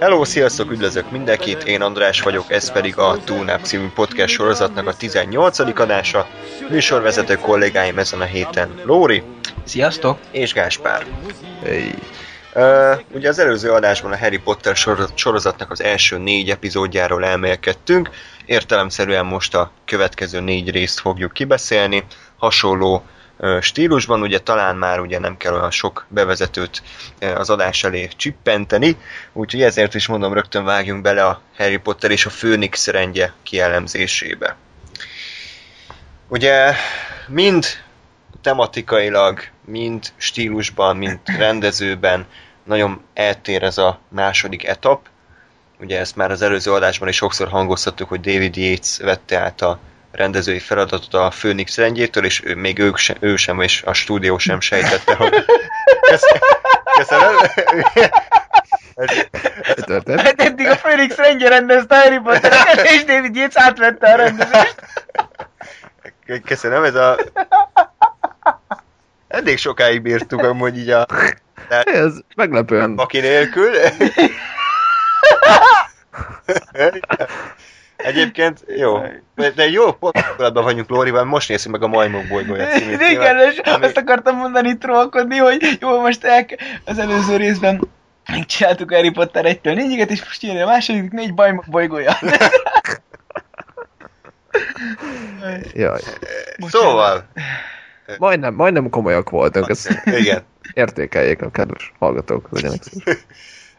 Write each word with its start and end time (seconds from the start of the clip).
Hello, 0.00 0.24
sziasztok, 0.24 0.70
üdvözlök 0.70 1.10
mindenkit, 1.10 1.62
én 1.62 1.80
András 1.80 2.20
vagyok, 2.20 2.52
ez 2.52 2.72
pedig 2.72 2.98
a 2.98 3.18
Túlnáp 3.24 3.62
című 3.62 3.88
podcast 3.94 4.34
sorozatnak 4.34 4.86
a 4.86 4.96
18. 4.96 5.58
adása. 5.58 6.26
Műsorvezető 6.70 7.34
kollégáim 7.34 7.98
ezen 7.98 8.20
a 8.20 8.24
héten 8.24 8.80
Lóri 8.84 9.22
Sziasztok! 9.64 10.18
és 10.30 10.52
Gáspár. 10.52 11.06
Hey. 11.62 11.94
Uh, 12.54 13.00
ugye 13.14 13.28
az 13.28 13.38
előző 13.38 13.70
adásban 13.70 14.12
a 14.12 14.18
Harry 14.18 14.38
Potter 14.38 14.76
sor- 14.76 15.12
sorozatnak 15.14 15.70
az 15.70 15.82
első 15.82 16.18
négy 16.18 16.50
epizódjáról 16.50 17.24
elmélkedtünk, 17.24 18.10
értelemszerűen 18.44 19.26
most 19.26 19.54
a 19.54 19.72
következő 19.84 20.40
négy 20.40 20.70
részt 20.70 21.00
fogjuk 21.00 21.32
kibeszélni, 21.32 22.04
hasonló 22.38 23.04
stílusban, 23.60 24.22
ugye 24.22 24.38
talán 24.38 24.76
már 24.76 25.00
ugye 25.00 25.18
nem 25.18 25.36
kell 25.36 25.54
olyan 25.54 25.70
sok 25.70 26.06
bevezetőt 26.08 26.82
az 27.34 27.50
adás 27.50 27.84
elé 27.84 28.08
csippenteni, 28.16 28.96
úgyhogy 29.32 29.62
ezért 29.62 29.94
is 29.94 30.06
mondom, 30.06 30.32
rögtön 30.32 30.64
vágjunk 30.64 31.02
bele 31.02 31.24
a 31.24 31.40
Harry 31.56 31.76
Potter 31.76 32.10
és 32.10 32.26
a 32.26 32.30
Főnix 32.30 32.86
rendje 32.86 33.32
kielemzésébe. 33.42 34.56
Ugye 36.28 36.74
mind 37.28 37.66
tematikailag, 38.42 39.40
mind 39.64 40.12
stílusban, 40.16 40.96
mind 40.96 41.18
rendezőben 41.24 42.26
nagyon 42.64 43.02
eltér 43.14 43.62
ez 43.62 43.78
a 43.78 44.00
második 44.08 44.64
etap. 44.66 45.08
Ugye 45.80 45.98
ezt 45.98 46.16
már 46.16 46.30
az 46.30 46.42
előző 46.42 46.72
adásban 46.72 47.08
is 47.08 47.16
sokszor 47.16 47.48
hangoztattuk, 47.48 48.08
hogy 48.08 48.20
David 48.20 48.56
Yates 48.56 48.98
vette 48.98 49.38
át 49.38 49.60
a 49.60 49.78
rendezői 50.12 50.58
feladatot 50.58 51.14
a 51.14 51.28
Phoenix 51.38 51.76
rendjétől, 51.76 52.24
és 52.24 52.44
ő, 52.44 52.54
még 52.54 52.78
ők 52.78 52.96
sem, 52.96 53.16
ő 53.20 53.36
sem, 53.36 53.60
és 53.60 53.82
a 53.82 53.92
stúdió 53.92 54.38
sem 54.38 54.60
sejtette, 54.60 55.14
hogy... 55.14 55.44
Köszönöm. 56.00 56.40
Köszönöm. 56.96 57.36
Mi 59.76 59.82
történt? 59.84 60.20
Hát 60.20 60.40
eddig 60.40 60.66
a 60.66 60.76
Phoenix 60.76 61.16
rendje 61.16 61.48
rendezte 61.48 61.96
Harry 61.96 62.18
Potter, 62.18 62.52
és 62.82 63.04
David 63.08 63.36
Yates 63.36 63.62
átvette 63.62 64.12
a 64.12 64.16
rendezést. 64.16 64.74
Köszönöm, 66.44 66.84
ez 66.84 66.94
a... 66.94 67.18
Eddig 69.28 69.58
sokáig 69.58 70.02
bírtuk 70.02 70.42
amúgy 70.42 70.78
így 70.78 70.90
a... 70.90 71.06
De 71.68 71.82
Ez 72.02 72.12
meglepően. 72.36 72.94
Baki 72.94 73.20
nélkül. 73.20 73.70
Egyébként 78.04 78.64
jó. 78.76 78.98
De, 79.54 79.68
jó 79.70 79.92
pillanatban 79.92 80.64
vagyunk 80.64 80.88
Lórival, 80.88 81.24
most 81.24 81.48
nézzük 81.48 81.72
meg 81.72 81.82
a 81.82 81.86
Majmok 81.86 82.26
bolygója 82.26 82.66
című 82.76 82.92
Igen, 82.92 83.38
és 83.38 83.58
ami- 83.58 83.84
azt 83.84 83.96
akartam 83.96 84.36
mondani 84.36 84.78
trollkodni, 84.78 85.36
hogy 85.36 85.76
jó, 85.80 86.00
most 86.00 86.24
el, 86.24 86.46
az 86.84 86.98
előző 86.98 87.36
részben 87.36 87.80
megcsináltuk 88.30 88.92
Harry 88.92 89.10
Potter 89.10 89.44
1-től 89.48 89.74
4 89.74 90.10
és 90.10 90.24
most 90.24 90.42
jön 90.42 90.56
a 90.62 90.66
második 90.66 91.10
négy 91.10 91.34
bajmok 91.34 91.64
bolygója. 91.68 92.18
Jaj. 95.74 96.00
Szóval, 96.68 97.24
Majdnem, 98.18 98.54
majdnem 98.54 98.90
komolyak 98.90 99.30
voltunk, 99.30 99.68
ezt 99.68 100.00
igen. 100.04 100.42
értékeljék 100.74 101.42
a 101.42 101.50
kedves 101.50 101.92
hallgatók, 101.98 102.48
legyenek. 102.50 102.82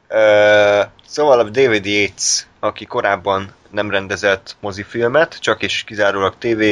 Ö, 0.07 0.81
Szóval 1.07 1.39
a 1.39 1.43
David 1.43 1.85
Yates, 1.85 2.45
aki 2.59 2.85
korábban 2.85 3.51
nem 3.71 3.91
rendezett 3.91 4.55
mozifilmet, 4.59 5.37
csak 5.39 5.63
és 5.63 5.83
kizárólag 5.83 6.33
TV 6.37 6.63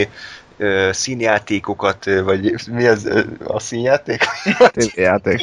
színjátékokat, 0.91 2.05
vagy 2.05 2.67
mi 2.71 2.87
az 2.87 3.09
a 3.43 3.59
színjáték? 3.59 4.23
TV-játék. 4.73 5.41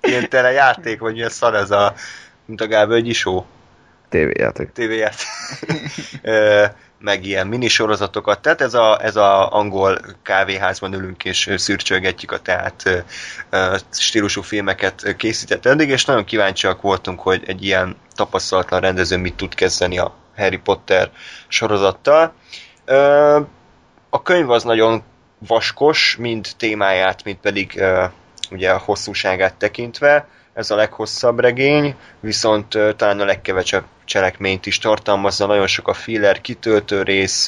Ilyen 0.00 0.28
tele 0.28 0.50
játék, 0.50 1.00
vagy 1.00 1.12
milyen 1.12 1.28
szar 1.28 1.54
ez 1.54 1.70
a, 1.70 1.94
mint 2.44 2.60
a 2.60 2.66
Gábölgyi 2.66 3.12
show. 3.12 3.44
TV-játék. 4.08 4.72
tévéját, 4.72 5.14
Ö, 6.22 6.64
meg 6.98 7.24
ilyen 7.24 7.46
minisorozatokat. 7.46 8.40
Tehát 8.40 8.60
ez 8.60 8.74
a, 8.74 9.04
ez 9.04 9.16
a 9.16 9.56
angol 9.56 10.00
kávéházban 10.22 10.92
ülünk 10.92 11.24
és 11.24 11.50
szürcsölgetjük 11.56 12.32
a 12.32 12.38
tehát 12.38 13.04
stílusú 13.90 14.42
filmeket 14.42 15.14
készített 15.16 15.66
eddig, 15.66 15.88
és 15.88 16.04
nagyon 16.04 16.24
kíváncsiak 16.24 16.80
voltunk, 16.80 17.20
hogy 17.20 17.42
egy 17.46 17.64
ilyen 17.64 17.96
tapasztalatlan 18.14 18.80
rendező 18.80 19.16
mit 19.16 19.34
tud 19.34 19.54
kezdeni 19.54 19.98
a 19.98 20.14
Harry 20.36 20.58
Potter 20.58 21.10
sorozattal. 21.48 22.32
A 24.10 24.22
könyv 24.22 24.50
az 24.50 24.64
nagyon 24.64 25.02
vaskos, 25.46 26.16
mind 26.18 26.48
témáját, 26.56 27.24
mind 27.24 27.36
pedig 27.36 27.82
ugye 28.50 28.70
a 28.70 28.78
hosszúságát 28.78 29.54
tekintve. 29.54 30.26
Ez 30.54 30.70
a 30.70 30.76
leghosszabb 30.76 31.40
regény, 31.40 31.94
viszont 32.20 32.78
talán 32.96 33.20
a 33.20 33.24
legkevesebb 33.24 33.84
cselekményt 34.04 34.66
is 34.66 34.78
tartalmazza, 34.78 35.46
nagyon 35.46 35.66
sok 35.66 35.88
a 35.88 35.94
filler, 35.94 36.40
kitöltő 36.40 37.02
rész, 37.02 37.46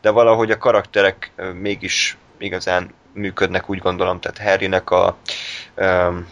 de 0.00 0.10
valahogy 0.10 0.50
a 0.50 0.58
karakterek 0.58 1.32
mégis 1.54 2.16
igazán 2.38 2.94
működnek, 3.12 3.70
úgy 3.70 3.78
gondolom, 3.78 4.20
tehát 4.20 4.50
Harrynek 4.50 4.90
a, 4.90 5.16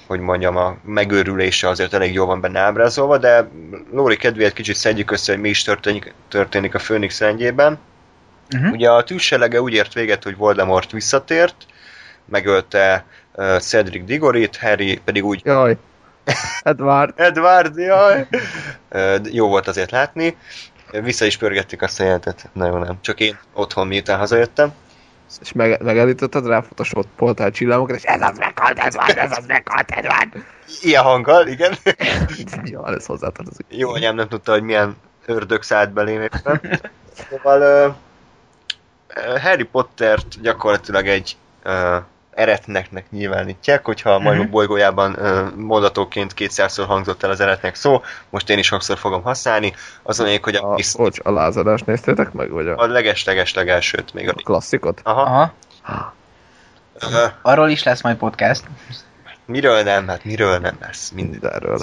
hogy 0.06 0.21
mondjam, 0.21 0.56
a 0.56 0.77
megőrülése 0.84 1.69
azért 1.69 1.94
elég 1.94 2.12
jól 2.12 2.27
van 2.27 2.41
benne 2.41 2.61
ábrázolva, 2.61 3.19
de 3.19 3.49
Lóri 3.93 4.16
kedvéért 4.16 4.55
kicsit 4.55 4.77
szedjük 4.77 5.11
össze, 5.11 5.33
hogy 5.33 5.41
mi 5.41 5.49
is 5.49 5.62
történik, 5.62 6.15
történik 6.28 6.75
a 6.75 6.78
Főnix 6.78 7.21
rendjében. 7.21 7.78
Mhm. 8.50 8.71
Ugye 8.71 8.91
a 8.91 9.05
tűzselege 9.05 9.61
úgy 9.61 9.72
ért 9.72 9.93
véget, 9.93 10.22
hogy 10.22 10.37
Voldemort 10.37 10.91
visszatért, 10.91 11.67
megölte 12.25 13.05
uh, 13.33 13.59
Cedric 13.59 14.05
Digorit, 14.05 14.56
Harry 14.56 15.00
pedig 15.05 15.25
úgy 15.25 15.41
Jaj. 15.44 15.77
Edward. 16.62 17.12
Edward, 17.28 17.77
jaj! 17.77 18.27
Jó 19.22 19.49
volt 19.49 19.69
azért 19.69 19.91
látni. 19.91 20.37
Vissza 20.91 21.25
is 21.25 21.37
pörgettük 21.37 21.83
azt 21.83 22.00
a 22.00 22.05
jelentet. 22.05 22.49
Nagyon 22.53 22.81
nem. 22.81 22.99
Csak 23.00 23.21
én 23.21 23.38
otthon 23.53 23.87
miután 23.87 24.19
hazajöttem. 24.19 24.72
És 25.41 25.53
meg, 25.53 25.83
megállítottad 25.83 26.47
rá 26.47 26.61
Photoshop 26.61 27.06
poltál 27.16 27.50
csillámokat, 27.50 27.97
és 27.97 28.03
ez 28.03 28.22
az 28.22 28.39
meghalt, 28.39 28.78
Edward, 28.78 29.16
ez 29.19 29.37
az 29.37 29.47
meghalt, 29.47 29.91
Edward. 29.91 30.44
Ilyen 30.81 31.03
hanggal, 31.03 31.47
igen. 31.47 31.75
Jó, 32.65 32.87
ez 32.87 33.06
hozzátartozik. 33.06 33.67
Jó 33.69 33.91
anyám 33.91 34.15
nem 34.15 34.28
tudta, 34.28 34.53
hogy 34.53 34.62
milyen 34.62 34.97
ördög 35.27 35.62
szállt 35.62 35.93
belém 35.93 36.21
éppen. 36.21 36.61
Szóval 37.31 37.61
ö, 37.61 37.88
Harry 39.38 39.65
Pottert 39.65 40.41
gyakorlatilag 40.41 41.06
egy 41.06 41.37
ö, 41.62 41.97
eretneknek 42.38 43.10
nyilvánítják, 43.10 43.84
hogyha 43.84 44.10
a 44.10 44.19
majmok 44.19 44.44
Mhm. 44.44 44.53
bolygójában 44.53 45.19
mondatóként 45.56 46.34
kétszázszor 46.34 46.87
hangzott 46.87 47.22
el 47.22 47.31
az 47.31 47.41
eretnek 47.41 47.75
szó, 47.75 48.03
most 48.31 48.50
én 48.50 48.59
is 48.59 48.66
sokszor 48.66 48.99
fogom 48.99 49.22
használni, 49.22 49.75
az 50.03 50.21
a 50.21 50.25
lényeg, 50.25 50.44
hogy 50.44 50.54
a, 50.54 50.72
A, 50.72 50.78
bocs, 50.97 51.19
a 51.22 51.31
lázadást 51.31 51.87
néztétek 51.87 52.32
meg, 52.32 52.50
vagy 52.50 52.69
a, 52.69 52.76
a 52.76 52.87
leges-leges 52.87 53.54
legelsőt 53.54 54.15
még 54.15 54.28
a... 54.28 54.32
a 54.37 54.43
klasszikot? 54.43 55.00
Aha. 55.04 55.53
Aha, 57.00 57.32
arról 57.43 57.69
is 57.69 57.82
lesz 57.82 58.03
majd 58.03 58.16
podcast. 58.16 58.62
Miről 59.47 59.82
nem? 59.82 60.09
Hát 60.09 60.25
miről 60.25 60.59
nem 60.59 60.76
lesz? 60.81 61.10
Mind. 61.10 61.31
Mindenről. 61.31 61.78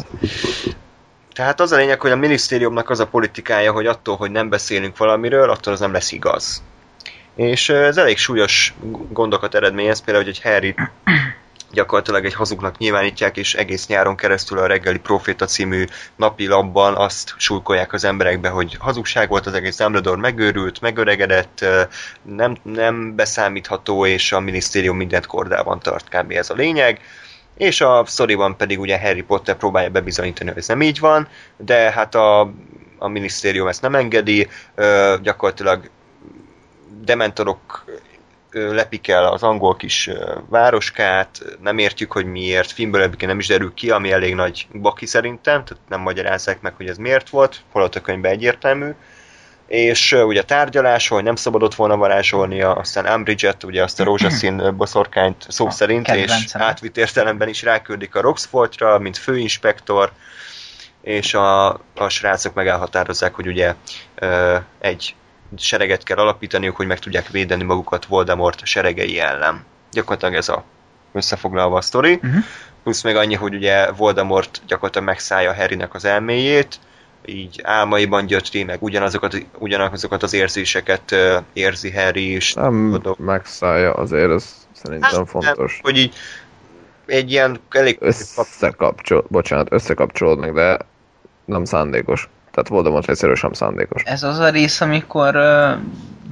Tehát 1.34 1.60
az 1.60 1.72
a 1.72 1.76
lényeg, 1.76 2.02
hogy 2.02 2.12
a 2.12 2.16
minisztériumnak 2.16 2.90
az 2.90 3.00
a 3.00 3.08
politikája, 3.08 3.72
hogy 3.72 3.86
attól, 3.86 4.16
hogy 4.16 4.32
nem 4.32 4.50
beszélünk 4.50 4.98
valamiről, 4.98 5.50
attól 5.50 5.74
az 5.74 5.80
nem 5.80 5.92
lesz 5.92 6.12
igaz. 6.12 6.64
És 7.36 7.70
ez 7.70 7.98
elég 7.98 8.18
súlyos 8.18 8.74
gondokat 9.10 9.56
eredményez, 9.56 10.02
például, 10.02 10.26
hogy 10.26 10.34
egy 10.34 10.42
Harry 10.42 10.76
gyakorlatilag 11.76 12.26
egy 12.26 12.34
hazugnak 12.34 12.78
nyilvánítják, 12.78 13.38
és 13.38 13.54
egész 13.54 13.88
nyáron 13.88 14.16
keresztül 14.16 14.60
a 14.60 14.66
reggeli 14.66 14.98
Proféta 14.98 15.46
című 15.46 15.86
napi 16.16 16.48
labban 16.48 16.96
azt 16.96 17.34
súlykolják 17.38 17.94
az 17.94 18.04
emberekbe, 18.04 18.50
hogy 18.50 18.78
hazugság 18.80 19.30
volt 19.30 19.46
az 19.46 19.54
egész 19.54 19.78
Dumbledore 19.78 20.20
megőrült, 20.20 20.82
megöregedett, 20.82 21.66
nem, 22.22 22.58
nem 22.62 23.16
beszámítható, 23.16 24.06
és 24.06 24.32
a 24.32 24.40
minisztérium 24.40 24.98
mindent 24.98 25.26
kordában 25.26 25.80
tart, 25.80 26.10
kb. 26.10 26.32
ez 26.32 26.50
a 26.50 26.54
lényeg. 26.54 27.00
És 27.58 27.82
a 27.82 28.04
sztoriban 28.06 28.58
pedig 28.58 28.80
ugye 28.80 29.00
Harry 29.00 29.22
Potter 29.22 29.56
próbálja 29.56 29.90
bebizonyítani, 29.90 30.50
hogy 30.50 30.58
ez 30.58 30.68
nem 30.68 30.82
így 30.82 31.00
van, 31.00 31.28
de 31.58 31.92
hát 31.92 32.16
a, 32.16 32.52
a 32.98 33.08
minisztérium 33.08 33.68
ezt 33.68 33.82
nem 33.82 33.96
engedi, 33.96 34.48
gyakorlatilag 35.22 35.90
dementorok 37.06 37.86
lepik 38.52 39.08
el 39.08 39.26
az 39.26 39.44
angol 39.44 39.76
kis 39.76 40.10
városkát, 40.50 41.42
nem 41.62 41.78
értjük, 41.78 42.12
hogy 42.12 42.26
miért, 42.26 42.72
filmből 42.72 43.02
egyébként 43.02 43.32
nem 43.32 43.40
is 43.40 43.48
derül 43.48 43.74
ki, 43.74 43.90
ami 43.90 44.12
elég 44.12 44.36
nagy 44.36 44.68
baki 44.74 45.06
szerintem, 45.06 45.64
tehát 45.64 45.84
nem 45.90 46.02
magyarázzák 46.02 46.62
meg, 46.62 46.74
hogy 46.76 46.88
ez 46.88 46.98
miért 46.98 47.30
volt, 47.30 47.62
holott 47.72 47.96
a 47.96 48.02
könyvben 48.02 48.32
egyértelmű. 48.32 48.90
és 49.68 50.12
ugye 50.12 50.44
tárgyalás, 50.44 51.08
hogy 51.08 51.24
nem 51.24 51.36
szabadott 51.36 51.76
volna 51.76 51.98
varázsolnia, 51.98 52.74
aztán 52.74 53.16
Umbridge-et, 53.16 53.64
ugye 53.64 53.84
azt 53.84 54.00
a 54.00 54.04
rózsaszín 54.04 54.76
boszorkányt 54.78 55.46
szó 55.50 55.68
A 55.68 55.72
szerint, 55.72 56.08
és 56.08 56.32
átvitt 56.54 56.98
értelemben 56.98 57.48
is 57.48 57.64
ráküldik 57.64 58.16
a 58.16 58.22
Roxfortra, 58.22 59.00
mint 59.00 59.18
főinspektor, 59.18 60.12
és 61.02 61.34
a, 61.34 61.70
a 61.96 62.10
srácok 62.10 62.54
meg 62.54 62.68
elhatározzák, 62.68 63.34
hogy 63.34 63.48
ugye 63.48 63.74
egy 64.80 65.16
sereget 65.58 66.04
kell 66.04 66.18
alapítaniuk, 66.18 66.76
hogy 66.76 66.88
meg 66.88 67.00
tudják 67.00 67.30
védeni 67.30 67.64
magukat 67.64 68.06
Voldemort 68.06 68.66
seregei 68.66 69.20
ellen. 69.20 69.64
Gyakorlatilag 69.92 70.34
ez 70.36 70.50
a 70.50 70.64
összefoglalva 71.12 71.78
a 71.78 71.82
sztori. 71.82 72.20
Mhm. 72.22 72.38
Plusz 72.84 73.02
még 73.02 73.16
annyi, 73.16 73.36
hogy 73.36 73.54
ugye 73.54 73.92
Voldemort 73.92 74.62
gyakorlatilag 74.68 75.08
megszállja 75.08 75.54
Harrynek 75.54 75.94
az 75.94 76.06
elméjét, 76.06 76.80
így 77.26 77.62
álmaiban 77.64 78.26
gyötri, 78.26 78.64
meg 78.64 78.84
ugyanazokat, 78.84 79.46
ugyanazokat 79.58 80.24
az 80.24 80.34
érzéseket 80.34 81.16
érzi 81.54 81.92
Harry 81.92 82.36
is. 82.36 82.54
Nem 82.54 82.90
Tudom. 82.92 83.16
megszállja, 83.18 83.94
azért 83.94 84.30
ez 84.30 84.68
szerintem 84.72 85.26
fontos. 85.26 85.80
Hogy 85.84 85.98
így 85.98 86.16
egy 87.06 87.32
ilyen 87.32 87.60
elég... 87.70 87.98
Összekapcsol, 88.00 89.26
bocsánat, 89.28 89.68
összekapcsolódnak, 89.72 90.54
de 90.54 90.78
nem 91.46 91.66
szándékos. 91.66 92.30
Tehát 92.56 92.70
Voldemort 92.70 93.10
egyszerűen 93.10 93.38
sem 93.38 93.54
szándékos. 93.54 94.04
Ez 94.06 94.24
az 94.24 94.40
a 94.40 94.50
rész, 94.50 94.82
amikor 94.82 95.36
uh, 95.36 95.72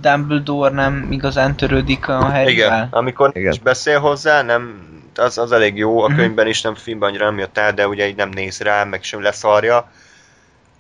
Dumbledore 0.02 0.70
nem 0.74 1.08
igazán 1.10 1.56
törődik 1.56 2.08
a 2.08 2.14
Igen, 2.18 2.32
Harryvel. 2.32 2.88
amikor 2.92 3.32
Igen. 3.34 3.52
is 3.52 3.60
beszél 3.60 4.00
hozzá, 4.00 4.42
nem, 4.42 4.88
az, 5.16 5.38
az 5.38 5.52
elég 5.52 5.78
jó, 5.78 6.02
a 6.02 6.08
Mhm. 6.08 6.18
könyvben 6.18 6.48
is 6.48 6.62
nem, 6.62 6.76
filmben 6.76 7.10
annyira 7.10 7.26
nem 7.26 7.38
jött 7.40 7.58
el, 7.58 7.74
de 7.74 7.88
ugye 7.88 8.08
így 8.08 8.16
nem 8.16 8.30
néz 8.30 8.60
rá, 8.60 8.84
meg 8.84 9.04
sem 9.04 9.22
leszarja. 9.22 9.92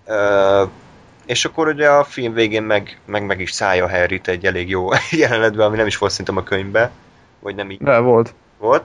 Uh, 0.07 0.69
és 1.25 1.45
akkor 1.45 1.68
ugye 1.68 1.90
a 1.90 2.04
film 2.04 2.34
végén 2.34 2.63
meg 2.63 3.00
meg, 3.06 3.25
meg 3.25 3.40
is 3.40 3.51
szállja 3.51 3.90
Harryt 3.90 4.28
egy 4.28 4.45
elég 4.45 4.69
jó 4.69 4.88
jelenetben, 5.12 5.66
ami 5.68 5.78
nem 5.78 5.88
is 5.88 5.98
volt 5.98 6.12
szerintem 6.12 6.38
a 6.38 6.44
könyvbe, 6.44 6.92
vagy 7.40 7.56
nem 7.56 7.69
így 7.72 7.81
De 7.81 7.98
volt. 7.98 8.34
volt. 8.57 8.84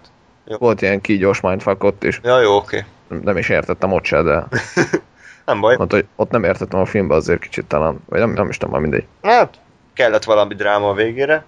Volt 0.58 0.82
ilyen 0.82 1.00
kígyós 1.00 1.40
mindfuck 1.40 1.84
ott 1.84 2.04
is. 2.04 2.20
Ja, 2.22 2.40
jó, 2.40 2.56
oké. 2.56 2.84
Nem- 3.08 3.20
Nem 3.24 3.36
is 3.36 3.48
értettem 3.48 3.92
ott 3.92 4.04
se, 4.04 4.22
de 4.22 4.44
Nem 5.48 5.60
baj. 5.60 5.76
ott, 5.78 5.90
hogy 5.90 6.06
ott 6.16 6.30
nem 6.30 6.44
értettem 6.44 6.80
a 6.80 6.84
filmbe 6.84 7.14
azért 7.14 7.40
kicsit 7.40 7.66
talán. 7.66 7.98
Vagy 8.08 8.18
nem, 8.18 8.30
nem 8.30 8.48
is 8.48 8.56
tudom, 8.56 8.72
már 8.72 8.80
mindegy. 8.82 9.06
Hát, 9.22 9.54
kellett 9.94 10.24
valami 10.24 10.54
dráma 10.54 10.88
a 10.88 10.94
végére. 10.94 11.44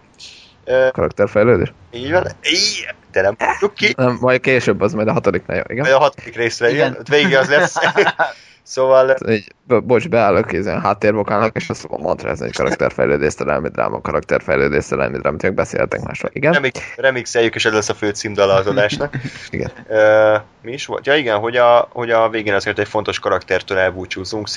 Uh, 0.67 0.91
Karakterfejlődés? 0.91 1.73
így 1.93 2.11
van. 2.11 2.27
Így, 2.43 2.87
de 3.13 3.23
nem 3.23 3.37
ki. 3.75 3.95
Nem, 3.97 4.19
majd 4.21 4.41
később 4.41 4.81
az 4.81 4.93
majd 4.93 5.09
a 5.09 5.13
hatodiknál 5.13 5.65
igen? 5.69 5.85
Vagy 5.85 5.93
a 5.93 5.99
hatodik 5.99 6.37
részre, 6.37 6.71
igen. 6.71 6.89
Igen. 6.89 7.01
Ott 7.01 7.09
végig 7.09 7.37
az 7.37 7.49
lesz. 7.49 7.75
szóval 8.63 9.17
Így, 9.29 9.55
bo- 9.67 9.85
bocs, 9.85 10.09
beállok, 10.09 10.53
ezen 10.53 10.81
háttérvokálnak, 10.81 11.57
és 11.57 11.69
azt 11.69 11.81
fogom 11.81 12.03
mantrázni, 12.03 12.45
hogy 12.45 12.57
karakterfejlődés, 12.57 13.33
szerelmi 13.33 13.69
dráma, 13.69 14.01
karakterfejlődés, 14.01 14.85
szerelmi 14.85 15.19
dráma, 15.19 15.37
tényleg 15.37 15.59
beszéltek 15.59 16.01
másról. 16.01 16.31
Igen? 16.35 16.53
remix, 16.53 16.81
remixeljük, 16.97 17.55
és 17.55 17.65
ez 17.65 17.73
lesz 17.73 17.89
a 17.89 17.95
fő 17.95 18.11
címdala 18.11 18.55
az 18.55 18.67
adásnak. 18.67 19.15
Igen. 19.51 19.71
Uh, 19.89 20.41
mi 20.63 20.73
is 20.73 20.87
volt? 20.87 21.07
Ja 21.07 21.17
igen, 21.17 21.39
hogy 21.39 21.57
a, 21.57 21.89
hogy 21.93 22.11
a 22.11 22.29
végén 22.29 22.55
azért 22.55 22.79
egy 22.79 22.89
fontos 22.89 23.19
karaktertől 23.19 23.79
elbúcsúzunk. 23.79 24.49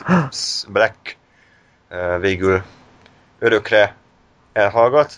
Black 0.68 1.18
uh, 1.92 2.20
végül 2.20 2.62
örökre 3.40 3.96
elhallgat. 4.54 5.14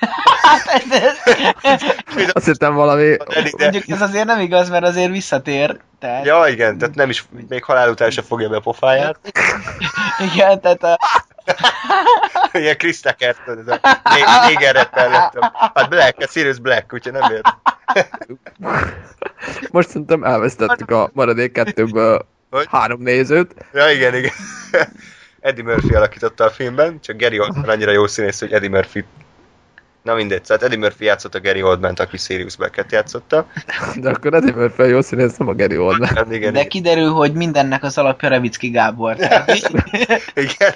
Azt 2.32 2.46
hittem 2.46 2.74
valami... 2.74 3.16
Mondjuk 3.58 3.88
ez 3.88 4.02
azért 4.02 4.24
nem 4.24 4.40
igaz, 4.40 4.70
mert 4.70 4.84
azért 4.84 5.10
visszatér. 5.10 5.80
Tehát, 6.02 6.24
ja 6.24 6.46
igen, 6.48 6.78
tehát 6.78 6.94
nem 6.94 7.10
is, 7.10 7.24
még 7.48 7.64
halál 7.64 7.90
után 7.90 8.10
sem 8.10 8.24
fogja 8.24 8.48
be 8.48 8.56
a 8.56 8.60
pofáját. 8.60 9.18
Igen, 10.32 10.60
tehát 10.60 10.82
a, 10.82 10.98
Ilyen 12.58 12.76
Chris 12.76 13.00
Tucker, 13.00 13.36
ez 13.46 13.66
a 13.66 13.80
né- 14.02 14.46
néger 14.46 14.74
lettem. 14.94 15.52
Hát 15.74 15.88
Black, 15.88 16.18
a 16.18 16.26
Sirius 16.26 16.58
Black, 16.58 16.92
úgyhogy 16.92 17.12
nem 17.12 17.32
ért. 17.32 17.54
Most 19.72 19.88
szerintem 19.88 20.24
elvesztettük 20.24 20.90
a 20.90 21.10
maradék 21.12 21.52
kettőből 21.52 22.26
Hogy? 22.50 22.66
három 22.70 23.02
nézőt. 23.02 23.54
Ja, 23.72 23.90
igen, 23.90 24.14
igen. 24.14 24.32
Eddie 25.40 25.64
Murphy 25.64 25.94
alakította 25.94 26.44
a 26.44 26.50
filmben, 26.50 27.00
csak 27.00 27.16
Gary 27.16 27.40
Oldman 27.40 27.68
annyira 27.68 27.90
jó 27.90 28.06
színész, 28.06 28.40
hogy 28.40 28.52
Eddie 28.52 28.68
Murphy 28.68 29.04
Na 30.02 30.14
mindegy, 30.14 30.42
tehát 30.42 30.62
Eddie 30.62 30.78
Murphy 30.78 31.04
játszott 31.04 31.34
a 31.34 31.40
Gary 31.40 31.62
Oldman, 31.62 31.94
aki 31.94 32.16
Sirius 32.16 32.56
Black-et 32.56 32.92
játszotta. 32.92 33.46
De 33.96 34.10
akkor 34.10 34.34
Eddie 34.34 34.54
Murphy 34.54 34.82
jó 34.88 35.00
színész, 35.00 35.36
nem 35.36 35.48
a 35.48 35.54
Gary 35.54 35.78
Oldman. 35.78 36.08
Hát 36.08 36.32
igen, 36.32 36.52
de 36.52 36.58
igen. 36.58 36.68
kiderül, 36.68 37.10
hogy 37.10 37.32
mindennek 37.32 37.82
az 37.82 37.98
alapja 37.98 38.28
Revicki 38.28 38.68
Gábor. 38.70 39.16
Igen. 40.34 40.74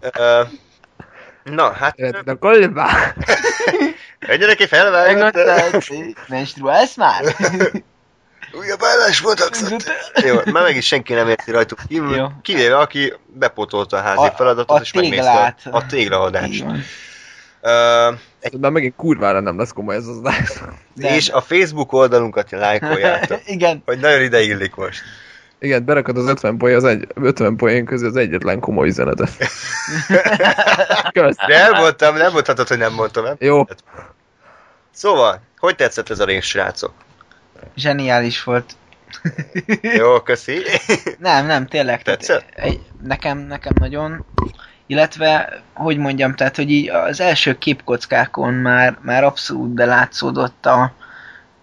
Ö, 0.00 0.42
Na, 1.44 1.72
hát 1.72 1.98
Érted, 1.98 2.28
a 2.28 2.36
kolibá! 2.38 3.14
egyenek 4.18 4.56
ki 4.56 4.66
felvágott. 4.66 5.38
Menstruálsz 6.28 6.96
már? 6.96 7.22
Újabb 8.52 8.80
állásmódakszat. 8.82 9.84
Jó, 10.24 10.34
már 10.52 10.62
meg 10.62 10.76
is 10.76 10.86
senki 10.86 11.12
nem 11.12 11.28
érti 11.28 11.50
rajtuk 11.50 11.78
kívül, 11.88 12.30
kivéve 12.42 12.78
aki 12.78 13.12
bepótolta 13.26 13.96
a 13.96 14.00
házi 14.00 14.26
A- 14.26 14.30
feladatot, 14.36 14.78
a 14.78 14.80
és 14.82 14.92
megnézte 14.92 15.22
téglát. 15.24 15.60
a 15.70 15.86
téglaadást. 15.86 16.52
Így 16.52 16.64
Ö, 17.64 18.10
egy, 18.40 18.58
Már 18.58 18.70
megint 18.70 18.94
kurvára 18.96 19.40
nem 19.40 19.58
lesz 19.58 19.72
komoly 19.72 19.94
ez 19.94 20.06
az 20.06 20.16
adás. 20.16 20.50
És 20.94 21.30
a 21.30 21.40
Facebook 21.40 21.92
oldalunkat 21.92 22.50
lájkoljátok, 22.50 23.40
Igen, 23.54 23.82
hogy 23.84 23.98
nagyon 23.98 24.22
ide 24.22 24.40
illik 24.40 24.74
most. 24.74 25.02
Igen, 25.58 25.84
berakod 25.84 26.16
az 26.16 26.28
50 26.28 26.56
poén, 26.56 26.76
az 26.76 26.84
egy, 26.84 27.06
50 27.14 27.56
poén 27.56 27.84
közül 27.84 28.08
az 28.08 28.16
egyetlen 28.16 28.60
komoly 28.60 28.88
üzenetet. 28.88 29.30
Kösz. 31.12 31.36
De 31.46 31.54
elmondtam, 31.54 32.16
nem 32.16 32.32
mondhatod, 32.32 32.68
hogy 32.68 32.78
nem 32.78 32.92
mondtam, 32.92 33.24
nem? 33.24 33.36
Jó, 33.38 33.64
Szóval, 34.90 35.40
hogy 35.58 35.76
tetszett 35.76 36.10
ez 36.10 36.20
a 36.20 36.24
rész, 36.24 36.44
srácok? 36.44 36.92
zseniális 37.76 38.44
volt. 38.44 38.76
Jó, 39.80 40.20
köszi. 40.20 40.62
Nem, 41.18 41.46
nem, 41.46 41.66
tényleg. 41.66 42.02
tehát 42.02 42.20
Tetszett? 42.20 42.44
Egy, 42.54 42.80
nekem, 43.02 43.38
nekem 43.38 43.72
nagyon. 43.80 44.24
Illetve, 44.86 45.62
hogy 45.74 45.96
mondjam, 45.96 46.34
tehát, 46.34 46.56
hogy 46.56 46.70
így 46.70 46.88
az 46.88 47.20
első 47.20 47.58
képkockákon 47.58 48.54
már, 48.54 48.98
már 49.00 49.24
abszolút 49.24 49.74
de 49.74 49.84
látszódott 49.84 50.66
a, 50.66 50.92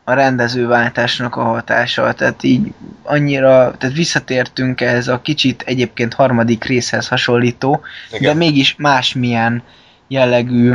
a 0.03 0.13
rendezőváltásnak 0.13 1.35
a 1.35 1.43
hatása, 1.43 2.13
tehát 2.13 2.43
így 2.43 2.73
annyira, 3.03 3.75
tehát 3.77 3.95
visszatértünk 3.95 4.81
ehhez 4.81 5.07
a 5.07 5.21
kicsit 5.21 5.61
egyébként 5.61 6.13
harmadik 6.13 6.63
részhez 6.63 7.07
hasonlító, 7.07 7.81
Igen. 8.09 8.21
de 8.21 8.33
mégis 8.33 8.75
másmilyen 8.75 9.63
jellegű 10.07 10.73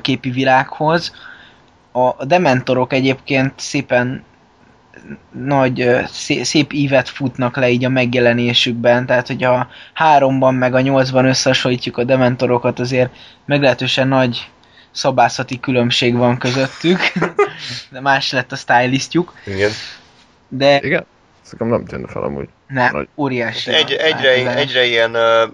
képi 0.00 0.30
világhoz. 0.30 1.12
A, 1.92 2.00
a 2.00 2.24
dementorok 2.24 2.92
egyébként 2.92 3.52
szépen 3.56 4.24
nagy, 5.44 5.90
szép 6.42 6.72
ívet 6.72 7.08
futnak 7.08 7.56
le 7.56 7.68
így 7.68 7.84
a 7.84 7.88
megjelenésükben, 7.88 9.06
tehát 9.06 9.26
hogy 9.26 9.44
a 9.44 9.68
háromban 9.92 10.54
meg 10.54 10.74
a 10.74 10.80
nyolcban 10.80 11.24
összehasonlítjuk 11.24 11.96
a 11.98 12.04
dementorokat, 12.04 12.78
azért 12.78 13.10
meglehetősen 13.44 14.08
nagy 14.08 14.50
szabászati 14.90 15.60
különbség 15.60 16.16
van 16.16 16.38
közöttük, 16.38 16.98
de 17.92 18.00
más 18.00 18.32
lett 18.32 18.52
a 18.52 18.56
stylistjuk, 18.56 19.34
Igen. 19.46 19.70
de 20.48 20.80
igen. 20.82 21.06
Szerintem 21.42 21.68
nem 21.68 21.86
tűnne 21.86 22.08
fel 22.08 22.22
amúgy. 22.22 22.48
ne, 22.68 22.90
Nagy. 22.90 23.08
óriási. 23.16 23.70
Egy, 23.70 23.92
a 23.92 24.02
egyre, 24.02 24.56
egyre 24.56 24.84
ilyen 24.84 25.10
uh, 25.14 25.50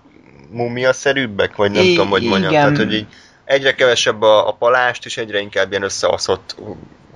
mumia-szerűbbek, 0.51 1.57
vagy 1.57 1.71
nem 1.71 1.83
I- 1.85 1.95
tudom, 1.95 2.09
hogy 2.11 2.23
mondjam. 2.23 2.51
igen. 2.51 2.63
Tehát, 2.63 2.77
hogy 2.77 2.95
így 2.95 3.07
egyre 3.45 3.75
kevesebb 3.75 4.23
a, 4.23 4.49
a 4.49 4.53
palást, 4.53 5.05
és 5.05 5.17
egyre 5.17 5.41
inkább 5.41 5.71
ilyen 5.71 5.83
összeaszott 5.83 6.57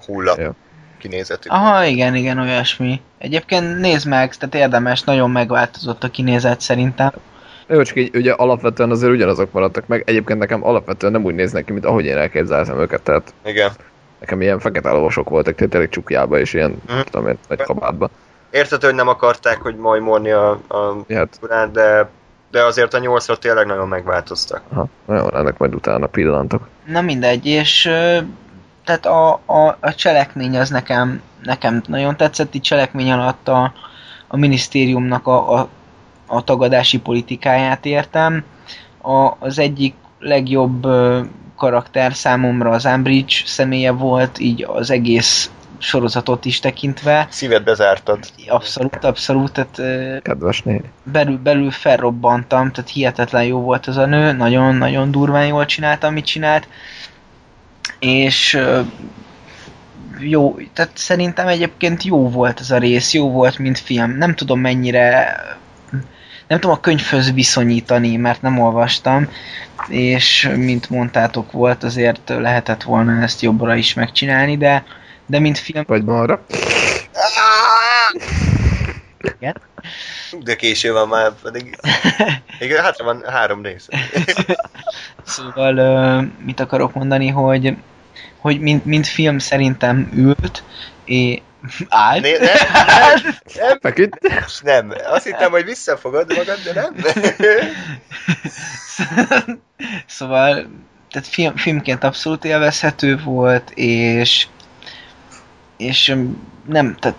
hulla 0.06 0.40
Ja. 0.40 0.54
Kinézetű. 1.08 1.48
Aha, 1.48 1.84
igen, 1.84 2.14
igen, 2.14 2.38
olyasmi. 2.38 3.00
Egyébként 3.18 3.78
nézd 3.78 4.06
meg, 4.08 4.34
tehát 4.34 4.54
érdemes, 4.54 5.02
nagyon 5.02 5.30
megváltozott 5.30 6.04
a 6.04 6.08
kinézet 6.08 6.60
szerintem. 6.60 7.10
Jó, 7.68 7.82
csak 7.82 7.96
így 7.96 8.16
ugye 8.16 8.32
alapvetően 8.32 8.90
azért 8.90 9.12
ugyanazok 9.12 9.52
maradtak 9.52 9.86
meg. 9.86 10.02
Egyébként 10.06 10.38
nekem 10.38 10.64
alapvetően 10.64 11.12
nem 11.12 11.24
úgy 11.24 11.34
néznek 11.34 11.64
ki, 11.64 11.72
mint 11.72 11.84
ahogy 11.84 12.04
én 12.04 12.16
elképzeltem 12.16 12.80
őket. 12.80 13.02
Tehát 13.02 13.34
Igen. 13.44 13.70
nekem 14.20 14.40
ilyen 14.40 14.58
fekete 14.58 14.90
lovasok 14.90 15.28
voltak, 15.28 15.54
tehát 15.54 15.70
tényleg 15.70 15.88
csukjába 15.90 16.38
és 16.38 16.52
ilyen, 16.54 16.82
Mhm. 16.88 16.98
tudom 17.10 17.28
én, 17.28 17.38
nagy 17.48 17.62
kabátba. 17.62 18.10
Értető, 18.50 18.86
hogy 18.86 18.96
nem 18.96 19.08
akarták, 19.08 19.56
hogy 19.60 19.76
majmolni 19.76 20.30
a, 20.30 20.50
a 20.50 21.04
Ja, 21.06 21.16
Hát, 21.18 21.38
urát, 21.42 21.70
de, 21.70 22.08
de 22.50 22.64
azért 22.64 22.94
a 22.94 22.98
nyolcra 22.98 23.36
tényleg 23.36 23.66
nagyon 23.66 23.88
megváltoztak. 23.88 24.62
aha, 24.72 24.86
nagyon 25.06 25.34
ennek 25.36 25.58
majd 25.58 25.74
utána 25.74 26.06
pillantok. 26.06 26.68
Na 26.86 27.00
mindegy, 27.00 27.46
és 27.46 27.90
tehát 28.86 29.06
a, 29.06 29.40
a, 29.46 29.76
a 29.80 29.94
cselekmény 29.94 30.58
az 30.58 30.70
nekem, 30.70 31.22
nekem 31.42 31.82
nagyon 31.86 32.16
tetszett, 32.16 32.54
itt 32.54 32.62
cselekmény 32.62 33.10
alatt 33.10 33.48
a, 33.48 33.72
a 34.28 34.36
minisztériumnak 34.36 35.26
a, 35.26 35.58
a, 35.58 35.68
a 36.26 36.44
tagadási 36.44 36.98
politikáját 36.98 37.84
értem. 37.86 38.44
A, 39.02 39.32
az 39.38 39.58
egyik 39.58 39.94
legjobb 40.18 40.84
ö, 40.84 41.20
karakter 41.56 42.14
számomra 42.14 42.70
az 42.70 42.84
Umbridge 42.84 43.34
személye 43.44 43.90
volt, 43.90 44.38
így 44.38 44.64
az 44.68 44.90
egész 44.90 45.50
sorozatot 45.78 46.44
is 46.44 46.60
tekintve. 46.60 47.26
Szíved 47.30 47.64
bezártad. 47.64 48.18
Abszolút, 48.48 49.04
abszolút, 49.04 49.52
tehát 49.52 50.22
Kedves 50.22 50.62
néni. 50.62 50.90
belül, 51.02 51.38
belül 51.38 51.70
felrobbantam, 51.70 52.70
tehát 52.70 52.90
hihetetlen 52.90 53.44
jó 53.44 53.60
volt 53.60 53.86
az 53.86 53.96
a 53.96 54.06
nő, 54.06 54.32
nagyon-nagyon 54.32 55.10
durván 55.10 55.46
jól 55.46 55.64
csinálta, 55.64 56.06
amit 56.06 56.24
csinált, 56.24 56.68
és 57.98 58.58
jó, 60.18 60.58
tehát 60.72 60.90
szerintem 60.94 61.46
egyébként 61.46 62.02
jó 62.02 62.30
volt 62.30 62.60
ez 62.60 62.70
a 62.70 62.78
rész, 62.78 63.12
jó 63.12 63.30
volt, 63.30 63.58
mint 63.58 63.78
film. 63.78 64.16
Nem 64.16 64.34
tudom 64.34 64.60
mennyire, 64.60 65.36
nem 66.46 66.60
tudom 66.60 66.76
a 66.76 66.80
könyvhöz 66.80 67.32
viszonyítani, 67.32 68.16
mert 68.16 68.42
nem 68.42 68.58
olvastam, 68.58 69.28
és 69.88 70.50
mint 70.56 70.90
mondtátok 70.90 71.52
volt, 71.52 71.82
azért 71.84 72.28
lehetett 72.28 72.82
volna 72.82 73.22
ezt 73.22 73.42
jobbra 73.42 73.74
is 73.74 73.94
megcsinálni, 73.94 74.56
de, 74.56 74.84
de 75.26 75.38
mint 75.38 75.58
film, 75.58 75.84
Vagy 75.86 76.04
marra. 76.04 76.44
igen. 79.38 79.60
De 80.42 80.56
késő 80.56 80.92
van 80.92 81.08
már, 81.08 81.32
pedig... 81.42 81.78
Igen, 82.60 82.82
hátra 82.82 83.04
van 83.04 83.24
három 83.26 83.62
rész. 83.62 83.88
Szóval 85.22 86.22
mit 86.44 86.60
akarok 86.60 86.94
mondani, 86.94 87.28
hogy, 87.28 87.76
hogy 88.38 88.60
mint, 88.60 88.84
mint 88.84 89.06
film 89.06 89.38
szerintem 89.38 90.10
ült, 90.14 90.62
és 91.04 91.40
állt. 91.88 92.22
Né, 92.22 92.30
nem, 92.30 92.48
nem, 93.54 93.78
Feküdt. 93.80 94.18
nem, 94.62 94.92
azt 95.06 95.24
hittem, 95.24 95.50
hogy 95.50 95.64
visszafogod 95.64 96.32
magad, 96.36 96.58
de 96.64 96.72
nem. 96.72 96.94
szóval 100.06 100.66
tehát 101.10 101.28
film, 101.28 101.56
filmként 101.56 102.04
abszolút 102.04 102.44
élvezhető 102.44 103.20
volt, 103.24 103.70
és 103.74 104.46
és 105.76 106.16
nem, 106.66 106.96
tehát 106.98 107.16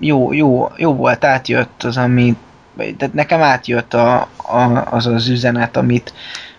jó, 0.00 0.32
jó, 0.32 0.70
jó 0.76 0.94
volt, 0.94 1.24
átjött 1.24 1.82
az, 1.82 1.96
ami 1.96 2.36
tehát 2.76 3.14
nekem 3.14 3.42
átjött 3.42 3.94
a, 3.94 4.28
a, 4.36 4.86
az 4.90 5.06
az 5.06 5.28
üzenet, 5.28 5.76
amit 5.76 6.12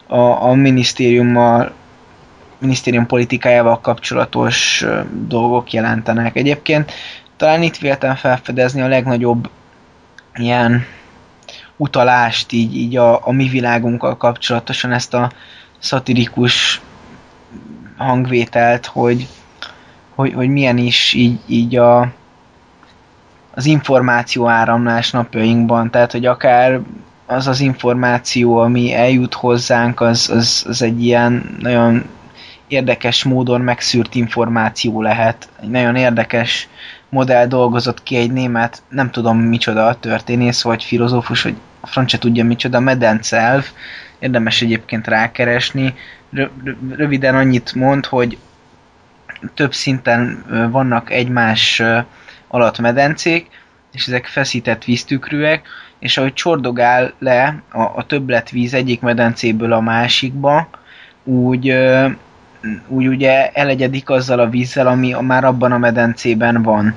a, 0.08 0.20
a 0.20 0.54
minisztériummal 0.54 1.72
minisztérium 2.58 3.06
politikájával 3.06 3.80
kapcsolatos 3.80 4.86
dolgok 5.28 5.74
jelentenek. 5.74 6.36
Egyébként 6.36 6.92
talán 7.38 7.62
itt 7.62 7.78
véltem 7.78 8.16
felfedezni 8.16 8.82
a 8.82 8.88
legnagyobb 8.88 9.50
ilyen 10.36 10.86
utalást 11.78 12.52
így, 12.52 12.76
így 12.76 12.98
a, 12.98 13.28
a 13.28 13.32
mi 13.32 13.48
világunkkal 13.48 14.18
kapcsolatosan 14.18 14.92
ezt 14.92 15.14
a 15.14 15.32
szatirikus 15.80 16.82
hangvételt, 17.98 18.86
hogy, 18.86 19.28
hogy, 20.16 20.34
hogy 20.34 20.50
milyen 20.50 20.78
is 20.78 21.14
így, 21.14 21.40
így 21.48 21.76
a, 21.76 22.12
az 23.54 23.66
információ 23.66 24.48
áramlás 24.48 25.12
napjainkban, 25.12 25.90
tehát 25.90 26.12
hogy 26.12 26.26
akár 26.26 26.80
az 27.26 27.48
az 27.48 27.60
információ, 27.60 28.58
ami 28.58 28.94
eljut 28.94 29.34
hozzánk, 29.34 30.02
az, 30.02 30.30
az, 30.30 30.66
az 30.68 30.82
egy 30.82 31.04
ilyen 31.04 31.56
nagyon 31.60 32.04
érdekes 32.68 33.24
módon 33.24 33.62
megszűrt 33.62 34.16
információ 34.16 35.02
lehet. 35.02 35.50
Egy 35.62 35.70
nagyon 35.70 35.96
érdekes 35.96 36.70
modell 37.10 37.48
dolgozott 37.48 38.04
ki 38.04 38.16
egy 38.16 38.32
német, 38.32 38.84
nem 38.90 39.12
tudom 39.12 39.38
micsoda, 39.38 39.96
történész 40.00 40.62
vagy 40.62 40.84
filozófus, 40.84 41.44
vagy 41.44 41.56
a 41.80 41.88
francia 41.88 42.20
tudja 42.20 42.44
micsoda, 42.44 42.80
medencelv, 42.80 43.66
érdemes 44.20 44.62
egyébként 44.62 45.08
rákeresni. 45.08 45.94
Rö- 46.32 46.52
rö- 46.64 46.78
röviden 46.96 47.36
annyit 47.36 47.74
mond, 47.76 48.06
hogy 48.06 48.38
több 49.54 49.74
szinten 49.74 50.44
vannak 50.72 51.12
egymás 51.12 51.84
alatt 52.52 52.80
medencék, 52.80 53.50
és 53.92 54.08
ezek 54.08 54.26
feszített 54.26 54.84
víztükrűek, 54.84 55.68
és 56.00 56.18
ahogy 56.18 56.34
csordogál 56.34 57.14
le 57.20 57.64
a, 57.72 57.82
a 57.82 58.06
többletvíz 58.08 58.74
egyik 58.74 59.02
medencéből 59.02 59.74
a 59.74 59.80
másikba, 59.80 60.70
úgy, 61.24 61.76
úgy 62.88 63.08
ugye 63.08 63.50
elegyedik 63.50 64.10
azzal 64.10 64.40
a 64.40 64.50
vízzel, 64.50 64.88
ami 64.88 65.16
már 65.22 65.44
abban 65.44 65.72
a 65.72 65.78
medencében 65.78 66.64
van. 66.64 66.96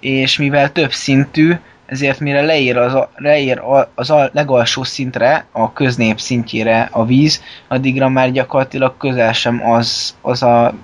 És 0.00 0.38
mivel 0.38 0.72
több 0.72 0.92
szintű, 0.92 1.54
ezért 1.86 2.20
mire 2.20 2.40
leér 2.40 2.76
az, 2.76 2.94
a- 2.94 3.10
leér 3.16 3.62
az 3.94 4.10
a 4.10 4.30
legalsó 4.32 4.82
szintre, 4.82 5.44
a 5.50 5.72
köznép 5.72 6.20
szintjére 6.20 6.88
a 6.90 7.04
víz, 7.04 7.42
addigra 7.68 8.08
már 8.08 8.32
gyakorlatilag 8.32 8.96
közel 8.96 9.32
sem 9.32 9.70
az, 9.70 10.16
az 10.20 10.42
a 10.42 10.74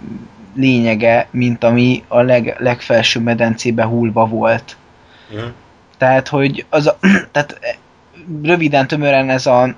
lényege, 0.57 1.29
mint 1.31 1.65
ami 1.65 2.05
a 2.09 2.21
leg, 2.21 2.57
legfelső 2.59 3.21
medencébe 3.21 3.85
hullva 3.85 4.27
volt. 4.27 4.77
Mhm. 5.31 5.45
Tehát, 5.99 6.29
hogy 6.29 6.67
az 6.69 6.87
a, 6.87 6.99
tehát 7.33 7.59
eh, 7.61 7.75
röviden, 8.43 8.87
tömören 8.87 9.31
ez 9.31 9.47
a 9.47 9.75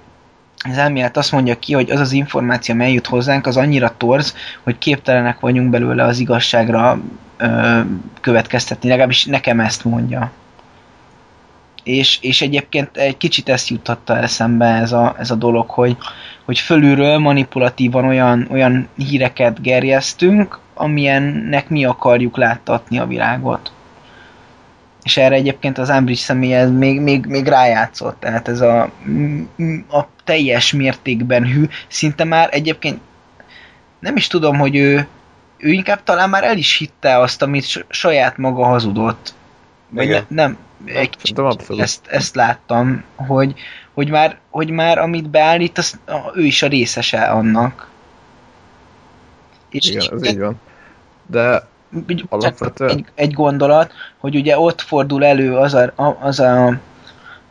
az 0.71 0.79
elmélet 0.79 1.17
azt 1.17 1.33
mondja 1.33 1.59
ki, 1.59 1.73
hogy 1.73 1.91
az 1.91 2.01
az 2.01 2.13
információ, 2.13 2.75
amely 2.75 2.93
jut 2.93 3.07
hozzánk, 3.07 3.47
az 3.47 3.57
annyira 3.57 3.95
torz, 3.97 4.35
hogy 4.63 4.79
képtelenek 4.79 5.41
vagyunk 5.41 5.71
belőle 5.71 6.05
az 6.05 6.19
igazságra 6.19 7.01
ö, 7.37 7.81
következtetni, 8.21 8.89
legalábbis 8.89 9.25
nekem 9.25 9.61
ezt 9.61 9.85
mondja. 9.85 10.31
És, 11.83 12.19
és 12.21 12.43
egyébként 12.43 12.97
egy 12.97 13.17
kicsit 13.17 13.49
ezt 13.49 13.69
juttatta 13.69 14.19
eszembe 14.19 14.67
ez 14.67 14.93
a, 14.93 15.15
ez 15.19 15.31
a 15.31 15.35
dolog, 15.35 15.71
hogy, 15.71 15.97
hogy 16.45 16.59
fölülről 16.59 17.19
manipulatívan 17.19 18.05
olyan, 18.05 18.47
olyan 18.51 18.89
híreket 18.97 19.61
gerjesztünk, 19.61 20.59
amilyennek 20.79 21.69
mi 21.69 21.85
akarjuk 21.85 22.37
láttatni 22.37 22.99
a 22.99 23.07
világot. 23.07 23.73
És 25.03 25.17
erre 25.17 25.35
egyébként 25.35 25.79
az 25.79 25.89
Ambridge 25.89 26.23
személye 26.23 26.59
ez 26.59 26.71
még, 26.71 27.01
még, 27.01 27.27
még 27.27 27.47
rájátszott, 27.47 28.21
tehát 28.21 28.49
ez 28.49 28.61
a, 28.61 28.83
a 29.91 30.07
teljes 30.25 30.73
mértékben 30.73 31.47
hű, 31.47 31.69
szinte 31.89 32.25
már 32.25 32.49
egyébként 32.53 33.01
nem 33.99 34.17
is 34.17 34.27
tudom, 34.27 34.59
hogy 34.59 34.77
ő, 34.77 35.07
ő 35.57 35.71
inkább 35.71 36.03
talán 36.03 36.31
már 36.31 36.45
el 36.45 36.57
is 36.57 36.77
hitte 36.77 37.19
azt, 37.19 37.43
amit 37.43 37.87
saját 37.89 38.37
maga 38.37 38.65
hazudott. 38.65 39.35
Vagy 39.89 40.09
ne, 40.09 40.23
nem, 40.29 40.59
egy 40.85 41.11
kicsit 41.11 41.41
ezt, 41.79 42.07
ezt 42.07 42.35
láttam, 42.35 43.05
hogy, 43.17 43.55
hogy, 43.95 44.11
már, 44.11 44.39
hogy 44.51 44.71
már 44.71 44.99
amit 44.99 45.31
beállít, 45.31 45.79
az, 45.79 45.99
ő 46.35 46.45
is 46.45 46.63
a 46.63 46.67
részese 46.67 47.23
annak. 47.23 47.91
És 49.71 49.89
Igen, 49.89 50.09
ez 50.13 50.27
így 50.27 50.39
van. 50.39 50.61
De 51.31 51.63
csak 52.07 52.27
Alapvetően- 52.29 52.91
egy, 52.91 53.05
egy 53.15 53.33
gondolat, 53.33 53.93
hogy 54.19 54.37
ugye 54.37 54.59
ott 54.59 54.81
fordul 54.81 55.25
elő 55.25 55.57
az 55.57 55.75
a, 55.75 55.93
az, 56.21 56.41
a, 56.41 56.79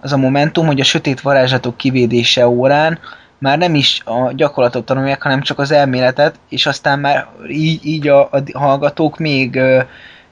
az 0.01 0.13
a 0.13 0.17
momentum, 0.17 0.65
hogy 0.65 0.79
a 0.79 0.83
sötét 0.83 1.21
varázslatok 1.21 1.77
kivédése 1.77 2.47
órán 2.47 2.99
már 3.37 3.57
nem 3.57 3.75
is 3.75 4.01
a 4.05 4.31
gyakorlatot 4.33 4.85
tanulják, 4.85 5.21
hanem 5.21 5.41
csak 5.41 5.59
az 5.59 5.71
elméletet, 5.71 6.39
és 6.49 6.65
aztán 6.65 6.99
már 6.99 7.27
így, 7.49 7.85
így 7.85 8.07
a, 8.07 8.21
a 8.21 8.43
hallgatók 8.53 9.17
még, 9.17 9.59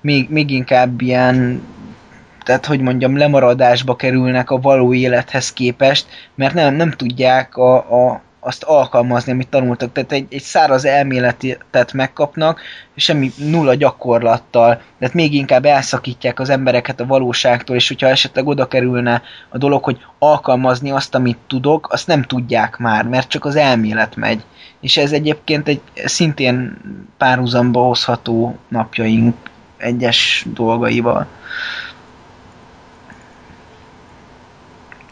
még, 0.01 0.29
még 0.29 0.51
inkább 0.51 1.01
ilyen 1.01 1.61
tehát 2.45 2.65
hogy 2.65 2.79
mondjam, 2.79 3.17
lemaradásba 3.17 3.95
kerülnek 3.95 4.49
a 4.49 4.59
való 4.59 4.93
élethez 4.93 5.53
képest, 5.53 6.05
mert 6.35 6.53
nem, 6.53 6.75
nem 6.75 6.91
tudják 6.91 7.57
a, 7.57 7.75
a, 7.75 8.21
azt 8.45 8.63
alkalmazni, 8.63 9.31
amit 9.31 9.47
tanultak. 9.47 9.91
Tehát 9.91 10.11
egy, 10.11 10.27
egy 10.29 10.41
száraz 10.41 10.85
elméletet 10.85 11.93
megkapnak, 11.93 12.61
semmi 12.95 13.31
nulla 13.37 13.73
gyakorlattal, 13.73 14.81
tehát 14.99 15.13
még 15.13 15.33
inkább 15.33 15.65
elszakítják 15.65 16.39
az 16.39 16.49
embereket 16.49 16.99
a 16.99 17.05
valóságtól, 17.05 17.75
és 17.75 17.87
hogyha 17.87 18.07
esetleg 18.07 18.47
oda 18.47 18.67
kerülne 18.67 19.21
a 19.49 19.57
dolog, 19.57 19.83
hogy 19.83 20.05
alkalmazni 20.19 20.91
azt, 20.91 21.15
amit 21.15 21.37
tudok, 21.47 21.91
azt 21.91 22.07
nem 22.07 22.23
tudják 22.23 22.77
már, 22.77 23.05
mert 23.05 23.29
csak 23.29 23.45
az 23.45 23.55
elmélet 23.55 24.15
megy. 24.15 24.43
És 24.79 24.97
ez 24.97 25.11
egyébként 25.11 25.67
egy 25.67 25.81
szintén 25.95 26.77
párhuzamba 27.17 27.81
hozható 27.81 28.57
napjaink 28.67 29.35
egyes 29.77 30.45
dolgaival. 30.53 31.27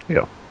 Jó. 0.05 0.21
Ö, 0.21 0.42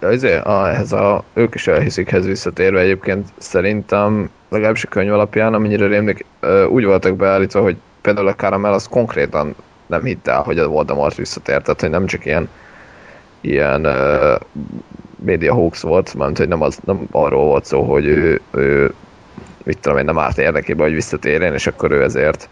azért, 0.00 0.44
a, 0.44 0.68
ehhez 0.68 0.92
a 0.92 1.24
ők 1.32 1.54
is 1.54 1.66
elhiszikhez 1.66 2.26
visszatérve 2.26 2.80
egyébként 2.80 3.28
szerintem 3.38 4.30
legalábbis 4.48 4.84
a 4.84 4.88
könyv 4.88 5.12
alapján, 5.12 5.54
amennyire 5.54 5.86
rémlik, 5.86 6.24
úgy 6.68 6.84
voltak 6.84 7.16
beállítva, 7.16 7.60
hogy 7.60 7.76
például 8.00 8.28
a 8.28 8.34
Caramel 8.34 8.72
az 8.72 8.86
konkrétan 8.86 9.54
nem 9.86 10.02
hitte 10.02 10.32
el, 10.32 10.42
hogy 10.42 10.58
a 10.58 10.68
Voldemort 10.68 11.16
visszatért, 11.16 11.62
tehát 11.62 11.80
hogy 11.80 11.90
nem 11.90 12.06
csak 12.06 12.24
ilyen 12.26 12.48
ilyen 13.40 13.86
uh, 13.86 14.40
média 15.16 15.54
hoax 15.54 15.80
volt, 15.80 16.14
mert 16.14 16.38
hogy 16.38 16.48
nem, 16.48 16.62
az, 16.62 16.78
nem 16.84 17.06
arról 17.10 17.44
volt 17.44 17.64
szó, 17.64 17.82
hogy 17.82 18.06
ő, 18.06 18.40
ő 18.50 18.94
mit 19.62 19.78
tudom 19.78 19.98
én, 19.98 20.04
nem 20.04 20.18
állt 20.18 20.38
érdekében, 20.38 20.86
hogy 20.86 20.94
visszatérjen, 20.94 21.52
és 21.52 21.66
akkor 21.66 21.90
ő 21.90 22.02
ezért 22.02 22.48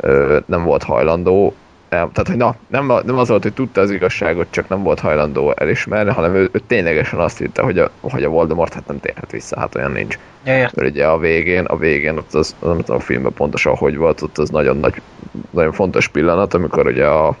ö, 0.00 0.38
nem 0.46 0.64
volt 0.64 0.82
hajlandó 0.82 1.54
nem, 1.88 2.12
tehát, 2.12 2.28
hogy 2.28 2.36
na, 2.36 2.54
nem, 2.66 2.92
nem 3.04 3.18
az 3.18 3.28
volt, 3.28 3.42
hogy 3.42 3.52
tudta 3.52 3.80
az 3.80 3.90
igazságot, 3.90 4.46
csak 4.50 4.68
nem 4.68 4.82
volt 4.82 5.00
hajlandó 5.00 5.52
elismerni, 5.56 6.12
hanem 6.12 6.34
ő, 6.34 6.48
ő 6.52 6.58
ténylegesen 6.66 7.18
azt 7.18 7.38
hitte, 7.38 7.62
hogy 7.62 7.78
a, 7.78 7.90
hogy 8.00 8.22
a 8.22 8.28
Voldemort 8.28 8.74
hát 8.74 8.86
nem 8.86 9.00
térhet 9.00 9.30
vissza, 9.30 9.58
hát 9.58 9.74
olyan 9.74 9.90
nincs. 9.90 10.18
Ja, 10.44 10.52
értem. 10.52 10.70
Mert 10.74 10.90
ugye 10.90 11.06
a 11.06 11.18
végén, 11.18 11.64
a 11.64 11.76
végén 11.76 12.16
ott 12.16 12.34
az, 12.34 12.54
nem 12.62 12.78
tudom 12.78 12.96
a 12.96 13.00
filmben 13.00 13.32
pontosan 13.32 13.74
hogy 13.74 13.96
volt, 13.96 14.22
ott 14.22 14.38
az 14.38 14.50
nagyon 14.50 14.76
nagy, 14.76 15.02
nagyon 15.50 15.72
fontos 15.72 16.08
pillanat, 16.08 16.54
amikor 16.54 16.86
ugye 16.86 17.06
a, 17.06 17.36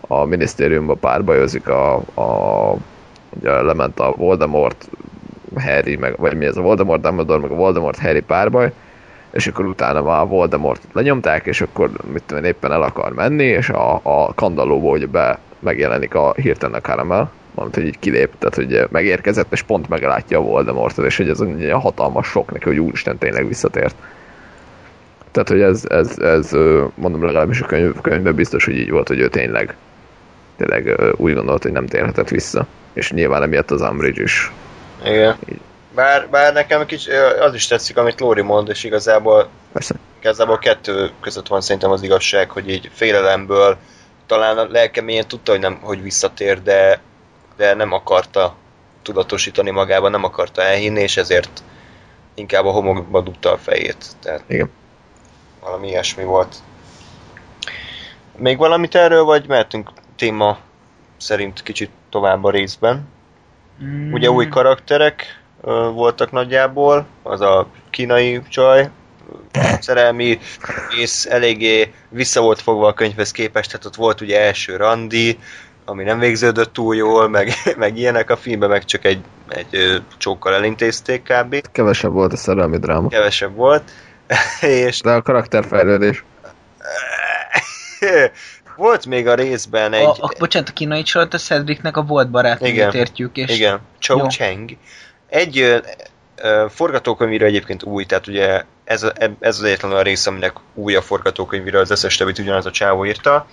a 0.00 0.24
minisztériumban 0.24 0.98
párbajozik 0.98 1.68
a, 1.68 1.94
a 1.94 2.76
ugye 3.40 3.62
lement 3.62 4.00
a 4.00 4.14
Voldemort, 4.16 4.88
Harry, 5.58 5.96
meg, 5.96 6.14
vagy 6.18 6.36
mi 6.36 6.44
ez 6.44 6.56
a 6.56 6.62
Voldemort, 6.62 7.00
Dumbledore, 7.00 7.40
meg 7.40 7.50
a 7.50 7.54
Voldemort 7.54 7.98
Harry 7.98 8.20
párbaj, 8.20 8.72
és 9.34 9.46
akkor 9.46 9.66
utána 9.66 10.02
már 10.02 10.26
Voldemortot 10.26 10.92
lenyomták, 10.92 11.46
és 11.46 11.60
akkor 11.60 11.90
mit 12.12 12.22
tudom 12.22 12.44
éppen 12.44 12.72
el 12.72 12.82
akar 12.82 13.12
menni, 13.12 13.44
és 13.44 13.68
a, 13.68 14.00
a 14.02 14.34
kandallóból 14.34 14.96
ugye 14.96 15.06
be 15.06 15.38
megjelenik 15.58 16.14
a 16.14 16.34
hirtelen 16.36 16.74
a 16.74 16.80
Caramel, 16.80 17.30
valamint, 17.54 17.78
hogy 17.78 17.86
így 17.86 17.98
kilép, 17.98 18.30
tehát 18.38 18.54
hogy 18.54 18.88
megérkezett, 18.90 19.52
és 19.52 19.62
pont 19.62 19.88
meglátja 19.88 20.38
a 20.38 20.42
Voldemortot, 20.42 21.04
és 21.04 21.16
hogy 21.16 21.28
ez 21.28 21.40
egy 21.40 21.70
hatalmas 21.72 22.26
sok 22.26 22.52
neki, 22.52 22.64
hogy 22.64 22.78
úristen 22.78 23.18
tényleg 23.18 23.46
visszatért. 23.46 23.94
Tehát, 25.30 25.48
hogy 25.48 25.60
ez, 25.60 25.84
ez, 25.88 26.18
ez 26.18 26.50
mondom 26.94 27.24
legalábbis 27.24 27.60
a 27.60 27.66
könyv, 27.66 28.00
könyvben 28.00 28.34
biztos, 28.34 28.64
hogy 28.64 28.76
így 28.76 28.90
volt, 28.90 29.08
hogy 29.08 29.18
ő 29.18 29.28
tényleg, 29.28 29.76
tényleg 30.56 31.00
úgy 31.16 31.34
gondolt, 31.34 31.62
hogy 31.62 31.72
nem 31.72 31.86
térhetett 31.86 32.28
vissza. 32.28 32.66
És 32.92 33.12
nyilván 33.12 33.42
emiatt 33.42 33.70
az 33.70 33.80
Umbridge 33.80 34.22
is. 34.22 34.52
Igen. 35.04 35.36
Így. 35.48 35.60
Bár, 35.94 36.28
bár 36.28 36.52
nekem 36.52 36.86
kicsi, 36.86 37.10
az 37.40 37.54
is 37.54 37.66
tetszik, 37.66 37.96
amit 37.96 38.20
Lóri 38.20 38.40
mond, 38.40 38.68
és 38.68 38.84
igazából 38.84 39.48
Persze. 39.72 39.94
igazából 40.20 40.58
kettő 40.58 41.10
között 41.20 41.46
van 41.46 41.60
szerintem 41.60 41.90
az 41.90 42.02
igazság, 42.02 42.50
hogy 42.50 42.70
így 42.70 42.90
félelemből 42.92 43.76
talán 44.26 44.58
a 44.58 44.66
lelkeményen 44.70 45.28
tudta, 45.28 45.50
hogy, 45.52 45.60
nem, 45.60 45.78
hogy 45.82 46.02
visszatér, 46.02 46.62
de, 46.62 47.00
de 47.56 47.74
nem 47.74 47.92
akarta 47.92 48.54
tudatosítani 49.02 49.70
magában, 49.70 50.10
nem 50.10 50.24
akarta 50.24 50.62
elhinni, 50.62 51.00
és 51.00 51.16
ezért 51.16 51.62
inkább 52.34 52.64
a 52.64 52.70
homokba 52.70 53.20
dugta 53.20 53.52
a 53.52 53.58
fejét. 53.58 54.06
Tehát 54.22 54.42
Igen. 54.46 54.70
valami 55.60 55.88
ilyesmi 55.88 56.24
volt. 56.24 56.56
Még 58.36 58.58
valamit 58.58 58.94
erről, 58.94 59.24
vagy 59.24 59.46
mehetünk 59.46 59.90
téma 60.16 60.58
szerint 61.16 61.62
kicsit 61.62 61.90
tovább 62.10 62.44
a 62.44 62.50
részben? 62.50 63.08
Mm, 63.82 64.12
Ugye 64.12 64.30
új 64.30 64.48
karakterek 64.48 65.22
ö, 65.26 65.43
voltak 65.94 66.30
nagyjából, 66.30 67.06
az 67.22 67.40
a 67.40 67.66
kínai 67.90 68.42
csaj, 68.48 68.90
szerelmi 69.80 70.38
és 71.00 71.24
eléggé 71.24 71.92
vissza 72.08 72.40
volt 72.40 72.60
fogva 72.60 72.86
a 72.86 72.94
könyvhez 72.94 73.30
képest, 73.30 73.70
tehát 73.70 73.86
ott 73.86 73.94
volt 73.94 74.20
ugye 74.20 74.40
első 74.40 74.76
randi, 74.76 75.38
ami 75.84 76.04
nem 76.04 76.18
végződött 76.18 76.72
túl 76.72 76.96
jól, 76.96 77.28
meg, 77.28 77.52
meg 77.76 77.96
ilyenek 77.96 78.30
a 78.30 78.36
filmben, 78.36 78.68
meg 78.68 78.84
csak 78.84 79.04
egy, 79.04 79.20
egy 79.48 80.02
csókkal 80.16 80.54
elintézték 80.54 81.22
kb. 81.22 81.68
Kevesebb 81.72 82.12
volt 82.12 82.32
a 82.32 82.36
szerelmi 82.36 82.78
dráma. 82.78 83.08
Kevesebb 83.08 83.54
volt. 83.54 83.90
és 84.60 85.00
De 85.00 85.10
a 85.10 85.22
karakterfejlődés. 85.22 86.24
volt 88.76 89.06
még 89.06 89.26
a 89.28 89.34
részben 89.34 89.92
egy... 89.92 90.04
A, 90.04 90.16
a, 90.18 90.32
bocsánat, 90.38 90.68
a 90.68 90.72
kínai 90.72 91.02
csort 91.02 91.34
a 91.34 91.38
Cedricnek 91.38 91.96
a 91.96 92.02
volt 92.02 92.30
barátnőjét 92.30 92.94
értjük, 92.94 93.36
és 93.36 93.56
Igen, 93.56 93.80
Cho 93.98 94.16
Jó. 94.16 94.26
Cheng. 94.26 94.70
Egy 95.34 95.58
ö, 95.58 95.78
ö, 96.36 96.66
forgatókönyvíró 96.68 97.44
egyébként 97.44 97.82
új, 97.82 98.04
tehát 98.04 98.26
ugye 98.26 98.62
ez, 98.84 99.02
a, 99.02 99.12
ez 99.40 99.58
az 99.58 99.62
egyetlen 99.62 99.92
a 99.92 100.02
rész, 100.02 100.26
aminek 100.26 100.52
új 100.74 100.94
a 100.94 101.02
forgatókönyvíró, 101.02 101.78
az 101.78 101.90
összes 101.90 102.16
többit 102.16 102.38
ugyanaz 102.38 102.66
a 102.66 102.70
csávó 102.70 103.06
írta. 103.06 103.46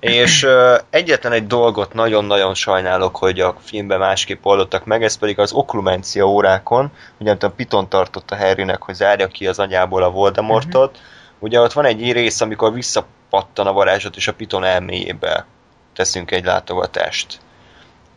És 0.00 0.42
ö, 0.42 0.76
egyetlen 0.90 1.32
egy 1.32 1.46
dolgot 1.46 1.94
nagyon-nagyon 1.94 2.54
sajnálok, 2.54 3.16
hogy 3.16 3.40
a 3.40 3.56
filmben 3.64 3.98
másképp 3.98 4.44
oldottak 4.44 4.84
meg, 4.84 5.02
ez 5.02 5.18
pedig 5.18 5.38
az 5.38 5.52
oklumencia 5.52 6.28
órákon, 6.28 6.92
ugye 7.18 7.30
amit 7.30 7.42
a 7.42 7.50
Piton 7.50 7.88
tartott 7.88 8.30
a 8.30 8.36
Harrynek, 8.36 8.82
hogy 8.82 8.94
zárja 8.94 9.26
ki 9.26 9.46
az 9.46 9.58
anyából 9.58 10.02
a 10.02 10.10
Voldemortot, 10.10 10.98
ugye 11.38 11.60
ott 11.60 11.72
van 11.72 11.84
egy 11.84 12.12
rész, 12.12 12.40
amikor 12.40 12.72
visszapattan 12.72 13.66
a 13.66 13.72
varázslat, 13.72 14.16
és 14.16 14.28
a 14.28 14.34
Piton 14.34 14.64
elméjébe 14.64 15.46
teszünk 15.94 16.30
egy 16.30 16.44
látogatást. 16.44 17.40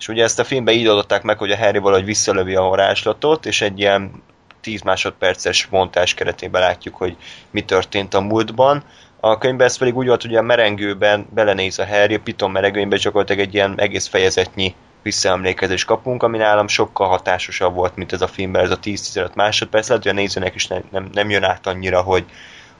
És 0.04 0.10
ugye 0.10 0.24
ezt 0.24 0.40
a 0.40 0.44
filmben 0.44 0.74
így 0.74 0.88
adották 0.88 1.24
meg, 1.24 1.38
hogy 1.38 1.52
a 1.52 1.58
Harry 1.58 1.78
valahogy 1.78 2.06
visszalövi 2.06 2.56
a 2.56 2.62
varázslatot, 2.62 3.46
és 3.46 3.62
egy 3.62 3.80
ilyen 3.80 4.24
10 4.62 4.82
másodperces 4.82 5.68
montás 5.68 6.14
keretében 6.14 6.62
látjuk, 6.62 6.96
hogy 6.96 7.16
mi 7.52 7.62
történt 7.62 8.14
a 8.14 8.22
múltban. 8.22 8.84
A 9.20 9.38
könyvben 9.38 9.68
ez 9.68 9.78
pedig 9.78 9.98
úgy 9.98 10.08
volt, 10.08 10.22
hogy 10.22 10.36
a 10.36 10.42
merengőben 10.42 11.28
belenéz 11.34 11.80
a 11.80 11.86
Harry, 11.86 12.14
a 12.14 12.20
Piton 12.20 12.52
merengőjében 12.52 13.00
gyakorlatilag 13.00 13.48
egy 13.48 13.54
ilyen 13.54 13.80
egész 13.80 14.08
fejezetnyi 14.08 14.76
visszaemlékezés 15.02 15.86
kapunk, 15.86 16.24
ami 16.24 16.38
nálam 16.38 16.68
sokkal 16.68 17.08
hatásosabb 17.08 17.76
volt, 17.76 17.96
mint 17.96 18.14
ez 18.14 18.22
a 18.22 18.28
filmben, 18.28 18.64
ez 18.64 18.72
a 18.72 18.80
10-15 18.80 19.34
másodperc, 19.34 19.88
lehet, 19.88 20.04
hogy 20.04 20.12
a 20.12 20.16
nézőnek 20.16 20.56
is 20.56 20.68
nem, 20.68 20.84
nem, 20.92 21.10
nem 21.14 21.30
jön 21.30 21.44
át 21.44 21.68
annyira, 21.68 22.02
hogy, 22.02 22.26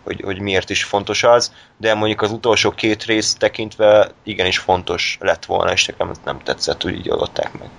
hogy, 0.04 0.22
hogy 0.22 0.40
miért 0.40 0.70
is 0.70 0.84
fontos 0.84 1.24
az, 1.24 1.54
de 1.78 1.94
mondjuk 1.94 2.22
az 2.22 2.32
utolsó 2.32 2.72
két 2.72 3.04
rész 3.04 3.34
tekintve 3.34 4.12
igenis 4.24 4.58
fontos 4.58 5.18
lett 5.20 5.46
volna, 5.46 5.72
és 5.72 5.86
nekem 5.86 6.12
nem 6.26 6.40
tetszett, 6.44 6.82
hogy 6.82 6.94
így 6.94 7.10
adották 7.10 7.60
meg. 7.60 7.70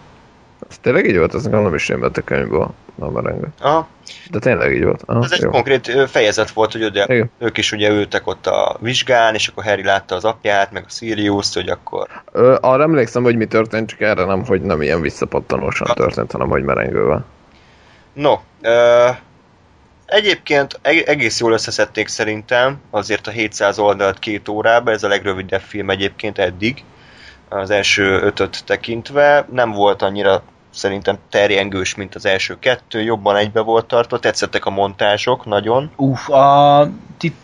Ez 0.71 0.79
tényleg 0.79 1.07
így 1.07 1.19
volt, 1.19 1.35
ez 1.35 1.43
nekem 1.43 1.63
nem 1.63 1.75
is 1.75 1.87
be 1.87 2.07
a 2.07 2.23
könyvből. 2.25 2.75
A 2.99 3.11
merengő. 3.11 3.53
Aha, 3.61 3.89
De 4.31 4.39
tényleg 4.39 4.73
így 4.73 4.85
volt. 4.85 5.03
Aha, 5.07 5.25
ez 5.25 5.33
egy 5.33 5.41
jó. 5.41 5.51
konkrét 5.51 6.11
fejezet 6.11 6.51
volt, 6.51 6.73
hogy 6.73 6.85
ugye, 6.85 7.05
Igen. 7.05 7.31
ők 7.39 7.59
is 7.59 7.73
ugye 7.73 7.91
ültek 7.91 8.27
ott 8.27 8.47
a 8.47 8.77
vizsgán, 8.81 9.35
és 9.35 9.49
akkor 9.49 9.65
Harry 9.65 9.83
látta 9.83 10.15
az 10.15 10.25
apját, 10.25 10.73
meg 10.73 10.85
a 10.87 10.91
sirius 10.91 11.55
hogy 11.55 11.69
akkor 11.69 12.09
Ö, 12.33 12.57
arra 12.61 12.83
emlékszem, 12.83 13.23
hogy 13.23 13.37
mi 13.37 13.47
történt, 13.47 13.89
csak 13.89 14.01
erre 14.01 14.25
nem, 14.25 14.45
hogy 14.45 14.63
nem 14.63 14.83
ilyen 14.83 15.01
visszapattanósan 15.01 15.95
történt, 15.95 16.33
hanem 16.33 16.49
hogy 16.49 16.63
merengővel. 16.63 17.25
No, 18.13 18.35
ö, 18.63 19.09
egyébként 20.15 20.79
eg- 20.83 21.09
egész 21.09 21.41
jól 21.41 21.53
összeszedték 21.53 22.09
szerintem, 22.09 22.81
azért 22.91 23.27
a 23.27 23.31
700 23.31 23.79
oldalt 23.79 24.19
két 24.19 24.49
órába, 24.49 24.91
ez 24.91 25.03
a 25.03 25.09
legrövidebb 25.09 25.61
film 25.61 25.91
egyébként 25.91 26.39
eddig, 26.39 26.85
az 27.49 27.71
első 27.71 28.21
ötöt 28.21 28.65
tekintve, 28.65 29.47
nem 29.53 29.71
volt 29.71 30.03
annyira 30.03 30.43
szerintem 30.71 31.19
terjengős, 31.31 31.95
mint 31.95 32.15
az 32.15 32.27
első 32.27 32.59
kettő, 32.59 33.03
jobban 33.03 33.37
egybe 33.37 33.61
volt 33.61 33.87
tartva, 33.87 34.19
tetszettek 34.19 34.67
a 34.67 34.71
montázsok 34.71 35.45
nagyon. 35.45 35.91
uff, 35.97 36.29
a 36.31 36.89
tit... 37.19 37.37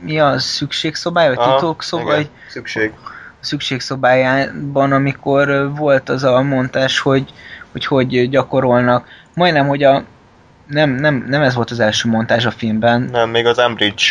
mi 0.00 0.20
a 0.20 0.38
szükségszobája, 0.38 1.34
vagy 1.34 1.54
titokszobája, 1.54 2.18
igen, 2.18 2.30
szükség. 2.48 2.92
szükségszobájában, 3.40 4.92
amikor 4.92 5.72
volt 5.76 6.08
az 6.08 6.24
a 6.24 6.42
montás, 6.42 6.98
hogy 6.98 7.32
hogy, 7.72 7.86
hogy 7.86 8.30
gyakorolnak. 8.30 9.06
Majdnem, 9.34 9.66
hogy 9.66 9.82
a 9.82 10.04
nem, 10.68 10.90
nem, 10.90 11.24
nem 11.28 11.42
ez 11.42 11.54
volt 11.54 11.70
az 11.70 11.80
első 11.80 12.08
montázs 12.08 12.46
a 12.46 12.50
filmben, 12.50 13.02
Nem, 13.02 13.30
még 13.30 13.46
az 13.46 13.58
Ambridge, 13.58 14.04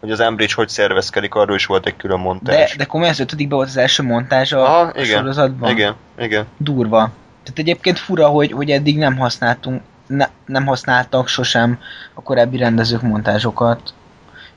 hogy 0.00 0.10
az 0.10 0.20
Ambridge 0.20 0.54
hogy 0.56 0.68
szervezkedik, 0.68 1.34
arról 1.34 1.56
is 1.56 1.66
volt 1.66 1.86
egy 1.86 1.96
külön 1.96 2.16
de, 2.16 2.22
montázs. 2.22 2.76
de 2.76 2.84
komolyan 2.84 3.12
az 3.12 3.20
ötödikben 3.20 3.56
volt 3.56 3.68
az 3.68 3.76
első 3.76 4.02
montázs 4.02 4.52
a, 4.52 4.64
Aha, 4.64 4.80
a 4.80 5.00
igen, 5.00 5.18
sorozatban. 5.18 5.70
Igen, 5.70 5.94
igen. 6.18 6.46
Durva. 6.56 7.10
Tehát 7.42 7.58
egyébként 7.58 7.98
fura, 7.98 8.26
hogy, 8.26 8.52
hogy 8.52 8.70
eddig 8.70 8.98
nem 8.98 9.16
használtunk, 9.16 9.82
ne, 10.06 10.28
nem 10.46 10.66
használtak 10.66 11.28
sosem 11.28 11.78
a 12.14 12.22
korábbi 12.22 12.56
rendezők 12.56 13.02
montázsokat. 13.02 13.94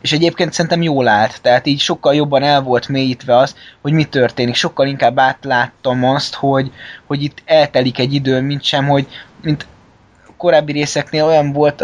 És 0.02 0.12
egyébként 0.12 0.54
szerintem 0.54 0.82
jól 0.82 1.08
állt, 1.08 1.42
tehát 1.42 1.66
így 1.66 1.80
sokkal 1.80 2.16
jobban 2.16 2.44
el 2.44 2.62
volt 2.62 2.88
mélyítve 2.88 3.38
az, 3.38 3.56
hogy 3.82 3.92
mi 3.92 4.04
történik. 4.04 4.56
Sokkal 4.56 4.88
inkább 4.88 5.20
átláttam 5.20 6.04
azt, 6.04 6.36
hogy, 6.36 6.72
hogy 7.06 7.24
itt 7.24 7.42
eltelik 7.46 8.00
egy 8.00 8.14
idő, 8.14 8.42
mint 8.42 8.64
sem, 8.64 8.88
hogy 8.88 9.08
mint 9.42 9.64
a 9.64 9.77
korábbi 10.38 10.72
részeknél 10.72 11.24
olyan 11.24 11.54
volt 11.54 11.84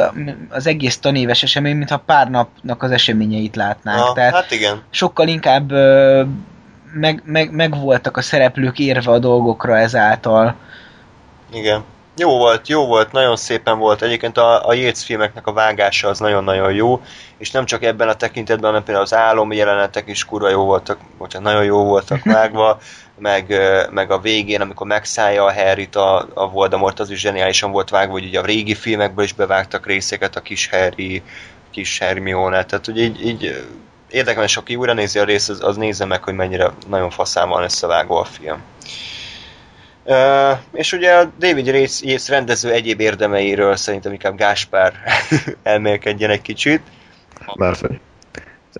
az 0.49 0.67
egész 0.67 0.97
tanéves 0.97 1.43
esemény, 1.43 1.75
mintha 1.75 1.97
pár 1.97 2.29
napnak 2.29 2.83
az 2.83 2.91
eseményeit 2.91 3.55
látnánk. 3.55 4.07
Na, 4.07 4.13
tehát 4.13 4.33
hát 4.33 4.51
igen. 4.51 4.83
sokkal 4.89 5.27
inkább 5.27 5.71
meg, 6.93 7.21
meg, 7.25 7.51
meg 7.51 7.79
voltak 7.79 8.17
a 8.17 8.21
szereplők 8.21 8.79
érve 8.79 9.11
a 9.11 9.19
dolgokra 9.19 9.77
ezáltal. 9.77 10.55
Igen. 11.53 11.83
Jó 12.17 12.37
volt, 12.37 12.67
jó 12.67 12.85
volt, 12.85 13.11
nagyon 13.11 13.35
szépen 13.35 13.79
volt. 13.79 14.01
Egyébként 14.01 14.37
a, 14.37 14.67
a 14.67 14.73
Yates 14.73 15.03
filmeknek 15.03 15.47
a 15.47 15.53
vágása 15.53 16.07
az 16.07 16.19
nagyon-nagyon 16.19 16.73
jó, 16.73 17.01
és 17.37 17.51
nem 17.51 17.65
csak 17.65 17.83
ebben 17.83 18.07
a 18.07 18.13
tekintetben, 18.13 18.69
hanem 18.69 18.83
például 18.83 19.05
az 19.05 19.13
álom 19.13 19.51
jelenetek 19.51 20.07
is 20.07 20.25
kurva 20.25 20.49
jó 20.49 20.65
voltak, 20.65 20.97
bocsánat, 21.17 21.51
nagyon 21.51 21.63
jó 21.63 21.83
voltak 21.83 22.23
vágva, 22.33 22.79
meg, 23.23 23.53
meg 23.91 24.11
a 24.11 24.19
végén, 24.19 24.61
amikor 24.61 24.87
megszállja 24.87 25.43
a 25.45 25.53
Harryt 25.53 25.95
a, 25.95 26.27
a 26.33 26.49
Voldemort, 26.49 26.99
az 26.99 27.09
is 27.09 27.19
zseniálisan 27.19 27.71
volt 27.71 27.89
vágva, 27.89 28.11
hogy 28.11 28.25
ugye 28.25 28.39
a 28.39 28.45
régi 28.45 28.75
filmekből 28.75 29.25
is 29.25 29.33
bevágtak 29.33 29.85
részeket, 29.85 30.35
a 30.35 30.41
kis 30.41 30.69
Harry, 30.69 31.21
kis 31.71 31.99
Hermione, 31.99 32.65
tehát 32.65 32.85
hogy 32.85 32.97
így, 32.97 33.25
így 33.25 33.45
ö, 33.45 33.57
érdekelmes, 34.09 34.57
aki 34.57 34.75
újra 34.75 34.93
nézi 34.93 35.19
a 35.19 35.23
részt, 35.23 35.49
az, 35.49 35.63
az 35.63 35.77
nézze 35.77 36.05
meg, 36.05 36.23
hogy 36.23 36.33
mennyire 36.33 36.71
nagyon 36.87 37.09
faszán 37.09 37.49
van 37.49 37.63
összevágva 37.63 38.19
a 38.19 38.25
film. 38.25 38.61
Uh, 40.05 40.57
és 40.73 40.91
ugye 40.91 41.13
a 41.13 41.31
David 41.39 41.65
Yates, 41.65 42.27
rendező 42.27 42.71
egyéb 42.71 42.99
érdemeiről 42.99 43.75
szerintem 43.75 44.11
inkább 44.11 44.37
Gáspár 44.37 44.93
elmélkedjen 45.63 46.29
egy 46.29 46.41
kicsit. 46.41 46.81
Hogy 47.45 47.99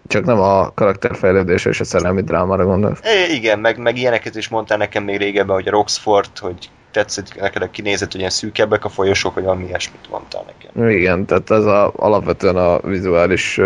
Csak 0.08 0.26
nem 0.26 0.40
a 0.40 0.72
karakterfejlődés 0.74 1.66
és 1.66 1.80
a 1.80 1.84
szerelmi 1.84 2.22
drámára 2.22 2.66
gondolsz. 2.66 3.00
É, 3.04 3.34
igen, 3.34 3.60
meg, 3.60 3.78
meg 3.78 3.98
ilyeneket 3.98 4.36
is 4.36 4.48
mondtál 4.48 4.78
nekem 4.78 5.04
még 5.04 5.18
régebben, 5.18 5.56
hogy 5.56 5.68
a 5.68 5.72
Roxford, 5.72 6.38
hogy 6.40 6.70
tetszett 6.92 7.36
neked 7.40 7.62
a 7.62 7.70
kinézet, 7.70 8.12
hogy 8.12 8.20
ilyen 8.20 8.32
szűkebbek 8.32 8.86
a 8.86 8.90
folyosók, 8.90 9.34
vagy 9.34 9.44
valami 9.44 9.66
ilyesmit 9.66 10.10
mondtál 10.10 10.46
nekem. 10.46 10.90
Igen, 10.90 11.26
tehát 11.26 11.52
ez 11.52 11.66
a, 11.66 11.92
alapvetően 11.96 12.56
a 12.56 12.80
vizuális, 12.80 13.60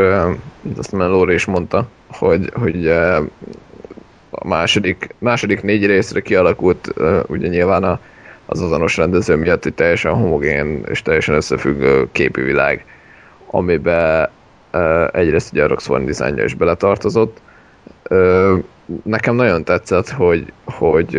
azt 0.77 0.91
már 0.91 1.09
Lóri 1.09 1.33
is 1.33 1.45
mondta, 1.45 1.87
hogy, 2.07 2.51
hogy 2.53 2.87
a 4.29 4.47
második, 4.47 5.15
második 5.17 5.61
négy 5.61 5.85
részre 5.85 6.19
kialakult 6.19 6.93
ugye 7.27 7.47
nyilván 7.47 7.83
a, 7.83 7.99
az 8.45 8.61
azonos 8.61 8.97
rendező 8.97 9.35
miatt 9.35 9.65
egy 9.65 9.73
teljesen 9.73 10.13
homogén 10.13 10.83
és 10.89 11.01
teljesen 11.01 11.35
összefüggő 11.35 12.07
képi 12.11 12.41
világ, 12.41 12.85
amiben 13.45 14.29
egyrészt 15.11 15.51
ugye 15.51 15.63
a 15.63 15.67
Roxform 15.67 16.05
dizájnja 16.05 16.43
is 16.43 16.53
beletartozott. 16.53 17.41
Nekem 19.03 19.35
nagyon 19.35 19.63
tetszett, 19.63 20.09
hogy, 20.09 20.53
hogy 20.65 21.09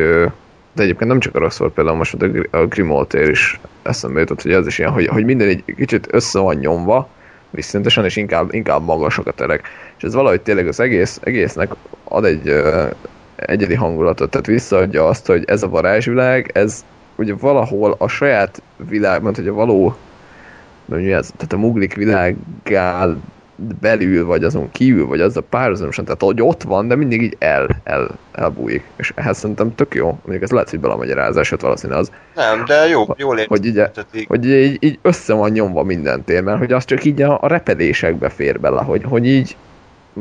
de 0.78 0.82
egyébként 0.82 1.10
nem 1.10 1.20
csak 1.20 1.34
a 1.34 1.38
Roxford, 1.38 1.72
például 1.72 1.96
most 1.96 2.16
a 2.50 2.66
Grimoltér 2.66 3.28
is 3.28 3.60
eszembe 3.82 4.20
jutott, 4.20 4.42
hogy 4.42 4.52
az 4.52 4.66
is 4.66 4.78
ilyen, 4.78 4.90
hogy, 4.90 5.06
hogy 5.06 5.24
minden 5.24 5.48
egy 5.48 5.64
kicsit 5.76 6.08
össze 6.10 6.38
van 6.38 6.54
nyomva, 6.54 7.08
viszonyatosan, 7.50 8.04
és 8.04 8.16
inkább, 8.16 8.54
inkább 8.54 8.84
magasok 8.84 9.26
a 9.26 9.32
terek. 9.32 9.68
És 9.96 10.02
ez 10.02 10.14
valahogy 10.14 10.40
tényleg 10.40 10.66
az 10.68 10.80
egész, 10.80 11.20
egésznek 11.22 11.70
ad 12.04 12.24
egy 12.24 12.48
uh, 12.48 12.90
egyedi 13.36 13.74
hangulatot, 13.74 14.30
tehát 14.30 14.46
visszaadja 14.46 15.06
azt, 15.06 15.26
hogy 15.26 15.44
ez 15.46 15.62
a 15.62 15.68
varázsvilág, 15.68 16.50
ez 16.54 16.84
ugye 17.16 17.34
valahol 17.34 17.94
a 17.98 18.08
saját 18.08 18.62
világ, 18.76 19.22
mert 19.22 19.36
hogy 19.36 19.48
a 19.48 19.52
való 19.52 19.96
mi 20.84 21.12
ez, 21.12 21.30
tehát 21.36 21.52
a 21.52 21.58
muglik 21.58 21.94
világál 21.94 23.16
belül, 23.80 24.26
vagy 24.26 24.44
azon 24.44 24.70
kívül, 24.70 25.06
vagy 25.06 25.20
az 25.20 25.36
a 25.36 25.40
párhuzamosan, 25.40 26.04
tehát 26.04 26.22
hogy 26.22 26.42
ott 26.42 26.62
van, 26.62 26.88
de 26.88 26.94
mindig 26.94 27.22
így 27.22 27.36
el, 27.38 27.68
el, 27.84 28.18
elbújik. 28.32 28.82
És 28.96 29.12
ehhez 29.14 29.38
szerintem 29.38 29.74
tök 29.74 29.94
jó, 29.94 30.06
mondjuk 30.06 30.42
ez 30.42 30.50
lehet, 30.50 30.70
hogy 30.70 30.80
belamagyarázás, 30.80 31.50
hát 31.50 31.60
valószínűleg 31.60 32.00
az. 32.00 32.12
Nem, 32.34 32.64
de 32.64 32.88
jó, 32.88 33.06
jól 33.16 33.44
Hogy 33.48 33.66
így, 33.66 33.82
hogy 34.26 34.46
így, 34.46 34.76
így, 34.80 34.98
össze 35.02 35.34
van 35.34 35.50
nyomva 35.50 35.82
minden 35.82 36.24
mert 36.26 36.58
hogy 36.58 36.72
az 36.72 36.84
csak 36.84 37.04
így 37.04 37.22
a, 37.22 37.38
a 37.42 37.46
repedésekbe 37.46 38.28
fér 38.28 38.60
bele, 38.60 38.82
hogy, 38.82 39.02
hogy 39.04 39.26
így 39.26 39.56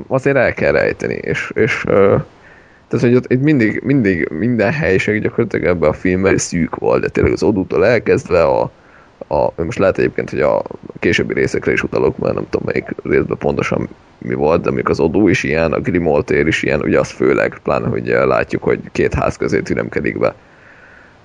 azért 0.07 0.35
el 0.35 0.53
kell 0.53 0.71
rejteni, 0.71 1.13
és, 1.21 1.51
és 1.53 1.83
tehát, 2.87 3.05
hogy 3.05 3.15
ott 3.15 3.31
itt 3.31 3.41
mindig, 3.41 3.81
mindig 3.83 4.29
minden 4.29 4.71
helység 4.71 5.21
gyakorlatilag 5.21 5.65
ebben 5.65 5.89
a 5.89 5.93
filmben 5.93 6.37
szűk 6.37 6.75
volt, 6.75 7.01
de 7.01 7.07
tényleg 7.07 7.33
az 7.33 7.43
odútól 7.43 7.85
elkezdve 7.85 8.43
a, 8.43 8.71
a, 9.27 9.63
most 9.63 9.77
lehet 9.77 9.97
egyébként, 9.97 10.29
hogy 10.29 10.41
a 10.41 10.61
későbbi 10.99 11.33
részekre 11.33 11.71
is 11.71 11.83
utalok, 11.83 12.17
mert 12.17 12.33
nem 12.33 12.47
tudom 12.49 12.65
melyik 12.65 12.95
részben 13.03 13.37
pontosan 13.37 13.89
mi 14.17 14.33
volt, 14.33 14.61
de 14.61 14.69
amikor 14.69 14.91
az 14.91 14.99
Odó 14.99 15.27
is 15.27 15.43
ilyen, 15.43 15.73
a 15.73 15.79
Grimoltér 15.79 16.47
is 16.47 16.63
ilyen, 16.63 16.81
ugye 16.81 16.99
az 16.99 17.09
főleg, 17.09 17.59
pláne, 17.63 17.87
hogy 17.87 18.07
látjuk, 18.07 18.63
hogy 18.63 18.79
két 18.91 19.13
ház 19.13 19.37
közé 19.37 19.61
tünemkedik 19.61 20.19
be, 20.19 20.35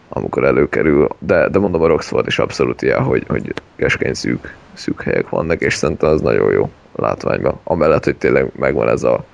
amikor 0.08 0.44
előkerül, 0.44 1.08
de, 1.18 1.48
de 1.48 1.58
mondom 1.58 1.82
a 1.82 1.86
Roxford 1.86 2.26
is 2.26 2.38
abszolút 2.38 2.82
ilyen, 2.82 3.02
hogy, 3.02 3.24
hogy 3.28 3.52
keskeny 3.76 4.14
szűk, 4.14 4.56
szűk 4.72 5.02
helyek 5.02 5.28
vannak, 5.28 5.60
és 5.60 5.74
szerintem 5.74 6.10
az 6.10 6.20
nagyon 6.20 6.52
jó 6.52 6.70
a 6.92 7.02
látványban. 7.02 7.60
Amellett, 7.64 8.04
hogy 8.04 8.16
tényleg 8.16 8.50
megvan 8.56 8.88
ez 8.88 9.02
a, 9.02 9.24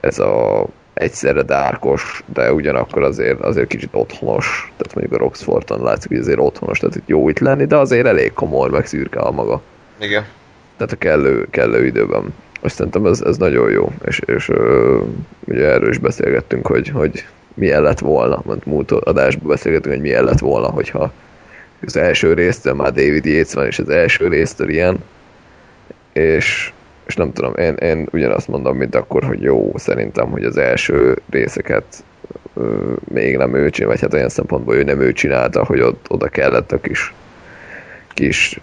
ez 0.00 0.18
a 0.18 0.64
egyszerre 1.02 1.42
dárkos, 1.42 2.22
de 2.32 2.52
ugyanakkor 2.52 3.02
azért, 3.02 3.40
azért 3.40 3.66
kicsit 3.66 3.88
otthonos, 3.92 4.72
tehát 4.76 4.94
mondjuk 4.94 5.20
a 5.20 5.24
Roxforton 5.24 5.82
látszik, 5.82 6.08
hogy 6.08 6.18
azért 6.18 6.38
otthonos, 6.38 6.78
tehát 6.78 6.96
itt 6.96 7.08
jó 7.08 7.28
itt 7.28 7.38
lenni, 7.38 7.64
de 7.64 7.76
azért 7.76 8.06
elég 8.06 8.32
komor, 8.32 8.70
meg 8.70 8.86
szürke 8.86 9.20
a 9.20 9.30
maga. 9.30 9.62
Igen. 10.00 10.24
Tehát 10.76 10.92
a 10.92 10.96
kellő, 10.96 11.46
kellő 11.50 11.86
időben. 11.86 12.34
Azt 12.60 12.74
szerintem 12.74 13.06
ez, 13.06 13.20
ez 13.20 13.36
nagyon 13.36 13.70
jó, 13.70 13.92
és, 14.04 14.20
és 14.26 14.48
ö, 14.48 15.00
ugye 15.44 15.66
erről 15.66 15.88
is 15.88 15.98
beszélgettünk, 15.98 16.66
hogy, 16.66 16.88
hogy 16.88 17.26
milyen 17.54 17.82
lett 17.82 17.98
volna, 17.98 18.42
mert 18.46 18.64
múlt 18.64 18.90
adásban 18.90 19.48
beszélgettünk, 19.48 19.94
hogy 19.94 20.02
milyen 20.02 20.24
lett 20.24 20.38
volna, 20.38 20.66
hogyha 20.68 21.12
az 21.86 21.96
első 21.96 22.32
résztől 22.32 22.74
már 22.74 22.92
David 22.92 23.24
Yates 23.24 23.52
van, 23.52 23.66
és 23.66 23.78
az 23.78 23.88
első 23.88 24.28
résztől 24.28 24.68
ilyen, 24.68 25.04
és 26.12 26.72
és 27.06 27.16
nem 27.16 27.32
tudom, 27.32 27.54
én, 27.54 27.74
én 27.74 28.08
ugyanazt 28.12 28.48
mondom, 28.48 28.76
mint 28.76 28.94
akkor, 28.94 29.24
hogy 29.24 29.42
jó, 29.42 29.72
szerintem, 29.76 30.30
hogy 30.30 30.44
az 30.44 30.56
első 30.56 31.18
részeket 31.30 31.84
ö, 32.54 32.92
még 33.08 33.36
nem 33.36 33.54
ő 33.54 33.70
csinál, 33.70 33.90
vagy 33.90 34.00
hát 34.00 34.14
olyan 34.14 34.28
szempontból 34.28 34.74
ő 34.74 34.82
nem 34.82 35.00
ő 35.00 35.12
csinálta, 35.12 35.64
hogy 35.64 35.80
ott, 35.80 36.06
oda 36.08 36.28
kellett 36.28 36.72
a 36.72 36.80
kis 36.80 37.12
kis 38.14 38.58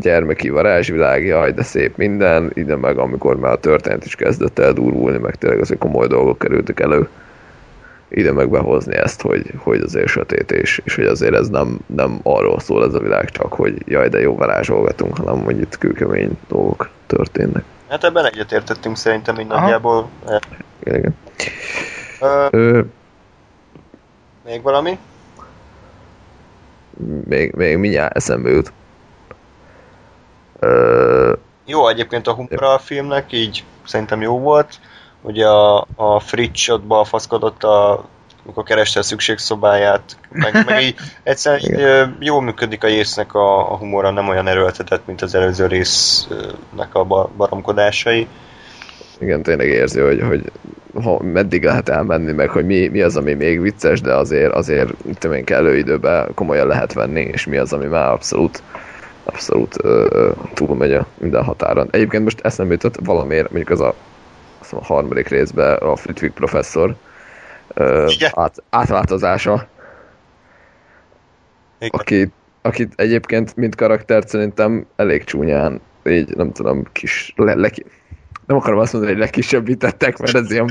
gyermeki 0.00 0.48
varázsvilág, 0.48 1.26
jaj, 1.26 1.52
de 1.52 1.62
szép 1.62 1.96
minden, 1.96 2.50
ide 2.54 2.76
meg 2.76 2.98
amikor 2.98 3.36
már 3.36 3.52
a 3.52 3.60
történet 3.60 4.04
is 4.04 4.14
kezdett 4.14 4.58
el 4.58 4.72
durvulni, 4.72 5.18
meg 5.18 5.34
tényleg 5.34 5.60
azért 5.60 5.80
komoly 5.80 6.06
dolgok 6.06 6.38
kerültek 6.38 6.80
elő, 6.80 7.08
ide 8.14 8.32
meg 8.32 8.50
behozni 8.50 8.94
ezt, 8.94 9.20
hogy, 9.20 9.52
hogy 9.56 9.80
azért 9.80 10.08
sötét, 10.08 10.50
és, 10.50 10.80
és 10.84 10.94
hogy 10.94 11.04
azért 11.04 11.34
ez 11.34 11.48
nem, 11.48 11.78
nem 11.86 12.20
arról 12.22 12.60
szól 12.60 12.84
ez 12.84 12.94
a 12.94 12.98
világ 12.98 13.30
csak, 13.30 13.52
hogy 13.52 13.82
jaj, 13.86 14.08
de 14.08 14.20
jó 14.20 14.36
varázsolgatunk, 14.36 15.16
hanem 15.16 15.42
hogy 15.44 15.60
itt 15.60 15.78
kőkemény 15.78 16.38
dolgok 16.48 16.88
történnek. 17.06 17.64
Hát 17.88 18.04
ebben 18.04 18.24
egyetértettünk 18.24 18.96
szerintem 18.96 19.34
mind 19.34 19.48
nagyjából. 19.48 20.08
Igen, 20.24 20.40
igen. 20.98 21.16
Ö, 22.20 22.46
Ö, 22.50 22.80
még 24.44 24.62
valami? 24.62 24.98
Még, 27.24 27.52
még 27.54 27.76
mindjárt 27.76 28.16
eszembe 28.16 28.50
jut. 28.50 28.72
Ö, 30.58 31.32
jó, 31.64 31.88
egyébként 31.88 32.26
a 32.26 32.32
humora 32.32 32.72
a 32.74 32.78
filmnek, 32.78 33.32
így 33.32 33.64
szerintem 33.84 34.20
jó 34.20 34.38
volt. 34.38 34.80
Ugye 35.22 35.46
a, 35.46 35.86
a 35.94 36.20
Fritz 36.20 36.68
ott 36.68 36.82
balfaszkodott 36.82 37.62
a 37.62 38.04
amikor 38.44 38.64
kereste 38.64 38.98
a 38.98 39.02
szükségszobáját, 39.02 40.16
meg, 40.30 40.64
meg 40.66 40.82
így 40.82 40.94
egyszerűen 41.22 41.60
így, 41.62 42.26
jól 42.26 42.42
működik 42.42 42.84
a 42.84 42.86
jésznek 42.86 43.34
a, 43.34 43.72
a 43.72 43.76
humora, 43.76 44.10
nem 44.10 44.28
olyan 44.28 44.48
erőltetett, 44.48 45.06
mint 45.06 45.22
az 45.22 45.34
előző 45.34 45.66
résznek 45.66 46.94
a 46.94 47.04
baromkodásai. 47.36 48.26
Igen, 49.18 49.42
tényleg 49.42 49.68
érzi, 49.68 50.00
hogy, 50.00 50.20
hogy 50.20 50.42
ha 51.02 51.22
meddig 51.22 51.64
lehet 51.64 51.88
elmenni, 51.88 52.32
meg 52.32 52.48
hogy 52.48 52.66
mi, 52.66 52.88
mi 52.88 53.00
az, 53.00 53.16
ami 53.16 53.34
még 53.34 53.60
vicces, 53.60 54.00
de 54.00 54.14
azért, 54.14 54.52
azért 54.52 54.90
tudom 55.18 55.36
én, 55.36 55.44
kellő 55.44 55.76
időben 55.76 56.34
komolyan 56.34 56.66
lehet 56.66 56.92
venni, 56.92 57.20
és 57.20 57.46
mi 57.46 57.56
az, 57.56 57.72
ami 57.72 57.86
már 57.86 58.08
abszolút 58.08 58.62
abszolút 59.24 59.76
uh, 59.82 60.36
túlmegy 60.54 60.92
a 60.92 61.06
minden 61.18 61.44
határon. 61.44 61.88
Egyébként 61.90 62.24
most 62.24 62.40
eszembe 62.40 62.72
jutott 62.72 62.96
valamiért, 63.04 63.50
mondjuk 63.50 63.70
az 63.70 63.80
a, 63.80 63.94
a 64.72 64.84
harmadik 64.84 65.28
részben 65.28 65.76
a 65.76 65.96
Flitwick 65.96 66.34
professzor, 66.34 66.96
át, 68.30 68.62
átváltozása. 68.70 69.68
Akit, 71.78 72.32
akit 72.62 72.92
egyébként, 72.96 73.56
mint 73.56 73.74
karaktert 73.74 74.28
szerintem 74.28 74.86
elég 74.96 75.24
csúnyán, 75.24 75.80
így 76.04 76.36
nem 76.36 76.52
tudom, 76.52 76.84
kis, 76.92 77.32
le, 77.36 77.54
le, 77.54 77.70
nem 78.46 78.56
akarom 78.56 78.78
azt 78.78 78.92
mondani, 78.92 79.12
hogy 79.12 79.22
legkisebbítettek, 79.22 80.18
mert 80.18 80.34
ez 80.34 80.50
ilyen 80.50 80.70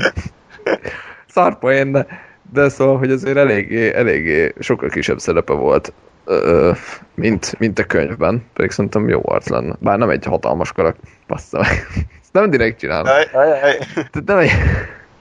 szarpoén, 1.34 1.92
de, 1.92 2.06
de 2.52 2.68
szóval, 2.68 2.98
hogy 2.98 3.10
azért 3.10 3.36
eléggé, 3.36 3.94
eléggé 3.94 4.52
sokkal 4.58 4.88
kisebb 4.88 5.18
szerepe 5.18 5.52
volt, 5.52 5.92
ö, 6.24 6.72
mint, 7.14 7.58
mint 7.58 7.78
a 7.78 7.84
könyvben, 7.84 8.44
pedig 8.52 8.70
szerintem 8.70 9.08
jó 9.08 9.20
arc 9.24 9.48
lenne. 9.48 9.76
Bár 9.80 9.98
nem 9.98 10.10
egy 10.10 10.24
hatalmas 10.24 10.72
karakter, 10.72 11.10
bassza 11.26 11.58
meg. 11.58 11.86
Nem 12.32 12.50
direkt 12.50 12.78
csinálom. 12.78 13.06
Aj, 13.06 13.28
aj, 13.32 13.60
aj. 13.60 13.78
nem 14.24 14.38
egy, 14.38 14.50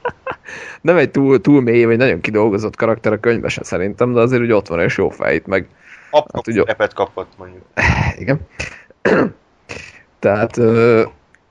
nem 0.82 0.97
egy 0.97 1.12
túl, 1.12 1.41
túl 1.41 1.62
mély, 1.62 1.84
vagy 1.84 1.97
nagyon 1.97 2.21
kidolgozott 2.21 2.76
karakter 2.76 3.13
a 3.13 3.19
könyvben 3.19 3.50
sem 3.50 3.63
szerintem, 3.63 4.13
de 4.13 4.19
azért 4.19 4.41
úgy 4.41 4.52
ott 4.52 4.67
van, 4.67 4.80
és 4.80 4.97
jó 4.97 5.10
fejt, 5.10 5.47
meg... 5.47 5.67
Apropó 6.10 6.32
hát, 6.34 6.47
ugye... 6.47 6.63
repet 6.65 6.93
kapott, 6.93 7.32
mondjuk. 7.38 7.63
Igen. 8.21 8.39
Tehát 10.19 10.58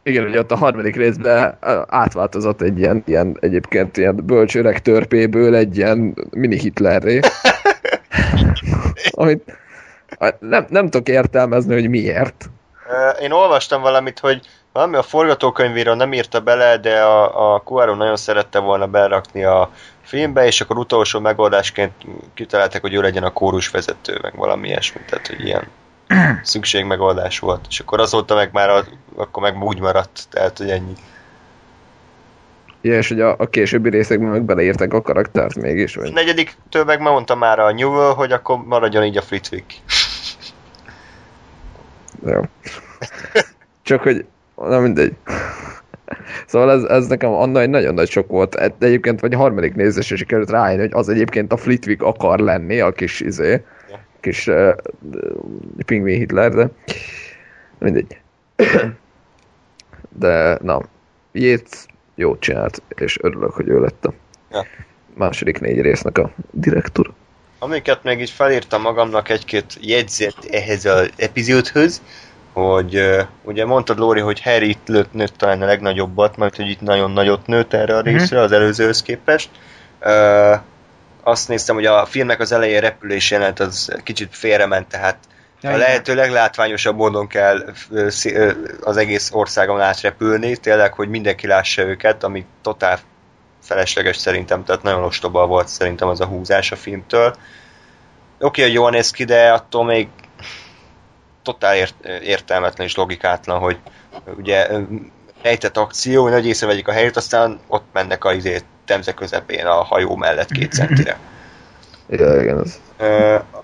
igen, 0.03 0.25
ugye 0.25 0.39
ott 0.39 0.51
a 0.51 0.57
harmadik 0.57 0.97
részben 0.97 1.59
átváltozott 1.89 2.63
egy 2.63 2.79
ilyen, 2.79 3.03
ilyen 3.07 3.37
egyébként 3.41 3.97
ilyen 3.97 4.17
bölcsöreg 4.27 4.79
törpéből 4.79 5.55
egy 5.55 5.77
ilyen 5.77 6.15
mini 6.31 6.59
Hitlerré. 6.59 7.21
amit 9.11 9.59
nem, 10.39 10.67
nem 10.69 10.89
tudok 10.89 11.09
értelmezni, 11.09 11.75
hogy 11.75 11.89
miért. 11.89 12.51
Én 13.21 13.31
olvastam 13.31 13.83
valamit, 13.83 14.19
hogy 14.19 14.41
valami 14.73 14.97
a 14.97 15.03
forgatókönyvéről 15.03 15.95
nem 15.95 16.13
írta 16.13 16.41
bele, 16.41 16.77
de 16.77 17.03
a, 17.03 17.55
a 17.55 17.61
Cuarón 17.61 17.97
nagyon 17.97 18.17
szerette 18.17 18.59
volna 18.59 18.87
berakni 18.87 19.45
a 19.45 19.71
filmbe, 20.03 20.47
és 20.47 20.61
akkor 20.61 20.79
utolsó 20.79 21.21
megoldásként 21.21 21.93
kitalálták, 22.35 22.81
hogy 22.81 22.95
ő 22.95 23.01
legyen 23.01 23.23
a 23.23 23.33
kórusvezető, 23.33 24.19
meg 24.23 24.37
valami 24.37 24.69
ilyesmi, 24.69 25.01
tehát 25.09 25.27
hogy 25.27 25.45
ilyen 25.45 25.69
szükségmegoldás 26.43 27.39
volt. 27.39 27.65
És 27.69 27.81
akkor 27.81 28.01
azóta 28.01 28.35
meg 28.35 28.53
már 28.53 28.69
a, 28.69 28.85
akkor 29.17 29.43
meg 29.43 29.63
úgy 29.63 29.81
maradt, 29.81 30.27
tehát 30.31 30.59
hogy 30.59 30.71
ennyi. 30.71 30.93
Ja, 32.83 32.97
és 32.97 33.09
hogy 33.09 33.21
a, 33.21 33.35
a 33.39 33.49
későbbi 33.49 33.91
részekben 33.91 34.29
meg 34.29 34.43
beleírták 34.43 34.93
a 34.93 35.03
karaktert 35.03 35.55
mégis. 35.55 35.95
Vagy? 35.95 36.09
A 36.09 36.13
negyedik 36.13 36.57
meg 36.87 37.01
mondta 37.01 37.35
már 37.35 37.59
a 37.59 37.73
Newell, 37.73 38.15
hogy 38.15 38.33
akkor 38.33 38.65
maradjon 38.65 39.05
így 39.05 39.17
a 39.17 39.23
Flitwick. 39.23 39.75
Jó. 42.27 42.41
Csak 43.83 44.03
hogy 44.03 44.27
Na 44.69 44.81
mindegy. 44.81 45.15
Szóval 46.47 46.71
ez, 46.71 46.83
ez 46.83 47.07
nekem 47.07 47.33
annál 47.33 47.63
egy 47.63 47.71
nagyon 47.71 47.95
nagy 47.95 48.09
sok 48.11 48.29
volt. 48.29 48.55
Egyébként 48.55 49.21
vagy 49.21 49.35
a 49.35 49.37
harmadik 49.37 49.75
nézésre 49.75 50.17
sikerült 50.17 50.51
rájönni, 50.51 50.81
hogy 50.81 50.91
az 50.93 51.09
egyébként 51.09 51.53
a 51.53 51.57
Flitwick 51.57 52.03
akar 52.03 52.39
lenni, 52.39 52.81
a 52.81 52.93
kis 52.93 53.21
izé, 53.21 53.63
kis 54.21 54.47
uh, 54.47 54.75
pingvin 55.87 56.19
Hitler, 56.19 56.55
de 56.55 56.69
mindegy. 57.79 58.21
De 60.19 60.59
na, 60.63 60.81
Yates 61.33 61.87
jót 62.15 62.41
csinált, 62.41 62.83
és 62.89 63.19
örülök, 63.23 63.53
hogy 63.53 63.69
ő 63.69 63.81
lett 63.81 64.05
a 64.05 64.13
Ja. 64.53 64.67
második 65.15 65.61
négy 65.61 65.81
résznek 65.81 66.19
a 66.19 66.31
direktor. 66.51 67.13
Amiket 67.59 68.03
még 68.03 68.21
így 68.21 68.31
felírtam 68.31 68.81
magamnak 68.81 69.29
egy-két 69.29 69.79
jegyzet 69.81 70.37
ehhez 70.51 70.85
az 70.85 71.11
epizódhoz, 71.17 72.03
hogy 72.61 72.97
uh, 72.97 73.21
ugye 73.43 73.65
mondtad 73.65 73.99
Lóri, 73.99 74.21
hogy 74.21 74.43
Harry 74.43 74.69
itt 74.69 74.89
lőtt, 74.89 75.13
nőtt 75.13 75.37
talán 75.37 75.63
a 75.63 75.67
legnagyobbat, 75.67 76.37
mert 76.37 76.57
hogy 76.57 76.69
itt 76.69 76.81
nagyon 76.81 77.11
nagyot 77.11 77.47
nőtt 77.47 77.73
erre 77.73 77.97
a 77.97 78.01
részre 78.01 78.41
az 78.41 78.53
előzőhöz 78.53 79.03
képest. 79.03 79.51
Uh, 80.01 80.61
azt 81.23 81.49
néztem, 81.49 81.75
hogy 81.75 81.87
a 81.87 82.07
filmnek 82.07 82.41
az 82.41 82.53
elején 82.53 82.81
repülés 82.81 83.31
jelenet 83.31 83.61
az 83.61 83.97
kicsit 84.03 84.29
félrement, 84.37 84.89
tehát 84.89 85.19
Ja, 85.63 85.71
a 85.71 85.77
lehető 85.77 86.15
leglátványosabb 86.15 86.97
módon 86.97 87.27
kell 87.27 87.65
az 88.81 88.97
egész 88.97 89.31
országon 89.33 89.81
átrepülni, 89.81 90.57
tényleg, 90.57 90.93
hogy 90.93 91.09
mindenki 91.09 91.47
lássa 91.47 91.83
őket, 91.83 92.25
ami 92.25 92.47
totál 92.63 92.99
felesleges 93.63 94.17
szerintem, 94.17 94.65
tehát 94.65 94.83
nagyon 94.83 95.05
ostoba 95.05 95.47
volt 95.47 95.69
szerintem 95.69 96.09
az 96.09 96.21
a 96.21 96.27
húzás 96.27 96.73
a 96.73 96.77
filmtől. 96.77 97.35
Oké, 98.39 98.63
hogy 98.63 98.73
jól 98.73 98.91
néz 98.91 99.11
ki, 99.11 99.25
de 99.25 99.53
attól 99.53 99.85
még 99.85 100.09
totál 101.43 101.77
ért, 101.77 102.07
értelmetlen 102.23 102.87
és 102.87 102.97
logikátlan, 102.97 103.59
hogy 103.59 103.77
ugye 104.37 104.69
rejtett 105.43 105.77
akció, 105.77 106.23
hogy 106.23 106.33
nagy 106.33 106.47
észrevegyik 106.47 106.89
a 106.89 106.93
helyét, 106.93 107.17
aztán 107.17 107.59
ott 107.67 107.85
mennek 107.93 108.25
a 108.25 108.33
izé, 108.33 108.59
temze 108.85 109.13
közepén 109.15 109.67
a 109.67 109.83
hajó 109.83 110.17
mellett 110.17 110.51
két 110.51 110.73
centire. 110.73 111.19
Ja, 112.13 112.41
igen, 112.41 112.59
az. 112.59 112.81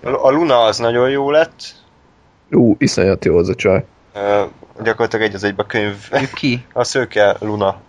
A 0.02 0.30
Luna 0.30 0.60
az 0.60 0.78
nagyon 0.78 1.10
jó 1.10 1.30
lett, 1.30 1.74
Ú, 2.50 2.74
iszonyat 2.78 3.24
jó 3.24 3.36
az 3.36 3.48
a 3.48 3.54
csaj. 3.54 3.84
Gyakorlatilag 4.82 5.26
egy 5.26 5.34
az 5.34 5.44
egybe 5.44 5.64
könyv. 5.66 6.10
Ki? 6.34 6.66
A 6.72 6.84
szőke 6.84 7.36
Luna. 7.40 7.80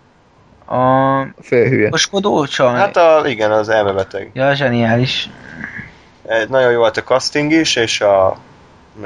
A 0.66 1.22
Fél 1.42 1.70
hülye. 1.70 1.90
koskodó 1.90 2.46
csaj? 2.46 2.76
Hát 2.76 2.98
a, 2.98 3.22
igen, 3.26 3.52
az 3.52 3.70
elmebeteg. 3.70 4.30
Ja, 4.34 4.56
zseniális. 4.56 5.30
Nagyon 6.48 6.72
jó 6.72 6.78
volt 6.78 6.98
a 6.98 7.04
casting 7.04 7.52
is, 7.52 7.76
és 7.76 8.02
a 8.02 8.38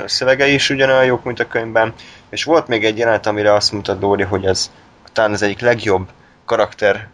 szövegei 0.05 0.53
is 0.53 0.69
ugyanolyan 0.69 1.05
jók, 1.05 1.23
mint 1.23 1.39
a 1.39 1.47
könyvben. 1.47 1.93
És 2.29 2.43
volt 2.43 2.67
még 2.67 2.85
egy 2.85 2.97
jelenet, 2.97 3.25
amire 3.25 3.53
azt 3.53 3.71
mondta 3.71 3.93
Dóri, 3.93 4.23
hogy 4.23 4.45
ez 4.45 4.71
talán 5.13 5.31
az 5.31 5.41
egyik 5.41 5.59
legjobb 5.59 6.09
karakter 6.45 7.07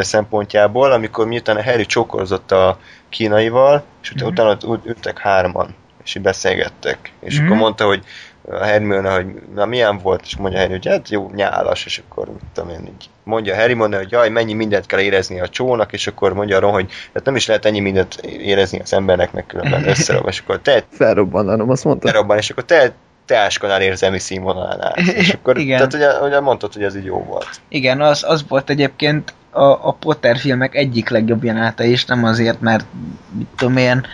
szempontjából, 0.00 0.92
amikor 0.92 1.26
miután 1.26 1.62
Harry 1.64 1.86
csókolzott 1.86 2.52
a 2.52 2.78
kínaival, 3.08 3.84
és 4.02 4.10
ut- 4.10 4.22
utána 4.22 4.50
ott 4.50 4.64
úgy 4.64 4.80
ültek 4.84 5.18
hárman, 5.18 5.74
és 6.04 6.14
így 6.14 6.22
beszélgettek. 6.22 7.12
És 7.20 7.36
Mhm. 7.36 7.44
akkor 7.46 7.56
mondta, 7.56 7.84
hogy 7.86 8.04
a 8.50 8.64
Hermione, 8.64 9.10
hogy 9.10 9.26
na 9.54 9.64
milyen 9.64 9.98
volt, 9.98 10.20
és 10.24 10.36
mondja 10.36 10.58
Harry, 10.58 10.72
hogy 10.72 10.86
hát 10.86 11.08
jó, 11.08 11.30
nyálas, 11.34 11.84
és 11.84 12.02
akkor 12.08 12.26
mit 12.26 12.42
tudom 12.52 12.70
én, 12.70 12.86
így 12.86 13.10
mondja 13.30 13.56
Harry, 13.56 13.74
mondja, 13.74 13.98
hogy 13.98 14.10
jaj, 14.10 14.28
mennyi 14.28 14.52
mindent 14.52 14.86
kell 14.86 15.00
érezni 15.00 15.40
a 15.40 15.48
csónak, 15.48 15.92
és 15.92 16.06
akkor 16.06 16.32
mondja 16.32 16.58
Ron, 16.58 16.72
hogy 16.72 16.90
hát 17.14 17.24
nem 17.24 17.36
is 17.36 17.46
lehet 17.46 17.64
ennyi 17.64 17.80
mindent 17.80 18.14
érezni 18.24 18.80
az 18.80 18.92
embernek, 18.92 19.32
meg 19.32 19.46
különben 19.46 19.88
összerob, 19.88 20.28
és 20.28 20.40
akkor 20.40 20.58
te, 20.58 20.84
Felrobbanom, 20.90 21.70
azt 21.70 21.84
mondta. 21.84 22.06
te 22.06 22.12
robban, 22.12 22.36
és 22.36 22.50
akkor 22.50 22.64
te, 22.64 22.92
te 23.26 23.36
áskanál 23.36 23.82
érzelmi 23.82 24.18
színvonalnál. 24.18 24.94
És 24.96 25.32
akkor, 25.32 25.58
Igen. 25.60 25.76
tehát 25.76 25.94
ugye, 25.94 26.26
ugye 26.28 26.40
mondtad, 26.40 26.72
hogy 26.72 26.82
ez 26.82 26.96
így 26.96 27.04
jó 27.04 27.24
volt. 27.24 27.48
Igen, 27.68 28.00
az, 28.00 28.24
az 28.26 28.44
volt 28.48 28.70
egyébként 28.70 29.34
a, 29.50 29.62
a 29.62 29.96
Potter 30.00 30.38
filmek 30.38 30.74
egyik 30.74 31.08
legjobb 31.08 31.44
jelenete 31.44 31.84
is, 31.84 32.04
nem 32.04 32.24
azért, 32.24 32.60
mert 32.60 32.84
mit 33.38 33.46
tudom 33.56 33.76
én, 33.76 34.06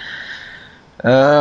ö, 1.06 1.40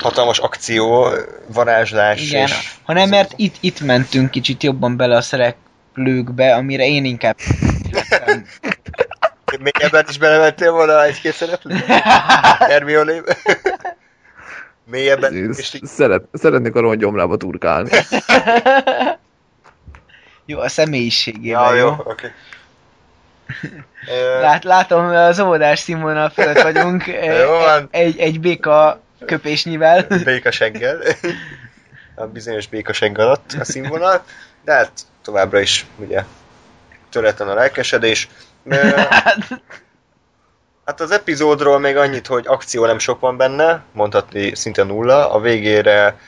Hatalmas 0.00 0.38
akció, 0.38 1.08
varázslás, 1.46 2.22
igen, 2.22 2.46
és... 2.46 2.74
hanem 2.82 3.08
mert 3.08 3.32
itt, 3.36 3.56
itt 3.60 3.80
mentünk 3.80 4.30
kicsit 4.30 4.62
jobban 4.62 4.96
bele 4.96 5.16
a 5.16 5.20
szereplőkbe, 5.20 6.54
amire 6.54 6.86
én 6.86 7.04
inkább 7.04 7.36
Még 9.58 9.74
ebben 9.78 10.04
is 10.08 10.18
belementél 10.18 10.72
volna 10.72 11.04
egy-két 11.04 11.32
szereplő? 11.32 11.74
Hermione? 12.70 13.22
Mélyebben? 14.84 15.34
És 15.34 15.78
Szeret, 15.82 16.24
szeretnék 16.32 16.74
a 16.74 16.80
rongyomlába 16.80 17.36
turkálni. 17.36 17.90
jó, 20.46 20.58
a 20.58 20.68
személyiségével, 20.68 21.74
ja, 21.74 21.80
jó? 21.80 21.86
jó, 21.86 21.96
oké. 22.04 22.32
Lát, 24.40 24.64
látom, 24.64 25.04
az 25.06 25.40
óvodás 25.40 25.78
színvonal 25.78 26.30
fölött 26.30 26.60
vagyunk, 26.62 27.06
Jó 27.42 27.58
van. 27.58 27.88
egy, 27.90 28.18
egy 28.18 28.40
béka 28.40 29.00
köpésnyivel. 29.26 30.06
békaseggel. 30.24 30.98
A 32.14 32.26
bizonyos 32.26 32.66
békasegg 32.66 33.18
alatt 33.18 33.52
a 33.60 33.64
színvonal. 33.64 34.24
De 34.64 34.72
hát 34.72 34.90
továbbra 35.24 35.60
is 35.60 35.86
ugye 35.96 36.22
töretlen 37.10 37.48
a 37.48 37.54
lelkesedés. 37.54 38.28
Ö, 38.64 39.00
Hát 40.84 41.00
az 41.00 41.10
epizódról 41.10 41.78
még 41.78 41.96
annyit, 41.96 42.26
hogy 42.26 42.44
akció 42.46 42.86
nem 42.86 42.98
sok 42.98 43.20
van 43.20 43.36
benne, 43.36 43.82
mondhatni 43.92 44.54
szinte 44.54 44.82
nulla. 44.82 45.32
A 45.32 45.40
végére 45.40 46.18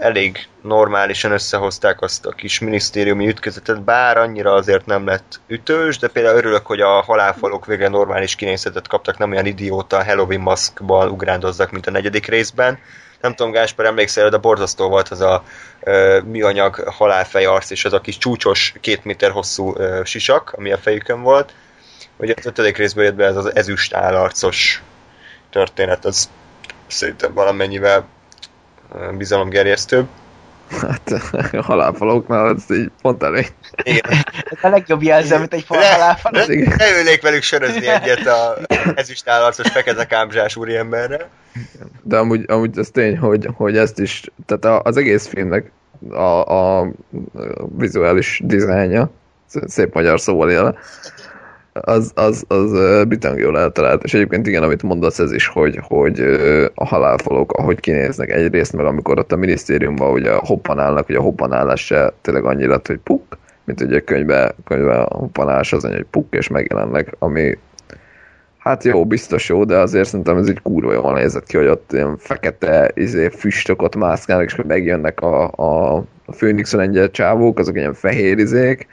elég 0.00 0.48
normálisan 0.62 1.32
összehozták 1.32 2.00
azt 2.00 2.26
a 2.26 2.30
kis 2.30 2.58
minisztériumi 2.58 3.28
ütközetet, 3.28 3.82
bár 3.82 4.16
annyira 4.16 4.52
azért 4.52 4.86
nem 4.86 5.06
lett 5.06 5.40
ütős, 5.46 5.98
de 5.98 6.08
például 6.08 6.36
örülök, 6.36 6.66
hogy 6.66 6.80
a 6.80 7.02
halálfalok 7.02 7.66
végre 7.66 7.88
normális 7.88 8.34
kinézetet 8.34 8.88
kaptak, 8.88 9.18
nem 9.18 9.30
olyan 9.30 9.46
idióta 9.46 10.04
Halloween 10.04 10.40
maszkban 10.40 11.08
ugrándozzak, 11.08 11.70
mint 11.70 11.86
a 11.86 11.90
negyedik 11.90 12.26
részben. 12.26 12.78
Nem 13.20 13.34
tudom, 13.34 13.52
Gáspár, 13.52 13.86
emlékszel, 13.86 14.28
de 14.28 14.36
borzasztó 14.36 14.88
volt 14.88 15.08
az 15.08 15.20
a 15.20 15.42
ö, 15.80 16.20
műanyag 16.24 16.74
halálfej 16.74 17.44
arc, 17.44 17.70
és 17.70 17.84
az 17.84 17.92
a 17.92 18.00
kis 18.00 18.18
csúcsos, 18.18 18.74
két 18.80 19.04
méter 19.04 19.30
hosszú 19.30 19.74
ö, 19.76 20.00
sisak, 20.04 20.52
ami 20.56 20.72
a 20.72 20.78
fejükön 20.78 21.22
volt. 21.22 21.52
Ugye 22.16 22.34
az 22.36 22.46
ötödik 22.46 22.76
részből 22.76 23.04
jött 23.04 23.14
be 23.14 23.24
ez 23.24 23.36
az 23.36 23.56
ezüst 23.56 23.94
állarcos 23.94 24.82
történet, 25.50 26.04
az 26.04 26.30
szerintem 26.86 27.34
valamennyivel 27.34 28.06
bizalomgerjesztőbb. 29.16 30.06
Hát 30.80 31.12
a 31.52 31.62
halálfaloknál 31.62 32.54
ez 32.54 32.76
így 32.76 32.90
pont 33.02 33.22
elég. 33.22 33.52
Igen. 33.82 34.00
Ez 34.44 34.58
a 34.62 34.68
legjobb 34.68 35.02
jelző, 35.02 35.34
amit 35.34 35.54
egy 35.54 35.62
fal 35.64 35.78
Le- 35.78 35.92
halálfal. 35.92 36.30
le- 36.34 36.74
Leülnék 36.76 37.22
velük 37.22 37.42
sörözni 37.42 37.86
egyet 37.86 38.26
a 38.26 38.58
ezüst 38.94 39.28
állarcos 39.28 39.70
fekete 39.70 40.06
kámzsás 40.06 40.56
úriemberre. 40.56 41.28
De 42.02 42.16
amúgy, 42.18 42.44
amúgy 42.50 42.78
ez 42.78 42.88
tény, 42.90 43.18
hogy, 43.18 43.48
hogy 43.54 43.76
ezt 43.76 43.98
is, 43.98 44.22
tehát 44.46 44.64
a- 44.64 44.82
az 44.88 44.96
egész 44.96 45.26
filmnek 45.26 45.70
a, 46.10 46.44
a 46.80 46.88
vizuális 47.76 48.40
dizájnja, 48.44 49.10
sz- 49.48 49.68
szép 49.68 49.94
magyar 49.94 50.20
szóval 50.20 50.50
élve, 50.50 50.74
az, 51.80 52.12
az, 52.14 52.44
az 52.48 53.04
bitang 53.08 53.38
jól 53.38 53.58
eltalált, 53.58 54.04
és 54.04 54.14
egyébként 54.14 54.46
igen, 54.46 54.62
amit 54.62 54.82
mondasz 54.82 55.18
ez 55.18 55.32
is, 55.32 55.46
hogy, 55.46 55.78
hogy 55.82 56.20
a 56.74 56.86
halálfalok, 56.86 57.52
ahogy 57.52 57.80
kinéznek 57.80 58.30
egyrészt, 58.30 58.72
meg 58.72 58.86
amikor 58.86 59.18
ott 59.18 59.32
a 59.32 59.36
minisztériumban 59.36 60.12
ugye 60.12 60.32
hoppanálnak, 60.32 61.06
hogy 61.06 61.14
a 61.14 61.20
hoppanálás 61.20 61.84
se 61.84 62.12
tényleg 62.20 62.44
annyi 62.44 62.66
lett, 62.66 62.86
hogy 62.86 62.98
puk, 62.98 63.22
mint 63.64 63.80
ugye 63.80 63.98
a 63.98 64.04
könyvben, 64.04 64.54
könyvben 64.64 65.00
a 65.00 65.16
hoppanálás 65.16 65.72
az 65.72 65.84
annyi, 65.84 65.94
hogy 65.94 66.06
puk, 66.10 66.34
és 66.34 66.48
megjelennek, 66.48 67.14
ami 67.18 67.58
Hát 68.58 68.84
jó, 68.84 69.06
biztos 69.06 69.48
jó, 69.48 69.64
de 69.64 69.76
azért 69.76 70.08
szerintem 70.08 70.36
ez 70.36 70.48
egy 70.48 70.62
kurva 70.62 70.92
jól 70.92 71.12
nézett 71.12 71.46
ki, 71.46 71.56
hogy 71.56 71.66
ott 71.66 71.92
ilyen 71.92 72.16
fekete 72.18 72.90
izé, 72.94 73.28
füstök 73.28 73.82
ott 73.82 73.96
mászkálnak, 73.96 74.46
és 74.46 74.56
megjönnek 74.66 75.20
a, 75.20 75.50
a, 75.50 75.96
a 75.96 76.32
Phoenix 76.36 76.72
lengyel 76.72 77.10
csávók, 77.10 77.58
azok 77.58 77.76
ilyen 77.76 77.94
fehér 77.94 78.38
izék, 78.38 78.86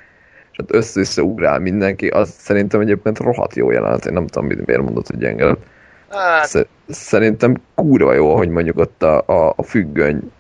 és 0.55 0.61
ott 0.61 0.73
össze-össze 0.73 1.21
ugrál 1.21 1.59
mindenki, 1.59 2.07
az 2.07 2.33
szerintem 2.37 2.79
egyébként 2.79 3.19
rohadt 3.19 3.55
jó 3.55 3.71
jelenet, 3.71 4.05
én 4.05 4.13
nem 4.13 4.27
tudom, 4.27 4.47
mit- 4.47 4.65
miért 4.65 4.81
mondod, 4.81 5.07
hogy 5.07 5.17
gyenge 5.17 5.45
lett. 5.45 5.63
Hát, 6.09 6.47
Sze- 6.47 6.67
Szerintem 6.87 7.55
kurva 7.75 8.13
jó, 8.13 8.35
hogy 8.35 8.49
mondjuk 8.49 8.77
ott 8.77 9.03
a, 9.03 9.23
a, 9.25 9.53
a 9.55 9.63
függöny 9.63 10.31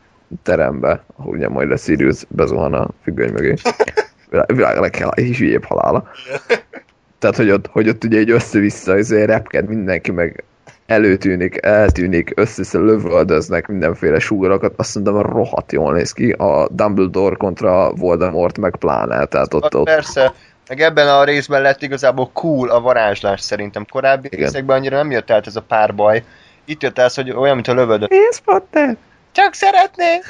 terembe, 0.43 1.03
ahol 1.15 1.33
ugye 1.33 1.49
majd 1.49 1.71
a 1.71 1.77
Sirius 1.77 2.25
bezuhan 2.29 2.73
a 2.73 2.89
függöny 3.03 3.31
mögé. 3.31 3.53
Világ, 4.47 4.79
leghülyébb 4.79 5.63
halála. 5.63 6.11
Tehát, 7.19 7.35
hogy 7.35 7.49
ott, 7.51 7.67
hogy 7.67 7.89
ott 7.89 8.03
ugye 8.03 8.17
egy 8.17 8.31
össze-vissza 8.31 9.25
repked 9.25 9.67
mindenki, 9.67 10.11
meg 10.11 10.43
előtűnik, 10.85 11.65
eltűnik, 11.65 12.31
össze 12.35 12.77
lövöldöznek 12.77 13.67
mindenféle 13.67 14.19
súgarakat, 14.19 14.73
azt 14.77 14.95
mondom, 14.95 15.21
rohadt 15.21 15.71
jól 15.71 15.93
néz 15.93 16.11
ki. 16.11 16.31
A 16.31 16.67
Dumbledore 16.71 17.35
kontra 17.35 17.93
Voldemort 17.93 18.57
meg 18.57 18.75
pláne, 18.75 19.25
tehát 19.25 19.53
ott, 19.53 19.75
ott 19.75 19.85
persze, 19.85 20.33
meg 20.67 20.81
ebben 20.81 21.07
a 21.07 21.23
részben 21.23 21.61
lett 21.61 21.81
igazából 21.81 22.29
cool 22.33 22.69
a 22.69 22.81
varázslás 22.81 23.41
szerintem. 23.41 23.85
Korábbi 23.89 24.27
Igen. 24.27 24.39
részekben 24.39 24.77
annyira 24.77 24.97
nem 24.97 25.11
jött 25.11 25.31
át 25.31 25.47
ez 25.47 25.55
a 25.55 25.61
párbaj. 25.61 26.23
Itt 26.65 26.81
jött 26.81 26.97
el, 26.97 27.09
hogy 27.15 27.31
olyan, 27.31 27.55
mint 27.55 27.67
a 27.67 27.73
lövöldön. 27.73 28.07
Nézd, 28.11 28.41
Potter! 28.43 28.97
Csak 29.35 29.53
szeretnék. 29.53 30.23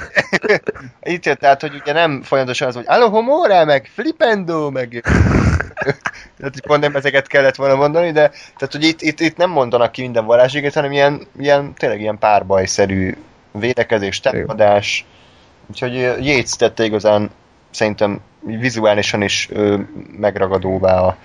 Itt 1.02 1.26
jött 1.30 1.44
át, 1.44 1.62
hogy 1.62 1.74
ugye 1.82 1.94
nem 1.94 2.22
folyamatosan 2.22 2.68
az, 2.68 2.76
hogy 2.76 2.86
alohomore, 2.88 3.66
meg 3.66 3.90
flipendo, 3.94 4.70
meg... 4.72 5.02
tehát 6.38 6.54
hogy 6.54 6.62
pont 6.66 6.82
nem 6.82 6.96
ezeket 6.96 7.28
kellett 7.28 7.56
volna 7.56 7.76
mondani, 7.76 8.12
de 8.12 8.30
tehát, 8.30 8.72
hogy 8.72 8.84
itt, 8.84 9.02
itt, 9.02 9.20
itt 9.20 9.38
nem 9.38 9.50
mondanak 9.50 9.92
ki 9.92 10.02
minden 10.02 10.26
varázséget, 10.26 10.74
hanem 10.74 10.92
ilyen, 10.92 11.28
ilyen 11.40 11.74
tényleg 11.74 12.00
ilyen 12.00 12.18
párbajszerű 12.18 13.16
védekezés, 13.52 14.20
támadás. 14.20 15.06
Úgyhogy 15.68 15.94
Yates 16.26 16.52
tette 16.52 16.84
igazán 16.84 17.30
szerintem 17.72 18.20
vizuálisan 18.40 19.22
is 19.22 19.48
ö, 19.52 19.80
megragadóvá 20.18 21.00
a, 21.00 21.18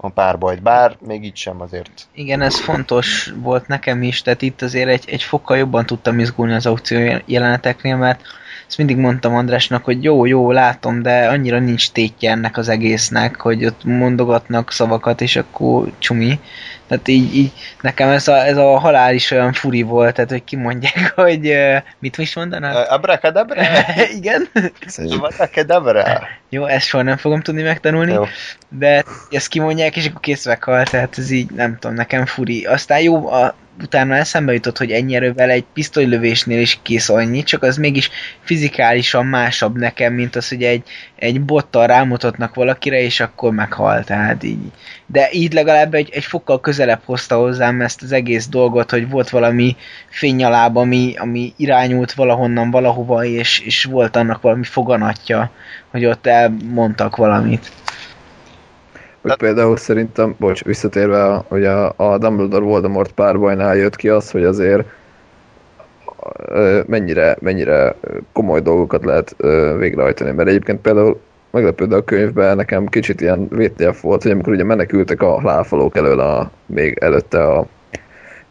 a 0.00 0.08
párbajt, 0.08 0.62
bár 0.62 0.96
még 1.06 1.24
így 1.24 1.36
sem 1.36 1.60
azért. 1.60 2.06
Igen, 2.14 2.40
ez 2.40 2.60
fontos 2.60 3.32
volt 3.36 3.66
nekem 3.66 4.02
is, 4.02 4.22
tehát 4.22 4.42
itt 4.42 4.62
azért 4.62 4.88
egy, 4.88 5.04
egy 5.06 5.22
fokkal 5.22 5.56
jobban 5.56 5.86
tudtam 5.86 6.18
izgulni 6.18 6.54
az 6.54 6.66
aukció 6.66 7.20
jeleneteknél, 7.26 7.96
mert 7.96 8.20
ezt 8.68 8.78
mindig 8.78 8.96
mondtam 8.96 9.34
Andrásnak, 9.34 9.84
hogy 9.84 10.04
jó, 10.04 10.24
jó, 10.26 10.50
látom, 10.50 11.02
de 11.02 11.28
annyira 11.28 11.58
nincs 11.58 11.90
tétje 11.90 12.30
ennek 12.30 12.56
az 12.56 12.68
egésznek, 12.68 13.40
hogy 13.40 13.64
ott 13.64 13.84
mondogatnak 13.84 14.72
szavakat, 14.72 15.20
és 15.20 15.36
akkor 15.36 15.92
csumi. 15.98 16.40
Tehát 16.88 17.08
így, 17.08 17.36
így 17.36 17.52
nekem 17.80 18.08
ez 18.08 18.28
a, 18.28 18.46
ez 18.46 18.56
a 18.56 18.78
halál 18.78 19.14
is 19.14 19.30
olyan 19.30 19.52
furi 19.52 19.82
volt, 19.82 20.14
tehát 20.14 20.30
hogy 20.30 20.44
kimondják, 20.44 21.12
hogy 21.24 21.56
mit 21.98 22.18
is 22.18 22.34
mondanak? 22.34 22.90
Abracadabra? 22.90 23.62
Igen. 24.18 24.48
Abracadabra. 24.96 26.28
Jó, 26.48 26.64
ezt 26.64 26.86
soha 26.86 27.02
nem 27.02 27.16
fogom 27.16 27.40
tudni 27.40 27.62
megtanulni, 27.62 28.12
jó. 28.12 28.24
de 28.68 29.04
ezt 29.30 29.48
kimondják, 29.48 29.96
és 29.96 30.06
akkor 30.06 30.20
kész 30.20 30.46
meghal, 30.46 30.84
tehát 30.84 31.18
ez 31.18 31.30
így, 31.30 31.50
nem 31.50 31.78
tudom, 31.78 31.96
nekem 31.96 32.26
furi. 32.26 32.64
Aztán 32.64 33.00
jó, 33.00 33.28
a, 33.28 33.54
utána 33.82 34.14
eszembe 34.14 34.52
jutott, 34.52 34.78
hogy 34.78 34.90
ennyi 34.90 35.14
erővel 35.14 35.50
egy 35.50 35.64
pisztolylövésnél 35.72 36.60
is 36.60 36.78
kész 36.82 37.08
annyi, 37.08 37.42
csak 37.42 37.62
az 37.62 37.76
mégis 37.76 38.10
fizikálisan 38.40 39.26
másabb 39.26 39.78
nekem, 39.78 40.12
mint 40.12 40.36
az, 40.36 40.48
hogy 40.48 40.62
egy, 40.62 40.82
egy 41.16 41.40
bottal 41.40 41.86
rámutatnak 41.86 42.54
valakire, 42.54 43.00
és 43.00 43.20
akkor 43.20 43.52
meghal, 43.52 44.04
tehát 44.04 44.42
így. 44.42 44.72
De 45.06 45.28
így 45.32 45.52
legalább 45.52 45.94
egy, 45.94 46.08
egy 46.12 46.24
fokkal 46.24 46.60
közelebb 46.60 47.00
hozta 47.04 47.36
hozzám 47.36 47.80
ezt 47.80 48.02
az 48.02 48.12
egész 48.12 48.48
dolgot, 48.48 48.90
hogy 48.90 49.08
volt 49.10 49.30
valami 49.30 49.76
fényaláb, 50.08 50.76
ami, 50.76 51.14
ami 51.16 51.52
irányult 51.56 52.12
valahonnan 52.12 52.70
valahova, 52.70 53.24
és, 53.24 53.60
és 53.60 53.84
volt 53.84 54.16
annak 54.16 54.40
valami 54.40 54.64
foganatja, 54.64 55.50
hogy 55.90 56.04
ott 56.04 56.26
elmondtak 56.26 57.16
valamit. 57.16 57.70
Hogy 59.22 59.36
például 59.36 59.76
szerintem, 59.76 60.34
bocs, 60.38 60.64
visszatérve, 60.64 61.44
hogy 61.48 61.64
a, 61.64 61.92
a 61.96 62.18
Dumbledore 62.18 62.64
Voldemort 62.64 63.12
párbajnál 63.12 63.76
jött 63.76 63.96
ki 63.96 64.08
az, 64.08 64.30
hogy 64.30 64.44
azért 64.44 64.84
mennyire, 66.86 67.36
mennyire 67.40 67.94
komoly 68.32 68.60
dolgokat 68.60 69.04
lehet 69.04 69.36
végrehajtani, 69.78 70.30
mert 70.30 70.48
egyébként 70.48 70.80
például 70.80 71.20
meglepődő 71.50 71.96
a 71.96 72.04
könyvben 72.04 72.56
nekem 72.56 72.86
kicsit 72.86 73.20
ilyen 73.20 73.48
VTF 73.48 74.00
volt, 74.00 74.22
hogy 74.22 74.30
amikor 74.30 74.52
ugye 74.52 74.64
menekültek 74.64 75.22
a 75.22 75.40
láfalók 75.42 75.96
elől 75.96 76.20
a, 76.20 76.50
még 76.66 76.98
előtte 77.00 77.42
a, 77.42 77.66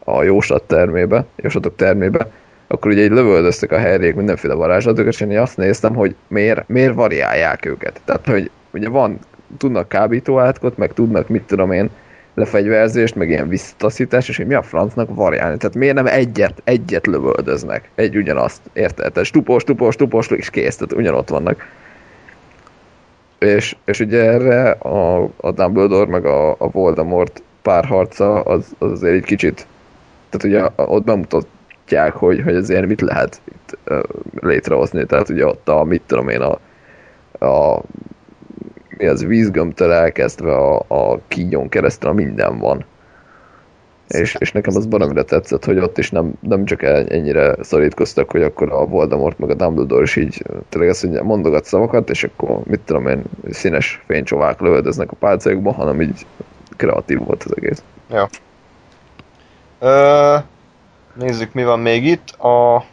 a 0.04 0.24
jóslat 0.24 0.64
termébe, 0.64 1.26
jóslatok 1.36 1.76
termébe, 1.76 2.32
akkor 2.68 2.92
ugye 2.92 3.04
így 3.04 3.12
lövöldöztek 3.12 3.72
a 3.72 3.78
herjék 3.78 4.16
mindenféle 4.16 4.54
varázslatokat, 4.54 5.14
és 5.14 5.22
én 5.22 5.40
azt 5.40 5.58
néztem, 5.58 5.96
hogy 5.96 6.16
miért, 6.28 6.68
miért 6.68 6.94
variálják 6.94 7.66
őket. 7.66 8.02
Tehát, 8.06 8.26
hogy 8.26 8.52
ugye 8.72 8.90
van 8.90 9.20
tudnak 9.58 9.90
kábítóátkot, 9.90 10.78
meg 10.78 10.94
tudnak, 10.94 11.28
mit 11.28 11.44
tudom 11.44 11.72
én, 11.72 11.90
lefegyverzést, 12.38 13.16
meg 13.16 13.30
ilyen 13.30 13.48
visszataszítás, 13.48 14.30
és 14.30 14.38
hogy 14.38 14.48
mi 14.48 14.54
a 14.54 14.62
francnak 14.62 15.16
variálni. 15.16 15.58
Tehát 15.58 15.76
miért 15.76 15.96
nem 15.96 16.08
egyet, 16.08 16.62
egyet 16.64 17.08
lövöldöznek? 17.08 17.90
Egy 17.96 18.18
ugyanazt, 18.18 18.62
érted? 18.74 19.12
Tehát 19.12 19.28
stupos, 19.28 19.62
stupos, 19.62 19.94
stupos, 19.94 20.28
és 20.28 20.50
kész, 20.50 20.76
tehát 20.76 20.94
ugyanott 20.94 21.30
vannak. 21.30 21.66
És, 23.40 23.76
és 23.86 24.00
ugye 24.00 24.24
erre 24.24 24.70
a, 24.70 25.30
a 25.38 25.52
Dumbledore 25.52 26.10
meg 26.10 26.26
a, 26.26 26.52
a 26.52 26.70
Voldemort 26.70 27.42
párharca 27.62 28.42
az, 28.42 28.76
az 28.78 28.92
azért 28.92 29.16
egy 29.16 29.24
kicsit, 29.24 29.68
tehát 30.30 30.74
ugye 30.76 30.86
ott 30.86 31.04
bemutatják, 31.04 32.14
hogy, 32.14 32.42
hogy 32.42 32.56
azért 32.56 32.88
mit 32.88 33.02
lehet 33.02 33.42
itt 33.46 33.78
létrehozni, 34.40 35.06
tehát 35.06 35.30
ugye 35.30 35.46
ott 35.46 35.70
a, 35.70 35.84
mit 35.84 36.02
tudom 36.06 36.30
én, 36.30 36.42
a, 36.42 36.60
a 37.46 37.82
mi 38.98 39.06
az 39.06 39.26
vízgömtől 39.26 39.92
elkezdve 39.92 40.56
a, 40.56 40.84
a 40.88 41.20
kígyon 41.28 41.70
keresztül 41.70 42.12
minden 42.12 42.60
van. 42.60 42.86
És, 44.08 44.36
és 44.40 44.52
nekem 44.52 44.76
az 44.76 44.86
baromira 44.86 45.24
tetszett, 45.24 45.66
hogy 45.66 45.78
ott 45.78 45.98
is 45.98 46.12
nem, 46.12 46.34
nem 46.40 46.66
csak 46.66 46.84
ennyire 46.84 47.56
szorítkoztak, 47.62 48.32
hogy 48.32 48.42
akkor 48.42 48.72
a 48.72 48.86
Voldemort 48.86 49.40
meg 49.40 49.50
a 49.50 49.54
Dumbledore 49.54 50.04
is 50.04 50.16
így 50.16 50.44
tényleg 50.70 50.90
azt 50.90 51.04
mondja, 51.04 51.24
mondogat 51.24 51.66
szavakat, 51.66 52.10
és 52.10 52.24
akkor 52.24 52.60
mit 52.64 52.80
tudom 52.80 53.08
én, 53.08 53.24
színes 53.50 54.04
fénycsovák 54.06 54.60
lövöldöznek 54.60 55.12
a 55.12 55.16
pálcájukba, 55.16 55.72
hanem 55.72 56.02
így 56.02 56.26
kreatív 56.78 57.18
volt 57.18 57.44
az 57.44 57.54
egész. 57.56 57.84
Ja. 58.10 58.28
Ö, 59.80 60.36
nézzük, 61.14 61.54
mi 61.54 61.64
van 61.64 61.80
még 61.80 62.06
itt. 62.06 62.30
A 62.30 62.84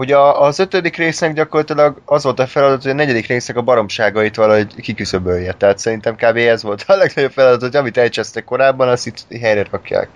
Ugye 0.00 0.16
az 0.18 0.58
ötödik 0.58 0.96
résznek 0.96 1.32
gyakorlatilag 1.32 2.00
az 2.04 2.24
volt 2.24 2.38
a 2.38 2.46
feladat, 2.46 2.82
hogy 2.82 2.90
a 2.90 2.94
negyedik 2.94 3.26
résznek 3.26 3.56
a 3.56 3.62
baromságait 3.62 4.36
valahogy 4.36 4.74
kiküszöbölje. 4.74 5.52
Tehát 5.52 5.78
szerintem 5.78 6.14
kb. 6.14 6.36
ez 6.36 6.62
volt 6.62 6.84
a 6.86 6.94
legnagyobb 6.94 7.30
feladat, 7.30 7.60
hogy 7.60 7.76
amit 7.76 7.96
elcsesztek 7.96 8.44
korábban, 8.44 8.88
azt 8.88 9.06
itt 9.06 9.26
helyre 9.40 9.66
rakják. 9.70 10.08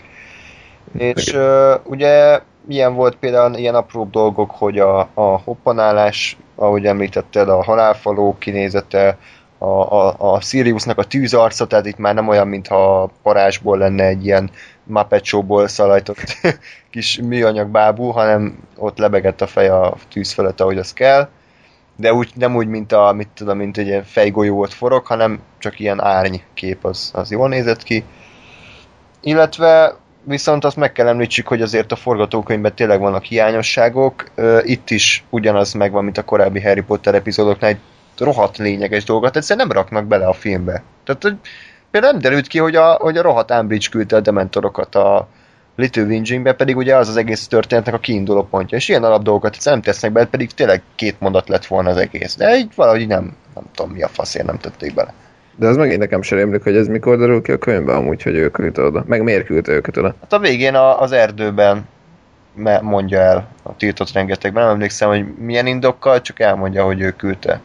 És 0.99 1.33
uh, 1.33 1.75
ugye 1.85 2.40
ilyen 2.68 2.94
volt 2.94 3.16
például 3.16 3.55
ilyen 3.55 3.75
apró 3.75 4.09
dolgok, 4.11 4.51
hogy 4.51 4.79
a, 4.79 4.99
a 5.14 5.38
hoppanálás, 5.44 6.37
ahogy 6.55 6.87
említetted, 6.87 7.49
a 7.49 7.62
halálfaló 7.62 8.37
kinézete, 8.38 9.18
a, 9.59 9.66
a, 9.66 10.14
a 10.18 10.40
Siriusnak 10.40 10.99
a 10.99 11.05
tűzarca, 11.05 11.66
tehát 11.66 11.87
itt 11.87 11.99
már 11.99 12.14
nem 12.14 12.29
olyan, 12.29 12.49
mintha 12.49 13.11
parázsból 13.23 13.79
lenne 13.79 14.05
egy 14.05 14.25
ilyen 14.25 14.51
Muppet 14.85 15.25
Show-ból 15.25 15.68
szalajtott 15.68 16.37
kis 16.90 17.20
műanyag 17.23 17.68
bábú, 17.68 18.11
hanem 18.11 18.59
ott 18.77 18.99
lebegett 18.99 19.40
a 19.40 19.47
fej 19.47 19.68
a 19.68 19.94
tűz 20.11 20.33
felett, 20.33 20.61
ahogy 20.61 20.79
az 20.79 20.92
kell. 20.92 21.29
De 21.97 22.12
úgy, 22.12 22.31
nem 22.35 22.57
úgy, 22.57 22.66
mint 22.66 22.92
a, 22.92 23.12
mit 23.12 23.29
tudom, 23.35 23.57
mint 23.57 23.79
egy 23.79 23.87
ilyen 23.87 24.05
fejgolyó 24.05 24.61
ott 24.61 24.73
forog, 24.73 25.07
hanem 25.07 25.40
csak 25.59 25.79
ilyen 25.79 26.03
árny 26.03 26.37
kép, 26.55 26.85
az, 26.85 27.11
az 27.14 27.31
jól 27.31 27.49
nézett 27.49 27.83
ki. 27.83 28.05
Illetve 29.20 29.97
viszont 30.23 30.64
azt 30.64 30.77
meg 30.77 30.92
kell 30.92 31.07
említsük, 31.07 31.47
hogy 31.47 31.62
azért 31.62 31.92
a 31.92 31.97
forgatókönyvben 31.97 32.75
tényleg 32.75 33.01
vannak 33.01 33.25
hiányosságok. 33.25 34.31
Itt 34.62 34.90
is 34.90 35.25
ugyanaz 35.31 35.73
megvan, 35.73 36.05
mint 36.05 36.18
a 36.18 36.25
korábbi 36.25 36.62
Harry 36.62 36.83
Potter 36.83 37.14
epizódoknál, 37.14 37.70
egy 37.70 37.79
rohadt 38.18 38.57
lényeges 38.57 39.05
dolgot 39.05 39.37
egyszerűen 39.37 39.66
nem 39.66 39.77
raknak 39.77 40.07
bele 40.07 40.27
a 40.27 40.33
filmbe. 40.33 40.83
Tehát, 41.05 41.37
például 41.95 42.13
nem 42.13 42.23
derült 42.23 42.47
ki, 42.47 42.59
hogy 42.59 42.77
a, 42.77 42.93
hogy 42.93 43.17
a 43.17 43.23
rohadt 43.23 43.51
Umbridge 43.51 43.89
küldte 43.91 44.17
a 44.17 44.21
dementorokat 44.21 44.95
a 44.95 45.29
Little 45.77 46.03
Wingingbe, 46.03 46.53
pedig 46.53 46.77
ugye 46.77 46.97
az 46.97 47.09
az 47.09 47.17
egész 47.17 47.47
történetnek 47.47 47.95
a 47.95 47.99
kiinduló 47.99 48.43
pontja. 48.43 48.77
És 48.77 48.89
ilyen 48.89 49.05
alap 49.05 49.23
dolgokat 49.23 49.57
nem 49.65 49.83
tesznek 49.83 50.13
bele, 50.13 50.27
pedig 50.27 50.51
tényleg 50.51 50.83
két 50.95 51.21
mondat 51.21 51.49
lett 51.49 51.67
volna 51.67 51.91
az 51.91 51.97
egész. 51.97 52.37
De 52.37 52.57
így 52.57 52.73
valahogy 52.75 53.07
nem, 53.07 53.37
nem 53.55 53.65
tudom 53.75 53.93
mi 53.93 54.03
a 54.03 54.09
faszért 54.09 54.47
nem 54.47 54.59
tették 54.59 54.95
bele. 54.95 55.15
De 55.57 55.67
az 55.67 55.77
megint 55.77 55.99
nekem 55.99 56.23
sem 56.23 56.39
rémlik, 56.39 56.63
hogy 56.63 56.77
ez 56.77 56.87
mikor 56.87 57.19
derül 57.19 57.43
ki 57.43 57.53
a 57.53 57.59
könyvben 57.59 57.97
amúgy, 57.97 58.23
hogy 58.23 58.35
ő 58.35 58.51
küldte 58.51 58.83
oda. 58.83 59.05
Meg 59.07 59.23
miért 59.23 59.47
küldte 59.47 59.73
őket 59.73 59.97
oda? 59.97 60.15
Hát 60.21 60.33
a 60.33 60.39
végén 60.39 60.75
a, 60.75 61.01
az 61.01 61.13
erdőben 61.13 61.89
mondja 62.81 63.19
el 63.19 63.49
a 63.63 63.77
tiltott 63.77 64.13
rengetegben. 64.13 64.63
Nem 64.63 64.73
emlékszem, 64.73 65.09
hogy 65.09 65.25
milyen 65.39 65.67
indokkal, 65.67 66.21
csak 66.21 66.41
elmondja, 66.41 66.85
hogy 66.85 67.01
ő 67.01 67.11
küldte. 67.11 67.61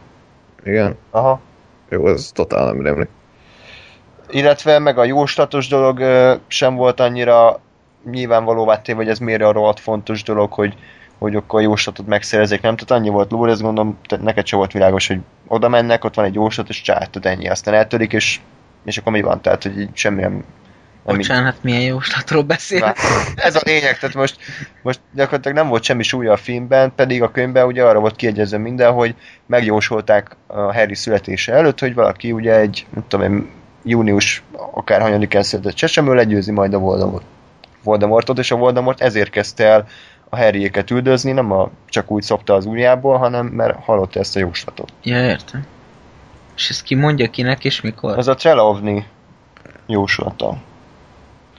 Igen? 0.63 0.96
Aha. 1.10 1.42
Jó, 1.89 2.08
ez 2.08 2.32
totál 2.34 2.65
nem 2.65 2.82
rémlik. 2.82 3.10
Illetve 4.30 4.80
meg 4.80 4.98
a 4.98 5.04
jóslatos 5.04 5.68
dolog 5.68 6.04
sem 6.48 6.76
volt 6.76 7.00
annyira 7.00 7.60
nyilvánvalóvá 8.12 8.82
téve, 8.82 8.98
hogy 8.98 9.10
ez 9.10 9.20
miért 9.20 9.42
a 9.42 9.52
rohadt 9.52 9.80
fontos 9.80 10.24
dolog, 10.24 10.52
hogy, 10.52 10.74
hogy 11.18 11.36
akkor 11.36 11.62
jóslatot 11.62 12.08
megszerezzék, 12.08 12.62
nem? 12.62 12.76
Tehát 12.76 13.02
annyi 13.02 13.10
volt 13.10 13.32
lúr, 13.32 13.50
ezt 13.50 13.62
gondolom, 13.62 13.98
neked 14.22 14.46
sem 14.46 14.60
volt 14.60 14.72
világos, 14.72 15.08
hogy 15.08 15.20
oda 15.48 15.70
mennek, 15.70 16.04
ott 16.04 16.15
van 16.15 16.26
egy 16.26 16.34
jóslat, 16.34 16.70
és 16.70 16.82
csátod 16.82 17.26
ennyi, 17.26 17.50
aztán 17.50 17.74
eltörik, 17.74 18.13
és, 18.13 18.39
és 18.86 18.98
akkor 18.98 19.12
mi 19.12 19.22
van? 19.22 19.42
Tehát, 19.42 19.63
hogy 19.63 19.89
semmi 19.94 20.22
nem, 20.22 20.44
nem 21.06 21.15
Bocsánat, 21.15 21.56
így... 21.56 21.63
milyen 21.63 21.82
jóslatról 21.82 22.44
beszélek. 22.44 22.98
Ez 23.36 23.56
a 23.56 23.62
lényeg, 23.63 24.00
tehát 24.00 24.15
most, 24.15 24.38
most 24.82 25.00
gyakorlatilag 25.13 25.58
nem 25.58 25.68
volt 25.68 25.84
semmi 25.84 26.04
súlya 26.04 26.32
a 26.32 26.38
filmben, 26.38 26.92
pedig 26.96 27.24
a 27.24 27.32
könyvben 27.32 27.65
ugye 27.65 27.84
arra 27.84 28.00
volt 28.00 28.15
kiegyezve 28.15 28.58
minden, 28.58 28.92
hogy 28.92 29.15
megjósolták 29.46 30.36
a 30.48 30.60
Harry 30.60 30.96
születése 30.96 31.54
előtt, 31.54 31.80
hogy 31.80 31.94
valaki 31.94 32.32
ugye 32.32 32.56
egy, 32.56 32.86
nem 32.89 33.04
tudom 33.08 33.34
én, 33.34 33.50
június 33.84 34.44
akár 34.74 35.02
hanyadikán 35.02 35.44
született 35.44 35.74
csecsemő 35.74 36.13
legyőzi 36.13 36.52
majd 36.52 36.74
a 36.74 36.80
Voldemort. 36.80 37.24
Voldemortot, 37.84 38.38
és 38.38 38.52
a 38.52 38.56
Voldemort 38.56 39.02
ezért 39.02 39.30
kezdte 39.30 39.65
el 39.65 39.88
a 40.30 40.38
Harryéket 40.38 40.92
üldözni, 40.92 41.32
nem 41.32 41.52
a, 41.52 41.69
csak 41.90 42.12
úgy 42.12 42.23
szopta 42.23 42.54
az 42.54 42.65
ujjából, 42.65 43.17
hanem 43.17 43.46
mert 43.46 43.84
hallotta 43.84 44.19
ezt 44.19 44.36
a 44.36 44.40
jóslatot. 44.40 44.94
Ja, 45.04 45.25
értem. 45.25 45.65
És 46.56 46.69
ezt 46.69 46.84
ki 46.84 46.96
mondja 46.96 47.30
kinek 47.30 47.65
és 47.65 47.82
mikor? 47.82 48.17
Ez 48.17 48.27
a 48.27 48.36
Trelawney 48.36 49.04
jóslata. 49.86 50.58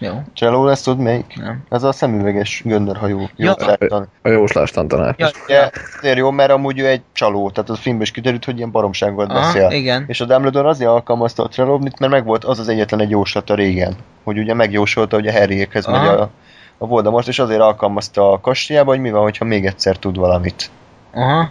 Jó, 0.02 0.22
Cselló 0.32 0.64
lesz, 0.64 0.82
tudod 0.82 0.98
melyik? 0.98 1.32
nem. 1.36 1.62
Ez 1.68 1.82
a 1.82 1.92
szemüveges 1.92 2.62
göndörhajó. 2.64 3.18
Ja. 3.36 3.56
jóságtan. 3.58 4.08
A 4.22 4.28
jóslástán 4.28 4.88
tanár. 4.88 5.14
Ja, 5.18 5.28
Ugye, 5.44 5.70
azért 5.98 6.16
jó, 6.16 6.30
mert 6.30 6.50
amúgy 6.50 6.78
ő 6.78 6.86
egy 6.86 7.00
csaló, 7.12 7.50
tehát 7.50 7.70
a 7.70 7.74
filmben 7.74 8.02
is 8.02 8.10
kiderült, 8.10 8.44
hogy 8.44 8.56
ilyen 8.56 8.70
baromságot 8.70 9.30
Aha, 9.30 9.40
beszél. 9.40 9.70
igen. 9.70 10.04
És 10.06 10.20
a 10.20 10.24
Dumbledore 10.24 10.68
azért 10.68 10.90
alkalmazta 10.90 11.42
a 11.42 11.48
Trelawney-t, 11.48 11.98
mert 11.98 12.12
meg 12.12 12.24
volt 12.24 12.44
az 12.44 12.58
az 12.58 12.68
egyetlen 12.68 13.00
egy 13.00 13.10
jóslata 13.10 13.54
régen, 13.54 13.94
hogy 14.24 14.38
ugye 14.38 14.54
megjósolta, 14.54 15.16
hogy 15.16 15.26
a 15.26 15.32
Harryékhez 15.32 15.86
megy 15.86 16.06
a, 16.06 16.30
a 16.78 16.86
Voldemort, 16.86 17.28
és 17.28 17.38
azért 17.38 17.60
alkalmazta 17.60 18.32
a 18.32 18.40
kastélyába, 18.40 18.90
hogy 18.90 19.00
mi 19.00 19.10
van, 19.10 19.22
hogyha 19.22 19.44
még 19.44 19.66
egyszer 19.66 19.96
tud 19.96 20.16
valamit. 20.16 20.70
Aha. 21.14 21.50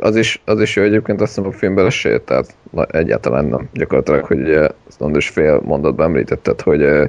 Az 0.00 0.16
is, 0.16 0.42
az 0.44 0.60
is 0.60 0.76
jó 0.76 0.82
egyébként 0.82 1.20
azt 1.20 1.34
hiszem 1.34 1.50
a 1.50 1.52
filmben 1.52 1.90
se, 1.90 2.18
tehát 2.18 2.54
na, 2.70 2.84
egyáltalán 2.84 3.44
nem. 3.44 3.68
Gyakorlatilag, 3.72 4.24
hogy 4.24 4.40
ugye, 4.40 4.68
azt 4.88 5.00
mondod, 5.00 5.18
és 5.18 5.28
fél 5.28 5.60
mondatban 5.64 6.06
említetted, 6.06 6.60
hogy 6.60 6.82
eh, 6.82 7.08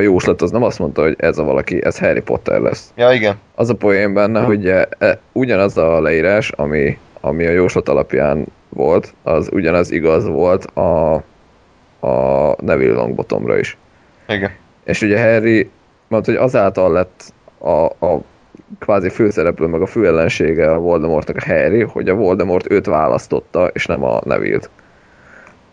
a 0.00 0.02
jóslat 0.02 0.42
az 0.42 0.50
nem 0.50 0.62
azt 0.62 0.78
mondta, 0.78 1.02
hogy 1.02 1.14
ez 1.18 1.38
a 1.38 1.42
valaki, 1.42 1.84
ez 1.84 1.98
Harry 1.98 2.20
Potter 2.20 2.60
lesz. 2.60 2.92
Ja, 2.96 3.12
igen. 3.12 3.38
Az 3.54 3.70
a 3.70 3.74
poén 3.74 4.14
benne, 4.14 4.40
hogy 4.40 4.68
eh, 4.68 4.82
eh, 4.98 5.16
ugyanaz 5.32 5.76
a 5.76 6.00
leírás, 6.00 6.50
ami, 6.50 6.98
ami 7.20 7.46
a 7.46 7.50
jóslat 7.50 7.88
alapján 7.88 8.46
volt, 8.68 9.14
az 9.22 9.48
ugyanaz 9.52 9.90
igaz 9.90 10.26
volt 10.26 10.64
a, 10.64 11.14
a 12.06 12.54
Neville 12.62 12.94
Longbottomra 12.94 13.58
is. 13.58 13.76
Igen. 14.28 14.50
És 14.84 15.02
ugye 15.02 15.32
Harry, 15.32 15.70
mert 16.08 16.24
hogy 16.24 16.34
azáltal 16.34 16.92
lett 16.92 17.32
a, 17.58 17.84
a 18.06 18.22
kvázi 18.78 19.08
főszereplő, 19.08 19.66
meg 19.66 19.82
a 19.82 19.86
főellensége 19.86 20.70
a 20.70 20.78
Voldemortnak 20.78 21.36
a 21.36 21.52
Harry, 21.52 21.82
hogy 21.82 22.08
a 22.08 22.14
Voldemort 22.14 22.70
őt 22.70 22.86
választotta, 22.86 23.66
és 23.66 23.86
nem 23.86 24.04
a 24.04 24.20
Neville-t. 24.24 24.70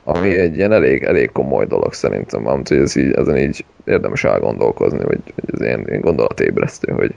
Ami 0.09 0.37
egy 0.37 0.55
ilyen 0.55 0.71
elég, 0.71 1.03
elég 1.03 1.31
komoly 1.31 1.65
dolog 1.65 1.93
szerintem, 1.93 2.43
hogy 2.43 2.77
ez 2.77 2.95
így, 2.95 3.11
ezen 3.11 3.37
így 3.37 3.65
érdemes 3.85 4.23
elgondolkozni, 4.23 4.97
vagy, 4.97 5.19
vagy 5.35 5.53
ez 5.53 5.61
ilyen, 5.61 5.85
ilyen 5.87 6.01
gondolatébresztő, 6.01 6.93
hogy 6.93 7.13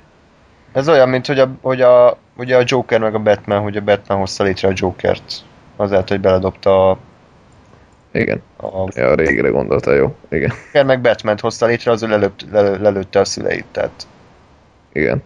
Ez 0.73 0.89
olyan, 0.89 1.09
mint 1.09 1.27
hogy 1.27 1.39
a, 1.39 1.51
hogy 1.61 1.81
a, 1.81 2.19
ugye 2.37 2.57
a 2.57 2.63
Joker 2.65 3.01
meg 3.01 3.15
a 3.15 3.19
Batman, 3.19 3.63
hogy 3.63 3.77
a 3.77 3.81
Batman 3.81 4.19
hozta 4.19 4.45
létre 4.45 4.69
a 4.69 4.73
Jokert. 4.75 5.45
Azért, 5.77 6.09
hogy 6.09 6.21
beledobta 6.21 6.91
a, 6.91 6.99
igen, 8.13 8.43
a 8.57 8.89
ja, 8.95 9.09
a 9.09 9.15
régire 9.15 9.49
gondolta, 9.49 9.95
jó, 9.95 10.15
igen, 10.29 10.53
Joker 10.65 10.85
meg 10.85 11.01
batman 11.01 11.39
hozta 11.41 11.67
létre, 11.67 11.91
az 11.91 12.03
ő 12.03 12.09
lelőtt, 12.09 12.45
lelő, 12.51 12.79
lelőtte 12.81 13.21
a 13.21 13.25
szüleit, 13.25 13.67
tehát 13.73 14.07
igen. 14.93 15.23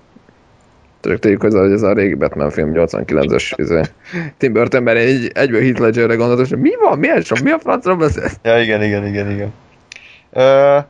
Csak 1.10 1.18
tegyük 1.18 1.40
hozzá, 1.42 1.60
hogy 1.60 1.72
ez 1.72 1.82
a 1.82 1.92
régi 1.92 2.14
Batman 2.14 2.50
film 2.50 2.70
89-es 2.74 3.52
izé. 3.56 3.80
Tim 4.38 4.52
Burtonben 4.52 4.96
egy, 4.96 5.30
egyből 5.34 5.60
Heath 5.60 5.80
Ledgerre 5.80 6.14
gondolt, 6.14 6.40
és 6.40 6.52
mi 6.58 6.70
van, 6.80 6.98
mi, 6.98 7.10
ez, 7.10 7.28
mi 7.42 7.50
a 7.50 7.58
francra 7.58 7.96
beszélsz? 7.96 8.36
Ja, 8.42 8.60
igen, 8.60 8.82
igen, 8.82 9.06
igen, 9.06 9.30
igen. 9.30 9.52
Ö, 10.32 10.40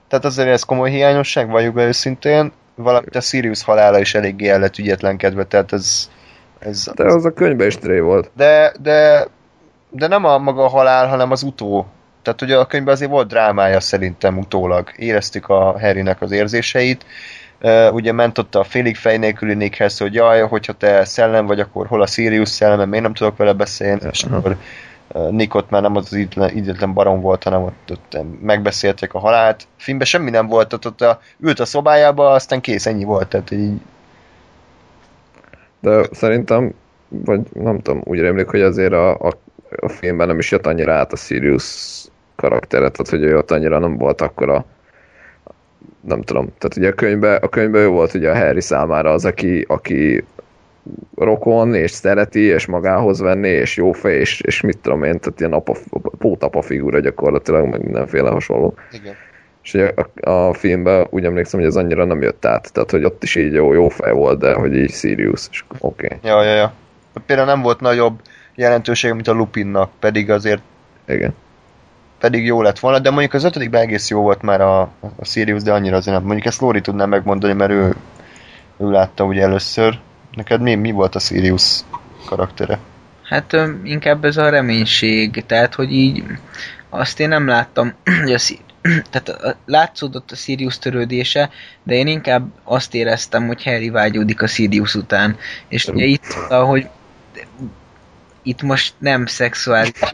tehát 0.09 0.25
azért 0.25 0.49
ez 0.49 0.63
komoly 0.63 0.91
hiányosság, 0.91 1.49
valljuk 1.49 1.75
be 1.75 1.87
őszintén. 1.87 2.53
Valamint 2.75 3.17
a 3.17 3.21
Sirius 3.21 3.65
halála 3.65 3.99
is 3.99 4.15
eléggé 4.15 4.49
el 4.49 4.59
lett 4.61 4.79
ügyetlenkedve, 4.79 5.45
tehát 5.45 5.73
ez... 5.73 6.11
ez 6.59 6.89
De 6.95 7.05
az 7.05 7.25
a 7.25 7.31
könyvben 7.31 7.67
is 7.67 7.77
tré 7.77 7.99
volt. 7.99 8.31
de, 8.37 8.73
de, 8.83 9.27
de 9.91 10.07
nem 10.07 10.25
a 10.25 10.39
maga 10.39 10.65
a 10.65 10.69
halál, 10.69 11.09
hanem 11.09 11.31
az 11.31 11.43
utó. 11.43 11.87
Tehát 12.23 12.43
ugye 12.43 12.57
a 12.57 12.67
könyvben 12.67 12.95
azért 12.95 13.11
volt 13.11 13.29
drámája 13.29 13.81
szerintem 13.81 14.39
utólag. 14.39 14.89
Éreztük 14.97 15.49
a 15.49 15.79
Harrynek 15.81 16.23
az 16.23 16.31
érzéseit. 16.31 17.05
Ugye 17.93 18.13
ment 18.13 18.39
ott 18.39 18.55
a 18.55 18.65
félig 18.65 18.97
fej 18.97 19.17
nélküli 19.17 19.55
Nickhez, 19.55 19.99
hogy 19.99 20.15
jaj, 20.15 20.41
hogyha 20.41 20.73
te 20.73 21.05
szellem 21.05 21.47
vagy, 21.47 21.61
akkor 21.61 21.87
hol 21.87 22.03
a 22.03 22.07
Sirius 22.07 22.49
szelleme, 22.49 22.85
miért 22.85 23.05
nem 23.05 23.15
tudok 23.15 23.37
vele 23.37 23.53
beszélni, 23.53 24.01
és 24.11 24.23
akkor 24.23 24.57
Nick 25.31 25.55
ott 25.55 25.71
már 25.71 25.83
nem 25.83 25.97
az 25.97 26.13
idetlen, 26.55 26.93
barom 26.93 27.21
volt, 27.21 27.43
hanem 27.43 27.63
ott, 27.63 27.91
ott 27.91 28.19
megbeszélték 28.41 29.15
a 29.15 29.19
halált. 29.19 29.67
Filmben 29.77 30.07
semmi 30.07 30.31
nem 30.31 30.47
volt, 30.47 30.73
ott, 30.73 30.87
ott 30.87 31.01
a, 31.01 31.21
ült 31.41 31.61
a 31.61 31.65
szobájába, 31.65 32.31
aztán 32.31 32.61
kész, 32.61 32.87
ennyi 32.87 33.05
volt, 33.05 33.29
tehát 33.29 33.51
így 33.51 33.81
De 35.81 36.03
szerintem, 36.13 36.75
vagy 37.09 37.41
nem 37.53 37.81
tudom, 37.81 38.01
úgy 38.05 38.21
rémlik, 38.21 38.49
hogy 38.49 38.61
azért 38.61 38.93
a, 38.93 39.11
a, 39.11 39.33
a 39.81 39.89
filmben 39.89 40.27
nem 40.27 40.39
is 40.39 40.51
jött 40.51 40.67
annyira 40.67 40.95
át 40.95 41.13
a 41.13 41.17
Sirius 41.17 42.03
karaktere, 42.37 42.89
tehát 42.89 43.09
hogy 43.09 43.23
ő 43.23 43.37
ott 43.37 43.51
annyira 43.51 43.79
nem 43.79 43.97
volt 43.97 44.21
akkora 44.21 44.65
nem 46.07 46.23
tudom, 46.23 46.49
tehát 46.59 46.77
ugye 46.77 46.89
a 46.89 46.93
könyvben, 46.93 47.39
a 47.43 47.49
könyvben 47.49 47.83
ő 47.83 47.89
volt 47.89 48.15
ugye 48.15 48.31
a 48.31 48.37
Harry 48.37 48.61
számára 48.61 49.11
az, 49.13 49.25
aki, 49.25 49.65
aki 49.69 50.25
rokon, 51.17 51.75
és 51.75 51.91
szereti, 51.91 52.41
és 52.41 52.67
magához 52.67 53.21
venni, 53.21 53.49
és 53.49 53.77
jó 53.77 53.93
fej, 53.93 54.15
és, 54.15 54.41
és 54.41 54.61
mit 54.61 54.79
tudom 54.79 55.03
én, 55.03 55.19
tehát 55.19 55.41
ilyen 55.41 55.53
apa, 55.53 55.77
pótapa 56.19 56.63
figura 56.63 57.01
gyakorlatilag, 57.01 57.69
meg 57.69 57.83
mindenféle 57.83 58.31
hasonló. 58.31 58.75
igen. 58.93 59.15
És 59.63 59.75
ugye 59.75 59.93
a, 60.21 60.31
a 60.31 60.55
filmben 60.55 61.07
úgy 61.11 61.25
emlékszem, 61.25 61.61
hogy 61.61 61.69
ez 61.69 61.77
annyira 61.77 62.05
nem 62.05 62.23
jött 62.23 62.45
át, 62.45 62.73
tehát 62.73 62.91
hogy 62.91 63.05
ott 63.05 63.23
is 63.23 63.35
így 63.35 63.53
jó, 63.53 63.73
jó 63.73 63.89
fej 63.89 64.13
volt, 64.13 64.39
de 64.39 64.53
hogy 64.53 64.77
így 64.77 64.91
Sirius, 64.91 65.49
és 65.51 65.65
oké. 65.79 66.07
Okay. 66.07 66.19
Ja, 66.31 66.43
ja, 66.43 66.55
ja. 66.55 66.73
Például 67.27 67.49
nem 67.49 67.63
volt 67.63 67.81
nagyobb 67.81 68.21
jelentősége, 68.55 69.15
mint 69.15 69.29
a 69.29 69.33
Lupinnak, 69.33 69.91
pedig 69.99 70.31
azért 70.31 70.63
Igen. 71.09 71.35
Pedig 72.25 72.45
jó 72.45 72.63
lett 72.63 72.79
volna, 72.79 72.99
de 72.99 73.11
mondjuk 73.11 73.33
az 73.33 73.45
ötödikben 73.45 73.81
egész 73.83 74.11
jó 74.11 74.21
volt 74.21 74.43
már 74.43 74.61
a, 74.61 74.81
a 75.01 75.25
Sirius, 75.25 75.63
de 75.63 75.73
annyira 75.73 75.97
azért 75.97 76.17
nem. 76.17 76.25
Mondjuk 76.27 76.47
ezt 76.47 76.61
Lóri 76.61 76.81
tudná 76.81 77.05
megmondani, 77.05 77.53
mert 77.53 77.71
ő, 77.71 77.95
ő 78.77 78.91
látta 78.91 79.25
ugye 79.25 79.43
először. 79.43 79.99
Neked 80.35 80.61
mi, 80.61 80.75
mi 80.75 80.91
volt 80.91 81.15
a 81.15 81.19
Sirius 81.19 81.81
karaktere? 82.27 82.79
Hát 83.23 83.53
ö, 83.53 83.71
inkább 83.83 84.25
ez 84.25 84.37
a 84.37 84.49
reménység, 84.49 85.45
tehát 85.47 85.75
hogy 85.75 85.93
így 85.93 86.25
azt 86.91 87.21
én 87.21 87.29
nem 87.29 87.47
láttam, 87.47 87.95
hogy 88.23 88.33
a 88.33 88.39
Sir- 88.39 88.63
tehát 89.11 89.57
látszódott 89.67 90.31
a 90.31 90.37
Sirius 90.37 90.79
törődése, 90.79 91.51
de 91.83 91.95
én 91.95 92.07
inkább 92.07 92.47
azt 92.63 92.95
éreztem, 92.95 93.47
hogy 93.47 93.65
Harry 93.65 93.91
vágyódik 93.91 94.43
a 94.43 94.47
Sirius 94.47 94.95
után. 94.95 95.37
És 95.69 95.87
ugye 95.87 96.05
itt, 96.05 96.33
hogy 96.49 96.89
itt 98.45 98.63
most 98.63 98.95
nem 98.99 99.27
szexuális. 99.27 99.93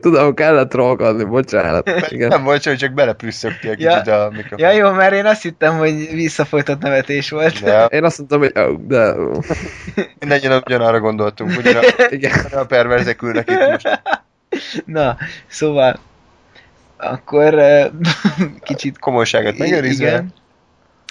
Tudom, 0.00 0.34
kellett 0.34 0.68
trollkodni, 0.68 1.24
bocsánat. 1.24 1.90
Igen. 2.08 2.28
Nem 2.28 2.44
volt, 2.44 2.64
hogy 2.64 2.76
csak 2.76 2.92
beleprüsszögtél 2.92 3.74
Ja. 3.78 3.90
kicsit 3.90 4.14
a 4.14 4.30
mikrofon. 4.32 4.58
Ja 4.58 4.70
jó, 4.70 4.90
mert 4.90 5.12
én 5.12 5.26
azt 5.26 5.42
hittem, 5.42 5.76
hogy 5.76 6.08
visszafolytott 6.12 6.80
nevetés 6.80 7.30
volt. 7.30 7.58
Ja, 7.58 7.84
Én 7.84 8.04
azt 8.04 8.18
mondtam, 8.18 8.38
hogy 8.40 8.52
oh, 8.54 8.80
de 8.86 9.14
mindannyian 10.20 10.62
ugyanarra 10.66 11.00
gondoltunk, 11.00 11.56
ugyanarra 11.58 11.88
igen. 12.08 12.32
a 12.52 12.64
perverzek 12.64 13.22
ülnek 13.22 13.50
itt 13.50 13.68
most. 13.70 14.02
Na, 14.84 15.16
szóval 15.46 15.98
akkor 16.96 17.54
ö, 17.54 17.86
kicsit 18.60 18.98
Komolyságát 18.98 19.58
megőrizve. 19.58 20.08
Igen. 20.08 20.32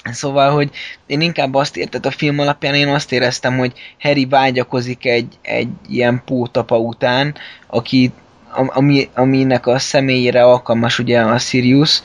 Szóval, 0.03 0.51
hogy 0.51 0.69
én 1.05 1.21
inkább 1.21 1.53
azt 1.55 1.77
érted 1.77 2.05
a 2.05 2.11
film 2.11 2.39
alapján, 2.39 2.73
én 2.73 2.87
azt 2.87 3.11
éreztem, 3.11 3.57
hogy 3.57 3.73
Harry 3.99 4.25
vágyakozik 4.25 5.05
egy, 5.05 5.37
egy 5.41 5.69
ilyen 5.89 6.21
pótapa 6.25 6.77
után, 6.77 7.35
aki, 7.67 8.11
am- 8.51 8.71
ami, 8.73 9.09
aminek 9.15 9.67
a 9.67 9.79
személyére 9.79 10.43
alkalmas 10.43 10.99
ugye 10.99 11.21
a 11.21 11.37
Sirius, 11.37 12.01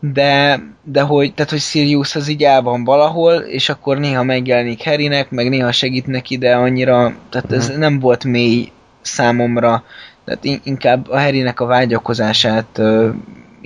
de, 0.00 0.60
de 0.82 1.00
hogy, 1.00 1.34
tehát, 1.34 1.50
hogy 1.50 1.60
Sirius 1.60 2.14
az 2.14 2.28
így 2.28 2.42
el 2.42 2.62
van 2.62 2.84
valahol, 2.84 3.34
és 3.34 3.68
akkor 3.68 3.98
néha 3.98 4.22
megjelenik 4.22 4.84
Harrynek, 4.84 5.30
meg 5.30 5.48
néha 5.48 5.72
segít 5.72 6.06
neki, 6.06 6.38
de 6.38 6.54
annyira, 6.54 7.14
tehát 7.30 7.52
ez 7.52 7.68
nem 7.76 7.98
volt 7.98 8.24
mély 8.24 8.70
számomra, 9.00 9.84
tehát 10.24 10.44
in- 10.44 10.60
inkább 10.64 11.08
a 11.10 11.20
Harrynek 11.20 11.60
a 11.60 11.66
vágyakozását 11.66 12.80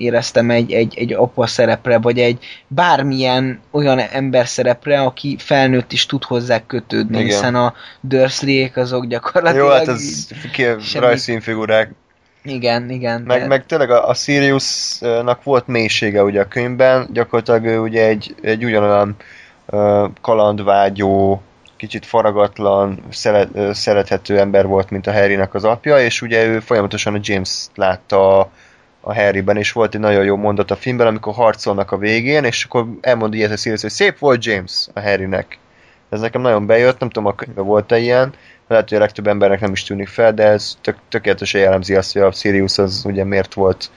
éreztem 0.01 0.51
egy, 0.51 0.73
egy, 0.73 0.95
egy 0.99 1.13
apa 1.13 1.47
szerepre, 1.47 1.99
vagy 1.99 2.19
egy 2.19 2.45
bármilyen 2.67 3.61
olyan 3.71 3.99
ember 3.99 4.47
szerepre, 4.47 5.01
aki 5.01 5.37
felnőtt 5.39 5.93
is 5.93 6.07
tud 6.07 6.25
hozzá 6.25 6.67
kötődni, 6.67 7.17
Igen. 7.17 7.27
hiszen 7.27 7.55
a 7.55 7.75
Dursleyek 8.01 8.77
azok 8.77 9.07
gyakorlatilag... 9.07 9.67
Jó, 9.67 9.73
hát 9.73 9.89
ez 9.89 10.27
semmi- 10.57 11.05
rajzszínfigurák. 11.07 11.93
Igen, 12.43 12.91
igen. 12.91 13.23
Meg, 13.23 13.41
de- 13.41 13.47
meg 13.47 13.67
tényleg 13.67 13.91
a, 13.91 14.09
a 14.09 14.15
Siriusnak 14.15 15.43
volt 15.43 15.67
mélysége 15.67 16.23
ugye 16.23 16.41
a 16.41 16.49
könyvben, 16.49 17.09
gyakorlatilag 17.13 17.65
ő 17.65 17.79
ugye 17.79 18.07
egy, 18.07 18.35
egy 18.43 18.65
ugyanolyan 18.65 19.17
uh, 19.67 20.11
kalandvágyó, 20.21 21.43
kicsit 21.77 22.07
faragatlan, 22.07 23.03
szeret, 23.11 23.75
szerethető 23.75 24.39
ember 24.39 24.67
volt, 24.67 24.91
mint 24.91 25.07
a 25.07 25.13
Harrynek 25.13 25.55
az 25.55 25.65
apja, 25.65 26.01
és 26.01 26.23
ugye 26.23 26.45
ő 26.45 26.61
folyamatosan 26.61 27.15
a 27.15 27.19
James 27.23 27.67
látta 27.75 28.51
a, 29.01 29.15
Harryben, 29.15 29.57
és 29.57 29.73
volt 29.73 29.95
egy 29.95 30.01
nagyon 30.01 30.25
jó 30.25 30.37
mondat 30.37 30.71
a 30.71 30.77
filmben, 30.77 31.07
amikor 31.07 31.35
harcolnak 31.35 31.93
a 31.93 31.97
végén, 31.97 32.45
és 32.45 32.65
akkor 32.65 32.87
elmondja 33.01 33.39
ilyet 33.39 33.53
a 33.53 33.57
Sirius, 33.57 33.81
hogy 33.81 33.91
szép 33.91 34.19
volt 34.19 34.45
James 34.45 34.89
a 34.95 35.01
Harrynek. 35.01 35.59
Ez 36.09 36.21
nekem 36.21 36.41
nagyon 36.41 36.67
bejött, 36.67 36.99
nem 36.99 37.11
tudom, 37.11 37.29
a 37.29 37.35
könyvben 37.35 37.65
volt-e 37.65 37.99
ilyen, 37.99 38.35
lehet, 38.69 38.89
hogy 38.89 38.99
a 38.99 39.01
legtöbb 39.01 39.27
embernek 39.27 39.61
nem 39.61 39.73
is 39.73 39.83
tűnik 39.83 40.09
fel, 40.09 40.35
de 40.35 40.43
ez 40.43 40.79
tök, 40.81 40.97
tökéletesen 41.09 41.61
jellemzi 41.61 41.95
azt, 41.95 42.13
hogy 42.13 42.23
a 42.23 42.33
Sirius 42.33 42.79
az 42.79 43.03
ugye 43.05 43.25
miért 43.25 43.55
volt 43.55 43.91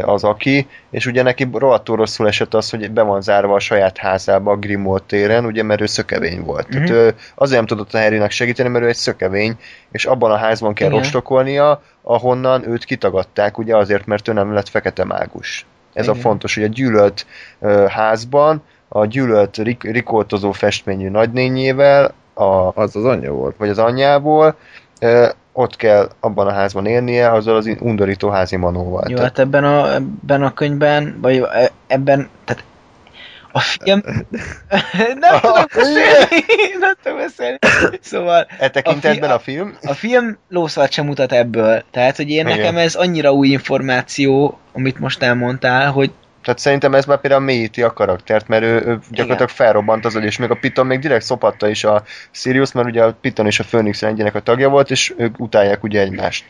az 0.00 0.24
aki, 0.24 0.66
és 0.90 1.06
ugye 1.06 1.22
neki 1.22 1.48
rohadtul 1.52 1.96
rosszul 1.96 2.26
esett 2.26 2.54
az, 2.54 2.70
hogy 2.70 2.90
be 2.90 3.02
van 3.02 3.22
zárva 3.22 3.54
a 3.54 3.58
saját 3.58 3.98
házába 3.98 4.50
a 4.50 4.56
Grimmauld 4.56 5.02
téren, 5.02 5.44
ugye, 5.44 5.62
mert 5.62 5.80
ő 5.80 5.86
szökevény 5.86 6.42
volt. 6.42 6.66
Mm-hmm. 6.76 6.84
Tehát 6.84 7.02
ő 7.02 7.14
azért 7.34 7.58
nem 7.58 7.66
tudott 7.66 7.94
a 7.94 7.98
Harrynek 7.98 8.30
segíteni, 8.30 8.68
mert 8.68 8.84
ő 8.84 8.88
egy 8.88 8.96
szökevény, 8.96 9.56
és 9.90 10.04
abban 10.04 10.30
a 10.30 10.36
házban 10.36 10.74
kell 10.74 10.88
Igen. 10.88 10.98
rostokolnia, 10.98 11.82
ahonnan 12.02 12.68
őt 12.68 12.84
kitagadták, 12.84 13.58
ugye 13.58 13.76
azért, 13.76 14.06
mert 14.06 14.28
ő 14.28 14.32
nem 14.32 14.52
lett 14.52 14.68
fekete 14.68 15.04
mágus. 15.04 15.66
Ez 15.92 16.08
a 16.08 16.10
Igen. 16.10 16.22
fontos, 16.22 16.54
hogy 16.54 16.64
a 16.64 16.68
gyűlölt 16.68 17.26
házban 17.88 18.62
a 18.88 19.06
gyűlölt 19.06 19.56
rik- 19.56 19.82
rikoltozó 19.82 20.52
festményű 20.52 21.08
nagynényével, 21.08 22.14
a, 22.34 22.72
Az 22.74 22.96
az 22.96 23.04
anyja 23.04 23.32
volt. 23.32 23.56
vagy 23.56 23.68
az 23.68 23.78
anyjából, 23.78 24.56
ott 25.58 25.76
kell 25.76 26.10
abban 26.20 26.46
a 26.46 26.52
házban 26.52 26.86
élnie, 26.86 27.30
azzal 27.30 27.56
az 27.56 27.70
undorító 27.80 28.28
házi 28.28 28.56
manóval. 28.56 29.04
Jó, 29.08 29.16
Tehát- 29.16 29.30
hát 29.30 29.38
ebben 29.46 29.64
a, 29.64 29.94
ebben 29.94 30.42
a 30.42 30.54
könyvben, 30.54 31.18
vagy 31.20 31.36
e- 31.52 31.70
ebben, 31.86 32.28
tehát 32.44 32.64
a 33.52 33.60
film... 33.60 34.00
nem 35.20 35.40
tudok 35.40 35.70
beszélni, 35.74 36.44
nem 36.80 36.92
tudok 37.02 37.18
beszélni. 37.18 37.58
Szóval 38.00 38.46
E 38.58 38.68
tekintetben 38.70 39.30
a 39.30 39.34
a, 39.34 39.38
fi- 39.38 39.54
film, 39.54 39.76
a 39.82 39.92
film 39.94 40.38
lószart 40.48 40.92
sem 40.92 41.04
mutat 41.06 41.32
ebből. 41.32 41.82
Tehát, 41.90 42.16
hogy 42.16 42.30
én 42.30 42.46
Igen. 42.46 42.56
nekem 42.58 42.76
ez 42.76 42.94
annyira 42.94 43.32
új 43.32 43.48
információ, 43.48 44.58
amit 44.72 44.98
most 44.98 45.22
elmondtál, 45.22 45.90
hogy 45.90 46.10
tehát 46.48 46.62
szerintem 46.62 46.94
ez 46.94 47.04
már 47.04 47.20
például 47.20 47.42
mélyíti 47.42 47.82
a 47.82 47.92
karaktert, 47.92 48.48
mert 48.48 48.62
ő, 48.62 48.82
ő 48.86 48.98
gyakorlatilag 49.10 49.50
felrobbant 49.50 50.04
az 50.04 50.14
és 50.14 50.36
még 50.36 50.50
a 50.50 50.54
Piton 50.54 50.86
még 50.86 50.98
direkt 50.98 51.24
szopatta 51.24 51.68
is 51.68 51.84
a 51.84 52.02
Sirius, 52.30 52.72
mert 52.72 52.86
ugye 52.86 53.02
a 53.02 53.12
Piton 53.20 53.46
és 53.46 53.60
a 53.60 53.64
Phoenix 53.64 54.00
rendjének 54.00 54.34
a 54.34 54.40
tagja 54.40 54.68
volt, 54.68 54.90
és 54.90 55.14
ők 55.16 55.40
utálják 55.40 55.82
ugye 55.82 56.00
egymást. 56.00 56.44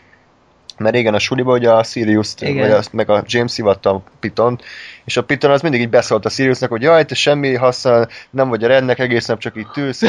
Mert 0.77 0.95
régen 0.95 1.15
a 1.15 1.19
suliba 1.19 1.53
ugye 1.53 1.71
a 1.71 1.83
sirius 1.83 2.35
vagy 2.41 2.71
azt, 2.71 2.93
meg 2.93 3.11
a 3.11 3.23
James 3.27 3.51
szivatta 3.51 3.91
a 3.91 4.03
Pitont, 4.21 4.65
és 5.05 5.17
a 5.17 5.25
Piton 5.25 5.51
az 5.51 5.61
mindig 5.61 5.81
így 5.81 5.89
beszólt 5.89 6.25
a 6.25 6.29
Siriusnak, 6.29 6.71
hogy 6.71 6.83
jaj, 6.83 7.05
te 7.05 7.15
semmi 7.15 7.55
haszna, 7.55 8.07
nem 8.31 8.49
vagy 8.49 8.65
a 8.65 8.69
rendnek, 8.69 8.99
egész 8.99 9.27
nap 9.27 9.39
csak 9.39 9.57
itt 9.57 9.77
ülsz, 9.77 10.01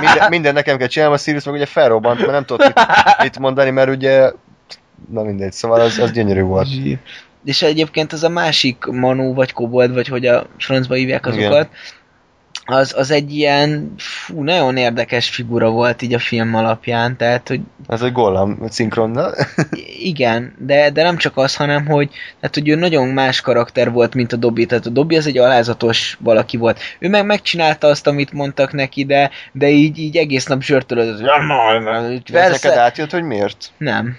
minden, 0.00 0.28
minden 0.28 0.54
nekem 0.54 0.76
kell 0.76 0.86
csinálni, 0.86 1.14
a 1.14 1.18
Sirius 1.18 1.44
meg 1.44 1.54
ugye 1.54 1.66
felrobbant, 1.66 2.18
mert 2.18 2.32
nem 2.32 2.44
tudott 2.44 2.74
mit, 2.74 2.86
mit 3.22 3.38
mondani, 3.38 3.70
mert 3.70 3.88
ugye 3.88 4.30
na 5.10 5.22
mindegy, 5.22 5.52
szóval 5.52 5.80
az, 5.80 5.98
az 5.98 6.12
gyönyörű 6.12 6.42
volt. 6.42 6.68
És 7.44 7.62
egyébként 7.62 8.12
az 8.12 8.24
a 8.24 8.28
másik 8.28 8.84
Manu, 8.84 9.34
vagy 9.34 9.52
Kobold, 9.52 9.94
vagy 9.94 10.08
hogy 10.08 10.26
a 10.26 10.46
francba 10.58 10.94
hívják 10.94 11.26
Igen. 11.26 11.38
azokat, 11.38 11.68
az, 12.64 12.94
az 12.96 13.10
egy 13.10 13.34
ilyen 13.36 13.94
fú, 13.96 14.42
nagyon 14.42 14.76
érdekes 14.76 15.28
figura 15.28 15.70
volt 15.70 16.02
így 16.02 16.14
a 16.14 16.18
film 16.18 16.54
alapján, 16.54 17.16
tehát, 17.16 17.48
hogy 17.48 17.60
Ez 17.88 18.02
egy 18.02 18.12
gollam 18.12 18.58
szinkronnal. 18.68 19.34
igen, 19.98 20.54
de, 20.58 20.90
de 20.90 21.02
nem 21.02 21.16
csak 21.16 21.36
az, 21.36 21.56
hanem, 21.56 21.86
hogy, 21.86 22.10
tehát, 22.40 22.54
hogy 22.54 22.68
ő 22.68 22.74
nagyon 22.74 23.08
más 23.08 23.40
karakter 23.40 23.92
volt, 23.92 24.14
mint 24.14 24.32
a 24.32 24.36
Dobby, 24.36 24.66
tehát 24.66 24.86
a 24.86 24.90
Dobby 24.90 25.16
az 25.16 25.26
egy 25.26 25.38
alázatos 25.38 26.18
valaki 26.20 26.56
volt. 26.56 26.80
Ő 26.98 27.08
meg 27.08 27.26
megcsinálta 27.26 27.86
azt, 27.86 28.06
amit 28.06 28.32
mondtak 28.32 28.72
neki, 28.72 29.04
de, 29.04 29.30
de 29.52 29.68
így, 29.68 29.98
így 29.98 30.16
egész 30.16 30.46
nap 30.46 30.62
zsörtölődött. 30.62 31.20
De 32.30 32.40
ezeket 32.40 32.60
Persze. 32.60 32.80
átjött, 32.80 33.10
hogy 33.10 33.22
miért? 33.22 33.70
Nem. 33.78 34.16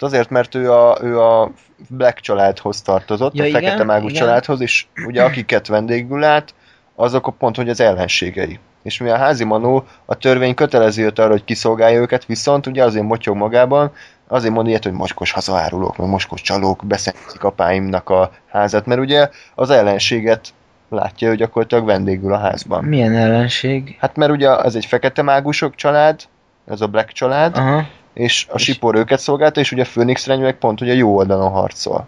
Hát 0.00 0.08
azért, 0.08 0.30
mert 0.30 0.54
ő 0.54 0.72
a, 0.72 0.98
ő 1.02 1.20
a 1.20 1.50
Black 1.88 2.20
családhoz 2.20 2.82
tartozott, 2.82 3.34
Ja, 3.34 3.42
a 3.42 3.46
igen, 3.46 3.60
fekete 3.60 3.84
mágus 3.84 4.10
igen. 4.10 4.22
családhoz, 4.22 4.60
és 4.60 4.86
ugye 5.06 5.22
akiket 5.22 5.66
vendégül 5.66 6.18
lát, 6.18 6.54
azok 6.94 7.34
pont, 7.38 7.56
hogy 7.56 7.68
az 7.68 7.80
ellenségei. 7.80 8.58
És 8.82 8.98
mi 8.98 9.08
a 9.08 9.16
házi 9.16 9.44
manó, 9.44 9.84
a 10.04 10.14
törvény 10.14 10.54
kötelező 10.54 11.04
őt 11.04 11.18
arra, 11.18 11.30
hogy 11.30 11.44
kiszolgálja 11.44 12.00
őket, 12.00 12.26
viszont 12.26 12.66
ugye 12.66 12.84
azért 12.84 13.04
motyog 13.04 13.36
magában, 13.36 13.92
azért 14.28 14.54
mond 14.54 14.66
ilyet, 14.68 14.84
hogy 14.84 14.92
mocskos 14.92 15.32
hazaárulók, 15.32 15.96
meg 15.96 16.08
mocskos 16.08 16.40
csalók 16.40 16.82
beszentik 16.86 17.44
apáimnak 17.44 18.10
a 18.10 18.30
házat, 18.50 18.86
mert 18.86 19.00
ugye 19.00 19.28
az 19.54 19.70
ellenséget 19.70 20.48
látja, 20.88 21.28
hogy 21.28 21.36
gyakorlatilag 21.36 21.84
vendégül 21.84 22.32
a 22.32 22.38
házban. 22.38 22.84
Milyen 22.84 23.14
ellenség? 23.14 23.96
Hát 24.00 24.16
mert 24.16 24.32
ugye 24.32 24.56
ez 24.56 24.74
egy 24.74 24.86
fekete 24.86 25.22
mágusok 25.22 25.74
család, 25.74 26.20
ez 26.66 26.80
a 26.80 26.86
Black 26.86 27.12
család, 27.12 27.56
Aha. 27.56 27.86
És 28.20 28.46
a 28.48 28.54
És- 28.54 28.62
sipor 28.62 28.94
őket 28.96 29.18
szolgálta, 29.18 29.60
és 29.60 29.72
ugye 29.72 29.82
a 29.82 29.86
Phoenix 29.92 30.26
Reny 30.26 30.40
meg 30.40 30.54
pont 30.58 30.80
ugye 30.80 30.94
jó 30.94 31.16
oldalon 31.16 31.50
harcol. 31.50 32.06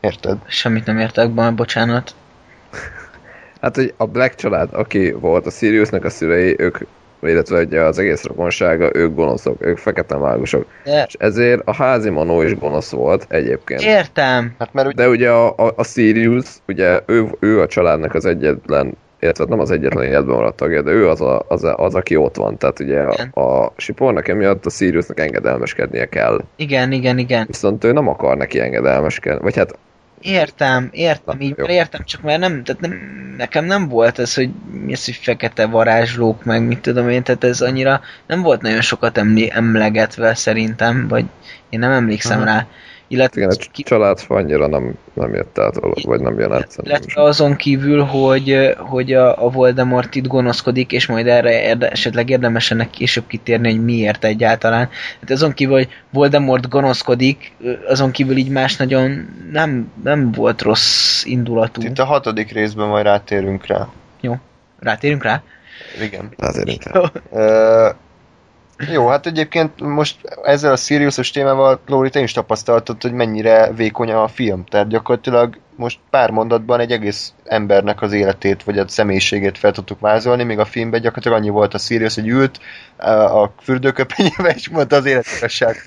Érted? 0.00 0.36
Semmit 0.46 0.86
nem 0.86 0.98
értek, 0.98 1.30
ba- 1.30 1.54
bocsánat. 1.54 2.14
Hát, 3.60 3.76
hogy 3.76 3.94
a 3.96 4.06
Black 4.06 4.34
család, 4.34 4.68
aki 4.72 5.12
volt 5.12 5.46
a 5.46 5.50
Siriusnak 5.50 6.04
a 6.04 6.10
szülei, 6.10 6.54
ők, 6.58 6.78
illetve 7.22 7.60
ugye 7.60 7.80
az 7.80 7.98
egész 7.98 8.22
rokonsága, 8.24 8.90
ők 8.94 9.14
gonoszok, 9.14 9.64
ők 9.66 9.78
fekete 9.78 10.16
mágusok. 10.16 10.66
De 10.84 11.04
És 11.08 11.14
ezért 11.18 11.62
a 11.64 11.74
házi 11.74 12.10
manó 12.10 12.42
is 12.42 12.58
gonosz 12.58 12.90
volt 12.90 13.26
egyébként. 13.28 13.80
értem. 13.82 14.54
Hát 14.58 14.72
mert 14.72 14.86
ugye, 14.86 15.02
De 15.02 15.08
ugye 15.08 15.30
a, 15.30 15.54
a, 15.56 15.72
a 15.76 15.84
Sirius, 15.84 16.46
ugye 16.68 17.00
ő, 17.06 17.26
ő 17.40 17.60
a 17.60 17.66
családnak 17.66 18.14
az 18.14 18.24
egyetlen, 18.24 18.94
illetve 19.22 19.44
nem 19.48 19.60
az 19.60 19.70
egyetlen 19.70 20.04
életben 20.04 20.34
maradt 20.34 20.56
tagja, 20.56 20.82
de 20.82 20.90
ő 20.90 21.08
az, 21.08 21.20
a, 21.20 21.44
az, 21.48 21.64
a, 21.64 21.76
az 21.76 21.94
aki 21.94 22.16
ott 22.16 22.36
van. 22.36 22.58
Tehát 22.58 22.80
ugye 22.80 23.02
Igen. 23.02 23.28
a, 23.32 23.40
a 23.40 23.72
Sipornak 23.76 24.28
emiatt 24.28 24.66
a 24.66 24.70
Siriusnak 24.70 25.20
engedelmeskednie 25.20 26.08
kell. 26.08 26.44
Igen, 26.56 26.92
igen, 26.92 27.18
igen. 27.18 27.44
Viszont 27.46 27.84
ő 27.84 27.92
nem 27.92 28.08
akar 28.08 28.36
neki 28.36 28.60
engedelmeskedni. 28.60 29.42
Vagy 29.42 29.56
hát 29.56 29.78
Értem, 30.20 30.88
értem, 30.92 31.36
Na, 31.38 31.44
így 31.44 31.54
jó. 31.56 31.64
értem, 31.66 32.04
csak 32.04 32.22
már 32.22 32.38
nem, 32.38 32.64
tehát 32.64 32.80
nem, 32.80 32.92
nekem 33.36 33.64
nem 33.64 33.88
volt 33.88 34.18
ez, 34.18 34.34
hogy 34.34 34.50
mi 34.84 34.92
az, 34.92 35.04
hogy 35.04 35.14
fekete 35.14 35.66
varázslók, 35.66 36.44
meg 36.44 36.62
mit 36.66 36.78
tudom 36.80 37.08
én, 37.08 37.22
tehát 37.22 37.44
ez 37.44 37.60
annyira 37.60 38.00
nem 38.26 38.42
volt 38.42 38.62
nagyon 38.62 38.80
sokat 38.80 39.18
emli, 39.18 39.50
emlegetve 39.54 40.34
szerintem, 40.34 41.08
vagy 41.08 41.24
én 41.68 41.78
nem 41.78 41.90
emlékszem 41.90 42.36
Aha. 42.36 42.46
rá. 42.46 42.66
Illetve, 43.12 43.40
igen, 43.40 43.56
a 43.58 43.70
ki, 43.72 43.82
család 43.82 44.18
annyira 44.28 44.66
nem, 44.66 44.94
nem 45.12 45.34
jött 45.34 45.58
át, 45.58 45.74
vagy 46.02 46.20
nem 46.20 46.38
jön 46.38 46.52
át. 46.52 46.76
illetve 46.82 47.22
azon 47.22 47.56
kívül, 47.56 48.02
hogy, 48.02 48.74
hogy 48.78 49.12
a, 49.12 49.44
a 49.44 49.50
Voldemort 49.50 50.14
itt 50.14 50.26
gonoszkodik, 50.26 50.92
és 50.92 51.06
majd 51.06 51.26
erre 51.26 51.62
érde, 51.62 51.90
esetleg 51.90 52.30
érdemes 52.30 52.70
ennek 52.70 52.90
később 52.90 53.26
kitérni, 53.26 53.70
hogy 53.70 53.84
miért 53.84 54.24
egyáltalán. 54.24 54.88
Hát 55.20 55.30
azon 55.30 55.52
kívül, 55.52 55.74
hogy 55.74 55.88
Voldemort 56.10 56.68
gonoszkodik, 56.68 57.52
azon 57.88 58.10
kívül 58.10 58.36
így 58.36 58.50
más 58.50 58.76
nagyon 58.76 59.28
nem, 59.52 59.92
nem 60.04 60.32
volt 60.32 60.62
rossz 60.62 61.24
indulatú. 61.24 61.82
itt 61.82 61.98
a 61.98 62.04
hatodik 62.04 62.52
részben 62.52 62.88
majd 62.88 63.04
rátérünk 63.04 63.66
rá. 63.66 63.88
Rátérünk 64.78 65.22
rá? 65.22 65.42
Igen. 66.02 66.34
Inkább. 66.64 67.22
Ö, 67.32 67.88
jó, 68.90 69.08
hát 69.08 69.26
egyébként 69.26 69.80
most 69.80 70.16
ezzel 70.42 70.72
a 70.72 70.76
Sirius-os 70.76 71.30
témával, 71.30 71.80
Lóri, 71.86 72.10
te 72.10 72.20
is 72.20 72.32
tapasztaltad, 72.32 73.02
hogy 73.02 73.12
mennyire 73.12 73.72
vékony 73.72 74.10
a 74.10 74.28
film. 74.28 74.64
Tehát 74.64 74.88
gyakorlatilag 74.88 75.58
most 75.76 75.98
pár 76.10 76.30
mondatban 76.30 76.80
egy 76.80 76.92
egész 76.92 77.32
embernek 77.44 78.02
az 78.02 78.12
életét, 78.12 78.62
vagy 78.62 78.78
a 78.78 78.88
személyiségét 78.88 79.58
fel 79.58 79.72
tudtuk 79.72 80.00
vázolni, 80.00 80.42
még 80.42 80.58
a 80.58 80.64
filmben 80.64 81.00
gyakorlatilag 81.00 81.38
annyi 81.38 81.48
volt 81.48 81.74
a 81.74 81.78
Sirius, 81.78 82.14
hogy 82.14 82.28
ült 82.28 82.60
ö, 82.98 83.10
a 83.10 83.52
fürdőköpenyébe, 83.62 84.52
és 84.54 84.68
mondta 84.68 84.96
az 84.96 85.06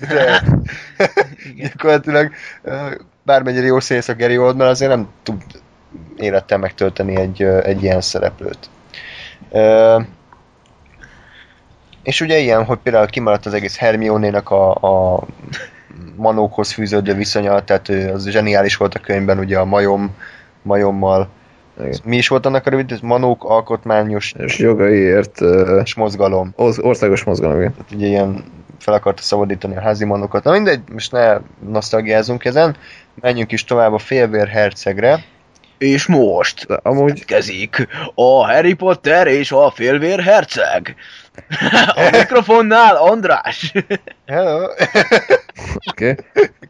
Igen. 0.00 0.62
gyakorlatilag 1.56 2.32
ö, 2.62 2.76
bármennyire 3.22 3.66
jó 3.66 3.80
szész 3.80 4.08
a 4.08 4.14
Gary 4.14 4.38
Oldman, 4.38 4.66
azért 4.66 4.90
nem 4.90 5.08
tud 5.22 5.42
élettel 6.16 6.58
megtölteni 6.58 7.16
egy, 7.16 7.42
ö, 7.42 7.64
egy 7.64 7.82
ilyen 7.82 8.00
szereplőt. 8.00 8.68
És 12.06 12.20
ugye 12.20 12.38
ilyen, 12.38 12.64
hogy 12.64 12.78
például 12.82 13.06
kimaradt 13.06 13.46
az 13.46 13.54
egész 13.54 13.76
Hermione-nak 13.76 14.50
a, 14.50 14.74
a 14.74 15.22
manókhoz 16.16 16.72
fűződő 16.72 17.14
viszonya, 17.14 17.64
tehát 17.64 17.88
ő, 17.88 18.12
az 18.12 18.28
zseniális 18.28 18.76
volt 18.76 18.94
a 18.94 18.98
könyvben, 18.98 19.38
ugye 19.38 19.58
a 19.58 19.64
majom, 19.64 20.14
majommal. 20.62 21.28
Igen. 21.80 21.98
Mi 22.04 22.16
is 22.16 22.28
volt 22.28 22.46
annak 22.46 22.66
a 22.66 22.70
rövid? 22.70 22.98
Manók 23.02 23.44
alkotmányos 23.44 24.34
És 24.38 24.58
jogaiért 24.58 25.40
és 25.82 25.94
mozgalom. 25.94 26.52
országos 26.56 27.24
mozgalom, 27.24 27.56
igen. 27.56 27.74
Tehát 27.74 27.92
ugye 27.92 28.06
ilyen 28.06 28.44
fel 28.78 28.94
akarta 28.94 29.22
szabadítani 29.22 29.76
a 29.76 29.80
házi 29.80 30.04
manókat. 30.04 30.44
Na 30.44 30.50
mindegy, 30.50 30.80
most 30.92 31.12
ne 31.12 31.38
nosztalgiázunk 31.68 32.44
ezen. 32.44 32.76
Menjünk 33.20 33.52
is 33.52 33.64
tovább 33.64 33.92
a 33.92 33.98
félvér 33.98 34.48
hercegre. 34.48 35.24
És 35.78 36.06
most 36.06 36.66
amúgy 36.82 37.24
kezdik 37.24 37.88
a 38.14 38.46
Harry 38.46 38.74
Potter 38.74 39.26
és 39.26 39.52
a 39.52 39.70
félvér 39.70 40.20
herceg. 40.20 40.96
A 41.94 42.08
mikrofonnál 42.12 42.96
András. 42.96 43.72
Hello! 44.26 44.64
oké. 45.90 46.10
Okay. 46.10 46.14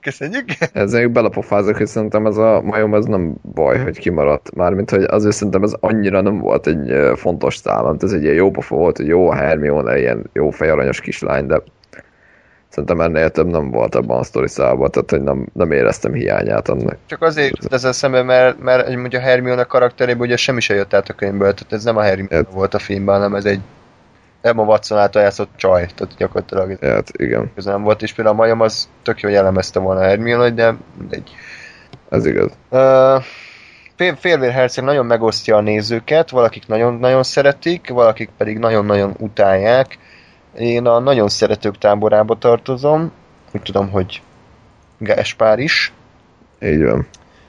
Köszönjük! 0.01 0.45
Ezzel 0.73 1.09
belapofázok, 1.09 1.77
hogy 1.77 1.87
szerintem 1.87 2.27
ez 2.27 2.37
a 2.37 2.61
majom 2.63 2.95
ez 2.95 3.05
nem 3.05 3.35
baj, 3.55 3.79
hogy 3.79 3.99
kimaradt. 3.99 4.55
Mármint, 4.55 4.91
hogy 4.91 5.03
azért 5.03 5.35
szerintem 5.35 5.63
ez 5.63 5.73
annyira 5.81 6.21
nem 6.21 6.39
volt 6.39 6.67
egy 6.67 7.17
fontos 7.17 7.63
mert 7.63 8.03
ez 8.03 8.13
egy 8.13 8.23
ilyen 8.23 8.35
jó 8.35 8.51
pofa 8.51 8.77
volt, 8.77 8.97
hogy 8.97 9.07
jó 9.07 9.31
a 9.31 9.35
Hermione, 9.35 9.99
ilyen 9.99 10.31
jó 10.33 10.51
fejaranyos 10.51 11.01
kislány, 11.01 11.47
de 11.47 11.63
szerintem 12.69 13.01
ennél 13.01 13.31
több 13.31 13.47
nem 13.47 13.71
volt 13.71 13.95
ebben 13.95 14.17
a 14.17 14.23
sztori 14.23 14.49
szálban, 14.49 14.91
tehát 14.91 15.11
hogy 15.11 15.23
nem, 15.23 15.47
nem 15.53 15.73
éreztem 15.73 16.13
hiányát 16.13 16.69
annak. 16.69 16.97
Csak 17.07 17.23
azért 17.23 17.63
jut 17.63 17.73
ezzel 17.73 17.93
szemben, 17.93 18.25
mert, 18.25 18.61
mert 18.61 18.89
egy 18.89 18.97
mondja 18.97 19.21
Hermione 19.21 19.63
karakterében 19.63 20.27
ugye 20.27 20.37
semmi 20.37 20.61
se 20.61 20.75
jött 20.75 20.95
át 20.95 21.09
a 21.09 21.13
könyvből, 21.13 21.55
tehát 21.55 21.73
ez 21.73 21.85
nem 21.85 21.97
a 21.97 22.03
Hermione 22.03 22.35
Hát. 22.37 22.53
volt 22.53 22.75
a 22.75 22.79
filmben, 22.79 23.15
hanem 23.15 23.35
ez 23.35 23.45
egy 23.45 23.61
Emma 24.47 24.63
Watson 24.63 24.99
által 24.99 25.23
játszott 25.23 25.51
csaj, 25.57 25.87
tehát 25.95 26.17
gyakorlatilag 26.17 26.79
Hát 26.81 27.11
igen, 27.13 27.53
nem 27.55 27.83
volt, 27.83 28.03
és 28.03 28.13
például 28.13 28.37
a 28.37 28.39
majom 28.39 28.61
az 28.61 28.89
tök 29.03 29.21
jó 29.21 29.29
jellemezte 29.29 29.79
volna 29.79 30.01
Hermione, 30.01 30.51
de 30.51 30.75
mindegy. 30.99 31.31
ez 32.09 32.27
igaz. 32.27 32.51
Uh, 32.71 33.23
Félvér 34.19 34.51
herceg 34.51 34.85
nagyon 34.85 35.07
megosztja 35.07 35.57
a 35.57 35.61
nézőket, 35.61 36.31
valakik 36.31 36.67
nagyon-nagyon 36.67 37.23
szeretik, 37.23 37.89
valakik 37.89 38.31
pedig 38.37 38.59
nagyon-nagyon 38.59 39.15
utálják. 39.19 39.99
Én 40.59 40.87
a 40.87 40.99
nagyon 40.99 41.29
szeretők 41.29 41.79
táborába 41.79 42.39
tartozom, 42.39 43.13
úgy 43.53 43.63
tudom, 43.63 43.91
hogy 43.91 44.23
Gáspár 44.99 45.59
is. 45.59 45.93
Így 46.61 46.85
van. 46.85 47.07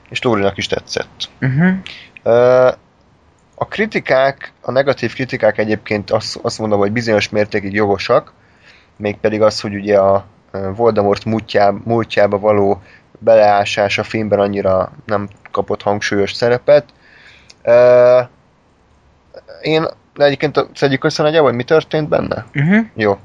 és 0.08 0.22
Lórinak 0.22 0.56
is 0.56 0.66
tetszett. 0.66 1.28
Uh-huh. 1.40 1.70
Ö, 2.22 2.68
A 3.60 3.64
kritikák, 3.64 4.52
a 4.60 4.70
negatív 4.70 5.14
kritikák 5.14 5.58
egyébként 5.58 6.10
azt, 6.10 6.38
azt 6.42 6.58
mondom, 6.58 6.78
hogy 6.78 6.92
bizonyos 6.92 7.28
mértékig 7.28 7.72
jogosak, 7.72 8.32
mégpedig 8.96 9.42
az, 9.42 9.60
hogy 9.60 9.74
ugye 9.74 9.98
a 9.98 10.24
ö, 10.50 10.70
Voldemort 10.76 11.24
múltjá, 11.24 11.72
múltjába 11.84 12.38
való 12.38 12.82
beleásás 13.18 13.98
a 13.98 14.02
filmben 14.02 14.38
annyira 14.38 14.92
nem 15.06 15.28
kapott 15.50 15.82
hangsúlyos 15.82 16.32
szerepet. 16.32 16.84
Ö, 17.62 18.20
Én 19.62 19.86
egyébként 20.14 20.66
szedjük 20.74 21.04
össze 21.04 21.22
nagyjából, 21.22 21.48
hogy 21.48 21.58
mi 21.58 21.64
történt 21.64 22.08
benne? 22.08 22.46
Uh-huh. 22.54 22.86
Jó. 22.94 23.18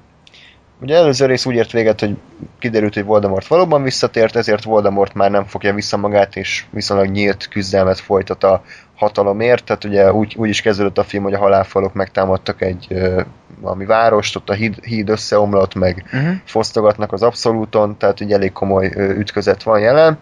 Ugye 0.82 0.96
előző 0.96 1.26
rész 1.26 1.46
úgy 1.46 1.56
ért 1.56 1.72
véget, 1.72 2.00
hogy 2.00 2.18
kiderült, 2.60 2.94
hogy 2.94 3.04
Voldemort 3.04 3.48
valóban 3.48 3.84
visszatért, 3.84 4.36
ezért 4.36 4.64
Voldemort 4.64 5.14
már 5.14 5.32
nem 5.32 5.46
fogja 5.46 5.74
vissza 5.74 5.98
magát, 5.98 6.36
és 6.36 6.66
viszonylag 6.70 7.08
nyílt 7.08 7.48
küzdelmet 7.48 8.00
folytat 8.00 8.44
a 8.44 8.64
hatalomért. 9.04 9.64
Tehát 9.64 9.84
ugye 9.84 10.14
úgy, 10.14 10.36
úgy 10.38 10.49
is 10.49 10.62
kezdődött 10.62 10.97
a 10.97 11.04
film, 11.04 11.24
hogy 11.24 11.34
a 11.34 11.38
halálfalok 11.39 11.93
megtámadtak 11.93 12.62
egy 12.62 12.86
ö, 12.89 13.22
valami 13.60 13.86
várost, 13.86 14.36
ott 14.36 14.49
a 14.49 14.54
híd, 14.54 14.84
híd 14.84 15.10
összeomlott, 15.10 15.76
meg 15.76 16.06
Uh-huh. 16.14 16.36
fosztogatnak 16.45 17.12
az 17.12 17.24
abszolúton, 17.24 17.97
tehát 17.97 18.20
ugye 18.20 18.36
elég 18.36 18.51
komoly 18.51 18.91
ö, 18.95 19.10
ütközet 19.10 19.64
van 19.64 19.80
jelen. 19.80 20.18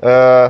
Ö, 0.00 0.46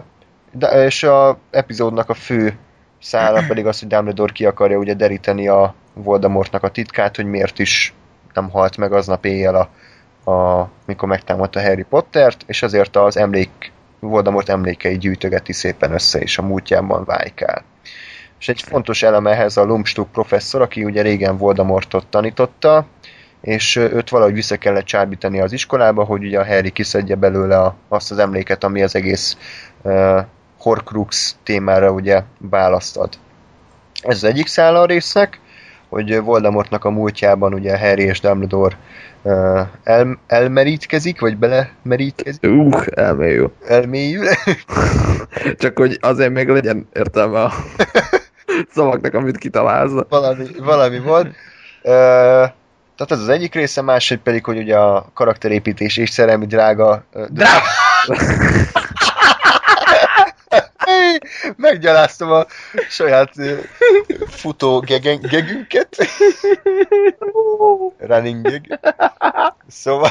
De, 0.52 0.84
és 0.84 1.02
a 1.02 1.38
epizódnak 1.50 2.08
a 2.08 2.14
fő 2.14 2.56
szála 3.00 3.42
pedig 3.48 3.66
az, 3.66 3.78
hogy 3.78 3.88
Dumbledore 3.88 4.32
ki 4.32 4.46
akarja 4.46 4.78
ugye 4.78 4.94
deríteni 4.94 5.48
a 5.48 5.74
Voldemortnak 5.94 6.62
a 6.62 6.68
titkát, 6.68 7.16
hogy 7.16 7.26
miért 7.26 7.58
is 7.58 7.94
nem 8.34 8.50
halt 8.50 8.76
meg 8.76 8.92
aznap 8.92 9.24
éjjel, 9.24 9.54
a, 10.24 10.30
a, 10.30 10.68
mikor 10.86 11.08
megtámadta 11.08 11.60
Harry 11.60 11.82
Pottert, 11.82 12.44
és 12.46 12.62
azért 12.62 12.96
az 12.96 13.16
emlék, 13.16 13.72
Voldemort 14.08 14.48
emlékei 14.48 14.98
gyűjtögeti 14.98 15.52
szépen 15.52 15.92
össze, 15.92 16.18
és 16.18 16.38
a 16.38 16.42
múltjában 16.42 17.04
vájkál. 17.04 17.64
És 18.38 18.48
egy 18.48 18.62
fontos 18.62 19.02
elem 19.02 19.26
ehhez 19.26 19.56
a 19.56 19.64
Lumstuk 19.64 20.12
professzor, 20.12 20.60
aki 20.60 20.84
ugye 20.84 21.02
régen 21.02 21.36
Voldemortot 21.36 22.06
tanította, 22.06 22.86
és 23.40 23.76
őt 23.76 24.08
valahogy 24.08 24.34
vissza 24.34 24.56
kellett 24.56 24.84
csábítani 24.84 25.40
az 25.40 25.52
iskolába, 25.52 26.04
hogy 26.04 26.24
ugye 26.24 26.40
a 26.40 26.46
Harry 26.46 26.70
kiszedje 26.70 27.14
belőle 27.14 27.74
azt 27.88 28.10
az 28.10 28.18
emléket, 28.18 28.64
ami 28.64 28.82
az 28.82 28.94
egész 28.94 29.36
uh, 29.82 30.20
Horcrux 30.58 31.36
témára 31.42 31.90
ugye 31.90 32.22
választ. 32.38 32.98
Ez 34.02 34.16
az 34.16 34.24
egyik 34.24 34.46
szála 34.46 34.80
a 34.80 34.86
résznek, 34.86 35.40
hogy 35.92 36.20
Voldemortnak 36.20 36.84
a 36.84 36.90
múltjában 36.90 37.54
ugye 37.54 37.78
Harry 37.78 38.02
és 38.02 38.20
Dumbledore 38.20 38.76
el, 39.82 40.18
elmerítkezik, 40.26 41.20
vagy 41.20 41.36
belemerítkezik, 41.36 42.42
Uh, 42.42 42.86
elmélyül. 42.94 43.52
elmélyül. 43.66 44.26
Csak 45.58 45.78
hogy 45.78 45.98
azért 46.00 46.32
még 46.32 46.48
legyen 46.48 46.88
értelme 46.92 47.40
a 47.40 47.52
szavaknak, 48.74 49.14
amit 49.14 49.36
kitalálsz. 49.38 49.92
valami, 50.08 50.44
valami 50.58 50.98
volt. 50.98 51.26
Uh, 51.26 51.32
tehát 52.96 53.10
ez 53.10 53.20
az 53.20 53.28
egyik 53.28 53.54
része, 53.54 53.82
másik 53.82 54.18
pedig, 54.18 54.44
hogy 54.44 54.58
ugye 54.58 54.76
a 54.76 55.10
karakterépítés 55.14 55.96
és 55.96 56.10
szerelmi 56.10 56.46
drága... 56.46 57.04
Drága! 57.28 57.60
Meggyaláztam 61.56 62.32
a 62.32 62.46
saját 62.88 63.32
futó 64.28 64.80
gegen, 64.80 65.20
gegünket. 65.20 65.96
Running 67.98 68.48
gag. 68.48 68.80
Szóval... 69.68 70.10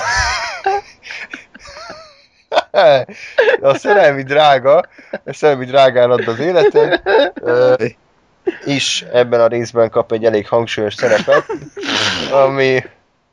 A 3.61 3.73
szerelmi 3.73 4.23
drága, 4.23 4.85
a 5.25 5.33
szerelmi 5.33 5.65
drágán 5.65 6.11
ad 6.11 6.27
az 6.27 6.39
életed, 6.39 7.01
is 8.65 9.05
ebben 9.13 9.41
a 9.41 9.47
részben 9.47 9.89
kap 9.89 10.11
egy 10.11 10.25
elég 10.25 10.47
hangsúlyos 10.47 10.93
szerepet, 10.93 11.45
ami 12.31 12.83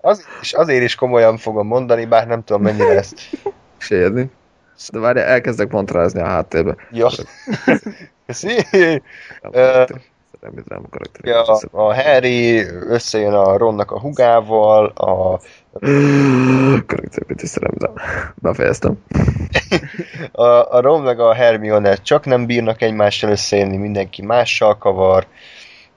az, 0.00 0.26
és 0.40 0.52
azért 0.52 0.82
is 0.82 0.94
komolyan 0.94 1.36
fogom 1.36 1.66
mondani, 1.66 2.04
bár 2.04 2.26
nem 2.26 2.44
tudom 2.44 2.62
mennyire 2.62 2.96
ezt 2.96 3.20
Sérni. 3.78 4.30
De 4.92 4.98
várj, 4.98 5.18
elkezdek 5.18 5.70
montrázni 5.70 6.20
a 6.20 6.26
háttérbe. 6.26 6.76
Jó. 6.90 7.06
Köszi. 8.26 8.56
A 9.42 9.48
Ö, 9.52 9.84
Szerelmi 10.40 10.62
dráma 10.64 10.88
karakter. 10.90 11.24
Ja, 11.24 11.42
a 11.70 11.94
Harry 11.94 12.64
összejön 12.68 13.32
a 13.32 13.56
Ronnak 13.56 13.90
a 13.90 14.00
hugával, 14.00 14.86
a, 14.86 15.40
Karakterépítés 16.86 17.48
szerelmi 17.48 17.76
dráma. 17.76 18.00
Befejeztem. 18.34 19.04
a, 20.32 20.42
a 20.44 20.80
Ron 20.80 21.02
meg 21.02 21.20
a 21.20 21.34
Hermione 21.34 21.94
csak 21.94 22.24
nem 22.24 22.46
bírnak 22.46 22.82
egymással 22.82 23.30
összejönni, 23.30 23.76
mindenki 23.76 24.22
mással 24.22 24.78
kavar, 24.78 25.26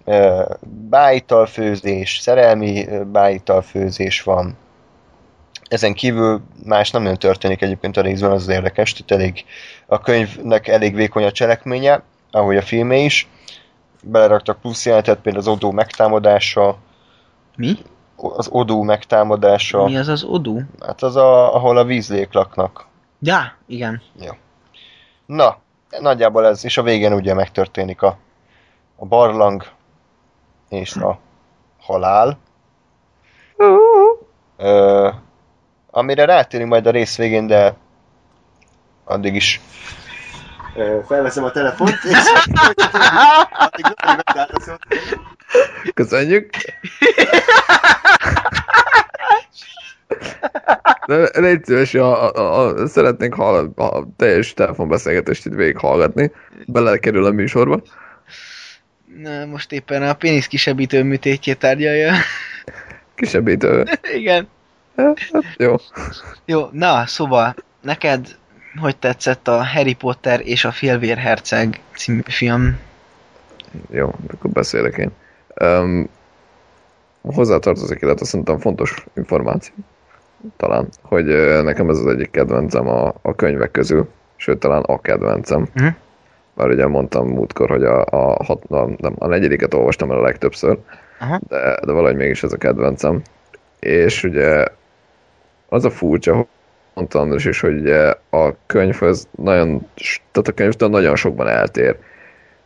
Ö, 0.06 0.42
bájitalfőzés, 0.90 2.18
szerelmi 2.22 2.88
ö, 2.88 3.04
bájitalfőzés 3.04 4.24
van. 4.24 4.58
Ezen 5.72 5.94
kívül 5.94 6.42
más 6.66 6.92
nem 6.92 7.02
nagyon 7.02 7.18
történik 7.18 7.62
egyébként 7.62 7.98
a 7.98 8.02
részben, 8.02 8.32
az 8.32 8.42
az 8.42 8.48
érdekes, 8.48 9.00
itt 9.00 9.12
elég, 9.12 9.46
a 9.86 10.00
könyvnek 10.00 10.68
elég 10.68 10.96
vékony 10.96 11.24
a 11.24 11.32
cselekménye, 11.32 12.04
ahogy 12.32 12.58
a 12.58 12.62
filmé 12.62 13.04
is. 13.04 13.28
Beleraktak 14.04 14.62
plusz 14.62 14.86
jelentet, 14.86 15.20
például 15.20 15.44
az 15.44 15.52
Odó 15.52 15.72
megtámadása, 15.72 16.78
Mi? 17.56 17.78
az 18.16 18.48
Odó 18.52 18.84
megtámadása, 18.84 19.84
Mi 19.84 19.98
az 19.98 20.08
az 20.08 20.24
odú? 20.24 20.62
hát 20.86 21.02
az, 21.02 21.16
a, 21.16 21.56
ahol 21.56 21.78
a 21.78 21.84
vízlék 21.84 22.34
laknak. 22.34 22.86
Ja, 23.20 23.58
igen. 23.68 24.02
Na, 25.26 25.58
nagyjából 26.00 26.46
ez, 26.46 26.66
és 26.66 26.78
a 26.78 26.84
végén 26.84 27.14
ugye 27.14 27.34
megtörténik 27.34 28.02
a, 28.02 28.18
a 28.96 29.06
barlang 29.06 29.64
és 30.70 30.96
a 30.96 31.20
halál. 31.80 32.38
Ö, 34.58 35.10
amire 35.92 36.26
rátérünk 36.26 36.70
majd 36.70 36.88
a 36.88 36.92
rész 36.92 37.18
végén, 37.18 37.48
de 37.48 37.76
addig 39.04 39.36
is 39.36 39.62
felveszem 41.08 41.44
a 41.44 41.52
telefont, 41.52 41.98
és 42.04 42.18
addig. 43.52 43.86
Köszönjük! 45.94 46.50
De 51.06 51.30
légy 51.34 51.66
szíves, 51.66 51.94
a, 51.94 52.36
a, 52.36 52.60
a, 52.60 52.88
szeretnénk 52.88 53.34
hall, 53.34 53.72
a 53.76 54.08
teljes 54.18 54.54
telefonbeszélgetést 54.54 55.46
itt 55.46 55.54
végighallgatni. 55.54 56.32
Belekerül 56.66 57.26
a 57.26 57.32
műsorba. 57.32 57.82
Na, 59.18 59.46
most 59.46 59.72
éppen 59.72 60.04
a 60.04 60.14
pénisz 60.14 60.48
kisebbítő 60.48 61.04
műtétjét 61.04 61.60
tárgyalja. 61.60 62.14
Kisebbítő. 63.16 63.86
igen. 64.14 64.48
Jó. 65.58 65.76
Jó, 66.46 66.68
na, 66.72 67.06
szóval, 67.06 67.56
neked 67.82 68.40
hogy 68.80 68.98
tetszett 68.98 69.48
a 69.48 69.66
Harry 69.66 69.94
Potter 69.94 70.42
és 70.44 70.66
a 70.66 70.72
Félvérherceg 70.72 71.82
című 71.96 72.22
film? 72.26 72.80
Jó, 73.90 74.14
akkor 74.34 74.50
beszélek 74.50 74.98
én. 74.98 75.12
Um, 75.62 76.10
hozzátartozik, 77.22 78.02
illetve 78.02 78.26
szerintem 78.26 78.60
fontos 78.60 79.06
információ. 79.16 79.74
Talán, 80.58 80.88
hogy 81.02 81.26
nekem 81.64 81.90
ez 81.90 81.98
az 81.98 82.08
egyik 82.08 82.32
kedvencem 82.32 82.88
a, 82.88 83.14
a 83.22 83.36
könyvek 83.36 83.72
közül, 83.72 84.10
sőt 84.36 84.60
talán 84.60 84.82
a 84.82 85.02
kedvencem. 85.02 85.68
Mhm. 85.74 85.88
Már 86.54 86.70
ugye 86.70 86.88
mondtam 86.88 87.28
múltkor, 87.28 87.70
hogy 87.70 87.84
a, 87.84 88.06
a, 88.06 88.44
hat, 88.44 88.64
a, 88.64 88.90
nem, 88.98 89.16
a 89.18 89.28
negyediket 89.28 89.74
olvastam 89.74 90.12
el 90.12 90.18
a 90.18 90.22
legtöbbször, 90.22 90.78
Aha. 91.20 91.40
de, 91.48 91.80
de 91.86 91.92
valahogy 91.92 92.16
mégis 92.16 92.44
ez 92.44 92.54
a 92.54 92.58
kedvencem. 92.58 93.22
És 93.80 94.24
ugye 94.24 94.66
az 95.74 95.86
a 95.86 95.90
furcsa, 95.90 96.36
hogy 96.36 96.46
mondta 96.94 97.20
András 97.20 97.46
is, 97.46 97.60
hogy 97.60 97.80
ugye 97.80 98.14
a 98.30 98.54
könyvhöz 98.66 99.28
nagyon, 99.38 99.88
tehát 100.32 100.48
a 100.48 100.52
könyvtől 100.52 100.90
nagyon 100.90 101.16
sokban 101.16 101.48
eltér. 101.48 101.96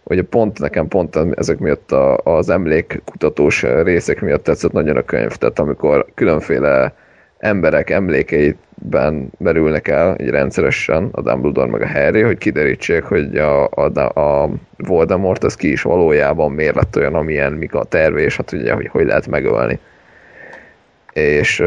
Ugye 0.03 0.23
pont 0.23 0.59
nekem 0.59 0.87
pont 0.87 1.19
ezek 1.35 1.57
miatt 1.57 1.91
a, 1.91 2.17
az 2.17 2.49
emlékkutatós 2.49 3.61
részek 3.61 4.21
miatt 4.21 4.43
tetszett 4.43 4.71
nagyon 4.71 4.97
a 4.97 5.01
könyv, 5.01 5.31
tehát 5.31 5.59
amikor 5.59 6.05
különféle 6.13 6.93
emberek 7.37 7.89
emlékeiben 7.89 9.29
merülnek 9.37 9.87
el 9.87 10.15
így 10.19 10.29
rendszeresen, 10.29 11.09
a 11.11 11.21
Dumbledore 11.21 11.71
meg 11.71 11.81
a 11.81 11.87
Harry, 11.87 12.21
hogy 12.21 12.37
kiderítsék, 12.37 13.03
hogy 13.03 13.37
a, 13.37 13.69
a, 13.69 14.19
a 14.19 14.49
Voldemort 14.77 15.43
az 15.43 15.55
ki 15.55 15.71
is 15.71 15.81
valójában 15.81 16.51
miért 16.51 16.75
lett 16.75 16.97
olyan, 16.97 17.15
amilyen, 17.15 17.53
mik 17.53 17.73
a 17.73 17.83
terve, 17.83 18.19
és 18.19 18.37
hát 18.37 18.51
ugye, 18.51 18.73
hogy 18.73 18.87
hogy 18.87 19.05
lehet 19.05 19.27
megölni. 19.27 19.79
És 21.13 21.63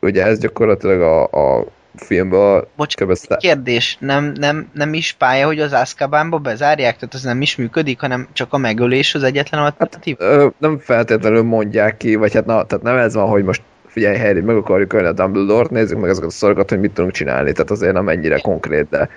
ugye 0.00 0.24
ez 0.24 0.38
gyakorlatilag 0.38 1.00
a, 1.00 1.22
a 1.22 1.64
filmből 1.94 2.68
Bocs, 2.76 2.94
kérdés, 3.38 3.96
nem, 4.00 4.32
nem, 4.38 4.70
nem 4.72 4.94
is 4.94 5.12
pálya, 5.12 5.46
hogy 5.46 5.60
az 5.60 5.72
Azkabanba 5.72 6.38
bezárják? 6.38 6.94
Tehát 6.94 7.14
az 7.14 7.22
nem 7.22 7.40
is 7.40 7.56
működik, 7.56 8.00
hanem 8.00 8.28
csak 8.32 8.52
a 8.52 8.58
megölés 8.58 9.14
az 9.14 9.22
egyetlen 9.22 9.60
alternatív? 9.60 10.16
Ö, 10.18 10.46
nem 10.58 10.78
feltétlenül 10.78 11.42
mondják 11.42 11.96
ki, 11.96 12.14
vagy 12.14 12.34
hát 12.34 12.46
na, 12.46 12.64
tehát 12.64 12.84
nem 12.84 12.96
ez 12.96 13.14
van, 13.14 13.28
hogy 13.28 13.44
most 13.44 13.62
figyelj 13.86 14.18
Harry, 14.18 14.40
meg 14.40 14.56
akarjuk 14.56 14.92
ölni 14.92 15.06
a 15.06 15.12
Dumbledore-t, 15.12 15.70
nézzük 15.70 15.98
meg 16.00 16.10
ezeket 16.10 16.28
a 16.28 16.32
szorokat, 16.32 16.68
hogy 16.68 16.80
mit 16.80 16.92
tudunk 16.92 17.14
csinálni, 17.14 17.52
tehát 17.52 17.70
azért 17.70 17.92
nem 17.92 18.08
ennyire 18.08 18.38
konkrét, 18.38 18.88
de, 18.88 19.08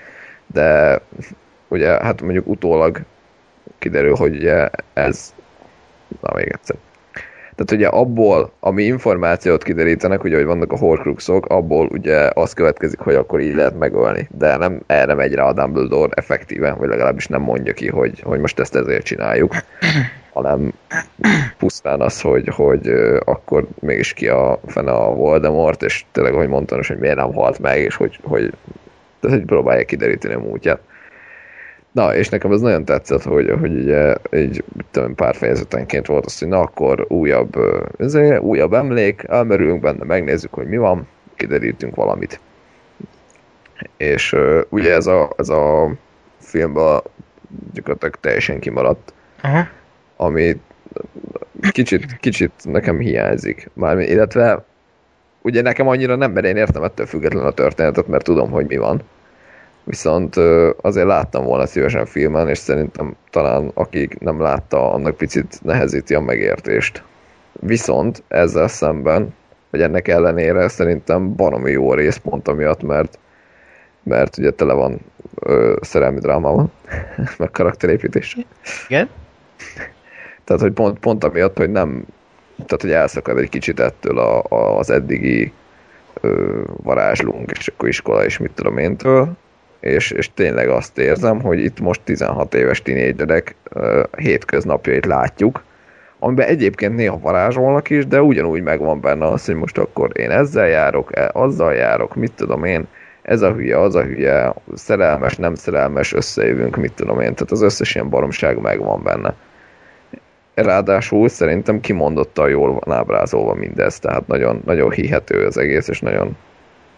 de 0.47 0.99
ugye, 1.67 1.87
hát 1.87 2.21
mondjuk 2.21 2.47
utólag 2.47 3.01
kiderül, 3.79 4.15
hogy 4.15 4.35
ugye 4.35 4.69
ez, 4.93 5.33
na 6.21 6.33
még 6.35 6.47
egyszer. 6.47 6.75
Tehát 7.65 7.83
ugye 7.83 7.99
abból, 7.99 8.51
ami 8.59 8.83
információt 8.83 9.63
kiderítenek, 9.63 10.23
ugye, 10.23 10.35
hogy 10.35 10.45
vannak 10.45 10.71
a 10.71 10.77
horcruxok, 10.77 11.45
abból 11.45 11.87
ugye 11.91 12.29
az 12.33 12.53
következik, 12.53 12.99
hogy 12.99 13.15
akkor 13.15 13.39
így 13.39 13.55
lehet 13.55 13.79
megölni. 13.79 14.29
De 14.37 14.57
nem 14.57 14.81
erre 14.85 15.13
megy 15.13 15.33
rá 15.33 15.43
a 15.43 15.53
Dumbledore 15.53 16.13
effektíven, 16.15 16.77
vagy 16.77 16.89
legalábbis 16.89 17.27
nem 17.27 17.41
mondja 17.41 17.73
ki, 17.73 17.87
hogy, 17.87 18.21
hogy 18.21 18.39
most 18.39 18.59
ezt 18.59 18.75
ezért 18.75 19.05
csináljuk, 19.05 19.55
hanem 20.33 20.73
pusztán 21.57 22.01
az, 22.01 22.21
hogy, 22.21 22.47
hogy 22.47 22.87
akkor 23.25 23.67
mégis 23.79 24.13
ki 24.13 24.27
a 24.27 24.59
fene 24.65 24.91
a 24.91 25.13
Voldemort, 25.13 25.83
és 25.83 26.05
tényleg, 26.11 26.33
hogy 26.33 26.47
mondtam, 26.47 26.79
hogy 26.87 26.97
miért 26.97 27.15
nem 27.15 27.33
halt 27.33 27.59
meg, 27.59 27.79
és 27.79 27.95
hogy, 27.95 28.19
hogy, 28.23 28.53
tehát, 29.19 29.37
hogy 29.37 29.45
próbálják 29.45 29.85
kideríteni 29.85 30.33
a 30.33 30.39
múltját. 30.39 30.79
Na, 31.91 32.15
és 32.15 32.29
nekem 32.29 32.51
ez 32.51 32.61
nagyon 32.61 32.85
tetszett, 32.85 33.23
hogy, 33.23 33.53
hogy 33.59 33.75
ugye 33.75 34.15
így 34.33 34.63
tudom, 34.91 35.15
pár 35.15 35.35
fejezetenként 35.35 36.05
volt 36.05 36.25
az, 36.25 36.39
hogy 36.39 36.47
na 36.47 36.59
akkor 36.59 37.05
újabb, 37.09 37.55
ezért, 37.97 38.41
újabb 38.41 38.73
emlék, 38.73 39.23
elmerülünk 39.27 39.81
benne, 39.81 40.03
megnézzük, 40.03 40.53
hogy 40.53 40.67
mi 40.67 40.77
van, 40.77 41.07
kiderítünk 41.35 41.95
valamit. 41.95 42.39
És 43.97 44.33
uh, 44.33 44.61
ugye 44.69 44.93
ez 44.93 45.07
a, 45.07 45.33
ez 45.37 45.49
a 45.49 45.91
filmben 46.39 47.01
gyakorlatilag 47.73 48.15
teljesen 48.19 48.59
kimaradt, 48.59 49.13
Aha. 49.41 49.67
ami 50.15 50.61
kicsit, 51.71 52.17
kicsit 52.19 52.51
nekem 52.63 52.99
hiányzik. 52.99 53.69
Már, 53.73 53.99
illetve 53.99 54.65
ugye 55.41 55.61
nekem 55.61 55.87
annyira 55.87 56.15
nem, 56.15 56.31
mert 56.31 56.45
én 56.45 56.55
értem 56.55 56.83
ettől 56.83 57.05
független 57.05 57.45
a 57.45 57.51
történetet, 57.51 58.07
mert 58.07 58.23
tudom, 58.23 58.51
hogy 58.51 58.65
mi 58.67 58.77
van 58.77 59.01
viszont 59.83 60.35
azért 60.81 61.07
láttam 61.07 61.45
volna 61.45 61.65
szívesen 61.65 62.05
filmen, 62.05 62.47
és 62.47 62.57
szerintem 62.57 63.15
talán 63.29 63.71
akik 63.73 64.19
nem 64.19 64.41
látta, 64.41 64.93
annak 64.93 65.17
picit 65.17 65.59
nehezíti 65.63 66.13
a 66.13 66.19
megértést. 66.19 67.03
Viszont 67.59 68.23
ezzel 68.27 68.67
szemben, 68.67 69.33
vagy 69.69 69.81
ennek 69.81 70.07
ellenére 70.07 70.67
szerintem 70.67 71.35
baromi 71.35 71.71
jó 71.71 71.93
rész 71.93 72.17
pont 72.17 72.47
amiatt, 72.47 72.81
mert 72.81 73.19
mert 74.03 74.37
ugye 74.37 74.51
tele 74.51 74.73
van 74.73 74.99
ö, 75.39 75.77
szerelmi 75.81 76.19
drámával, 76.19 76.71
meg 77.37 77.51
karakterépítés. 77.51 78.37
Igen. 78.87 79.09
Tehát, 80.43 80.61
hogy 80.61 80.71
pont, 80.71 80.99
pont 80.99 81.23
amiatt, 81.23 81.57
hogy 81.57 81.71
nem, 81.71 82.05
tehát, 82.55 82.81
hogy 82.81 82.91
elszakad 82.91 83.37
egy 83.37 83.49
kicsit 83.49 83.79
ettől 83.79 84.19
a, 84.19 84.43
a, 84.49 84.77
az 84.77 84.89
eddigi 84.89 85.53
ö, 86.21 86.61
varázslunk, 86.83 87.51
és 87.51 87.67
akkor 87.67 87.87
iskola, 87.87 88.25
és 88.25 88.37
mit 88.37 88.51
tudom 88.51 88.77
én 88.77 88.97
től, 88.97 89.37
és, 89.81 90.11
és 90.11 90.33
tényleg 90.33 90.69
azt 90.69 90.97
érzem, 90.97 91.41
hogy 91.41 91.59
itt 91.59 91.79
most 91.79 92.01
16 92.03 92.53
éves 92.53 92.81
tinédzserek 92.81 93.55
hétköznapjait 94.17 95.05
látjuk, 95.05 95.63
amiben 96.19 96.47
egyébként 96.47 96.95
néha 96.95 97.19
varázsolnak 97.19 97.89
is, 97.89 98.07
de 98.07 98.21
ugyanúgy 98.21 98.61
megvan 98.61 99.01
benne 99.01 99.27
az, 99.27 99.45
hogy 99.45 99.55
most 99.55 99.77
akkor 99.77 100.09
én 100.13 100.29
ezzel 100.29 100.67
járok, 100.67 101.17
e, 101.17 101.29
azzal 101.33 101.73
járok, 101.73 102.15
mit 102.15 102.31
tudom 102.31 102.63
én, 102.63 102.87
ez 103.21 103.41
a 103.41 103.53
hülye, 103.53 103.79
az 103.79 103.95
a 103.95 104.03
hülye, 104.03 104.53
szerelmes, 104.73 105.35
nem 105.35 105.55
szerelmes, 105.55 106.13
összejövünk, 106.13 106.75
mit 106.75 106.93
tudom 106.93 107.19
én, 107.19 107.33
tehát 107.33 107.51
az 107.51 107.61
összes 107.61 107.95
ilyen 107.95 108.09
baromság 108.09 108.61
megvan 108.61 109.03
benne. 109.03 109.33
Ráadásul 110.53 111.29
szerintem 111.29 111.79
kimondottan 111.79 112.49
jól 112.49 112.79
van 112.79 112.97
ábrázolva 112.97 113.53
mindez, 113.53 113.99
tehát 113.99 114.27
nagyon, 114.27 114.61
nagyon 114.65 114.91
hihető 114.91 115.45
az 115.45 115.57
egész, 115.57 115.87
és 115.87 115.99
nagyon, 115.99 116.37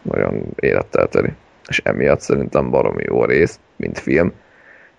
nagyon 0.02 0.44
élettel 0.56 1.08
teli 1.08 1.34
és 1.68 1.82
emiatt 1.84 2.20
szerintem 2.20 2.70
baromi 2.70 3.04
jó 3.06 3.26
rész, 3.26 3.60
mint 3.76 4.00
film, 4.00 4.34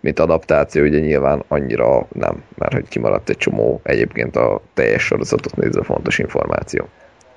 mint 0.01 0.19
adaptáció, 0.19 0.83
ugye 0.85 0.99
nyilván 0.99 1.45
annyira 1.49 2.07
nem, 2.13 2.43
mert 2.55 2.73
hogy 2.73 2.89
kimaradt 2.89 3.29
egy 3.29 3.37
csomó 3.37 3.81
egyébként 3.83 4.37
a 4.37 4.61
teljes 4.75 5.03
sorozatot 5.03 5.57
nézve 5.57 5.83
fontos 5.83 6.19
információ. 6.19 6.89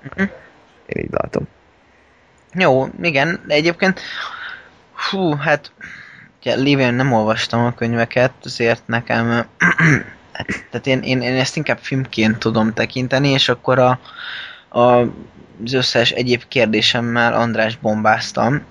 Uh-huh. 0.04 0.30
Én 0.86 1.04
így 1.04 1.12
látom. 1.12 1.48
Jó, 2.54 2.88
igen, 3.02 3.40
de 3.48 3.54
egyébként 3.54 4.00
hú, 5.10 5.36
hát 5.36 5.72
ugye, 6.40 6.56
lévén 6.56 6.94
nem 6.94 7.14
olvastam 7.14 7.66
a 7.66 7.74
könyveket, 7.74 8.34
azért 8.44 8.84
nekem 8.86 9.28
hát, 9.28 9.48
tehát 10.72 10.88
én, 10.88 11.00
én, 11.00 11.22
én 11.22 11.36
ezt 11.36 11.56
inkább 11.58 11.78
filmként 11.78 12.38
tudom 12.38 12.74
tekinteni, 12.74 13.30
és 13.30 13.50
akkor 13.50 13.80
a, 13.80 14.00
a, 14.80 15.00
az 15.64 15.74
összes 15.74 16.12
egyéb 16.12 16.44
kérdésemmel 16.48 17.34
András 17.34 17.78
bombáztam, 17.78 18.62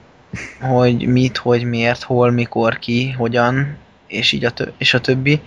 hogy 0.61 1.07
mit, 1.07 1.37
hogy 1.37 1.65
miért, 1.65 2.03
hol, 2.03 2.31
mikor, 2.31 2.79
ki, 2.79 3.11
hogyan, 3.11 3.77
és 4.07 4.33
így 4.33 4.45
a, 4.45 4.51
tö- 4.51 4.75
és 4.79 4.95
a 4.95 5.01
többi. 5.01 5.41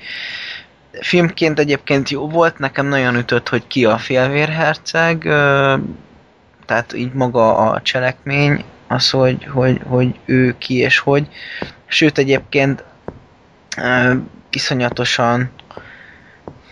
Filmként 1.02 1.60
egyébként 1.60 2.10
jó 2.10 2.30
volt, 2.30 2.58
nekem 2.58 2.88
nagyon 2.88 3.16
ütött, 3.16 3.50
hogy 3.50 3.68
ki 3.68 3.86
a 3.86 3.98
félvérherceg, 3.98 5.20
tehát 6.66 6.94
így 6.94 7.14
maga 7.14 7.58
a 7.58 7.82
cselekmény, 7.82 8.64
az, 8.88 9.10
hogy, 9.10 9.46
hogy, 9.46 9.82
hogy 9.88 10.16
ő 10.26 10.56
ki 10.58 10.78
és 10.78 11.00
hogy. 11.00 11.28
Sőt, 11.86 12.18
egyébként 12.18 12.84
iszonyatosan 14.50 15.52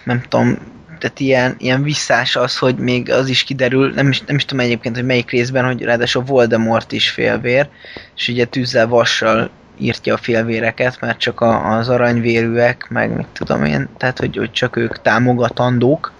nem 0.03 0.22
tudom, 0.22 0.58
tehát 0.98 1.20
ilyen, 1.20 1.56
ilyen 1.58 1.84
visszás 1.84 2.36
az, 2.36 2.58
hogy 2.58 2.76
még 2.76 3.12
az 3.12 3.30
is 3.30 3.43
kiderül, 3.43 3.91
nem 3.93 4.10
is, 4.10 4.22
nem 4.22 4.36
is 4.36 4.45
tudom 4.45 4.66
egyébként, 4.66 4.95
hogy 4.95 5.06
melyik 5.06 5.32
részben, 5.32 5.66
hogy 5.66 5.82
ráadásul 5.82 6.24
Voldemort 6.24 6.91
is 6.91 7.10
félvér, 7.10 7.68
és 8.16 8.28
ugye 8.28 8.45
tűzzel 8.45 8.88
vassal 8.88 9.50
írtja 9.78 10.14
a 10.14 10.18
félvéreket, 10.18 11.02
mert 11.02 11.20
csak 11.20 11.41
a, 11.41 11.78
az 11.78 11.89
aranyvérűek, 11.89 12.88
meg 12.89 13.16
mit 13.16 13.28
tudom 13.34 13.64
én, 13.64 13.89
tehát 13.98 14.20
hogy, 14.20 14.38
hogy 14.38 14.52
csak 14.52 14.76
ők 14.76 15.02
támogatandók. 15.02 16.12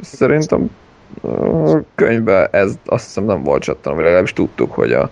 Szerintem 0.00 0.70
a 1.22 1.78
könyvben 1.94 2.48
ez 2.50 2.72
azt 2.84 3.04
hiszem 3.04 3.24
nem 3.24 3.42
volt 3.42 3.62
csattan, 3.62 3.94
vagy 3.94 4.02
legalábbis 4.04 4.32
tudtuk, 4.32 4.72
hogy 4.72 4.92
a 4.92 5.10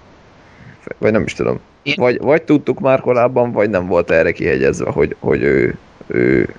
vagy 0.98 1.12
nem 1.12 1.22
is 1.22 1.34
tudom. 1.34 1.60
Vagy, 1.96 2.20
vagy 2.20 2.42
tudtuk 2.42 2.80
már 2.80 3.00
korábban, 3.00 3.52
vagy 3.52 3.70
nem 3.70 3.86
volt 3.86 4.10
erre 4.10 4.32
kihegyezve, 4.32 4.90
hogy, 4.90 5.16
hogy 5.18 5.42
ő, 5.42 5.76
ő 6.06 6.54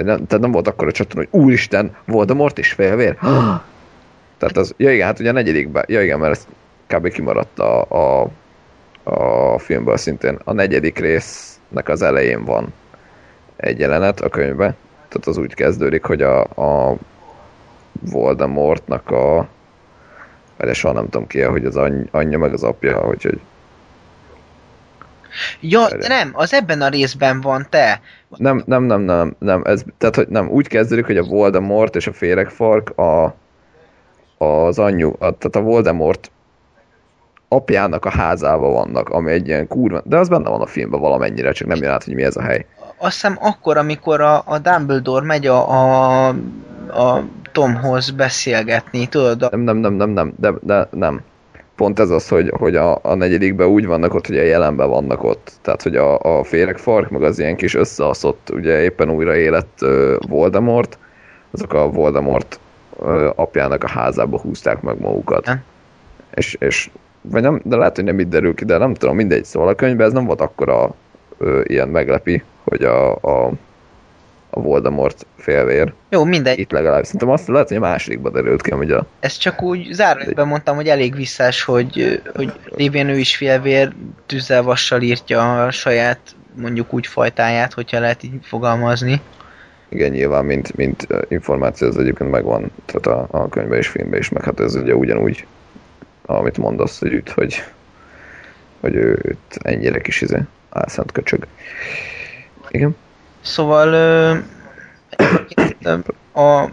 vagy 0.00 0.08
nem, 0.08 0.26
tehát 0.26 0.42
nem 0.42 0.52
volt 0.52 0.68
akkor 0.68 0.88
a 0.88 0.92
csatorna, 0.92 1.28
hogy 1.30 1.40
úristen, 1.40 1.96
Voldemort 2.04 2.58
és 2.58 2.72
félvér. 2.72 3.16
tehát 4.38 4.56
az, 4.56 4.74
ja 4.76 4.92
igen, 4.92 5.06
hát 5.06 5.20
ugye 5.20 5.28
a 5.28 5.32
negyedikben, 5.32 5.84
ja 5.86 6.02
igen, 6.02 6.18
mert 6.18 6.36
ez 6.36 6.46
kb. 6.86 7.08
kimaradt 7.08 7.58
a, 7.58 7.82
a, 7.82 8.30
a 9.02 9.58
filmből 9.58 9.96
szintén. 9.96 10.38
A 10.44 10.52
negyedik 10.52 10.98
résznek 10.98 11.88
az 11.88 12.02
elején 12.02 12.44
van 12.44 12.74
egy 13.56 13.78
jelenet 13.78 14.20
a 14.20 14.28
könyvben, 14.28 14.76
tehát 15.08 15.26
az 15.26 15.36
úgy 15.36 15.54
kezdődik, 15.54 16.04
hogy 16.04 16.22
a, 16.22 16.40
a 16.42 16.96
Voldemortnak 17.92 19.10
a 19.10 19.48
vagy 20.56 20.74
soha 20.74 20.94
nem 20.94 21.08
tudom 21.08 21.26
ki, 21.26 21.40
hogy 21.40 21.64
az 21.64 21.76
anyja 22.10 22.38
meg 22.38 22.52
az 22.52 22.62
apja, 22.62 22.98
hogy, 22.98 23.22
hogy 23.22 23.40
Ja, 25.60 25.88
de 25.88 26.08
nem, 26.08 26.30
az 26.32 26.52
ebben 26.52 26.82
a 26.82 26.88
részben 26.88 27.40
van 27.40 27.66
te. 27.70 28.00
Nem, 28.36 28.62
nem, 28.66 28.82
nem, 28.82 29.00
nem, 29.00 29.36
nem, 29.38 29.62
ez, 29.64 29.84
tehát, 29.98 30.16
hogy 30.16 30.28
nem, 30.28 30.48
úgy 30.48 30.66
kezdődik, 30.68 31.06
hogy 31.06 31.16
a 31.16 31.24
Voldemort 31.24 31.96
és 31.96 32.06
a 32.06 32.12
féregfark 32.12 32.98
a, 32.98 33.34
az 34.44 34.78
anyju, 34.78 35.08
a, 35.08 35.16
tehát 35.16 35.56
a 35.56 35.60
Voldemort 35.60 36.30
apjának 37.48 38.04
a 38.04 38.10
házában 38.10 38.72
vannak, 38.72 39.08
ami 39.08 39.32
egy 39.32 39.46
ilyen 39.46 39.66
kurva, 39.66 40.00
de 40.04 40.16
az 40.16 40.28
benne 40.28 40.48
van 40.48 40.60
a 40.60 40.66
filmben 40.66 41.00
valamennyire, 41.00 41.52
csak 41.52 41.68
nem 41.68 41.82
jön 41.82 41.90
át, 41.90 42.04
hogy 42.04 42.14
mi 42.14 42.22
ez 42.22 42.36
a 42.36 42.42
hely. 42.42 42.66
Azt 42.98 43.12
hiszem 43.12 43.38
akkor, 43.40 43.76
amikor 43.76 44.20
a, 44.20 44.42
a 44.46 44.58
Dumbledore 44.58 45.26
megy 45.26 45.46
a, 45.46 45.70
a, 45.70 46.28
a 46.92 47.24
Tomhoz 47.52 48.10
beszélgetni, 48.10 49.06
tudod? 49.06 49.48
Nem, 49.50 49.60
nem, 49.60 49.76
nem, 49.76 49.92
nem, 49.94 50.10
nem, 50.10 50.32
de, 50.36 50.52
de 50.60 50.88
nem 50.90 51.22
pont 51.80 51.98
ez 51.98 52.10
az, 52.10 52.28
hogy, 52.28 52.52
hogy 52.58 52.76
a, 52.76 52.98
a 53.02 53.14
negyedikben 53.14 53.68
úgy 53.68 53.86
vannak 53.86 54.14
ott, 54.14 54.26
hogy 54.26 54.38
a 54.38 54.42
jelenben 54.42 54.88
vannak 54.88 55.24
ott. 55.24 55.52
Tehát, 55.62 55.82
hogy 55.82 55.96
a, 55.96 56.18
a 56.18 56.44
féregfark, 56.44 57.10
meg 57.10 57.22
az 57.22 57.38
ilyen 57.38 57.56
kis 57.56 57.74
összeaszott, 57.74 58.50
ugye 58.52 58.82
éppen 58.82 59.10
újra 59.10 59.36
élet 59.36 59.66
Voldemort, 60.28 60.98
azok 61.50 61.72
a 61.72 61.90
Voldemort 61.90 62.60
apjának 63.34 63.84
a 63.84 63.88
házába 63.88 64.40
húzták 64.40 64.80
meg 64.80 65.00
magukat. 65.00 65.46
Ja. 65.46 65.62
És, 66.34 66.56
és 66.60 66.90
vagy 67.20 67.42
nem, 67.42 67.60
de 67.64 67.76
lehet, 67.76 67.96
hogy 67.96 68.04
nem 68.04 68.18
itt 68.18 68.28
derül 68.28 68.54
ki, 68.54 68.64
de 68.64 68.78
nem 68.78 68.94
tudom, 68.94 69.16
mindegy. 69.16 69.44
Szóval 69.44 69.68
a 69.68 69.74
könyvben 69.74 70.06
ez 70.06 70.12
nem 70.12 70.26
volt 70.26 70.40
akkora 70.40 70.94
uh, 71.38 71.60
ilyen 71.62 71.88
meglepi, 71.88 72.42
hogy 72.64 72.82
a, 72.82 73.14
a 73.14 73.50
a 74.50 74.60
Voldemort 74.60 75.26
félvér. 75.36 75.92
Jó, 76.08 76.24
mindegy. 76.24 76.58
Itt 76.58 76.70
legalább. 76.70 77.04
Szerintem 77.04 77.28
azt 77.28 77.48
lehet, 77.48 77.68
hogy 77.68 77.76
a 77.76 77.80
másodikban 77.80 78.32
derült 78.32 78.62
ki, 78.62 78.70
hogy 78.70 78.90
a... 78.90 79.06
Ezt 79.20 79.40
csak 79.40 79.62
úgy 79.62 79.92
zárójelben 79.92 80.46
mondtam, 80.46 80.76
hogy 80.76 80.88
elég 80.88 81.14
visszás, 81.14 81.62
hogy, 81.62 82.22
hogy 82.34 82.52
lévén 82.76 83.08
ő 83.08 83.18
is 83.18 83.36
félvér, 83.36 83.92
tűzzel 84.26 84.62
vassal 84.62 85.02
írtja 85.02 85.64
a 85.64 85.70
saját 85.70 86.20
mondjuk 86.54 86.92
úgy 86.92 87.06
fajtáját, 87.06 87.72
hogyha 87.72 88.00
lehet 88.00 88.22
így 88.22 88.32
fogalmazni. 88.42 89.20
Igen, 89.88 90.10
nyilván, 90.10 90.44
mint, 90.44 90.76
mint 90.76 91.06
információ 91.28 91.88
az 91.88 91.98
egyébként 91.98 92.30
megvan, 92.30 92.70
tehát 92.84 93.06
a, 93.06 93.38
a 93.38 93.48
könyvben 93.48 93.78
és 93.78 93.88
filmben 93.88 94.18
is, 94.18 94.28
meg 94.28 94.44
hát 94.44 94.60
ez 94.60 94.74
ugye 94.74 94.94
ugyanúgy, 94.94 95.46
amit 96.26 96.58
mondasz, 96.58 96.98
hogy 96.98 97.12
üt, 97.12 97.30
hogy, 97.30 97.64
hogy 98.80 98.94
ő, 98.94 99.18
őt 99.22 99.58
ennyire 99.62 100.00
kis 100.00 100.20
izé 100.20 100.38
álszent 100.70 101.12
köcsög. 101.12 101.46
Igen. 102.68 102.96
Szóval 103.40 103.92
ö, 103.92 104.36
a, 106.40 106.68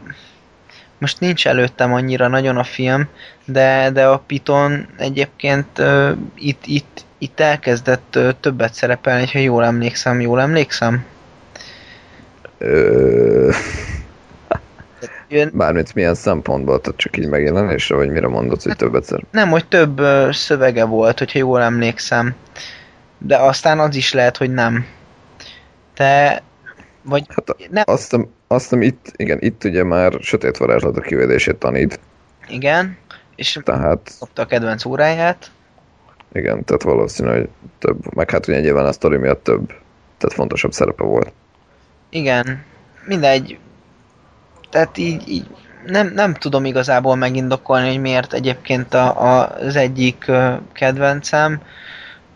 most 0.97 1.19
nincs 1.19 1.47
előttem 1.47 1.93
annyira 1.93 2.27
nagyon 2.27 2.57
a 2.57 2.63
film, 2.63 3.07
de, 3.45 3.89
de 3.89 4.05
a 4.05 4.17
Piton 4.17 4.87
egyébként 4.97 5.79
ö, 5.79 6.11
itt, 6.35 6.61
itt, 6.65 7.05
itt 7.17 7.39
elkezdett 7.39 8.15
ö, 8.15 8.29
többet 8.39 8.73
szerepelni, 8.73 9.27
ha 9.27 9.39
jól 9.39 9.65
emlékszem, 9.65 10.21
jól 10.21 10.41
emlékszem? 10.41 11.05
Ö, 12.57 13.51
Jön, 15.29 15.51
Bármit 15.53 15.93
milyen 15.93 16.15
szempontból, 16.15 16.81
tehát 16.81 16.99
csak 16.99 17.17
így 17.17 17.27
megjelenésre, 17.27 17.95
vagy 17.95 18.09
mire 18.09 18.27
mondod, 18.27 18.61
hogy 18.61 18.75
többet 18.75 19.03
szer? 19.03 19.23
nem, 19.31 19.49
hogy 19.49 19.65
több 19.65 19.99
ö, 19.99 20.29
szövege 20.31 20.85
volt, 20.85 21.19
hogyha 21.19 21.39
jól 21.39 21.61
emlékszem. 21.61 22.35
De 23.17 23.37
aztán 23.37 23.79
az 23.79 23.95
is 23.95 24.13
lehet, 24.13 24.37
hogy 24.37 24.53
nem. 24.53 24.85
Te... 25.93 26.41
Vagy... 27.07 27.25
Hát 27.27 27.55
nem, 27.69 27.83
Azt 27.87 28.01
hiszem, 28.01 28.27
azt 28.47 28.63
hiszem 28.63 28.81
itt, 28.81 29.11
igen, 29.15 29.37
itt 29.41 29.63
ugye 29.63 29.83
már 29.83 30.13
sötét 30.21 30.57
varázslatok 30.57 31.03
kivédését 31.03 31.55
tanít, 31.55 31.99
igen. 32.47 32.97
És 33.35 33.59
tehát 33.63 34.15
kapta 34.19 34.41
a 34.41 34.45
kedvenc 34.45 34.85
óráját. 34.85 35.51
igen, 36.31 36.63
tehát 36.63 36.83
valószínű, 36.83 37.29
hogy 37.29 37.49
több, 37.79 38.13
meg 38.15 38.29
hát 38.29 38.47
ugye 38.47 38.59
nyilván 38.59 38.85
a 38.85 38.91
sztori 38.91 39.17
miatt 39.17 39.43
több, 39.43 39.67
tehát 40.17 40.35
fontosabb 40.35 40.71
szerepe 40.71 41.03
volt. 41.03 41.31
Igen, 42.09 42.63
mindegy. 43.05 43.59
Tehát 44.69 44.97
így, 44.97 45.29
így 45.29 45.47
nem, 45.85 46.11
nem 46.13 46.33
tudom 46.33 46.65
igazából 46.65 47.15
megindokolni, 47.15 47.87
hogy 47.87 48.01
miért 48.01 48.33
egyébként 48.33 48.93
a, 48.93 49.21
a, 49.21 49.55
az 49.59 49.75
egyik 49.75 50.31
kedvencem. 50.71 51.61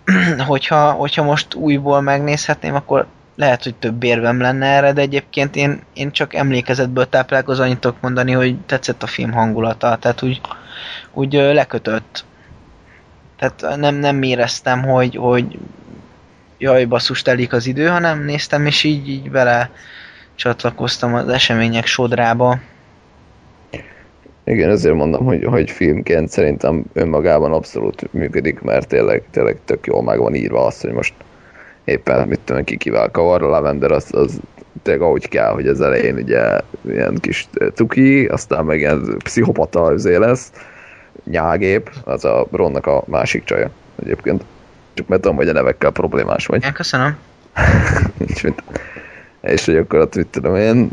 hogyha, 0.48 0.92
hogyha 0.92 1.24
most 1.24 1.54
újból 1.54 2.02
megnézhetném, 2.02 2.76
akkor 2.76 3.08
lehet, 3.42 3.64
hogy 3.64 3.76
több 3.76 4.04
érvem 4.04 4.40
lenne 4.40 4.66
erre, 4.66 4.94
de 4.94 5.02
egyébként 5.02 5.56
én, 5.56 5.82
én 5.94 6.12
csak 6.12 6.34
emlékezetből 6.34 7.10
táplálkozom, 7.10 7.66
annyit 7.66 7.80
tudok 7.80 8.02
mondani, 8.02 8.32
hogy 8.32 8.58
tetszett 8.66 9.04
a 9.04 9.08
film 9.08 9.32
hangulata, 9.32 9.98
tehát 10.02 10.22
úgy, 10.22 10.42
úgy 11.14 11.34
lekötött. 11.34 12.26
Tehát 13.38 13.80
nem, 13.80 13.96
nem 13.96 14.22
éreztem, 14.24 14.82
hogy, 14.84 15.16
hogy 15.16 15.60
jaj, 16.58 16.86
basszus, 16.86 17.22
telik 17.22 17.54
az 17.54 17.68
idő, 17.68 17.88
hanem 17.88 18.24
néztem, 18.24 18.66
és 18.66 18.84
így, 18.84 19.10
így 19.10 19.32
vele 19.32 19.72
csatlakoztam 20.36 21.14
az 21.14 21.28
események 21.28 21.86
sodrába. 21.86 22.60
Igen, 24.44 24.70
ezért 24.70 24.96
mondom, 24.96 25.26
hogy, 25.26 25.44
hogy 25.44 25.72
filmként 25.72 26.30
szerintem 26.30 26.84
önmagában 26.94 27.54
abszolút 27.54 28.14
működik, 28.14 28.60
mert 28.60 28.88
tényleg, 28.88 29.24
tényleg 29.32 29.58
tök 29.66 29.86
jól 29.86 30.04
meg 30.04 30.20
van 30.20 30.36
írva 30.36 30.66
az, 30.66 30.82
hogy 30.82 30.92
most 30.92 31.14
éppen 31.84 32.28
mit 32.28 32.40
tudom, 32.40 32.64
ki 32.64 32.78
kivel 32.78 33.10
kavar, 33.12 33.44
a 33.44 33.50
Lavender 33.50 33.92
az, 33.92 34.08
az 34.12 34.40
tényleg 34.84 35.04
ahogy 35.04 35.28
kell, 35.28 35.52
hogy 35.52 35.68
az 35.68 35.82
elején 35.82 36.16
ugye 36.16 36.60
ilyen 36.88 37.18
kis 37.20 37.48
cuki, 37.74 38.26
aztán 38.26 38.66
meg 38.66 38.80
ilyen 38.80 39.18
pszichopata 39.18 39.84
azért 39.84 40.20
lesz, 40.20 40.52
nyágép, 41.24 41.90
az 42.04 42.26
a 42.26 42.48
Ronnak 42.52 42.88
a 42.88 43.04
másik 43.08 43.44
csaja 43.44 43.70
egyébként. 44.04 44.44
Csak 44.94 45.08
mert 45.08 45.22
tudom, 45.22 45.38
hogy 45.38 45.48
a 45.48 45.54
nevekkel 45.54 45.92
problémás 45.92 46.46
vagy. 46.46 46.58
Igen, 46.58 46.74
köszönöm. 46.74 47.18
Nincs 48.18 48.44
mit. 48.44 48.64
És 49.42 49.66
hogy 49.66 49.78
akkor 49.78 50.00
ott 50.00 50.16
mit 50.16 50.28
tudom 50.28 50.56
én, 50.56 50.90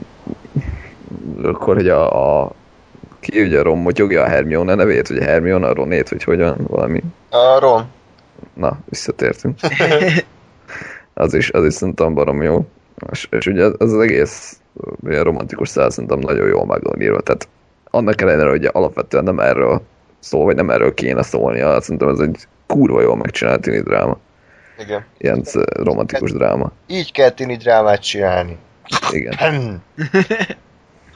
akkor, 1.42 1.74
hogy 1.74 1.88
a, 1.88 2.42
a 2.44 2.52
ki 3.20 3.42
ugye 3.42 3.62
Ron 3.62 3.78
motyogja 3.78 4.22
a 4.22 4.28
Hermione 4.28 4.74
nevét, 4.74 5.08
vagy 5.08 5.18
a 5.18 5.24
Hermione 5.24 5.66
a 5.66 5.74
Ronét, 5.74 6.08
vagy 6.08 6.24
hogyan, 6.24 6.56
valami. 6.66 7.02
A 7.30 7.58
Ron. 7.58 7.84
Na, 8.54 8.78
visszatértünk. 8.84 9.58
az 11.18 11.34
is, 11.34 11.50
az 11.50 11.64
is 11.64 11.74
szerintem 11.74 12.14
barom 12.14 12.42
jó. 12.42 12.66
És, 13.10 13.28
és 13.30 13.46
ugye 13.46 13.64
az, 13.64 13.74
az 13.78 13.98
egész 13.98 14.60
ilyen 15.06 15.22
romantikus 15.22 15.68
szál 15.68 15.90
szerintem 15.90 16.18
nagyon 16.18 16.46
jól 16.46 16.66
meg 16.66 16.82
van 16.82 17.00
írva. 17.00 17.20
Tehát 17.20 17.48
annak 17.90 18.20
ellenére, 18.20 18.48
hogy 18.48 18.64
alapvetően 18.64 19.24
nem 19.24 19.40
erről 19.40 19.82
szól, 20.18 20.44
vagy 20.44 20.56
nem 20.56 20.70
erről 20.70 20.94
kéne 20.94 21.22
szólnia, 21.22 21.80
szerintem 21.80 22.08
ez 22.08 22.18
egy 22.18 22.46
kurva 22.66 23.00
jól 23.00 23.16
megcsinált 23.16 23.60
tini 23.60 23.80
dráma. 23.80 24.18
Igen. 24.78 25.04
Ilyen 25.18 25.42
sz- 25.44 25.76
romantikus 25.76 26.32
dráma. 26.32 26.72
Így 26.86 27.12
kell 27.12 27.30
tini 27.30 27.56
drámát 27.56 28.02
csinálni. 28.02 28.56
Igen. 29.10 29.34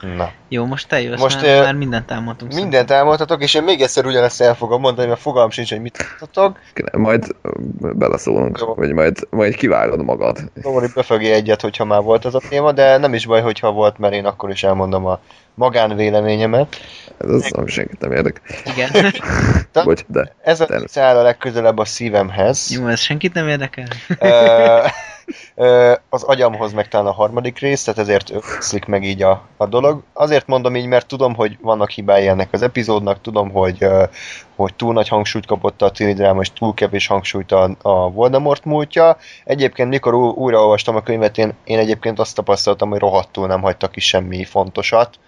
Na. 0.03 0.31
Jó, 0.47 0.65
most 0.65 0.87
te 0.87 1.01
jössz, 1.01 1.21
Most, 1.21 1.41
már, 1.41 1.63
már 1.63 1.73
mindent 1.75 2.11
elmondtunk. 2.11 2.53
Mindent 2.53 2.91
elmondhatok, 2.91 3.41
és 3.41 3.53
én 3.53 3.63
még 3.63 3.81
egyszer 3.81 4.05
ugyanezt 4.05 4.41
el 4.41 4.55
fogom 4.55 4.81
mondani, 4.81 5.07
mert 5.07 5.19
fogalmam 5.19 5.49
sincs, 5.49 5.69
hogy 5.69 5.81
mit 5.81 5.97
mondhatok. 5.97 6.59
Majd 6.97 7.35
beleszólunk, 7.79 8.57
Jó. 8.59 8.73
vagy 8.73 8.93
majd, 8.93 9.17
majd 9.29 9.55
kivágod 9.55 10.03
magad. 10.03 10.37
Lóri 10.61 10.87
befögi 10.95 11.31
egyet, 11.31 11.61
hogyha 11.61 11.85
már 11.85 12.01
volt 12.01 12.25
ez 12.25 12.33
a 12.33 12.41
téma, 12.49 12.71
de 12.71 12.97
nem 12.97 13.13
is 13.13 13.25
baj, 13.25 13.41
hogyha 13.41 13.71
volt, 13.71 13.97
mert 13.97 14.13
én 14.13 14.25
akkor 14.25 14.49
is 14.49 14.63
elmondom 14.63 15.05
a 15.05 15.19
magánvéleményemet. 15.55 16.75
Ez 17.17 17.29
az, 17.29 17.51
ami 17.51 17.69
senkit 17.69 17.99
nem 17.99 18.11
érdekel. 18.11 18.41
Igen. 18.65 19.11
Ta- 19.71 19.83
Bocs, 19.85 20.03
de 20.07 20.19
Ez 20.43 20.61
a 20.61 20.65
Természetesen. 20.65 20.87
száll 20.87 21.17
a 21.17 21.21
legközelebb 21.21 21.77
a 21.77 21.85
szívemhez. 21.85 22.71
Jó, 22.71 22.87
ez 22.87 22.99
senkit 22.99 23.33
nem 23.33 23.47
érdekel. 23.47 23.87
Az 26.09 26.23
agyamhoz 26.23 26.73
meg 26.73 26.87
talán 26.87 27.05
a 27.07 27.11
harmadik 27.11 27.59
rész, 27.59 27.83
tehát 27.83 27.99
ezért 27.99 28.31
öszik 28.59 28.85
meg 28.85 29.03
így 29.03 29.21
a, 29.21 29.41
a 29.57 29.65
dolog. 29.65 30.03
Azért 30.13 30.47
mondom 30.47 30.75
így, 30.75 30.85
mert 30.85 31.07
tudom, 31.07 31.35
hogy 31.35 31.57
vannak 31.61 31.89
hibái 31.89 32.27
ennek 32.27 32.47
az 32.51 32.61
epizódnak, 32.61 33.21
tudom, 33.21 33.51
hogy, 33.51 33.85
hogy 34.55 34.73
túl 34.75 34.93
nagy 34.93 35.07
hangsúlyt 35.07 35.45
kapott 35.45 35.81
a 35.81 35.91
tini 35.91 36.13
dráma, 36.13 36.41
és 36.41 36.51
túl 36.53 36.73
kevés 36.73 37.07
hangsúlyt 37.07 37.51
a, 37.51 37.75
a 37.81 38.09
Voldemort 38.11 38.65
múltja. 38.65 39.17
Egyébként, 39.45 39.89
mikor 39.89 40.13
újraolvastam 40.13 40.95
a 40.95 41.03
könyvet, 41.03 41.37
én, 41.37 41.53
én 41.63 41.79
egyébként 41.79 42.19
azt 42.19 42.35
tapasztaltam, 42.35 42.89
hogy 42.89 42.99
rohadtul 42.99 43.47
nem 43.47 43.61
hagytak 43.61 43.91
ki 43.91 43.99
semmi 43.99 44.43
fontosat. 44.43 45.19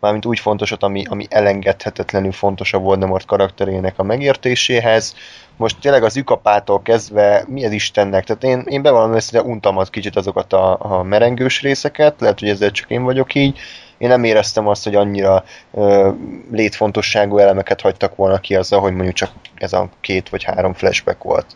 Mármint 0.00 0.26
úgy 0.26 0.38
fontosat, 0.38 0.82
ami, 0.82 1.04
ami 1.08 1.26
elengedhetetlenül 1.30 2.32
fontos 2.32 2.72
a 2.72 2.78
Voldemort 2.78 3.26
karakterének 3.26 3.98
a 3.98 4.02
megértéséhez. 4.02 5.14
Most 5.56 5.80
tényleg 5.80 6.02
az 6.02 6.16
ükapától 6.16 6.82
kezdve 6.82 7.44
mi 7.46 7.64
az 7.64 7.72
Istennek, 7.72 8.24
tehát 8.24 8.44
én, 8.44 8.62
én 8.66 8.82
bevallom 8.82 9.14
őszintén 9.14 9.50
untam 9.50 9.76
az 9.76 9.90
kicsit 9.90 10.16
azokat 10.16 10.52
a, 10.52 10.78
a 10.80 11.02
merengős 11.02 11.62
részeket, 11.62 12.20
lehet, 12.20 12.38
hogy 12.38 12.48
ezzel 12.48 12.70
csak 12.70 12.90
én 12.90 13.02
vagyok 13.02 13.34
így, 13.34 13.58
én 13.98 14.08
nem 14.08 14.24
éreztem 14.24 14.66
azt, 14.66 14.84
hogy 14.84 14.94
annyira 14.94 15.44
ö, 15.74 16.10
létfontosságú 16.50 17.38
elemeket 17.38 17.80
hagytak 17.80 18.16
volna 18.16 18.38
ki 18.38 18.54
azzal, 18.54 18.80
hogy 18.80 18.92
mondjuk 18.92 19.14
csak 19.14 19.30
ez 19.54 19.72
a 19.72 19.88
két 20.00 20.28
vagy 20.28 20.42
három 20.42 20.72
flashback 20.72 21.22
volt. 21.22 21.46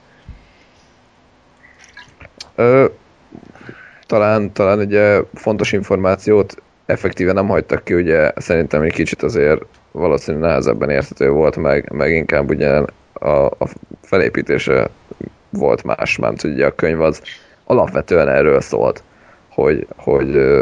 Ö, 2.54 2.86
talán, 4.06 4.52
talán 4.52 4.78
ugye 4.78 5.20
fontos 5.34 5.72
információt 5.72 6.62
effektíven 6.92 7.34
nem 7.34 7.48
hagytak 7.48 7.84
ki, 7.84 7.94
ugye 7.94 8.32
szerintem 8.36 8.82
egy 8.82 8.92
kicsit 8.92 9.22
azért 9.22 9.60
valószínűleg 9.90 10.48
nehezebben 10.48 10.90
érthető 10.90 11.30
volt, 11.30 11.56
meg, 11.56 11.92
meg 11.92 12.12
inkább 12.12 12.50
ugye 12.50 12.82
a, 13.12 13.44
a 13.44 13.68
felépítése 14.02 14.88
volt 15.50 15.84
más, 15.84 16.18
mert 16.18 16.44
ugye 16.44 16.66
a 16.66 16.74
könyv 16.74 17.00
az 17.00 17.22
alapvetően 17.64 18.28
erről 18.28 18.60
szólt, 18.60 19.02
hogy, 19.48 19.86
hogy 19.96 20.60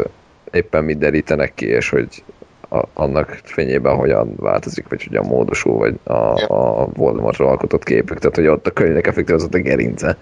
éppen 0.51 0.83
mit 0.83 0.97
derítenek 0.97 1.53
ki, 1.53 1.65
és 1.65 1.89
hogy 1.89 2.23
a, 2.69 2.83
annak 2.93 3.39
fényében 3.43 3.95
hogyan 3.95 4.33
változik, 4.35 4.89
vagy 4.89 5.03
hogyan 5.03 5.25
módosul, 5.25 5.77
vagy 5.77 5.99
a, 6.03 6.53
a 6.53 6.87
Voldemortról 6.93 7.47
alkotott 7.47 7.83
képük, 7.83 8.19
tehát 8.19 8.35
hogy 8.35 8.47
ott 8.47 8.67
a 8.67 8.71
könyvnek 8.71 9.07
effektív 9.07 9.35
az 9.35 9.43
ott 9.43 9.53
a 9.53 9.59
gerince. 9.59 10.17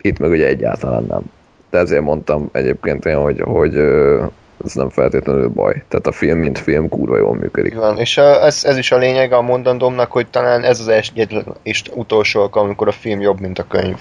Itt 0.00 0.18
meg 0.18 0.30
ugye 0.30 0.46
egyáltalán 0.46 1.04
nem. 1.04 1.22
De 1.70 1.78
ezért 1.78 2.02
mondtam 2.02 2.48
egyébként 2.52 3.06
én, 3.06 3.16
hogy, 3.16 3.40
hogy 3.40 3.74
ez 4.64 4.74
nem 4.74 4.90
feltétlenül 4.90 5.48
baj. 5.48 5.82
Tehát 5.88 6.06
a 6.06 6.12
film, 6.12 6.38
mint 6.38 6.58
film, 6.58 6.88
kurva 6.88 7.16
jól 7.16 7.34
működik. 7.34 7.74
Van. 7.74 7.98
És 7.98 8.18
a, 8.18 8.44
ez, 8.44 8.64
ez 8.64 8.76
is 8.76 8.92
a 8.92 8.96
lényeg 8.96 9.32
a 9.32 9.42
mondandómnak, 9.42 10.12
hogy 10.12 10.26
talán 10.26 10.62
ez 10.62 10.80
az 10.80 10.88
egyetlen 10.88 11.44
és 11.62 11.82
utolsó 11.94 12.40
alkalom, 12.40 12.66
amikor 12.66 12.88
a 12.88 12.92
film 12.92 13.20
jobb, 13.20 13.40
mint 13.40 13.58
a 13.58 13.66
könyv. 13.66 13.98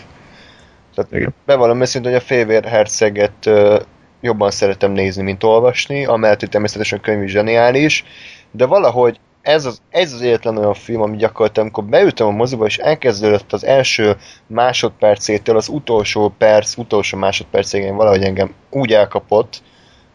Tehát 0.96 1.12
Igen. 1.12 1.34
bevallom 1.46 1.82
őszintén, 1.82 2.12
hogy 2.12 2.22
a 2.22 2.26
Félvér 2.26 2.66
herceget 2.66 3.46
ö, 3.46 3.80
jobban 4.22 4.52
szeretem 4.52 4.92
nézni, 4.92 5.24
mint 5.24 5.44
olvasni, 5.44 6.06
amellett, 6.06 6.40
hogy 6.40 6.50
természetesen 6.50 6.98
a 6.98 7.02
könyv 7.02 7.24
is 7.24 7.32
zseniális, 7.32 8.04
de 8.52 8.66
valahogy 8.66 9.20
ez 9.42 9.66
az, 9.66 9.82
ez 9.90 10.14
az 10.14 10.22
egyetlen 10.22 10.58
olyan 10.58 10.74
film, 10.74 11.02
ami 11.02 11.18
gyakorlatilag, 11.18 11.68
amikor 11.68 11.92
beültem 11.92 12.28
a 12.28 12.32
moziba, 12.32 12.66
és 12.66 12.78
elkezdődött 12.78 13.54
az 13.54 13.66
első 13.66 14.16
másodpercétől 14.48 15.56
az 15.56 15.68
utolsó 15.68 16.34
perc, 16.38 16.78
utolsó 16.78 17.18
másodpercéig 17.18 17.94
valahogy 17.94 18.24
engem 18.24 18.54
úgy 18.70 18.94
elkapott, 18.94 19.62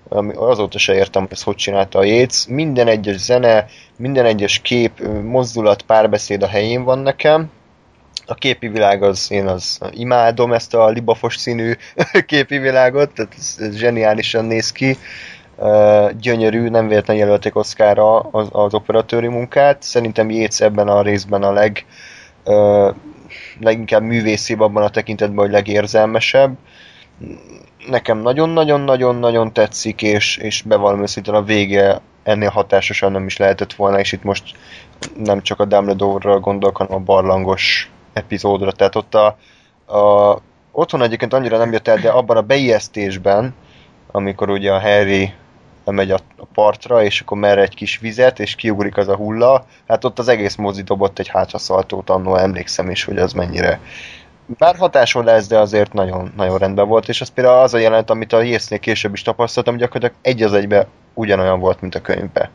ami 0.08 0.32
azóta 0.36 0.78
se 0.78 0.94
értem, 0.94 1.22
hogy 1.22 1.32
ezt 1.32 1.42
hogy 1.42 1.54
csinálta 1.54 1.98
a 1.98 2.04
Yates. 2.04 2.46
Minden 2.48 2.88
egyes 2.88 3.16
zene, 3.16 3.66
minden 3.96 4.24
egyes 4.24 4.58
kép, 4.60 5.08
mozdulat, 5.22 5.82
párbeszéd 5.82 6.42
a 6.42 6.46
helyén 6.46 6.84
van 6.84 6.98
nekem. 6.98 7.50
A 8.26 8.34
képi 8.34 8.68
világ 8.68 9.02
az, 9.02 9.30
én 9.30 9.46
az 9.46 9.78
imádom 9.90 10.52
ezt 10.52 10.74
a 10.74 10.88
libafos 10.88 11.36
színű 11.36 11.72
képi 12.26 12.58
világot, 12.58 13.10
tehát 13.10 13.34
ez, 13.38 13.56
ez 13.58 13.76
zseniálisan 13.76 14.44
néz 14.44 14.72
ki. 14.72 14.96
Gyönyörű, 16.20 16.68
nem 16.68 16.88
véletlenül 16.88 17.22
jelölték 17.22 17.56
Oszkára 17.56 18.18
az, 18.18 18.48
az 18.52 18.74
operatőri 18.74 19.28
munkát. 19.28 19.82
Szerintem 19.82 20.30
Yates 20.30 20.60
ebben 20.60 20.88
a 20.88 21.02
részben 21.02 21.42
a 21.42 21.52
leg 21.52 21.84
leginkább 23.60 24.02
művészibb 24.02 24.60
abban 24.60 24.82
a 24.82 24.88
tekintetben, 24.88 25.44
hogy 25.44 25.50
legérzelmesebb. 25.50 26.56
Nekem 27.86 28.18
nagyon-nagyon-nagyon-nagyon 28.18 29.52
tetszik, 29.52 30.02
és, 30.02 30.36
és 30.36 30.62
bevallom 30.62 31.02
őszintén 31.02 31.34
a 31.34 31.42
vége 31.42 32.00
ennél 32.22 32.48
hatásosan 32.48 33.12
nem 33.12 33.26
is 33.26 33.36
lehetett 33.36 33.72
volna, 33.72 33.98
és 33.98 34.12
itt 34.12 34.22
most 34.22 34.56
nem 35.16 35.42
csak 35.42 35.60
a 35.60 35.64
Dumbledore-ra 35.64 36.40
gondolok, 36.40 36.76
hanem 36.76 36.94
a 36.94 37.04
barlangos 37.04 37.90
epizódra. 38.12 38.72
Tehát 38.72 38.96
ott 38.96 39.14
a, 39.14 39.26
a 39.98 40.38
otthon 40.72 41.02
egyébként 41.02 41.32
annyira 41.32 41.58
nem 41.58 41.72
jött 41.72 41.88
el, 41.88 41.96
de 41.96 42.10
abban 42.10 42.36
a 42.36 42.42
beijesztésben, 42.42 43.54
amikor 44.10 44.50
ugye 44.50 44.72
a 44.72 44.80
Harry 44.80 45.32
lemegy 45.84 46.10
a, 46.10 46.18
partra, 46.54 47.02
és 47.02 47.20
akkor 47.20 47.38
mer 47.38 47.58
egy 47.58 47.74
kis 47.74 47.98
vizet, 47.98 48.38
és 48.38 48.54
kiugrik 48.54 48.96
az 48.96 49.08
a 49.08 49.16
hulla, 49.16 49.66
hát 49.88 50.04
ott 50.04 50.18
az 50.18 50.28
egész 50.28 50.54
mozi 50.54 50.82
dobott 50.82 51.18
egy 51.18 51.28
hátraszaltót, 51.28 52.10
annó 52.10 52.36
emlékszem 52.36 52.90
is, 52.90 53.04
hogy 53.04 53.18
az 53.18 53.32
mennyire 53.32 53.80
bár 54.58 54.76
hatáson 54.76 55.24
lesz, 55.24 55.46
de 55.46 55.58
azért 55.58 55.92
nagyon, 55.92 56.32
nagyon 56.36 56.58
rendben 56.58 56.88
volt, 56.88 57.08
és 57.08 57.20
az 57.20 57.28
például 57.28 57.62
az 57.62 57.74
a 57.74 57.78
jelenet, 57.78 58.10
amit 58.10 58.32
a 58.32 58.42
Jéznél 58.42 58.78
később 58.78 59.12
is 59.12 59.22
tapasztaltam, 59.22 59.76
gyakorlatilag 59.76 60.22
egy 60.22 60.42
az 60.42 60.52
egybe 60.52 60.86
ugyanolyan 61.14 61.60
volt, 61.60 61.80
mint 61.80 61.94
a 61.94 62.00
könyvbe. 62.00 62.50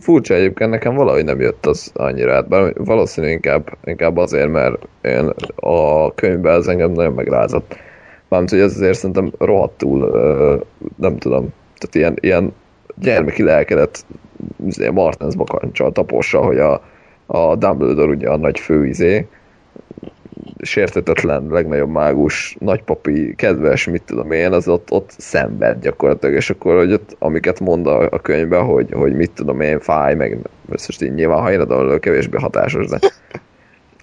Furcsa 0.00 0.34
egyébként, 0.34 0.70
nekem 0.70 0.94
valahogy 0.94 1.24
nem 1.24 1.40
jött 1.40 1.66
az 1.66 1.90
annyira 1.94 2.34
át, 2.34 2.48
bár 2.48 2.72
valószínű 2.74 3.30
inkább, 3.30 3.76
inkább 3.84 4.16
azért, 4.16 4.48
mert 4.48 4.86
én 5.00 5.32
a 5.56 6.14
könyvben 6.14 6.58
ez 6.58 6.66
engem 6.66 6.90
nagyon 6.90 7.12
megrázott. 7.12 7.76
Mármint, 8.28 8.52
hogy 8.52 8.60
ez 8.60 8.74
azért 8.74 8.98
szerintem 8.98 9.32
rohadtul, 9.38 10.10
nem 10.96 11.18
tudom, 11.18 11.52
tehát 11.78 11.94
ilyen, 11.94 12.16
ilyen 12.20 12.54
gyermeki 12.94 13.42
lelkedet 13.42 14.04
izé, 14.66 14.88
Martens 14.88 15.36
bakancsal 15.36 15.92
tapossa, 15.92 16.40
hogy 16.40 16.58
a, 16.58 16.82
a 17.26 17.56
Dumbledore 17.56 18.10
ugye 18.10 18.28
a 18.28 18.36
nagy 18.36 18.58
főizé, 18.58 19.26
sértetetlen, 20.62 21.46
legnagyobb 21.50 21.90
mágus, 21.90 22.56
nagypapi, 22.60 23.34
kedves, 23.34 23.86
mit 23.86 24.02
tudom 24.02 24.32
én, 24.32 24.52
az 24.52 24.68
ott, 24.68 24.90
ott 24.90 25.10
szenved 25.18 25.80
gyakorlatilag, 25.80 26.34
és 26.34 26.50
akkor, 26.50 26.76
hogy 26.76 26.92
ott, 26.92 27.16
amiket 27.18 27.60
mond 27.60 27.86
a, 27.86 28.00
a 28.10 28.20
könyvben, 28.20 28.64
hogy, 28.64 28.92
hogy 28.92 29.12
mit 29.14 29.30
tudom 29.30 29.60
én, 29.60 29.80
fáj, 29.80 30.14
meg 30.14 30.38
most 30.68 31.02
így 31.02 31.14
nyilván 31.14 31.40
ha 31.40 31.52
irodalomról 31.52 31.98
kevésbé 31.98 32.38
hatásos, 32.38 32.86
de, 32.86 32.98
de 32.98 33.10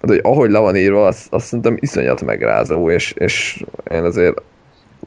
hogy 0.06 0.20
ahogy 0.22 0.50
le 0.50 0.58
van 0.58 0.76
írva, 0.76 1.06
azt, 1.06 1.32
azt 1.32 1.46
szerintem 1.46 1.76
iszonyat 1.80 2.22
megrázó, 2.22 2.90
és, 2.90 3.12
és 3.12 3.64
én 3.90 4.02
azért 4.02 4.42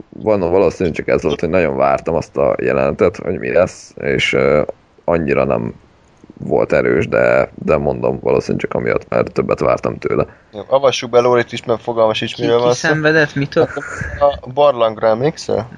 van 0.09 0.39
valószínű 0.39 0.91
csak 0.91 1.07
ez 1.07 1.21
volt, 1.21 1.39
hogy 1.39 1.49
nagyon 1.49 1.75
vártam 1.75 2.15
azt 2.15 2.37
a 2.37 2.55
jelenetet, 2.61 3.17
hogy 3.17 3.39
mi 3.39 3.51
lesz, 3.51 3.93
és 4.01 4.33
uh, 4.33 4.61
annyira 5.03 5.43
nem 5.43 5.73
volt 6.37 6.73
erős, 6.73 7.07
de, 7.07 7.49
de 7.53 7.77
mondom, 7.77 8.19
valószínűleg 8.21 8.61
csak 8.61 8.73
amiatt, 8.73 9.09
mert 9.09 9.31
többet 9.33 9.59
vártam 9.59 9.97
tőle. 9.97 10.25
Jó, 10.53 10.61
avassuk 10.67 11.09
be 11.09 11.19
Lórit 11.19 11.51
is, 11.51 11.63
mert 11.65 11.81
fogalmas 11.81 12.21
is, 12.21 12.35
miről 12.35 12.59
van 12.59 12.69
ki 12.69 12.75
szó. 12.75 12.87
szenvedett, 12.87 13.35
mitől? 13.35 13.67
A 14.19 14.49
barlangra 14.53 15.07
emlékszel? 15.07 15.69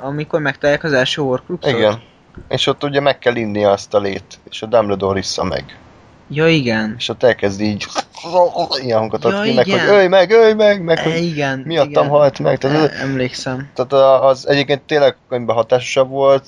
Amikor 0.00 0.40
megtalálják 0.40 0.84
az 0.84 0.92
első 0.92 1.22
Horcruxot? 1.22 1.72
Igen. 1.72 2.00
És 2.48 2.66
ott 2.66 2.84
ugye 2.84 3.00
meg 3.00 3.18
kell 3.18 3.36
inni 3.36 3.64
azt 3.64 3.94
a 3.94 3.98
lét, 4.00 4.38
és 4.50 4.62
a 4.62 4.66
Dumbledore 4.66 5.18
issza 5.18 5.44
meg. 5.44 5.64
Ja, 6.32 6.48
igen. 6.48 6.94
És 6.98 7.08
ott 7.08 7.22
elkezd 7.22 7.60
így 7.60 7.86
ilyen 8.84 8.98
hangot 8.98 9.24
ad 9.24 9.32
Ja, 9.32 9.42
ki, 9.42 9.54
meg, 9.54 9.66
igen. 9.66 9.80
hogy 9.80 9.88
ölj 9.88 10.06
meg, 10.06 10.30
ölj 10.30 10.52
meg, 10.52 10.82
meg 10.84 10.98
E, 10.98 11.16
igen. 11.16 11.62
miattam 11.66 11.90
igen. 11.90 12.08
halt 12.08 12.38
meg. 12.38 12.58
Tehát, 12.58 12.90
E, 12.92 13.00
emlékszem. 13.02 13.68
tehát 13.74 14.22
az 14.22 14.48
egyébként 14.48 14.80
tényleg 14.82 15.16
könyvben 15.28 15.56
hatásosabb 15.56 16.08
volt, 16.08 16.46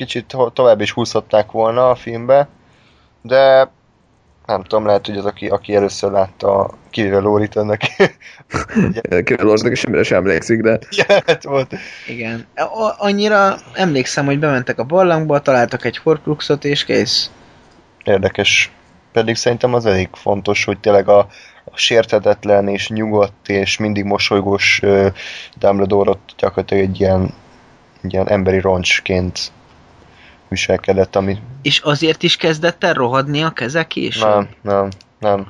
kicsit 0.00 0.26
to- 0.26 0.52
tovább 0.52 0.80
is 0.80 0.92
húzhatták 0.92 1.50
volna 1.50 1.90
a 1.90 1.94
filmbe, 1.94 2.48
de 3.22 3.70
nem 4.46 4.62
tudom, 4.62 4.86
lehet, 4.86 5.06
hogy 5.06 5.16
az, 5.16 5.24
aki, 5.24 5.48
aki 5.48 5.74
először 5.74 6.10
látta, 6.10 6.70
kivéve 6.90 7.18
Lórit 7.18 7.56
ennek 7.56 8.12
Kivelornak 9.24 9.74
semmire 9.74 10.02
sem 10.02 10.18
emlékszik, 10.18 10.60
de 10.60 10.78
jelenet 11.06 11.44
volt. 11.44 11.74
Igen. 12.06 12.46
A- 12.54 12.94
annyira 12.98 13.56
emlékszem, 13.74 14.24
hogy 14.24 14.38
bementek 14.38 14.78
a 14.78 14.84
barlangba, 14.84 15.40
találtak 15.40 15.84
egy 15.84 15.96
Horcruxot, 15.96 16.64
és 16.64 16.84
kész. 16.84 17.30
Érdekes. 18.04 18.72
Pedig 19.12 19.36
szerintem 19.36 19.74
az 19.74 19.86
elég 19.86 20.08
fontos, 20.12 20.64
hogy 20.64 20.78
tényleg 20.78 21.08
a, 21.08 21.18
a 21.64 21.76
sérthetetlen 21.76 22.68
és 22.68 22.88
nyugodt 22.88 23.48
és 23.48 23.78
mindig 23.78 24.04
mosolygós 24.04 24.80
uh, 24.82 25.06
Dumbledore 25.58 26.10
ott 26.10 26.34
gyakorlatilag 26.36 26.82
egy 26.82 27.00
ilyen, 27.00 27.34
egy 28.02 28.12
ilyen 28.12 28.28
emberi 28.28 28.60
roncsként 28.60 29.52
viselkedett, 30.50 31.16
ami 31.16 31.38
És 31.62 31.78
azért 31.78 32.22
is 32.22 32.36
kezdett 32.36 32.84
el 32.84 32.94
rohadni 32.94 33.42
a 33.42 33.50
keze 33.50 33.86
később? 33.86 34.28
nem, 34.28 34.48
nem, 34.62 34.88
nem. 35.18 35.46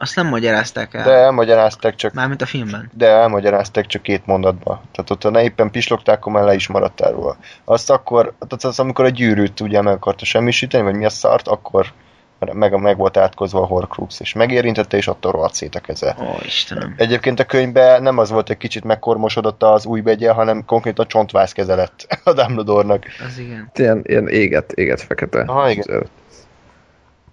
Azt 0.00 0.16
nem 0.16 0.26
magyarázták 0.26 0.94
el. 0.94 1.04
De 1.04 1.10
elmagyarázták 1.10 1.94
csak 1.94 2.12
Mármint 2.12 2.42
a 2.42 2.46
filmben. 2.46 2.90
de 2.94 3.06
elmagyarázták 3.06 3.86
csak 3.86 4.02
két 4.02 4.26
mondatba. 4.26 4.82
Tehát 4.92 5.10
ott, 5.10 5.22
ha 5.22 5.42
éppen 5.42 5.70
pislogták, 5.70 6.16
akkor 6.16 6.32
már 6.32 6.44
le 6.44 6.54
is 6.54 6.66
maradt 6.66 7.00
róla. 7.00 7.36
Azt 7.64 7.90
akkor, 7.90 8.34
tehát 8.38 8.64
az, 8.64 8.78
amikor 8.78 9.04
a 9.04 9.08
gyűrűt 9.08 9.60
ugye 9.60 9.82
meg 9.82 9.94
akarta 9.94 10.24
semmisíteni, 10.24 10.84
vagy 10.84 10.94
mi 10.94 11.04
a 11.04 11.10
szart, 11.10 11.48
akkor 11.48 11.92
meg, 12.38 12.80
meg 12.80 12.96
volt 12.96 13.16
átkozva 13.16 13.60
a 13.60 13.66
Horcrux, 13.66 14.20
és 14.20 14.32
megérintette, 14.32 14.96
és 14.96 15.08
attól 15.08 15.32
rohadt 15.32 15.54
szét 15.54 15.74
a 15.74 15.80
keze. 15.80 16.16
Ó, 16.20 16.24
Istenem. 16.44 16.94
Egyébként 16.96 17.40
a 17.40 17.44
könyvben 17.44 18.02
nem 18.02 18.18
az 18.18 18.30
volt, 18.30 18.46
hogy 18.46 18.56
kicsit 18.56 18.84
megkormosodott 18.84 19.62
az 19.62 19.86
új 19.86 20.00
begye, 20.00 20.32
hanem 20.32 20.64
konkrétan 20.64 21.06
csontváz 21.08 21.52
keze 21.52 21.74
lett 21.74 22.06
a 22.24 22.32
Dumbledore-nak. 22.32 23.04
Az 23.28 23.38
igen. 23.38 23.70
ilyen, 23.74 24.02
ilyen 24.06 24.28
éget, 24.28 24.72
éget 24.72 25.02
fekete. 25.02 25.44
Aha, 25.46 25.70
igen. 25.70 26.08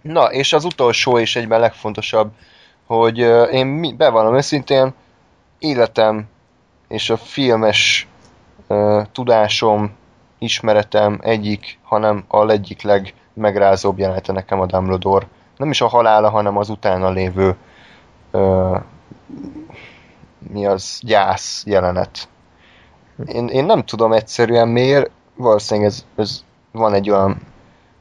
Na, 0.01 0.31
és 0.31 0.53
az 0.53 0.65
utolsó 0.65 1.19
és 1.19 1.35
egyben 1.35 1.59
legfontosabb, 1.59 2.31
hogy 2.85 3.17
én 3.51 3.65
mi- 3.65 3.93
bevallom 3.93 4.35
őszintén, 4.35 4.93
életem 5.59 6.25
és 6.87 7.09
a 7.09 7.17
filmes 7.17 8.07
ö, 8.67 9.01
tudásom, 9.11 9.91
ismeretem 10.39 11.19
egyik, 11.21 11.79
hanem 11.83 12.23
a 12.27 12.49
egyik 12.49 12.81
legmegrázóbb 13.35 13.97
jelenete 13.97 14.31
nekem 14.31 14.59
a 14.59 14.65
Dumbledore. 14.65 15.27
Nem 15.57 15.69
is 15.69 15.81
a 15.81 15.87
halála, 15.87 16.29
hanem 16.29 16.57
az 16.57 16.69
utána 16.69 17.09
lévő 17.09 17.55
ö, 18.31 18.77
mi 20.51 20.65
az, 20.65 20.99
gyász 21.01 21.63
jelenet. 21.65 22.27
Én, 23.25 23.47
én 23.47 23.65
nem 23.65 23.83
tudom 23.83 24.13
egyszerűen 24.13 24.67
miért, 24.67 25.11
valószínűleg 25.35 25.89
ez, 25.89 26.05
ez 26.15 26.43
van 26.71 26.93
egy 26.93 27.09
olyan 27.09 27.37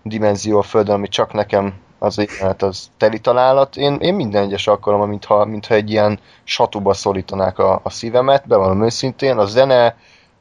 dimenzió 0.03 0.59
a 0.59 0.62
Földön, 0.62 0.95
ami 0.95 1.09
csak 1.09 1.32
nekem 1.32 1.74
az 1.99 2.18
jelenet 2.18 2.62
az 2.62 2.91
teli 2.97 3.20
találat. 3.20 3.76
Én, 3.76 3.95
én 3.95 4.14
minden 4.14 4.43
egyes 4.43 4.66
alkalommal, 4.66 5.07
mintha, 5.07 5.45
mintha 5.45 5.74
egy 5.74 5.91
ilyen 5.91 6.20
satuba 6.45 6.93
szorítanák 6.93 7.59
a, 7.59 7.80
a 7.82 7.91
szívemet, 7.91 8.47
bevallom 8.47 8.85
őszintén, 8.85 9.37
a 9.37 9.45
zene, 9.45 9.97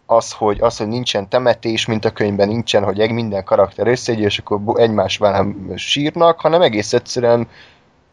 az 0.06 0.32
hogy, 0.32 0.58
az, 0.62 0.78
hogy 0.78 0.88
nincsen 0.88 1.30
temetés, 1.30 1.86
mint 1.86 2.06
a 2.06 2.12
könyvben 2.12 2.48
nincsen, 2.48 2.84
hogy 2.84 3.00
egy 3.00 3.12
minden 3.12 3.44
karakter 3.44 3.88
összegy, 3.88 4.20
és 4.20 4.38
akkor 4.38 4.80
egymás 4.80 5.18
velem 5.18 5.74
sírnak, 5.76 6.42
hanem 6.42 6.62
egész 6.62 6.94
egyszerűen 6.94 7.48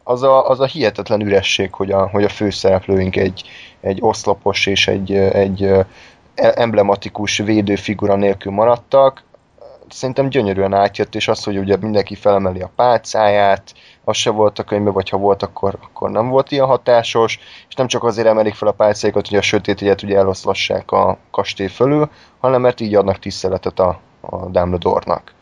az 0.03 0.23
a, 0.23 0.49
az 0.49 0.59
a 0.59 0.65
hihetetlen 0.65 1.21
üresség, 1.21 1.73
hogy 1.73 1.91
a, 1.91 2.07
hogy 2.07 2.23
a 2.23 2.29
főszereplőink 2.29 3.15
egy, 3.15 3.43
egy 3.81 3.97
oszlopos 4.01 4.65
és 4.65 4.87
egy, 4.87 5.13
egy 5.13 5.63
ö, 5.63 5.81
emblematikus 6.35 7.37
védőfigura 7.37 8.15
nélkül 8.15 8.51
maradtak. 8.51 9.23
Szerintem 9.89 10.29
gyönyörűen 10.29 10.73
átjött, 10.73 11.15
és 11.15 11.27
az, 11.27 11.43
hogy 11.43 11.57
ugye 11.57 11.77
mindenki 11.77 12.15
felemeli 12.15 12.61
a 12.61 12.71
pálcáját, 12.75 13.73
az 14.03 14.17
se 14.17 14.29
volt 14.29 14.59
a 14.59 14.63
könyvben, 14.63 14.93
vagy 14.93 15.09
ha 15.09 15.17
volt, 15.17 15.43
akkor, 15.43 15.77
akkor 15.81 16.09
nem 16.09 16.27
volt 16.27 16.51
ilyen 16.51 16.65
hatásos, 16.65 17.39
és 17.69 17.75
nem 17.75 17.87
csak 17.87 18.03
azért 18.03 18.27
emelik 18.27 18.53
fel 18.53 18.67
a 18.67 18.71
pálcáikat, 18.71 19.27
hogy 19.27 19.37
a 19.37 19.41
sötét 19.41 19.81
egyet 19.81 20.03
ugye 20.03 20.17
eloszlassák 20.17 20.91
a 20.91 21.17
kastély 21.31 21.67
fölül, 21.67 22.09
hanem 22.39 22.61
mert 22.61 22.79
így 22.79 22.95
adnak 22.95 23.19
tiszteletet 23.19 23.79
a, 23.79 23.99
a 24.21 24.35
Dumbledore-nak. 24.35 25.33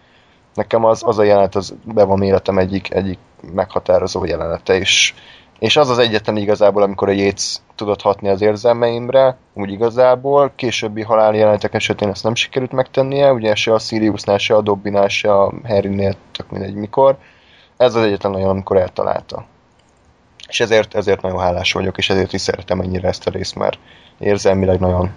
Nekem 0.53 0.85
az, 0.85 1.01
az 1.05 1.17
a 1.17 1.23
jelenet, 1.23 1.55
az 1.55 1.75
be 1.83 2.03
van 2.03 2.21
életem 2.21 2.57
egyik, 2.57 2.93
egyik 2.93 3.17
meghatározó 3.53 4.25
jelenete, 4.25 4.77
és, 4.77 5.13
és 5.59 5.77
az 5.77 5.89
az 5.89 5.97
egyetlen 5.97 6.37
igazából, 6.37 6.83
amikor 6.83 7.09
a 7.09 7.11
Yates 7.11 7.57
tudott 7.75 8.01
hatni 8.01 8.29
az 8.29 8.41
érzelmeimre, 8.41 9.37
úgy 9.53 9.71
igazából, 9.71 10.51
későbbi 10.55 11.01
halál 11.01 11.35
jelenetek 11.35 11.73
esetén 11.73 12.09
ezt 12.09 12.23
nem 12.23 12.35
sikerült 12.35 12.71
megtennie, 12.71 13.33
ugye 13.33 13.55
se 13.55 13.73
a 13.73 13.79
Siriusnál, 13.79 14.37
se 14.37 14.55
a 14.55 14.61
Dobbinál, 14.61 15.07
se 15.07 15.33
a 15.33 15.53
Harrynél, 15.67 16.15
tök 16.31 16.49
mindegy 16.49 16.73
mikor. 16.73 17.17
Ez 17.79 17.95
az 17.95 18.03
egyetlen 18.03 18.35
olyan, 18.35 18.49
amikor 18.49 18.77
eltalálta. 18.77 19.45
És 20.47 20.59
ezért, 20.59 20.95
ezért 20.95 21.21
nagyon 21.21 21.39
hálás 21.39 21.73
vagyok, 21.73 21.97
és 21.97 22.09
ezért 22.09 22.33
is 22.33 22.41
szeretem 22.41 22.79
ennyire 22.79 23.07
ezt 23.07 23.27
a 23.27 23.31
részt, 23.31 23.55
mert 23.55 23.79
érzelmileg 24.17 24.79
nagyon, 24.79 25.09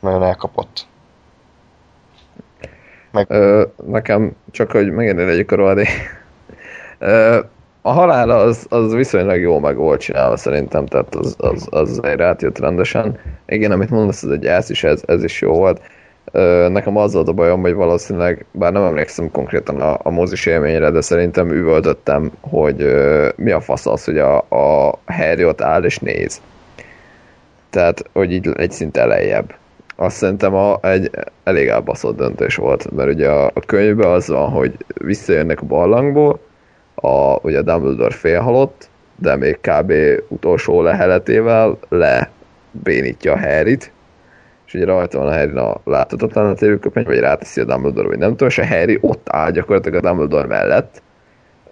nagyon 0.00 0.22
elkapott. 0.22 0.86
Ö, 3.26 3.64
nekem 3.86 4.36
csak, 4.50 4.70
hogy 4.70 4.90
megint 4.90 5.16
legyek 5.16 5.52
a 5.52 5.56
rohadé. 5.56 5.86
A 7.82 7.90
halála 7.90 8.36
az, 8.36 8.66
az 8.68 8.92
viszonylag 8.92 9.40
jó 9.40 9.58
meg 9.58 9.76
volt 9.76 10.00
csinálva 10.00 10.36
szerintem, 10.36 10.86
tehát 10.86 11.14
az, 11.14 11.34
az, 11.38 11.66
az 11.70 12.02
egy 12.02 12.20
átjött 12.20 12.58
rendesen. 12.58 13.18
Igen, 13.46 13.70
amit 13.70 13.90
mondasz, 13.90 14.22
ez 14.22 14.30
egy 14.30 14.38
gyász 14.38 14.68
is, 14.68 14.84
ez, 14.84 15.02
ez 15.06 15.24
is 15.24 15.40
jó 15.40 15.52
volt. 15.52 15.80
Nekem 16.68 16.96
az 16.96 17.12
volt 17.12 17.28
a 17.28 17.32
bajom, 17.32 17.60
hogy 17.60 17.74
valószínűleg, 17.74 18.44
bár 18.50 18.72
nem 18.72 18.82
emlékszem 18.82 19.30
konkrétan 19.30 19.80
a, 19.80 19.98
a 20.02 20.10
mozis 20.10 20.46
élményre, 20.46 20.90
de 20.90 21.00
szerintem 21.00 21.50
üvöltöttem, 21.50 22.30
hogy 22.40 22.94
mi 23.36 23.50
a 23.50 23.60
fasz 23.60 23.86
az, 23.86 24.04
hogy 24.04 24.18
a, 24.18 24.36
a 24.36 24.98
Harry 25.06 25.44
ott 25.44 25.60
áll 25.60 25.84
és 25.84 25.98
néz. 25.98 26.40
Tehát, 27.70 28.04
hogy 28.12 28.32
így 28.32 28.50
egy 28.56 28.72
szint 28.72 28.96
elejjebb. 28.96 29.54
Azt 29.96 30.16
szerintem 30.16 30.54
a, 30.54 30.78
egy 30.82 31.10
elég 31.44 31.68
elbaszott 31.68 32.16
döntés 32.16 32.56
volt, 32.56 32.90
mert 32.90 33.10
ugye 33.10 33.28
a, 33.28 33.44
a 33.44 33.60
könyvben 33.66 34.10
az 34.10 34.28
van, 34.28 34.50
hogy 34.50 34.76
visszajönnek 34.94 35.60
a 35.60 35.66
barlangból, 35.66 36.40
a, 36.94 37.38
ugye 37.42 37.62
Dumbledore 37.62 38.14
félhalott, 38.14 38.88
de 39.16 39.36
még 39.36 39.58
kb. 39.60 39.92
utolsó 40.28 40.82
leheletével 40.82 41.78
lebénítja 41.88 43.32
a 43.32 43.38
Harryt, 43.38 43.92
és 44.66 44.74
ugye 44.74 44.84
rajta 44.84 45.18
van 45.18 45.28
a 45.28 45.36
Harry 45.36 45.56
a 45.56 45.80
láthatatlan 45.84 46.46
a 46.46 46.54
tévőköpeny, 46.54 47.04
vagy 47.04 47.18
ráteszi 47.18 47.60
a 47.60 47.64
Dumbledore, 47.64 48.08
vagy 48.08 48.18
nem 48.18 48.30
tudom, 48.30 48.48
és 48.48 48.58
a 48.58 48.66
Harry 48.66 48.98
ott 49.00 49.28
áll 49.28 49.50
gyakorlatilag 49.50 50.04
a 50.04 50.08
Dumbledore 50.08 50.46
mellett, 50.46 51.02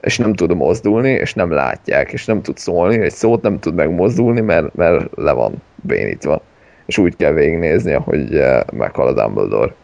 és 0.00 0.18
nem 0.18 0.34
tud 0.34 0.54
mozdulni, 0.54 1.10
és 1.10 1.34
nem 1.34 1.50
látják, 1.50 2.12
és 2.12 2.24
nem 2.24 2.42
tud 2.42 2.58
szólni, 2.58 3.00
egy 3.00 3.12
szót 3.12 3.42
nem 3.42 3.58
tud 3.58 3.74
megmozdulni, 3.74 4.40
mert, 4.40 4.74
mert 4.74 5.16
le 5.16 5.32
van 5.32 5.62
bénítva. 5.74 6.42
És 6.86 6.98
úgy 6.98 7.16
kell 7.16 7.32
végignézni, 7.32 7.92
ahogy 7.92 8.36
eh, 8.36 8.60
meghal 8.72 9.06
a 9.06 9.12
Dumbledore. 9.12 9.74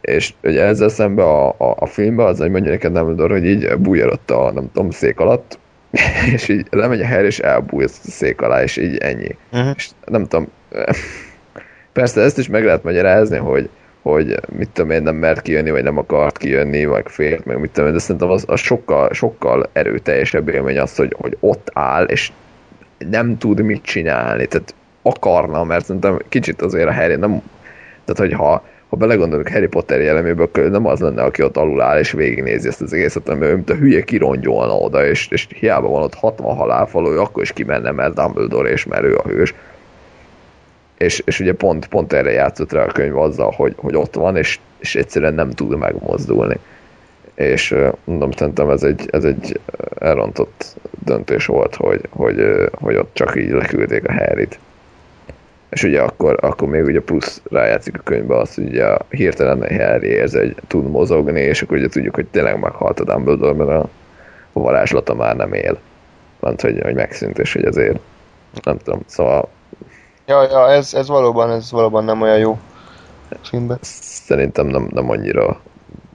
És 0.00 0.34
ugye 0.42 0.62
ezzel 0.62 0.88
szemben 0.88 1.24
a, 1.24 1.48
a, 1.48 1.74
a 1.78 1.86
filmben 1.86 2.26
az, 2.26 2.38
hogy 2.38 2.50
mondja 2.50 2.70
neked 2.70 2.92
Dumbledore, 2.92 3.32
hogy 3.32 3.46
így 3.46 3.76
bújjarodott 3.78 4.30
a, 4.30 4.52
nem 4.52 4.70
tudom, 4.72 4.90
szék 4.90 5.20
alatt, 5.20 5.58
és 6.34 6.48
így 6.48 6.66
lemegy 6.70 7.00
a 7.00 7.06
Harry, 7.06 7.26
és 7.26 7.38
elbúj 7.38 7.84
a 7.84 7.88
szék 7.88 8.40
alá, 8.40 8.62
és 8.62 8.76
így 8.76 8.96
ennyi. 8.96 9.36
Uh-huh. 9.52 9.72
És 9.76 9.88
nem 10.04 10.26
tudom, 10.26 10.48
persze 11.98 12.20
ezt 12.20 12.38
is 12.38 12.48
meg 12.48 12.64
lehet 12.64 12.82
magyarázni, 12.82 13.36
hogy, 13.36 13.68
hogy 14.02 14.40
mit 14.58 14.68
tudom 14.68 14.90
én, 14.90 15.02
nem 15.02 15.14
mert 15.14 15.42
kijönni, 15.42 15.70
vagy 15.70 15.82
nem 15.82 15.98
akart 15.98 16.38
kijönni, 16.38 16.84
vagy 16.84 17.04
félt, 17.06 17.44
meg 17.44 17.60
mit 17.60 17.70
tudom 17.70 17.88
én, 17.88 17.94
de 17.94 18.00
szerintem 18.00 18.30
az, 18.30 18.44
az 18.46 18.60
sokkal, 18.60 19.12
sokkal 19.12 19.70
erőteljesebb 19.72 20.48
élmény 20.48 20.78
az, 20.78 20.96
hogy, 20.96 21.14
hogy 21.18 21.36
ott 21.40 21.70
áll, 21.72 22.04
és 22.04 22.32
nem 23.10 23.38
tud 23.38 23.60
mit 23.60 23.82
csinálni, 23.82 24.46
tehát 24.46 24.74
akarna, 25.02 25.64
mert 25.64 25.84
szerintem 25.84 26.18
kicsit 26.28 26.62
azért 26.62 26.88
a 26.88 26.92
Harry 26.92 27.16
nem, 27.16 27.42
tehát 28.04 28.18
hogy 28.18 28.32
ha, 28.32 28.64
belegondolunk 28.90 29.48
Harry 29.48 29.66
Potter 29.66 30.00
jelleméből, 30.00 30.50
nem 30.52 30.86
az 30.86 31.00
lenne, 31.00 31.22
aki 31.22 31.42
ott 31.42 31.56
alul 31.56 31.80
áll 31.80 31.98
és 31.98 32.12
végignézi 32.12 32.68
ezt 32.68 32.82
az 32.82 32.92
egészet, 32.92 33.28
ő, 33.28 33.54
mint 33.54 33.70
a 33.70 33.74
hülye 33.74 34.02
kirongyolna 34.02 34.76
oda, 34.76 35.06
és, 35.06 35.28
és 35.30 35.46
hiába 35.54 35.88
van 35.88 36.02
ott 36.02 36.14
60 36.14 36.56
halálfaló, 36.56 37.20
akkor 37.20 37.42
is 37.42 37.52
kimenne, 37.52 37.90
mert 37.90 38.14
Dumbledore 38.14 38.70
és 38.70 38.84
mert 38.84 39.04
ő 39.04 39.16
a 39.16 39.28
hős. 39.28 39.54
És, 40.98 41.22
és 41.24 41.40
ugye 41.40 41.52
pont, 41.52 41.86
pont 41.86 42.12
erre 42.12 42.30
játszott 42.30 42.72
rá 42.72 42.84
a 42.84 42.92
könyv 42.92 43.16
azzal, 43.16 43.50
hogy, 43.50 43.74
hogy 43.76 43.96
ott 43.96 44.14
van, 44.14 44.36
és, 44.36 44.58
és 44.78 44.94
egyszerűen 44.94 45.34
nem 45.34 45.50
tud 45.50 45.76
megmozdulni. 45.76 46.58
És 47.34 47.74
mondom, 48.04 48.30
szerintem 48.30 48.70
ez 48.70 48.82
egy, 48.82 49.08
ez 49.10 49.24
egy 49.24 49.60
elrontott 49.98 50.76
döntés 51.04 51.46
volt, 51.46 51.74
hogy, 51.74 52.00
hogy, 52.10 52.68
hogy 52.72 52.96
ott 52.96 53.10
csak 53.12 53.36
így 53.36 53.50
leküldték 53.50 54.08
a 54.08 54.12
Harryt. 54.12 54.58
És 55.68 55.82
ugye 55.82 56.00
akkor, 56.00 56.36
akkor 56.40 56.68
még 56.68 56.84
ugye 56.84 57.00
plusz 57.00 57.42
rájátszik 57.50 57.98
a 57.98 58.02
könyvbe 58.04 58.36
az, 58.36 58.54
hogy 58.54 58.64
ugye 58.64 58.96
hirtelen 59.08 59.76
Harry 59.76 60.06
érzi, 60.06 60.38
hogy 60.38 60.56
tud 60.66 60.90
mozogni, 60.90 61.40
és 61.40 61.62
akkor 61.62 61.76
ugye 61.76 61.88
tudjuk, 61.88 62.14
hogy 62.14 62.26
tényleg 62.26 62.60
meghalt 62.60 63.00
a 63.00 63.04
Dumbledore, 63.04 63.64
mert 63.64 63.70
a, 63.70 63.88
varázslata 64.52 65.14
már 65.14 65.36
nem 65.36 65.52
él. 65.52 65.78
Mert 66.40 66.60
hogy, 66.60 66.80
hogy 66.82 66.94
megszűnt, 66.94 67.38
és 67.38 67.52
hogy 67.52 67.64
azért 67.64 67.98
nem 68.62 68.78
tudom, 68.78 69.00
szóval 69.06 69.48
Ja, 70.28 70.42
ja 70.42 70.70
ez, 70.70 70.94
ez, 70.94 71.08
valóban, 71.08 71.50
ez 71.50 71.70
valóban 71.70 72.04
nem 72.04 72.22
olyan 72.22 72.38
jó 72.38 72.58
filmben. 73.42 73.78
szerintem 73.82 74.66
nem, 74.66 74.88
nem 74.92 75.10
annyira 75.10 75.60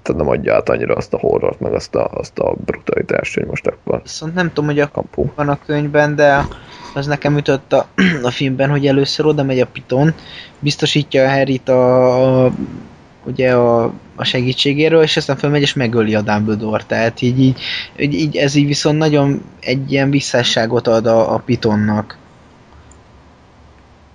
tehát 0.01 0.21
nem 0.21 0.29
adja 0.29 0.55
át 0.55 0.69
annyira 0.69 0.95
azt 0.95 1.13
a 1.13 1.17
horrort, 1.17 1.59
meg 1.59 1.73
azt 1.73 1.95
a, 1.95 2.09
azt 2.13 2.39
a 2.39 2.53
brutalitást, 2.65 3.33
hogy 3.33 3.45
most 3.45 3.67
akkor 3.67 4.01
Viszont 4.01 4.33
nem 4.33 4.47
tudom, 4.47 4.65
hogy 4.65 4.79
a 4.79 4.91
kampó. 4.91 5.31
van 5.35 5.49
a 5.49 5.59
könyvben, 5.65 6.15
de 6.15 6.47
az 6.93 7.05
nekem 7.05 7.37
ütött 7.37 7.73
a, 7.73 7.87
a 8.23 8.29
filmben, 8.29 8.69
hogy 8.69 8.87
először 8.87 9.25
oda 9.25 9.43
megy 9.43 9.59
a 9.59 9.67
Piton, 9.67 10.13
biztosítja 10.59 11.23
a 11.23 11.29
Harryt 11.29 11.69
a, 11.69 12.45
a 12.45 12.51
ugye 13.25 13.53
a, 13.55 13.83
a 14.15 14.23
segítségéről, 14.23 15.03
és 15.03 15.17
aztán 15.17 15.37
fölmegy 15.37 15.61
és 15.61 15.73
megöli 15.73 16.15
a 16.15 16.21
Dumbledore, 16.21 16.83
tehát 16.87 17.21
így, 17.21 17.39
így, 17.39 17.59
így, 17.97 18.13
így 18.13 18.35
ez 18.35 18.55
így 18.55 18.67
viszont 18.67 18.97
nagyon 18.97 19.43
egy 19.59 19.91
ilyen 19.91 20.09
visszásságot 20.09 20.87
ad 20.87 21.05
a, 21.05 21.33
a 21.33 21.37
Pitonnak. 21.37 22.17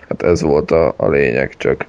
Hát 0.08 0.22
ez 0.22 0.42
volt 0.42 0.70
a, 0.70 0.94
a 0.96 1.08
lényeg, 1.08 1.54
csak 1.56 1.86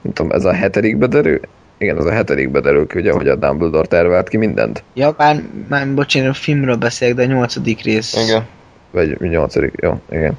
nem 0.00 0.12
tudom, 0.12 0.32
ez 0.32 0.44
a 0.44 0.52
hetedik 0.52 0.96
derül? 0.96 1.40
Igen, 1.78 1.98
ez 1.98 2.04
a 2.04 2.10
hetedik 2.12 2.48
derül 2.50 2.86
ki, 2.86 2.98
ugye, 2.98 3.12
hogy 3.12 3.28
a 3.28 3.36
Dumbledore 3.36 3.86
tervelt 3.86 4.28
ki 4.28 4.36
mindent. 4.36 4.82
Ja, 4.94 5.14
már, 5.16 5.42
már 5.68 5.94
bocsánat, 5.94 6.30
a 6.30 6.34
filmről 6.34 6.76
beszélek, 6.76 7.14
de 7.14 7.22
a 7.22 7.26
nyolcadik 7.26 7.82
rész. 7.82 8.26
Igen, 8.28 8.46
Vagy 8.90 9.20
nyolcadik, 9.20 9.72
jó, 9.82 10.00
igen. 10.10 10.38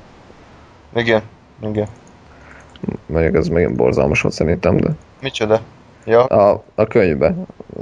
igen, 0.95 1.21
igen. 1.61 1.87
Mondjuk 3.05 3.35
ez 3.35 3.47
még 3.47 3.75
borzalmas 3.75 4.21
volt 4.21 4.33
szerintem, 4.35 4.77
de 4.77 4.89
Micsoda? 5.21 5.61
Ja, 6.05 6.23
a, 6.23 6.63
a 6.75 6.87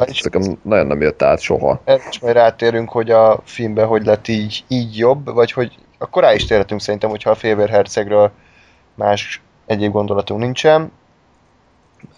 is- 0.05 0.21
nekem 0.21 0.57
nagyon 0.61 0.87
nem 0.87 1.01
jött 1.01 1.21
át 1.21 1.39
soha. 1.39 1.81
erre 1.83 2.01
is 2.09 2.19
majd 2.19 2.35
rátérünk, 2.35 2.89
hogy 2.89 3.09
a 3.11 3.39
filmben 3.43 3.85
hogy 3.85 4.05
lett 4.05 4.27
így, 4.27 4.63
így 4.67 4.97
jobb, 4.97 5.33
vagy 5.33 5.51
hogy 5.51 5.75
akkor 5.97 6.23
rá 6.23 6.33
is 6.33 6.45
térhetünk 6.45 6.81
szerintem, 6.81 7.09
hogyha 7.09 7.29
a 7.29 7.35
Félvérhercegről 7.35 8.31
más 8.97 9.41
egyéb 9.65 9.91
gondolatunk 9.91 10.39
nincsen. 10.39 10.91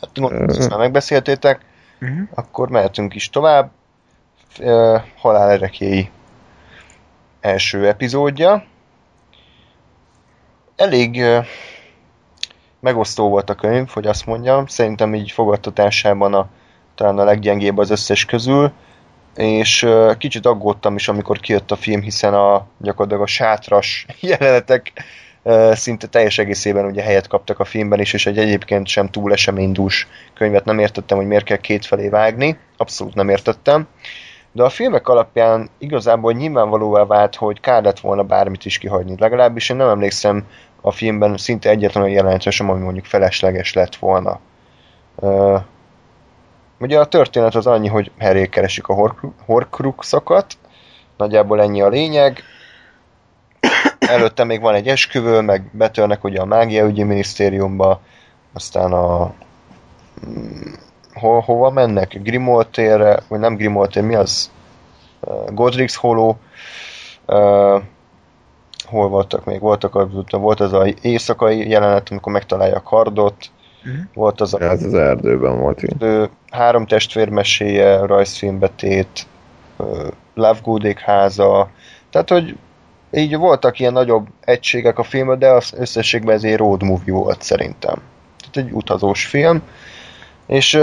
Hát, 0.01 0.09
gondolom, 0.19 0.49
ezt 0.49 0.69
már 0.69 0.79
megbeszéltétek, 0.79 1.67
Uh-huh. 2.01 2.27
akkor 2.33 2.69
mehetünk 2.69 3.15
is 3.15 3.29
tovább. 3.29 3.71
Ö, 4.59 4.97
Halál 5.17 5.49
erekéi 5.49 6.09
első 7.41 7.87
epizódja. 7.87 8.63
Elég 10.75 11.23
megosztó 12.79 13.29
volt 13.29 13.49
a 13.49 13.55
könyv, 13.55 13.89
hogy 13.89 14.07
azt 14.07 14.25
mondjam. 14.25 14.67
Szerintem 14.67 15.15
így 15.15 15.31
fogadtatásában 15.31 16.33
a, 16.33 16.47
talán 16.95 17.17
a 17.17 17.23
leggyengébb 17.23 17.77
az 17.77 17.89
összes 17.89 18.25
közül. 18.25 18.71
És 19.35 19.87
kicsit 20.17 20.45
aggódtam 20.45 20.95
is, 20.95 21.07
amikor 21.07 21.39
kijött 21.39 21.71
a 21.71 21.75
film, 21.75 22.01
hiszen 22.01 22.33
a 22.33 22.65
gyakorlatilag 22.77 23.23
a 23.23 23.27
sátras 23.27 24.05
jelenetek 24.19 24.91
szinte 25.73 26.07
teljes 26.07 26.37
egészében 26.37 26.85
ugye 26.85 27.01
helyet 27.01 27.27
kaptak 27.27 27.59
a 27.59 27.65
filmben 27.65 27.99
is, 27.99 28.13
és 28.13 28.25
egy 28.25 28.37
egyébként 28.37 28.87
sem 28.87 29.07
túl 29.07 29.31
eseménydús 29.31 30.07
könyvet 30.33 30.65
nem 30.65 30.79
értettem, 30.79 31.17
hogy 31.17 31.27
miért 31.27 31.43
kell 31.43 31.57
kétfelé 31.57 32.09
vágni. 32.09 32.57
Abszolút 32.77 33.13
nem 33.13 33.29
értettem. 33.29 33.87
De 34.51 34.63
a 34.63 34.69
filmek 34.69 35.07
alapján 35.07 35.69
igazából 35.77 36.33
nyilvánvalóvá 36.33 37.05
vált, 37.05 37.35
hogy 37.35 37.59
kár 37.59 37.83
lett 37.83 37.99
volna 37.99 38.23
bármit 38.23 38.65
is 38.65 38.77
kihagyni. 38.77 39.15
Legalábbis 39.17 39.69
én 39.69 39.77
nem 39.77 39.89
emlékszem 39.89 40.45
a 40.81 40.91
filmben 40.91 41.37
szinte 41.37 41.69
egyetlen 41.69 42.03
olyan 42.03 42.15
jelenetre 42.15 42.51
sem, 42.51 42.69
ami 42.69 42.83
mondjuk 42.83 43.05
felesleges 43.05 43.73
lett 43.73 43.95
volna. 43.95 44.39
Uh, 45.15 45.61
ugye 46.79 46.99
a 46.99 47.05
történet 47.05 47.55
az 47.55 47.67
annyi, 47.67 47.87
hogy 47.87 48.11
Harry 48.19 48.49
keresik 48.49 48.87
a 48.87 48.93
Horcru- 48.93 49.33
Horcruxokat, 49.45 50.57
nagyjából 51.17 51.61
ennyi 51.61 51.81
a 51.81 51.87
lényeg. 51.87 52.43
Előtte 54.09 54.43
még 54.43 54.61
van 54.61 54.73
egy 54.75 54.87
esküvő, 54.87 55.41
meg 55.41 55.63
betörnek 55.71 56.23
ugye 56.23 56.39
a 56.39 56.45
mágiaügyi 56.45 57.03
minisztériumba, 57.03 58.01
aztán 58.53 58.93
a 58.93 59.33
mm, 60.27 60.73
ho, 61.13 61.39
hova 61.39 61.69
mennek? 61.69 62.21
Térre, 62.71 63.19
vagy 63.27 63.39
nem 63.39 63.57
tér, 63.87 64.03
mi 64.03 64.15
az? 64.15 64.51
Godric's 65.47 65.95
Hollow. 65.99 66.35
Uh, 67.25 67.81
hol 68.85 69.07
voltak 69.09 69.45
még? 69.45 69.59
Voltak, 69.59 69.95
a- 69.95 70.09
volt 70.31 70.59
az 70.59 70.73
a 70.73 70.85
éjszakai 71.01 71.69
jelenet, 71.69 72.09
amikor 72.09 72.31
megtalálja 72.33 72.75
a 72.75 72.81
kardot. 72.83 73.35
Mhm. 73.83 73.95
Volt 74.13 74.41
az 74.41 74.53
a 74.53 74.59
Ez 74.59 74.83
az 74.83 74.93
erdőben 74.93 75.59
volt, 75.59 75.83
igen. 75.83 75.97
ő 76.09 76.29
három 76.51 76.85
testvér 76.85 77.29
meséje, 77.29 78.05
rajzfilmbetét, 78.05 79.25
ö, 79.77 80.07
Lovegoodék 80.33 80.99
háza, 80.99 81.69
tehát 82.09 82.29
hogy 82.29 82.57
így 83.11 83.35
voltak 83.35 83.79
ilyen 83.79 83.93
nagyobb 83.93 84.27
egységek 84.41 84.99
a 84.99 85.03
filmben, 85.03 85.39
de 85.39 85.49
az 85.49 85.73
összességben 85.77 86.35
ez 86.35 86.43
egy 86.43 86.57
road 86.57 86.83
movie 86.83 87.13
volt 87.13 87.41
szerintem. 87.41 88.01
Tehát 88.37 88.69
egy 88.69 88.75
utazós 88.75 89.25
film. 89.25 89.61
És 90.47 90.79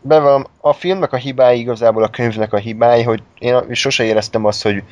bevallom, 0.00 0.44
a 0.60 0.72
filmnek 0.72 1.12
a 1.12 1.16
hibái 1.16 1.58
igazából 1.58 2.02
a 2.02 2.08
könyvnek 2.08 2.52
a 2.52 2.56
hibái, 2.56 3.02
hogy 3.02 3.22
én 3.38 3.62
sose 3.70 4.04
éreztem 4.04 4.44
azt, 4.44 4.62
hogy 4.62 4.82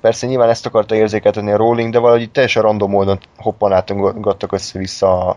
persze 0.00 0.26
nyilván 0.26 0.48
ezt 0.48 0.66
akarta 0.66 0.94
érzékeltetni 0.94 1.52
a 1.52 1.56
Rowling, 1.56 1.92
de 1.92 1.98
valahogy 1.98 2.30
teljesen 2.30 2.62
random 2.62 2.90
módon 2.90 3.18
hoppanáltattak 3.36 4.52
össze-vissza 4.52 5.28
a 5.28 5.36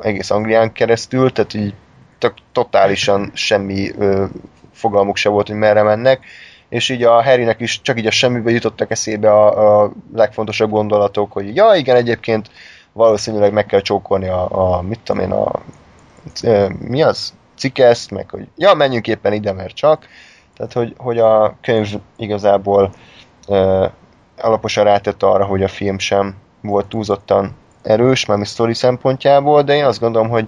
egész 0.00 0.30
Anglián 0.30 0.72
keresztül, 0.72 1.32
tehát 1.32 1.54
így 1.54 1.74
tök, 2.18 2.34
totálisan 2.52 3.30
semmi 3.34 3.90
ö, 3.98 4.24
fogalmuk 4.72 5.16
se 5.16 5.28
volt, 5.28 5.46
hogy 5.46 5.56
merre 5.56 5.82
mennek, 5.82 6.24
és 6.68 6.88
így 6.88 7.02
a 7.02 7.22
Harrynek 7.22 7.60
is 7.60 7.80
csak 7.82 7.98
így 7.98 8.06
a 8.06 8.10
semmibe 8.10 8.50
jutottak 8.50 8.90
eszébe 8.90 9.30
a, 9.30 9.82
a 9.82 9.92
legfontosabb 10.14 10.70
gondolatok, 10.70 11.32
hogy 11.32 11.56
ja 11.56 11.74
igen, 11.74 11.96
egyébként 11.96 12.50
valószínűleg 12.92 13.52
meg 13.52 13.66
kell 13.66 13.80
csókolni 13.80 14.28
a, 14.28 14.76
a 14.76 14.82
mit 14.82 15.00
tudom 15.04 15.22
én, 15.22 15.30
a 15.30 15.60
ö, 16.42 16.66
mi 16.80 17.02
az? 17.02 17.34
Cikeszt, 17.56 18.10
meg 18.10 18.30
hogy 18.30 18.48
ja, 18.56 18.74
menjünk 18.74 19.06
éppen 19.06 19.32
ide, 19.32 19.52
mert 19.52 19.74
csak. 19.74 20.06
Tehát, 20.56 20.72
hogy, 20.72 20.94
hogy 20.96 21.18
a 21.18 21.56
könyv 21.62 21.88
igazából 22.16 22.92
ö, 23.48 23.86
alaposan 24.38 24.84
rátett 24.84 25.22
arra, 25.22 25.44
hogy 25.44 25.62
a 25.62 25.68
film 25.68 25.98
sem 25.98 26.34
volt 26.60 26.86
túlzottan 26.86 27.54
erős, 27.82 28.26
mármint 28.26 28.48
sztori 28.48 28.74
szempontjából, 28.74 29.62
de 29.62 29.74
én 29.74 29.84
azt 29.84 30.00
gondolom, 30.00 30.28
hogy 30.28 30.46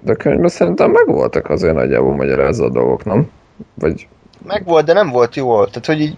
De 0.00 0.14
könyvben 0.14 0.48
szerintem 0.48 0.90
megvoltak 0.90 1.48
azért 1.48 1.74
nagyjából 1.74 2.14
magyarázza 2.14 2.64
a 2.64 2.70
dolgok, 2.70 3.04
nem? 3.04 3.30
Vagy 3.74 4.08
megvolt, 4.46 4.84
de 4.84 4.92
nem 4.92 5.10
volt 5.10 5.36
jó. 5.36 5.64
Tehát, 5.64 5.86
hogy 5.86 6.00
így 6.00 6.16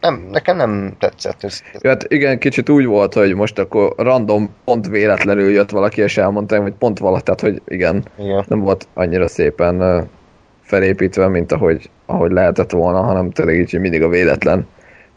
nem, 0.00 0.28
nekem 0.30 0.56
nem 0.56 0.92
tetszett 0.98 1.44
ez. 1.44 1.62
Ja, 1.80 1.90
hát 1.90 2.04
igen, 2.08 2.38
kicsit 2.38 2.68
úgy 2.68 2.84
volt, 2.84 3.14
hogy 3.14 3.34
most 3.34 3.58
akkor 3.58 3.92
random, 3.96 4.54
pont 4.64 4.86
véletlenül 4.86 5.50
jött 5.50 5.70
valaki, 5.70 6.00
és 6.00 6.16
elmondta, 6.16 6.62
hogy 6.62 6.72
pont 6.72 6.98
vala, 6.98 7.20
tehát 7.20 7.40
hogy 7.40 7.62
igen, 7.68 8.04
Igen. 8.18 8.44
nem 8.48 8.60
volt 8.60 8.88
annyira 8.94 9.28
szépen 9.28 10.06
felépítve, 10.60 11.28
mint 11.28 11.52
ahogy, 11.52 11.90
ahogy 12.06 12.30
lehetett 12.30 12.70
volna, 12.70 13.00
hanem 13.00 13.30
tényleg 13.30 13.58
így 13.58 13.80
mindig 13.80 14.02
a 14.02 14.08
véletlen. 14.08 14.66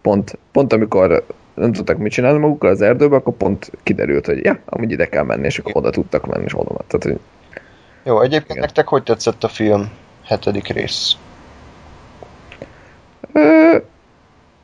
Pont, 0.01 0.37
pont 0.51 0.73
amikor 0.73 1.23
nem 1.53 1.71
tudtak 1.71 1.97
mit 1.97 2.11
csinálni 2.11 2.39
magukkal 2.39 2.69
az 2.69 2.81
erdőbe, 2.81 3.15
akkor 3.15 3.33
pont 3.33 3.71
kiderült, 3.83 4.25
hogy 4.25 4.43
ja, 4.43 4.59
amúgy 4.65 4.91
ide 4.91 5.05
kell 5.05 5.23
menni, 5.23 5.45
és 5.45 5.59
akkor 5.59 5.71
oda 5.75 5.89
tudtak 5.89 6.25
menni, 6.25 6.43
és 6.43 6.53
oda 6.53 6.71
ment. 6.73 6.85
Tehát, 6.87 7.03
hogy 7.03 7.19
Jó, 8.03 8.21
egyébként 8.21 8.49
Igen. 8.49 8.61
nektek 8.61 8.87
hogy 8.87 9.03
tetszett 9.03 9.43
a 9.43 9.47
film 9.47 9.91
hetedik 10.25 10.67
rész? 10.67 11.17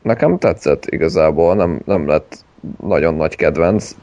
Nekem 0.02 0.38
tetszett 0.38 0.86
igazából, 0.86 1.54
nem, 1.54 1.80
nem 1.84 2.06
lett 2.06 2.44
nagyon 2.82 3.14
nagy 3.14 3.36
kedvenc, 3.36 3.96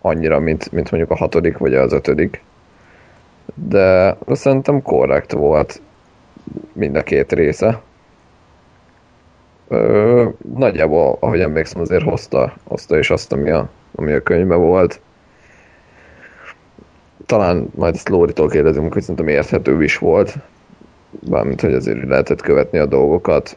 annyira, 0.00 0.38
mint, 0.38 0.72
mint 0.72 0.90
mondjuk 0.90 1.12
a 1.12 1.16
hatodik 1.16 1.58
vagy 1.58 1.74
az 1.74 1.92
ötödik. 1.92 2.42
De 3.54 4.16
szerintem 4.32 4.82
korrekt 4.82 5.32
volt 5.32 5.80
mind 6.72 6.96
a 6.96 7.02
két 7.02 7.32
része. 7.32 7.80
Ö, 9.68 10.28
nagyjából, 10.54 11.16
ahogy 11.20 11.40
emlékszem, 11.40 11.80
azért 11.80 12.02
hozta, 12.02 12.54
hozta 12.64 12.98
is 12.98 13.10
azt, 13.10 13.32
ami 13.32 13.50
a, 13.50 13.68
ami 13.94 14.12
a 14.12 14.22
könyvben 14.22 14.60
volt. 14.60 15.00
Talán 17.26 17.68
majd 17.74 17.94
ezt 17.94 18.08
Lóritól 18.08 18.48
kérdezünk, 18.48 18.92
hogy 18.92 19.02
szerintem 19.02 19.28
érthető 19.28 19.82
is 19.82 19.98
volt. 19.98 20.34
Bármint, 21.10 21.60
hogy 21.60 21.74
azért 21.74 22.08
lehetett 22.08 22.42
követni 22.42 22.78
a 22.78 22.86
dolgokat. 22.86 23.56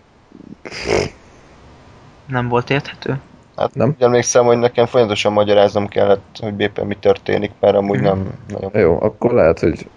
Nem 2.26 2.48
volt 2.48 2.70
érthető? 2.70 3.20
Hát 3.58 3.76
Nem? 3.76 3.88
úgy 3.88 4.04
emlékszem, 4.04 4.46
hogy 4.46 4.58
nekem 4.58 4.86
folyamatosan 4.86 5.34
magyaráznom 5.34 5.88
kellett, 5.88 6.38
hogy 6.40 6.60
éppen 6.60 6.86
mi 6.86 6.96
történik, 7.00 7.52
mert 7.60 7.76
amúgy 7.76 8.00
nem 8.00 8.32
nagyon... 8.48 8.72
Jó, 8.74 9.02
akkor 9.02 9.34
lehet, 9.34 9.60
hogy 9.60 9.88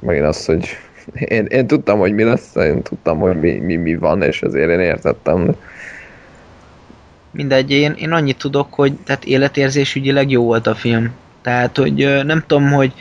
megint 0.00 0.24
az, 0.24 0.44
hogy 0.44 0.68
én, 1.14 1.44
én 1.44 1.66
tudtam, 1.66 1.98
hogy 1.98 2.12
mi 2.12 2.22
lesz, 2.22 2.54
én 2.54 2.82
tudtam, 2.82 3.18
hogy 3.18 3.40
mi, 3.40 3.58
mi, 3.58 3.76
mi 3.76 3.96
van, 3.96 4.22
és 4.22 4.42
ezért 4.42 4.70
én 4.70 4.80
értettem. 4.80 5.56
Mindegy, 7.30 7.70
én, 7.70 7.92
én 7.92 8.12
annyit 8.12 8.38
tudok, 8.38 8.74
hogy 8.74 8.92
tehát 9.04 9.24
életérzésügyileg 9.24 10.30
jó 10.30 10.44
volt 10.44 10.66
a 10.66 10.74
film. 10.74 11.14
Tehát, 11.42 11.76
hogy 11.76 12.24
nem 12.24 12.44
tudom, 12.46 12.70
hogy 12.70 12.92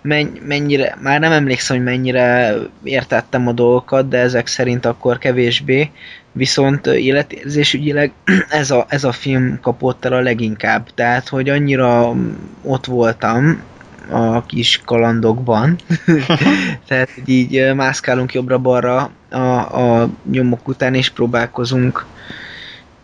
menny, 0.00 0.26
mennyire, 0.46 0.98
már 1.02 1.20
nem 1.20 1.32
emlékszem, 1.32 1.76
hogy 1.76 1.84
mennyire 1.84 2.54
értettem 2.82 3.48
a 3.48 3.52
dolgokat, 3.52 4.08
de 4.08 4.18
ezek 4.18 4.46
szerint 4.46 4.86
akkor 4.86 5.18
kevésbé. 5.18 5.90
Viszont 6.32 6.86
életérzésügyileg 6.86 8.12
ez 8.48 8.70
a, 8.70 8.84
ez 8.88 9.04
a 9.04 9.12
film 9.12 9.58
kapott 9.60 10.04
el 10.04 10.12
a 10.12 10.20
leginkább. 10.20 10.88
Tehát, 10.94 11.28
hogy 11.28 11.48
annyira 11.48 12.12
mm, 12.12 12.30
ott 12.62 12.86
voltam 12.86 13.62
a 14.10 14.46
kis 14.46 14.80
kalandokban. 14.84 15.76
Tehát, 16.88 17.08
így 17.24 17.74
mászkálunk 17.74 18.34
jobbra-balra 18.34 19.10
a, 19.30 19.38
a 19.82 20.08
nyomok 20.30 20.68
után, 20.68 20.94
és 20.94 21.10
próbálkozunk 21.10 22.06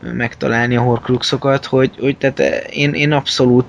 megtalálni 0.00 0.76
a 0.76 0.82
horcruxokat, 0.82 1.64
hogy, 1.64 1.90
hogy 2.00 2.16
tehát 2.16 2.38
én, 2.70 2.92
én 2.92 3.12
abszolút 3.12 3.66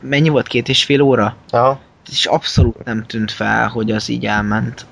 mennyi 0.00 0.28
volt, 0.28 0.46
két 0.46 0.68
és 0.68 0.84
fél 0.84 1.00
óra? 1.00 1.36
Aha. 1.50 1.80
És 2.10 2.26
abszolút 2.26 2.84
nem 2.84 3.04
tűnt 3.06 3.30
fel, 3.30 3.68
hogy 3.68 3.90
az 3.90 4.08
így 4.08 4.26
elment. 4.26 4.86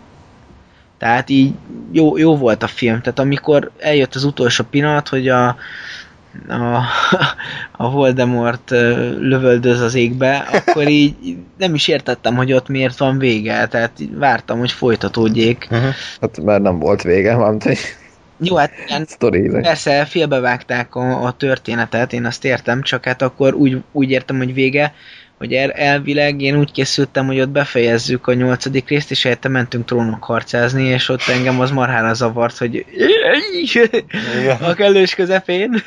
Tehát 1.05 1.31
így 1.31 1.53
jó, 1.93 2.17
jó 2.17 2.37
volt 2.37 2.63
a 2.63 2.67
film. 2.67 3.01
Tehát 3.01 3.19
amikor 3.19 3.71
eljött 3.79 4.15
az 4.15 4.25
utolsó 4.25 4.65
pillanat, 4.71 5.09
hogy 5.09 5.29
a, 5.29 5.47
a, 6.49 6.83
a 7.85 7.91
Voldemort 7.91 8.71
lövöldöz 9.19 9.81
az 9.81 9.95
égbe, 9.95 10.37
akkor 10.37 10.89
így 10.89 11.15
nem 11.59 11.75
is 11.75 11.89
értettem, 11.89 12.37
hogy 12.37 12.53
ott 12.53 12.69
miért 12.69 12.99
van 12.99 13.19
vége. 13.19 13.67
Tehát 13.67 13.93
vártam, 14.15 14.59
hogy 14.59 14.73
folytatódjék. 14.73 15.69
Uh-huh. 15.71 15.95
Hát 16.21 16.41
már 16.41 16.61
nem 16.61 16.79
volt 16.79 17.03
vége, 17.03 17.37
mármint 17.37 17.65
egy 17.65 17.79
Jó, 18.39 18.57
hát 18.57 18.73
ilyen 18.89 19.05
sztori. 19.09 19.49
Persze, 19.49 20.05
félbevágták 20.05 20.95
a, 20.95 21.25
a 21.25 21.33
történetet, 21.33 22.13
én 22.13 22.25
azt 22.25 22.45
értem, 22.45 22.83
csak 22.83 23.05
hát 23.05 23.23
akkor 23.23 23.55
úgy, 23.55 23.83
úgy 23.93 24.11
értem, 24.11 24.37
hogy 24.37 24.55
vége, 24.55 24.95
hogy 25.39 25.53
el, 25.53 25.71
elvileg 25.71 26.41
én 26.41 26.59
úgy 26.59 26.73
készültem, 26.73 27.27
hogy 27.27 27.41
ott 27.41 27.49
befejezzük 27.49 28.27
a 28.27 28.35
nyolcadik 28.35 28.89
részt, 28.89 29.11
és 29.11 29.23
helyette 29.23 29.49
mentünk 29.49 29.85
trónok 29.85 30.25
harcázni, 30.25 30.85
és 30.85 31.09
ott 31.09 31.23
engem 31.29 31.61
az 31.61 31.71
marhára 31.71 32.15
zavart, 32.15 32.59
hogy 32.59 32.85
Igen. 33.63 34.59
a 34.61 34.75
kellős 34.75 35.15
közepén. 35.15 35.83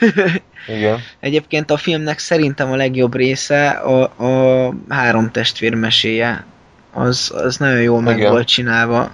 Igen. 0.67 0.99
Egyébként 1.19 1.71
a 1.71 1.77
filmnek 1.77 2.19
szerintem 2.19 2.71
a 2.71 2.75
legjobb 2.75 3.15
része 3.15 3.69
a, 3.69 4.01
a 4.03 4.73
három 4.89 5.31
testvér 5.31 5.73
meséje. 5.73 6.45
Az, 6.93 7.31
az 7.35 7.57
nagyon 7.57 7.81
jól 7.81 8.01
meg 8.01 8.17
Igen. 8.17 8.31
volt 8.31 8.47
csinálva. 8.47 9.11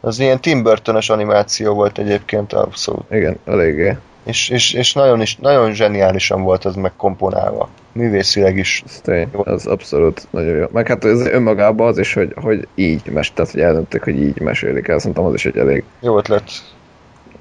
Az 0.00 0.18
ilyen 0.18 0.40
Tim 0.40 0.62
Burton-os 0.62 1.10
animáció 1.10 1.74
volt 1.74 1.98
egyébként 1.98 2.52
abszolút. 2.52 3.10
Igen, 3.10 3.38
eléggé. 3.46 3.96
És, 4.24 4.48
és, 4.48 4.72
és 4.72 4.92
nagyon, 4.92 5.20
is, 5.20 5.36
nagyon 5.36 5.72
zseniálisan 5.72 6.42
volt 6.42 6.64
az 6.64 6.74
megkomponálva. 6.74 7.68
Művészileg 7.92 8.56
is. 8.56 8.82
Ez 8.86 9.00
tény, 9.00 9.28
az 9.32 9.66
abszolút 9.66 10.26
nagyon 10.30 10.56
jó. 10.56 10.66
Meg 10.72 10.88
hát 10.88 11.04
ez 11.04 11.26
önmagában 11.26 11.86
az 11.88 11.98
is, 11.98 12.14
hogy, 12.14 12.32
hogy 12.36 12.68
így 12.74 13.10
mes, 13.10 13.32
tehát 13.32 13.50
hogy 13.50 13.60
eldöntik, 13.60 14.02
hogy 14.02 14.22
így 14.22 14.40
mesélik 14.40 14.88
el. 14.88 14.98
Szerintem 14.98 15.24
az 15.24 15.34
is 15.34 15.46
egy 15.46 15.56
elég, 15.56 15.84
Jó 16.00 16.18
ötlet. 16.18 16.50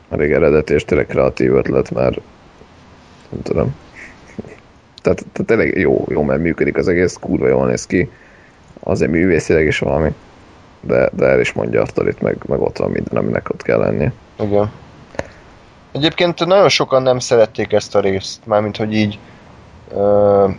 elég 0.09 0.31
eredeti 0.31 0.73
és 0.73 0.85
tényleg 0.85 1.07
kreatív 1.07 1.53
ötlet, 1.53 1.91
mert 1.91 2.19
nem 3.29 3.41
tudom. 3.41 3.75
Tehát, 5.01 5.25
tehát 5.31 5.47
tényleg 5.47 5.77
jó, 5.77 6.05
jó, 6.09 6.21
mert 6.23 6.41
működik 6.41 6.77
az 6.77 6.87
egész, 6.87 7.17
kurva 7.21 7.47
jól 7.47 7.67
néz 7.67 7.85
ki. 7.85 8.09
Azért 8.79 9.11
művészileg 9.11 9.65
is 9.65 9.79
valami. 9.79 10.13
De, 10.81 11.09
de 11.13 11.25
el 11.25 11.39
is 11.39 11.53
mondja 11.53 11.81
a 11.81 11.85
sztorit, 11.85 12.21
meg, 12.21 12.37
meg 12.47 12.59
ott 12.61 12.77
van 12.77 12.91
minden, 12.91 13.17
aminek 13.17 13.49
ott 13.49 13.61
kell 13.61 13.79
lennie. 13.79 14.13
Igen. 14.39 14.71
Egyébként 15.91 16.45
nagyon 16.45 16.69
sokan 16.69 17.01
nem 17.01 17.19
szerették 17.19 17.71
ezt 17.71 17.95
a 17.95 17.99
részt, 17.99 18.45
mármint 18.45 18.77
hogy 18.77 18.93
így 18.93 19.19
ö, 19.93 20.49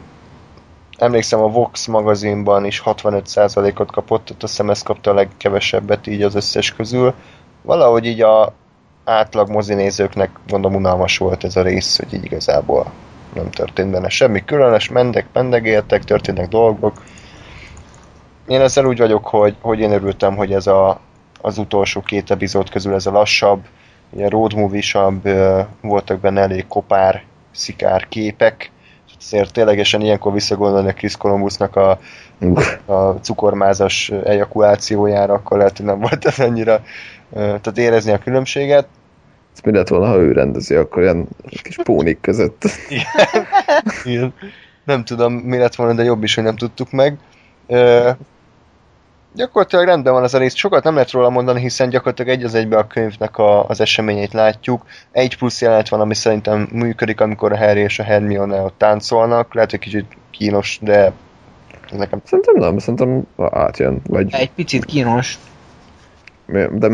emlékszem 0.98 1.40
a 1.40 1.48
Vox 1.48 1.86
magazinban 1.86 2.64
is 2.64 2.82
65%-ot 2.84 3.90
kapott, 3.90 4.24
tehát 4.24 4.42
azt 4.42 4.52
hiszem 4.52 4.70
ez 4.70 4.82
kapta 4.82 5.10
a 5.10 5.14
legkevesebbet 5.14 6.06
így 6.06 6.22
az 6.22 6.34
összes 6.34 6.72
közül. 6.72 7.14
Valahogy 7.62 8.06
így 8.06 8.22
a 8.22 8.52
átlag 9.04 9.48
mozinézőknek 9.48 10.30
mondom 10.50 10.74
unalmas 10.74 11.18
volt 11.18 11.44
ez 11.44 11.56
a 11.56 11.62
rész, 11.62 11.96
hogy 11.96 12.14
így 12.14 12.24
igazából 12.24 12.92
nem 13.34 13.50
történt 13.50 13.90
benne 13.90 14.08
semmi 14.08 14.44
különös, 14.44 14.88
mendek, 14.88 15.26
mendegéltek, 15.32 16.04
történnek 16.04 16.48
dolgok. 16.48 17.02
Én 18.46 18.60
ezzel 18.60 18.84
úgy 18.84 18.98
vagyok, 18.98 19.26
hogy, 19.26 19.56
hogy 19.60 19.78
én 19.78 19.92
örültem, 19.92 20.36
hogy 20.36 20.52
ez 20.52 20.66
a, 20.66 21.00
az 21.40 21.58
utolsó 21.58 22.00
két 22.00 22.30
epizód 22.30 22.70
közül 22.70 22.94
ez 22.94 23.06
a 23.06 23.10
lassabb, 23.10 23.64
ilyen 24.16 24.28
road 24.28 24.54
movie-sabb, 24.54 25.26
ö, 25.26 25.60
voltak 25.80 26.20
benne 26.20 26.40
elég 26.40 26.66
kopár, 26.68 27.22
szikár 27.50 28.08
képek, 28.08 28.70
azért 29.18 29.52
ténylegesen 29.52 30.00
ilyenkor 30.00 30.32
visszagondolni 30.32 30.88
a 30.88 30.92
Chris 30.92 31.16
Columbusnak 31.16 31.76
a, 31.76 31.98
a 32.84 33.10
cukormázas 33.10 34.12
ejakulációjára, 34.24 35.34
akkor 35.34 35.58
lehet, 35.58 35.76
hogy 35.76 35.86
nem 35.86 36.00
volt 36.00 36.24
ez 36.24 36.38
annyira, 36.38 36.82
tehát 37.32 37.78
érezni 37.78 38.12
a 38.12 38.18
különbséget. 38.18 38.86
Ez 39.54 39.60
mi 39.64 39.72
lett 39.72 39.88
volna, 39.88 40.06
ha 40.06 40.16
ő 40.16 40.32
rendezi, 40.32 40.74
akkor 40.74 41.02
ilyen 41.02 41.28
kis 41.62 41.76
pónik 41.82 42.20
között. 42.20 42.62
Igen. 44.04 44.34
Nem 44.84 45.04
tudom, 45.04 45.32
mi 45.32 45.56
lett 45.56 45.74
volna, 45.74 45.92
de 45.92 46.02
jobb 46.02 46.22
is, 46.22 46.34
hogy 46.34 46.44
nem 46.44 46.56
tudtuk 46.56 46.90
meg. 46.90 47.18
Gyakorlatilag 49.34 49.86
rendben 49.86 50.12
van 50.12 50.24
ez 50.24 50.34
a 50.34 50.38
rész. 50.38 50.54
Sokat 50.54 50.84
nem 50.84 50.94
lehet 50.94 51.10
róla 51.10 51.30
mondani, 51.30 51.60
hiszen 51.60 51.88
gyakorlatilag 51.88 52.30
egy 52.30 52.44
az 52.44 52.54
egybe 52.54 52.76
a 52.76 52.86
könyvnek 52.86 53.38
a, 53.38 53.68
az 53.68 53.80
eseményeit 53.80 54.32
látjuk. 54.32 54.86
Egy 55.12 55.36
plusz 55.36 55.60
jelenet 55.60 55.88
van, 55.88 56.00
ami 56.00 56.14
szerintem 56.14 56.68
működik, 56.72 57.20
amikor 57.20 57.52
a 57.52 57.56
Harry 57.56 57.80
és 57.80 57.98
a 57.98 58.02
Hermione 58.02 58.60
ott 58.60 58.74
táncolnak. 58.78 59.54
Lehet, 59.54 59.70
hogy 59.70 59.80
kicsit 59.80 60.16
kínos, 60.30 60.78
de 60.80 61.12
ez 61.90 61.98
nekem 61.98 62.20
Szerintem 62.24 62.54
nem, 62.56 62.78
szerintem 62.78 63.26
átjön. 63.50 64.00
Vagy, 64.06 64.34
Egy 64.34 64.50
picit 64.50 64.84
kínos. 64.84 65.38
de 66.70 66.88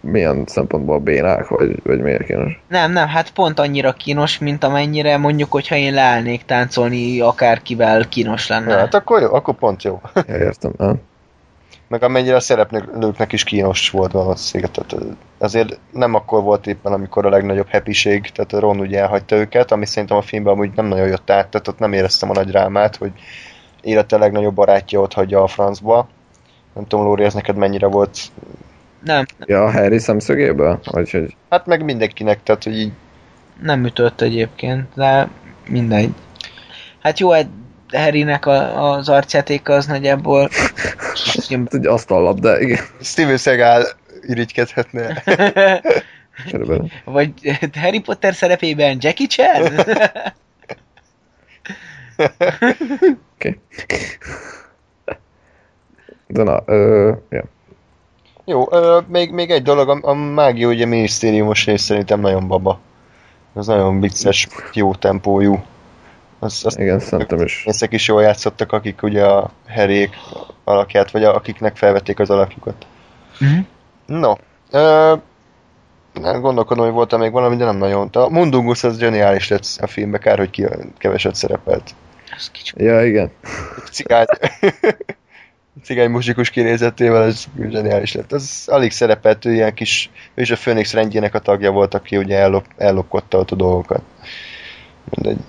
milyen 0.00 0.44
szempontból 0.46 0.98
bénák, 0.98 1.48
vagy, 1.48 1.82
vagy 1.84 2.00
miért 2.00 2.24
kínos? 2.24 2.60
Nem, 2.68 2.92
nem, 2.92 3.08
hát 3.08 3.30
pont 3.30 3.58
annyira 3.58 3.92
kínos, 3.92 4.38
mint 4.38 4.64
amennyire 4.64 5.16
mondjuk, 5.16 5.52
hogyha 5.52 5.74
én 5.74 5.94
leállnék 5.94 6.44
táncolni, 6.44 7.20
akárkivel 7.20 8.08
kínos 8.08 8.48
lenne. 8.48 8.72
Ja, 8.72 8.78
hát 8.78 8.94
akkor 8.94 9.20
jó, 9.20 9.34
akkor 9.34 9.54
pont 9.54 9.82
jó. 9.82 10.00
Ja, 10.14 10.36
értem. 10.36 10.72
Ha? 10.78 10.94
Meg 11.88 12.02
amennyire 12.02 12.34
a 12.34 12.40
szereplőknek 12.40 13.32
is 13.32 13.44
kínos 13.44 13.90
volt 13.90 14.12
valószínűleg. 14.12 14.70
Tehát 14.72 15.04
azért 15.38 15.78
nem 15.92 16.14
akkor 16.14 16.42
volt 16.42 16.66
éppen, 16.66 16.92
amikor 16.92 17.26
a 17.26 17.30
legnagyobb 17.30 17.70
happység, 17.70 18.30
tehát 18.30 18.52
Ron 18.52 18.80
ugye 18.80 19.00
elhagyta 19.00 19.36
őket, 19.36 19.72
ami 19.72 19.86
szerintem 19.86 20.16
a 20.16 20.22
filmben 20.22 20.52
amúgy 20.52 20.70
nem 20.74 20.86
nagyon 20.86 21.06
jött 21.06 21.30
át, 21.30 21.48
tehát 21.48 21.68
ott 21.68 21.78
nem 21.78 21.92
éreztem 21.92 22.30
a 22.30 22.32
nagy 22.32 22.46
drámát, 22.46 22.96
hogy 22.96 23.12
élete 23.80 24.16
legnagyobb 24.16 24.54
barátja 24.54 25.00
ott 25.00 25.12
hagyja 25.12 25.42
a 25.42 25.46
francba. 25.46 26.08
Nem 26.74 26.86
tudom, 26.86 27.04
Lóri, 27.04 27.24
ez 27.24 27.34
neked 27.34 27.56
mennyire 27.56 27.86
volt 27.86 28.18
Nem, 29.04 29.24
Ja, 29.46 29.64
a 29.64 29.70
Harry 29.70 29.98
szemszögéből? 29.98 30.80
Vagy 30.84 31.10
hogy... 31.10 31.36
Hát 31.50 31.66
meg 31.66 31.84
mindenkinek, 31.84 32.42
tehát 32.42 32.64
hogy 32.64 32.78
így 32.78 32.92
nem 33.62 33.84
ütött 33.84 34.20
egyébként, 34.20 34.86
de 34.94 35.28
mindegy. 35.68 36.10
Hát 36.98 37.18
jó, 37.18 37.32
Harrynek 37.92 38.46
a, 38.46 38.90
az 38.92 39.08
arcjátéka 39.08 39.72
az 39.74 39.86
nagyjából... 39.86 40.48
Egy 41.70 41.86
asztallap, 41.86 42.38
igen. 42.60 42.84
Steven 43.00 43.36
Seagal 43.36 43.86
irigykedhetne. 44.26 45.22
Körülbelül. 46.50 46.88
Vagy 47.04 47.32
Harry 47.80 48.00
Potter 48.00 48.34
szerepében 48.34 48.96
Jackie 49.00 49.26
Chan? 49.26 49.72
Oké. 53.34 53.58
De 56.26 56.42
na, 56.42 56.62
ö, 56.66 57.12
ja. 57.30 57.44
Jó, 58.44 58.72
ö, 58.72 59.00
még, 59.08 59.30
még 59.30 59.50
egy 59.50 59.62
dolog, 59.62 59.88
a, 59.88 60.08
a 60.08 60.14
mágia 60.14 60.68
ugye 60.68 60.86
minisztériumos 60.86 61.64
rész 61.64 61.82
szerintem 61.82 62.20
nagyon 62.20 62.48
baba. 62.48 62.80
Az 63.52 63.66
nagyon 63.66 64.00
vicces, 64.00 64.48
jó 64.72 64.94
tempójú. 64.94 65.62
Az, 66.38 66.60
azt 66.64 66.78
Igen, 66.78 66.98
szerintem 66.98 67.40
is. 67.40 67.64
Ezek 67.66 67.92
is 67.92 68.08
jól 68.08 68.22
játszottak, 68.22 68.72
akik 68.72 69.02
ugye 69.02 69.24
a 69.24 69.50
herék 69.66 70.16
alakját, 70.64 71.10
vagy 71.10 71.24
a, 71.24 71.34
akiknek 71.34 71.76
felvették 71.76 72.18
az 72.18 72.30
alakjukat. 72.30 72.86
Mhm. 73.38 73.58
No, 74.06 74.32
ö, 74.70 75.14
nem 76.12 76.40
gondolkodom, 76.40 76.84
hogy 76.84 76.94
voltam 76.94 77.20
még 77.20 77.32
valami, 77.32 77.56
de 77.56 77.64
nem 77.64 77.76
nagyon. 77.76 78.08
A 78.12 78.28
Mundungus 78.28 78.84
az 78.84 78.98
zseniális 78.98 79.48
lett 79.48 79.66
a 79.80 79.86
filmbe, 79.86 80.18
kár, 80.18 80.38
hogy 80.38 80.50
ki, 80.50 80.66
keveset 80.98 81.34
szerepelt. 81.34 81.94
Az 82.36 82.50
kicsi. 82.50 82.84
Ja, 82.84 83.04
igen. 83.04 83.30
Cigány, 83.90 84.26
cigány 85.84 86.10
muzsikus 86.10 86.50
kinézetével 86.50 87.24
ez 87.24 87.44
zseniális 87.70 88.14
lett. 88.14 88.32
Az 88.32 88.64
alig 88.66 88.90
szerepelt, 88.90 89.44
ő 89.44 89.52
ilyen 89.52 89.74
kis, 89.74 90.10
ő 90.34 90.42
is 90.42 90.50
a 90.50 90.56
Phoenix 90.56 90.92
rendjének 90.92 91.34
a 91.34 91.38
tagja 91.38 91.70
volt, 91.70 91.94
aki 91.94 92.16
ugye 92.16 92.38
ellop, 92.38 92.64
ellopkodta 92.76 93.38
ott 93.38 93.50
a 93.50 93.56
dolgokat. 93.56 94.02
Mindegy. 95.10 95.44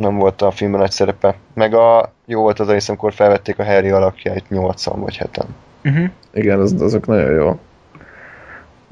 Nem 0.00 0.18
volt 0.18 0.42
a 0.42 0.50
filmben 0.50 0.80
nagy 0.80 0.90
szerepe. 0.90 1.34
Meg 1.54 1.74
a 1.74 2.12
jó 2.26 2.40
volt 2.40 2.60
az 2.60 2.68
a 2.68 2.72
rész, 2.72 2.88
amikor 2.88 3.12
felvették 3.12 3.58
a 3.58 3.64
Harry 3.64 3.90
alakját 3.90 4.48
8 4.48 4.84
vagy 4.84 5.16
7 5.16 5.44
Uh-huh. 5.84 6.08
Igen, 6.32 6.60
az, 6.60 6.74
azok 6.80 7.06
nagyon 7.06 7.30
jó. 7.30 7.58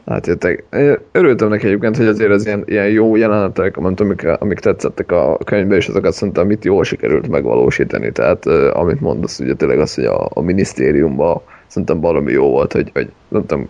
Hát 0.06 0.26
jöttek. 0.26 0.64
Örültem 1.12 1.48
neki 1.48 1.66
egyébként, 1.66 1.96
hogy 1.96 2.06
azért 2.06 2.30
az 2.30 2.46
ilyen, 2.46 2.62
ilyen 2.66 2.88
jó 2.88 3.16
jelenetek, 3.16 3.76
mondtam, 3.76 4.06
amik, 4.06 4.26
amik 4.26 4.58
tetszettek 4.58 5.12
a 5.12 5.38
könyvben, 5.44 5.76
és 5.76 5.88
azokat 5.88 6.12
szerintem 6.12 6.50
itt 6.50 6.64
jól 6.64 6.84
sikerült 6.84 7.28
megvalósítani. 7.28 8.12
Tehát 8.12 8.46
amit 8.72 9.00
mondasz, 9.00 9.38
ugye 9.38 9.54
tényleg 9.54 9.78
az, 9.78 9.94
hogy 9.94 10.04
a, 10.04 10.28
a 10.34 10.40
minisztériumban 10.40 11.40
szerintem 11.66 12.00
valami 12.00 12.32
jó 12.32 12.50
volt, 12.50 12.72
hogy, 12.72 12.90
hogy 12.94 13.10
nem 13.28 13.46
tudom, 13.46 13.68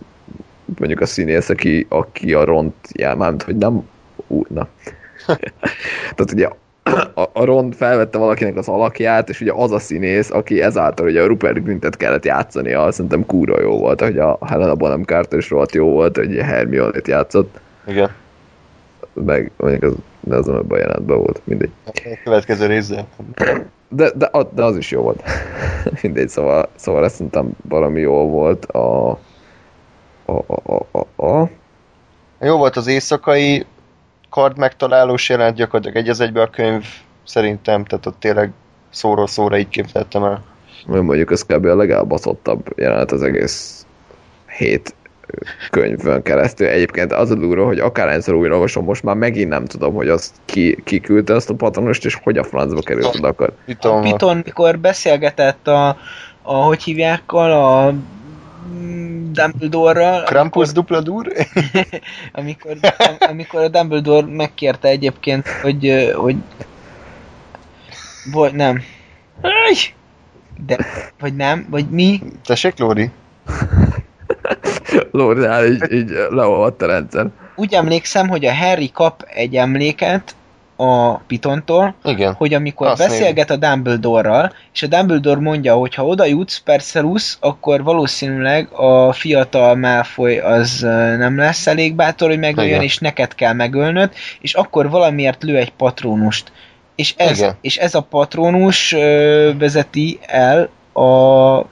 mondjuk 0.77 1.01
a 1.01 1.05
színész, 1.05 1.49
aki, 1.49 1.85
aki 1.89 2.33
a 2.33 2.43
ront 2.43 2.75
jelmámt, 2.93 3.43
hogy 3.43 3.55
nem 3.55 3.87
ú, 4.27 4.43
na. 4.47 4.67
Tehát 6.15 6.31
ugye 6.33 6.49
a, 7.13 7.29
a 7.33 7.43
Ron 7.43 7.71
felvette 7.71 8.17
valakinek 8.17 8.55
az 8.55 8.67
alakját, 8.67 9.29
és 9.29 9.41
ugye 9.41 9.51
az 9.53 9.71
a 9.71 9.79
színész, 9.79 10.31
aki 10.31 10.61
ezáltal 10.61 11.05
ugye 11.07 11.21
a 11.21 11.27
Rupert 11.27 11.63
Grintet 11.63 11.97
kellett 11.97 12.25
játszania, 12.25 12.91
szerintem 12.91 13.25
kúra 13.25 13.61
jó 13.61 13.77
volt, 13.77 14.01
hogy 14.01 14.17
a 14.17 14.37
Helena 14.45 14.75
Bonham 14.75 15.03
Carter 15.03 15.39
is 15.39 15.49
rohadt 15.49 15.73
jó 15.73 15.89
volt, 15.89 16.15
hogy 16.15 16.35
Hermione-t 16.35 17.07
játszott, 17.07 17.59
Igen. 17.87 18.09
meg 19.13 19.51
mondjuk 19.57 19.83
az, 19.83 19.93
de 20.19 20.35
az 20.35 20.47
a 20.47 20.63
jelenetben 20.69 21.17
volt, 21.17 21.41
mindegy. 21.43 21.71
A 21.85 21.91
következő 22.23 22.65
részben. 22.65 23.05
De, 23.89 24.11
de, 24.15 24.29
de 24.53 24.63
az 24.63 24.77
is 24.77 24.91
jó 24.91 25.01
volt. 25.01 25.23
mindegy, 26.01 26.29
szóval, 26.29 26.69
szóval 26.75 27.03
ezt 27.03 27.15
szerintem 27.15 27.49
valami 27.61 27.99
jó 27.99 28.29
volt 28.29 28.65
a 28.65 29.19
a, 30.25 30.43
a, 30.47 30.85
a, 30.91 31.05
a, 31.15 31.25
a 31.25 31.49
Jó 32.41 32.57
volt 32.57 32.75
az 32.75 32.87
éjszakai 32.87 33.65
kard 34.29 34.57
megtalálós 34.57 35.29
jelent, 35.29 35.55
gyakorlatilag 35.55 36.03
egy 36.03 36.09
az 36.09 36.19
egybe 36.19 36.41
a 36.41 36.49
könyv 36.49 36.85
szerintem, 37.25 37.85
tehát 37.85 38.05
ott 38.05 38.19
tényleg 38.19 38.51
szóról 38.89 39.27
szóra 39.27 39.57
így 39.57 39.69
képzeltem 39.69 40.23
el. 40.23 40.43
Mert 40.87 41.03
mondjuk 41.03 41.31
ez 41.31 41.45
kb. 41.45 41.65
a 41.65 41.75
legelbaszottabb 41.75 42.73
jelenet 42.75 43.11
az 43.11 43.21
egész 43.21 43.85
hét 44.57 44.93
könyvön 45.69 46.21
keresztül. 46.21 46.67
Egyébként 46.67 47.13
az 47.13 47.31
a 47.31 47.35
durva, 47.35 47.65
hogy 47.65 47.79
akárhányszor 47.79 48.33
újra 48.33 48.53
olvasom, 48.53 48.83
most 48.83 49.03
már 49.03 49.15
megint 49.15 49.49
nem 49.49 49.65
tudom, 49.65 49.93
hogy 49.93 50.09
azt 50.09 50.35
ki, 50.45 50.81
ki 50.83 50.99
küldte 50.99 51.33
azt 51.33 51.49
a 51.49 51.53
patronost, 51.53 52.05
és 52.05 52.17
hogy 52.23 52.37
a 52.37 52.43
francba 52.43 52.81
került 52.81 53.15
oda 53.15 53.53
Piton, 54.01 54.41
mikor 54.45 54.79
beszélgetett 54.79 55.67
a, 55.67 55.97
a 56.41 56.53
hogy 56.53 56.83
hívjákkal, 56.83 57.51
a 57.51 57.93
Dumbledore-ral, 59.31 60.23
Krampus 60.23 60.71
dupla 60.71 61.01
dur? 61.01 61.27
amikor, 62.31 62.77
am- 62.81 63.29
amikor 63.29 63.61
a 63.61 63.67
Dumbledore 63.67 64.27
megkérte 64.27 64.87
egyébként, 64.87 65.47
hogy, 65.47 66.11
hogy 66.15 66.35
vagy 68.31 68.53
nem. 68.53 68.81
De, 70.65 70.77
vagy 71.19 71.35
nem, 71.35 71.67
vagy 71.69 71.89
mi? 71.89 72.21
Tessék, 72.45 72.77
Lóri? 72.77 73.09
Lordál 75.11 75.65
így, 75.65 75.91
így 75.91 76.09
leolvadt 76.09 76.81
a 76.81 76.85
rendszer. 76.85 77.27
Úgy 77.55 77.73
emlékszem, 77.73 78.27
hogy 78.27 78.45
a 78.45 78.55
Harry 78.55 78.91
kap 78.91 79.25
egy 79.33 79.55
emléket 79.55 80.35
a 80.81 81.21
Pitontól, 81.27 81.95
Igen. 82.03 82.33
hogy 82.33 82.53
amikor 82.53 82.87
Azt 82.87 82.97
beszélget 83.07 83.49
a 83.49 83.55
Dumbledore-ral, 83.55 84.53
és 84.73 84.83
a 84.83 84.87
Dumbledore 84.87 85.39
mondja, 85.39 85.73
hogy 85.73 85.95
ha 85.95 86.05
oda 86.05 86.25
jutsz 86.25 86.57
Perseus, 86.57 87.37
akkor 87.39 87.83
valószínűleg 87.83 88.69
a 88.71 89.13
fiatal 89.13 89.75
Malfoy 89.75 90.37
az 90.37 90.79
nem 91.17 91.37
lesz 91.37 91.67
elég 91.67 91.95
bátor, 91.95 92.29
hogy 92.29 92.39
megöljön, 92.39 92.73
Igen. 92.73 92.83
és 92.83 92.97
neked 92.97 93.35
kell 93.35 93.53
megölnöd, 93.53 94.11
és 94.41 94.53
akkor 94.53 94.89
valamiért 94.89 95.43
lő 95.43 95.57
egy 95.57 95.71
patrónust. 95.71 96.51
És 96.95 97.13
ez, 97.17 97.37
Igen. 97.37 97.55
és 97.61 97.77
ez 97.77 97.95
a 97.95 98.01
patrónus 98.01 98.93
ö, 98.93 99.51
vezeti 99.57 100.19
el 100.21 100.69
a... 100.93 101.65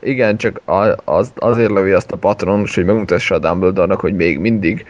Igen, 0.00 0.36
csak 0.36 0.60
az, 1.04 1.32
azért 1.34 1.70
lövi 1.70 1.92
azt 1.92 2.12
a 2.12 2.16
patronus, 2.16 2.74
hogy 2.74 2.84
megmutassa 2.84 3.34
a 3.34 3.38
Dumbledore-nak, 3.38 4.00
hogy 4.00 4.14
még 4.14 4.38
mindig 4.38 4.86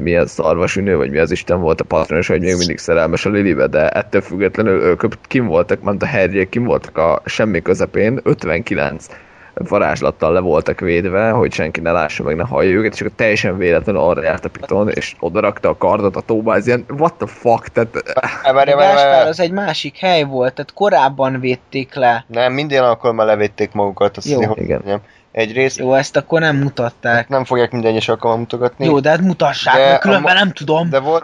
milyen 0.00 0.26
szarvasünő, 0.26 0.96
vagy 0.96 1.10
mi 1.10 1.18
az 1.18 1.30
Isten 1.30 1.60
volt 1.60 1.80
a 1.80 1.84
patronus, 1.84 2.26
hogy 2.26 2.40
még 2.40 2.56
mindig 2.56 2.78
szerelmes 2.78 3.26
a 3.26 3.30
Lilibe, 3.30 3.66
de 3.66 3.88
ettől 3.88 4.20
függetlenül 4.20 4.80
ők 4.80 5.02
kim 5.26 5.46
voltak, 5.46 5.82
ment 5.82 6.02
a 6.02 6.06
Harryek, 6.06 6.48
kim 6.48 6.64
voltak 6.64 6.98
a 6.98 7.22
semmi 7.24 7.62
közepén, 7.62 8.20
59 8.22 9.06
varázslattal 9.54 10.32
le 10.32 10.40
voltak 10.40 10.80
védve, 10.80 11.30
hogy 11.30 11.52
senki 11.52 11.80
ne 11.80 11.92
lássa 11.92 12.22
meg, 12.22 12.36
ne 12.36 12.44
hallja 12.44 12.70
őket, 12.70 12.92
és 12.92 13.00
akkor 13.00 13.12
teljesen 13.16 13.56
véletlenül 13.56 14.00
arra 14.00 14.22
járt 14.22 14.44
a 14.44 14.48
Piton, 14.48 14.88
és 14.88 15.14
oda 15.20 15.40
rakta 15.40 15.68
a 15.68 15.76
kardot 15.76 16.16
a 16.16 16.20
tóba, 16.20 16.54
ez 16.54 16.66
ilyen, 16.66 16.84
what 16.98 17.14
the 17.14 17.26
fuck, 17.26 17.68
tehát 17.68 18.02
Gáspár 18.42 19.26
az 19.26 19.40
egy 19.40 19.52
másik 19.52 19.96
hely 19.96 20.22
volt, 20.22 20.54
tehát 20.54 20.72
korábban 20.72 21.40
védték 21.40 21.94
le. 21.94 22.24
Nem, 22.28 22.52
minden 22.52 22.84
alkalommal 22.84 23.26
levédték 23.26 23.72
magukat, 23.72 24.16
azt 24.16 24.28
Jó. 24.28 24.44
hogy 24.44 24.62
Igen. 24.62 24.80
mondjam. 24.84 25.00
Egyrészt 25.34 25.78
Jó, 25.78 25.94
ezt 25.94 26.16
akkor 26.16 26.40
nem 26.40 26.56
mutatták. 26.56 27.28
nem 27.28 27.44
fogják 27.44 27.70
minden 27.70 27.90
egyes 27.90 28.08
alkalommal 28.08 28.40
mutogatni. 28.42 28.84
Jó, 28.84 29.00
de 29.00 29.08
hát 29.10 29.20
mutassák, 29.20 29.74
De 29.76 29.94
a 29.94 29.98
különben 29.98 30.32
ma- 30.34 30.38
nem 30.38 30.52
tudom. 30.52 30.90
De 30.90 30.98
volt, 30.98 31.22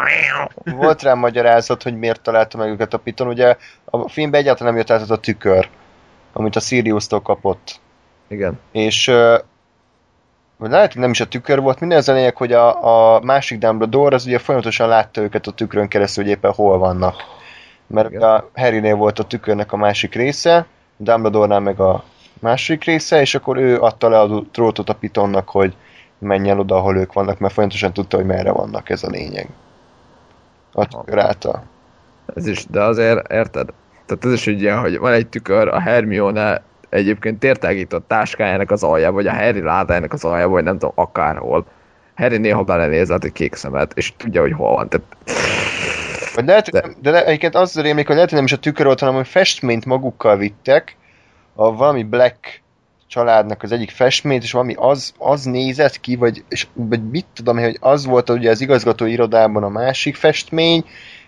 volt 0.65 1.03
rá 1.03 1.15
magyarázat, 1.15 1.83
hogy 1.83 1.99
miért 1.99 2.21
találta 2.21 2.59
meg 2.59 2.69
őket 2.69 2.95
a 2.95 2.99
Piton. 2.99 3.27
Ugye 3.27 3.57
a 3.85 4.09
filmben 4.09 4.41
egyáltalán 4.41 4.73
nem 4.73 4.83
jött 4.83 4.91
át 4.91 5.01
az 5.01 5.11
a 5.11 5.19
tükör, 5.19 5.69
amit 6.33 6.57
a 6.57 6.61
Sirius-tól 6.61 7.21
kapott. 7.23 7.81
igen. 8.29 8.61
És 8.73 9.07
vagy 10.57 10.71
lehet, 10.71 10.93
hogy 10.93 11.01
nem 11.01 11.11
is 11.11 11.21
a 11.21 11.29
tükör 11.29 11.61
volt, 11.61 11.81
minden 11.81 11.99
az 11.99 12.09
a 12.09 12.13
lényeg, 12.13 12.37
hogy 12.37 12.53
a, 12.53 13.15
a 13.15 13.21
másik 13.21 13.59
Dumbledore 13.59 14.15
az 14.15 14.27
ugye 14.27 14.39
folyamatosan 14.39 14.89
látta 14.89 15.21
őket 15.21 15.47
a 15.47 15.53
tükrön 15.53 15.89
keresztül, 15.89 16.25
hogy 16.25 16.33
éppen 16.33 16.53
hol 16.53 16.79
vannak. 16.79 17.15
Mert 17.87 18.09
Igen. 18.11 18.23
a 18.23 18.45
Harrynél 18.55 18.95
volt 18.95 19.19
a 19.19 19.25
tükörnek 19.25 19.73
a 19.73 19.77
másik 19.77 20.15
része, 20.15 20.67
Dumbledore-nál 20.97 21.61
meg 21.61 21.81
a 21.81 22.05
másik 22.41 22.85
része, 22.85 23.21
és 23.21 23.35
akkor 23.35 23.57
ő 23.57 23.81
adta 23.81 24.09
le 24.09 24.19
a 24.19 24.41
drótot 24.53 24.89
a 24.89 24.95
Pitonnak, 24.95 25.49
hogy 25.49 25.75
menjen 26.19 26.59
oda, 26.59 26.77
ahol 26.77 26.97
ők 26.97 27.13
vannak, 27.13 27.39
mert 27.39 27.53
folyamatosan 27.53 27.93
tudta, 27.93 28.17
hogy 28.17 28.27
merre 28.27 28.53
vannak, 28.53 28.91
ez 28.91 29.03
a 29.03 29.09
lényeg. 29.09 29.49
A 30.73 30.87
által. 31.17 31.63
Ez 32.35 32.47
is, 32.47 32.67
de 32.67 32.83
azért 32.83 33.33
érted? 33.33 33.69
Tehát 34.07 34.25
ez 34.25 34.33
is 34.33 34.47
egy 34.47 34.61
ilyen, 34.61 34.79
hogy 34.79 34.99
van 34.99 35.13
egy 35.13 35.27
tükör, 35.27 35.69
a 35.69 35.81
Hermione 35.81 36.63
egyébként 36.89 37.39
tértágított 37.39 38.09
táskájának 38.09 38.71
az 38.71 38.83
aljába, 38.83 39.15
vagy 39.15 39.27
a 39.27 39.35
Harry 39.35 39.63
ládájának 39.63 40.13
az 40.13 40.25
aljába, 40.25 40.51
vagy 40.51 40.65
nem 40.65 40.79
tudom, 40.79 40.93
akárhol. 40.95 41.65
Harry 42.17 42.39
néha 42.39 42.63
belenéz 42.63 43.11
át 43.11 43.25
egy 43.25 43.33
kék 43.33 43.55
szemet, 43.55 43.93
és 43.95 44.13
tudja, 44.17 44.41
hogy 44.41 44.53
hol 44.53 44.75
van. 44.75 44.89
Tehát, 44.89 45.07
Vagy 46.35 46.45
lehet, 46.45 46.71
de, 46.71 46.85
de 47.01 47.11
le, 47.11 47.25
egyébként 47.25 47.55
az 47.55 47.81
rémlik, 47.81 48.07
hogy 48.07 48.15
lehet, 48.15 48.31
hogy 48.31 48.39
nem 48.39 48.47
is 48.47 48.53
a 48.53 48.59
tükör 48.59 48.87
volt, 48.87 49.01
hanem 49.01 49.15
hogy 49.15 49.29
festményt 49.29 49.85
magukkal 49.85 50.37
vittek, 50.37 50.97
a 51.61 51.77
valami 51.77 52.03
Black 52.03 52.63
családnak 53.07 53.63
az 53.63 53.73
egyik 53.73 53.91
festményt, 53.91 54.43
és 54.43 54.53
valami 54.53 54.75
az, 54.77 55.13
az 55.19 55.45
nézett 55.45 56.01
ki, 56.01 56.17
vagy, 56.17 56.45
és, 56.49 56.67
vagy 56.73 57.11
mit 57.11 57.27
tudom 57.35 57.59
én, 57.59 57.65
hogy 57.65 57.79
az 57.81 58.07
volt 58.07 58.31
ugye 58.31 58.51
az 58.51 58.61
igazgató 58.61 59.07
irodában 59.07 59.63
a 59.63 59.69
másik 59.69 60.17
festmény, 60.17 60.85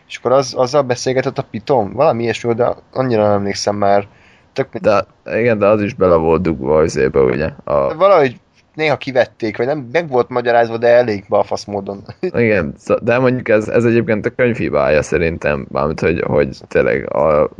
és 0.08 0.16
akkor 0.16 0.32
az, 0.32 0.54
azzal 0.54 0.82
beszélgetett 0.82 1.38
a 1.38 1.46
Piton, 1.50 1.92
valami 1.92 2.22
ilyesmi, 2.22 2.54
de 2.54 2.74
annyira 2.92 3.22
nem 3.22 3.32
emlékszem 3.32 3.76
már. 3.76 4.06
Tök, 4.52 4.76
De 4.76 5.06
igen, 5.24 5.58
de 5.58 5.66
az 5.66 5.82
is 5.82 5.94
bele 5.94 6.16
volt 6.16 6.42
dugva 6.42 6.78
az 6.78 6.96
ébe, 6.96 7.20
ugye? 7.20 7.50
A, 7.64 7.94
valahogy 7.94 8.40
néha 8.74 8.96
kivették, 8.96 9.56
vagy 9.56 9.66
nem, 9.66 9.88
meg 9.92 10.08
volt 10.08 10.28
magyarázva, 10.28 10.76
de 10.76 10.88
elég 10.88 11.24
balfasz 11.28 11.64
módon. 11.64 12.02
igen, 12.20 12.74
de 13.02 13.18
mondjuk 13.18 13.48
ez, 13.48 13.68
ez 13.68 13.84
egyébként 13.84 14.26
a 14.26 14.30
könyv 14.30 14.56
hibája 14.56 15.02
szerintem, 15.02 15.66
mármint, 15.70 16.00
hogy, 16.00 16.20
hogy 16.20 16.58
tényleg 16.68 17.14
a, 17.14 17.50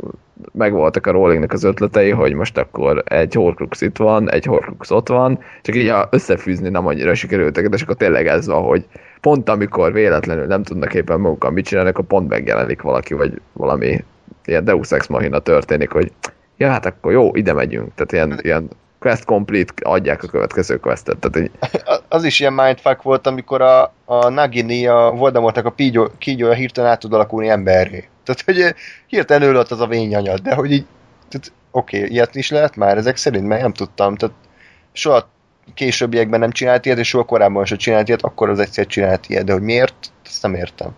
megvoltak 0.51 1.07
a 1.07 1.11
Rowlingnek 1.11 1.53
az 1.53 1.63
ötletei, 1.63 2.09
hogy 2.09 2.33
most 2.33 2.57
akkor 2.57 3.03
egy 3.05 3.33
Horcrux 3.33 3.81
itt 3.81 3.97
van, 3.97 4.31
egy 4.31 4.45
Horcrux 4.45 4.91
ott 4.91 5.07
van, 5.07 5.39
csak 5.61 5.75
így 5.75 5.93
összefűzni 6.09 6.69
nem 6.69 6.87
annyira 6.87 7.13
sikerültek, 7.13 7.69
de 7.69 7.75
és 7.75 7.81
akkor 7.81 7.95
tényleg 7.95 8.27
ez 8.27 8.47
van, 8.47 8.63
hogy 8.63 8.85
pont 9.21 9.49
amikor 9.49 9.93
véletlenül 9.93 10.45
nem 10.45 10.63
tudnak 10.63 10.93
éppen 10.93 11.19
magukkal 11.19 11.51
mit 11.51 11.65
csinálni, 11.65 11.89
akkor 11.89 12.05
pont 12.05 12.29
megjelenik 12.29 12.81
valaki, 12.81 13.13
vagy 13.13 13.41
valami 13.53 14.03
ilyen 14.45 14.65
Deus 14.65 14.91
Ex 14.91 15.07
Machina 15.07 15.39
történik, 15.39 15.91
hogy 15.91 16.11
ja, 16.57 16.69
hát 16.69 16.85
akkor 16.85 17.11
jó, 17.11 17.35
ide 17.35 17.53
megyünk. 17.53 17.91
Tehát 17.95 18.11
ilyen, 18.11 18.39
ilyen 18.41 18.69
quest 19.03 19.25
complete, 19.25 19.73
adják 19.81 20.23
a 20.23 20.27
következő 20.27 20.77
questet. 20.79 21.17
Tehát 21.17 21.37
így, 21.37 21.51
Az 22.09 22.23
is 22.23 22.39
ilyen 22.39 22.53
mindfuck 22.53 23.01
volt, 23.01 23.27
amikor 23.27 23.61
a, 23.61 23.93
a 24.05 24.29
Nagini, 24.29 24.87
a 24.87 25.13
Voldemortnak 25.15 25.65
a 25.65 25.75
kígyója 26.17 26.53
hirtelen 26.53 26.91
át 26.91 26.99
tud 26.99 27.13
alakulni 27.13 27.49
emberré. 27.49 28.07
Tehát, 28.23 28.41
hogy 28.41 28.61
eh, 28.61 28.71
hirtelen 29.07 29.49
ő 29.49 29.53
lett 29.53 29.71
az 29.71 29.79
a 29.79 29.87
vényanyad, 29.87 30.39
de 30.39 30.53
hogy 30.55 30.71
így, 30.71 30.85
oké, 31.71 31.97
okay, 31.97 32.09
ilyet 32.09 32.35
is 32.35 32.49
lehet 32.49 32.75
már 32.75 32.97
ezek 32.97 33.17
szerint, 33.17 33.47
mert 33.47 33.61
nem 33.61 33.73
tudtam, 33.73 34.15
tehát 34.15 34.35
soha 34.91 35.29
későbbiekben 35.73 36.39
nem 36.39 36.51
csinált 36.51 36.85
ilyet, 36.85 36.97
és 36.97 37.07
soha 37.07 37.23
korábban 37.23 37.65
sem 37.65 37.77
csinált 37.77 38.07
ilyet, 38.07 38.21
akkor 38.21 38.49
az 38.49 38.59
egyszer 38.59 38.85
csinált 38.85 39.29
ilyet, 39.29 39.45
de 39.45 39.53
hogy 39.53 39.61
miért, 39.61 40.11
ezt 40.25 40.41
nem 40.41 40.55
értem. 40.55 40.95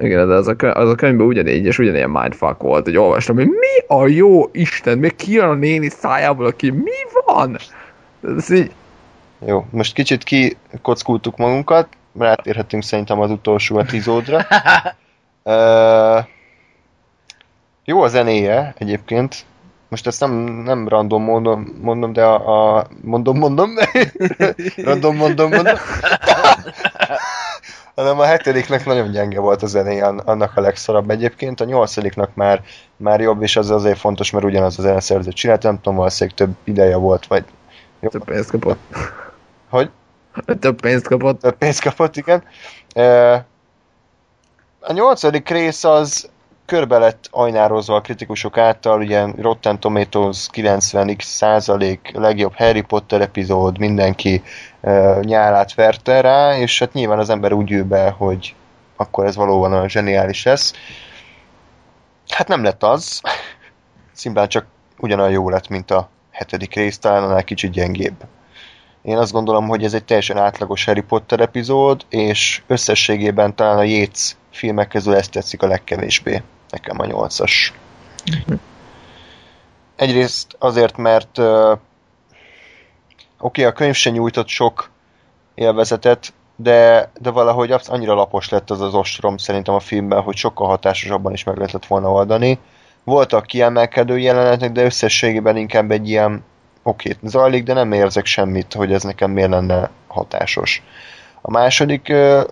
Igen, 0.00 0.28
de 0.28 0.34
az 0.34 0.48
a, 0.48 0.54
könyv, 0.54 0.76
az 0.76 0.88
a 0.88 0.94
könyvben 0.94 1.26
ugyanígy, 1.26 1.64
és 1.64 1.78
ugyanilyen 1.78 2.10
mindfuck 2.10 2.62
volt, 2.62 2.84
hogy 2.84 2.96
olvastam, 2.96 3.36
hogy 3.36 3.46
mi 3.46 3.96
a 3.96 4.06
jó 4.06 4.48
Isten, 4.52 4.98
még 4.98 5.16
kijön 5.16 5.48
a 5.48 5.54
néni 5.54 5.88
szájából, 5.88 6.46
aki 6.46 6.70
mi 6.70 6.90
van? 7.26 7.58
Ez 8.36 8.50
így, 8.50 8.70
Jó, 9.46 9.66
most 9.70 9.94
kicsit 9.94 10.24
kikockultuk 10.24 11.36
magunkat, 11.36 11.88
rátérhetünk 12.18 12.82
szerintem 12.82 13.20
az 13.20 13.30
utolsó 13.30 13.78
epizódra. 13.78 14.46
Ö, 15.42 16.18
jó 17.84 18.02
a 18.02 18.08
zenéje 18.08 18.74
egyébként. 18.78 19.44
Most 19.88 20.06
ezt 20.06 20.20
nem, 20.20 20.32
nem 20.64 20.88
random 20.88 21.22
mondom, 21.22 21.78
mondom, 21.80 22.12
de 22.12 22.24
a, 22.24 22.78
a 22.78 22.86
mondom, 23.02 23.38
mondom, 23.38 23.70
random 24.84 25.16
mondom, 25.16 25.50
mondom. 25.50 25.76
hanem 28.00 28.18
a 28.18 28.24
hetediknek 28.24 28.84
nagyon 28.84 29.10
gyenge 29.10 29.40
volt 29.40 29.62
a 29.62 29.66
zenéje, 29.66 30.06
an- 30.06 30.20
annak 30.28 30.56
a 30.56 30.60
legszarabb 30.60 31.10
egyébként. 31.10 31.60
A 31.60 31.64
nyolcadiknak 31.64 32.34
már, 32.34 32.62
már 32.96 33.20
jobb, 33.20 33.42
és 33.42 33.56
az 33.56 33.70
azért 33.70 33.98
fontos, 33.98 34.30
mert 34.30 34.44
ugyanaz 34.44 34.78
a 34.78 34.82
zeneszerző 34.82 35.30
csinált, 35.30 35.62
nem 35.62 35.76
tudom, 35.76 35.96
valószínűleg 35.96 36.38
több 36.38 36.54
ideje 36.64 36.96
volt, 36.96 37.26
vagy 37.26 37.44
több 38.10 38.24
pénzt 38.24 38.50
kapott. 38.50 38.78
hogy? 39.68 39.90
Több 40.60 40.80
pénzt 40.80 41.06
kapott. 41.06 41.40
több 41.40 41.56
pénzt 41.56 41.82
kapott, 41.82 42.16
igen. 42.16 42.42
A 44.80 44.92
nyolcadik 44.92 45.48
rész 45.48 45.84
az 45.84 46.28
körbe 46.66 46.98
lett 46.98 47.28
ajnározva 47.30 47.94
a 47.94 48.00
kritikusok 48.00 48.58
által, 48.58 49.00
ugye 49.00 49.26
Rotten 49.36 49.80
Tomatoes 49.80 50.48
90x 50.52 51.22
százalék, 51.22 52.10
legjobb 52.14 52.54
Harry 52.54 52.80
Potter 52.80 53.20
epizód, 53.20 53.78
mindenki 53.78 54.42
nyálát 55.20 55.74
verte 55.74 56.20
rá, 56.20 56.56
és 56.56 56.78
hát 56.78 56.92
nyilván 56.92 57.18
az 57.18 57.30
ember 57.30 57.52
úgy 57.52 57.70
ül 57.70 57.84
be, 57.84 58.10
hogy 58.10 58.54
akkor 58.96 59.26
ez 59.26 59.36
valóban 59.36 59.72
olyan 59.72 59.88
zseniális 59.88 60.42
lesz. 60.42 60.72
Hát 62.28 62.48
nem 62.48 62.62
lett 62.62 62.82
az, 62.82 63.20
szimplán 64.12 64.48
csak 64.48 64.66
ugyanolyan 64.98 65.32
jó 65.32 65.48
lett, 65.48 65.68
mint 65.68 65.90
a 65.90 66.08
hetedik 66.30 66.74
rész, 66.74 66.98
talán 66.98 67.22
annál 67.22 67.44
kicsit 67.44 67.70
gyengébb. 67.70 68.24
Én 69.02 69.16
azt 69.16 69.32
gondolom, 69.32 69.68
hogy 69.68 69.84
ez 69.84 69.94
egy 69.94 70.04
teljesen 70.04 70.38
átlagos 70.38 70.84
Harry 70.84 71.00
Potter 71.00 71.40
epizód, 71.40 72.04
és 72.08 72.62
összességében 72.66 73.54
talán 73.54 73.78
a 73.78 73.82
Yates 73.82 74.36
filmek 74.50 74.88
közül 74.88 75.14
ezt 75.14 75.30
tetszik 75.30 75.62
a 75.62 75.66
legkevésbé. 75.66 76.42
Nekem 76.70 77.00
a 77.00 77.06
nyolcas. 77.06 77.72
Egyrészt 79.96 80.56
azért, 80.58 80.96
mert 80.96 81.40
oké, 83.40 83.60
okay, 83.60 83.64
a 83.64 83.72
könyv 83.72 83.94
se 83.94 84.10
nyújtott 84.10 84.48
sok 84.48 84.90
élvezetet, 85.54 86.32
de, 86.56 87.10
de 87.20 87.30
valahogy 87.30 87.74
annyira 87.86 88.14
lapos 88.14 88.48
lett 88.48 88.70
az 88.70 88.80
az 88.80 88.94
ostrom 88.94 89.36
szerintem 89.36 89.74
a 89.74 89.80
filmben, 89.80 90.22
hogy 90.22 90.36
sokkal 90.36 90.66
hatásosabban 90.66 91.32
is 91.32 91.44
meg 91.44 91.56
lehetett 91.56 91.86
volna 91.86 92.10
oldani. 92.10 92.58
Voltak 93.04 93.46
kiemelkedő 93.46 94.18
jelenetek, 94.18 94.72
de 94.72 94.84
összességében 94.84 95.56
inkább 95.56 95.90
egy 95.90 96.08
ilyen 96.08 96.44
oké, 96.82 97.12
okay, 97.12 97.28
zajlik, 97.28 97.62
de 97.62 97.72
nem 97.72 97.92
érzek 97.92 98.26
semmit, 98.26 98.72
hogy 98.72 98.92
ez 98.92 99.02
nekem 99.02 99.30
miért 99.30 99.50
lenne 99.50 99.90
hatásos. 100.06 100.82
A 101.40 101.50
második 101.50 102.08
ö, 102.08 102.42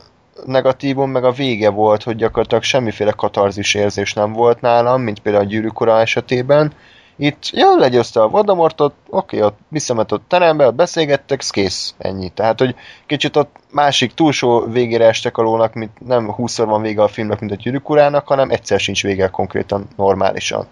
negatívum 0.46 1.10
meg 1.10 1.24
a 1.24 1.32
vége 1.32 1.70
volt, 1.70 2.02
hogy 2.02 2.16
gyakorlatilag 2.16 2.62
semmiféle 2.62 3.10
katarzis 3.10 3.74
érzés 3.74 4.12
nem 4.12 4.32
volt 4.32 4.60
nálam, 4.60 5.02
mint 5.02 5.20
például 5.20 5.44
a 5.44 5.48
gyűrűk 5.48 5.86
esetében. 5.86 6.72
Itt 7.20 7.48
jól 7.52 7.78
legyőzte 7.78 8.22
a 8.22 8.28
Voldemortot, 8.28 8.94
oké, 9.08 9.42
ott 9.42 9.58
visszament 9.68 10.12
ott 10.12 10.28
terembe, 10.28 10.66
ott 10.66 10.74
beszélgettek, 10.74 11.42
kész, 11.50 11.94
ennyi. 11.98 12.28
Tehát, 12.28 12.58
hogy 12.58 12.74
kicsit 13.06 13.36
ott 13.36 13.56
másik 13.70 14.14
túlsó 14.14 14.66
végére 14.66 15.06
estek 15.06 15.36
a 15.36 15.42
lónak, 15.42 15.74
mint 15.74 16.06
nem 16.06 16.32
20 16.32 16.58
van 16.58 16.82
vége 16.82 17.02
a 17.02 17.08
filmnek, 17.08 17.40
mint 17.40 17.52
a 17.52 17.54
gyűrűk 17.54 17.90
urának, 17.90 18.26
hanem 18.26 18.50
egyszer 18.50 18.80
sincs 18.80 19.02
vége 19.02 19.28
konkrétan 19.28 19.88
normálisan. 19.96 20.66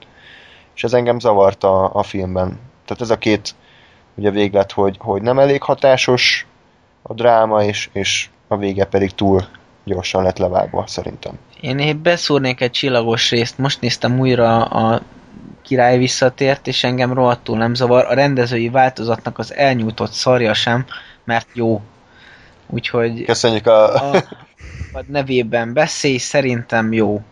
És 0.74 0.84
ez 0.84 0.92
engem 0.92 1.18
zavart 1.18 1.64
a, 1.64 1.94
a 1.94 2.02
filmben. 2.02 2.60
Tehát 2.84 3.02
ez 3.02 3.10
a 3.10 3.18
két 3.18 3.54
ugye 4.14 4.30
véglet, 4.30 4.72
hogy, 4.72 4.96
hogy 4.98 5.22
nem 5.22 5.38
elég 5.38 5.62
hatásos 5.62 6.46
a 7.02 7.14
dráma, 7.14 7.64
és, 7.64 7.88
és 7.92 8.28
a 8.48 8.56
vége 8.56 8.84
pedig 8.84 9.10
túl 9.10 9.44
gyorsan 9.84 10.22
lett 10.22 10.38
levágva, 10.38 10.84
szerintem. 10.86 11.38
Én 11.60 11.78
épp 11.78 11.96
beszúrnék 11.96 12.60
egy 12.60 12.70
csillagos 12.70 13.30
részt, 13.30 13.58
most 13.58 13.80
néztem 13.80 14.20
újra 14.20 14.64
a 14.64 15.00
király 15.66 15.98
visszatért, 15.98 16.66
és 16.66 16.84
engem 16.84 17.12
rohadtul 17.12 17.56
nem 17.56 17.74
zavar. 17.74 18.04
A 18.08 18.14
rendezői 18.14 18.68
változatnak 18.68 19.38
az 19.38 19.54
elnyújtott 19.54 20.12
szarja 20.12 20.54
sem, 20.54 20.84
mert 21.24 21.46
jó. 21.52 21.82
Úgyhogy 22.66 23.24
Köszönjük 23.24 23.66
a... 23.66 23.94
a, 23.94 24.16
a 24.92 25.00
nevében 25.06 25.72
beszélj, 25.72 26.16
szerintem 26.16 26.92
jó. 26.92 27.22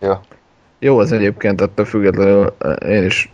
Jó. 0.00 0.12
Jó 0.78 0.98
az 0.98 1.12
egyébként, 1.12 1.60
ettől 1.60 1.84
függetlenül 1.84 2.54
eh, 2.58 2.90
én 2.90 3.04
is 3.04 3.32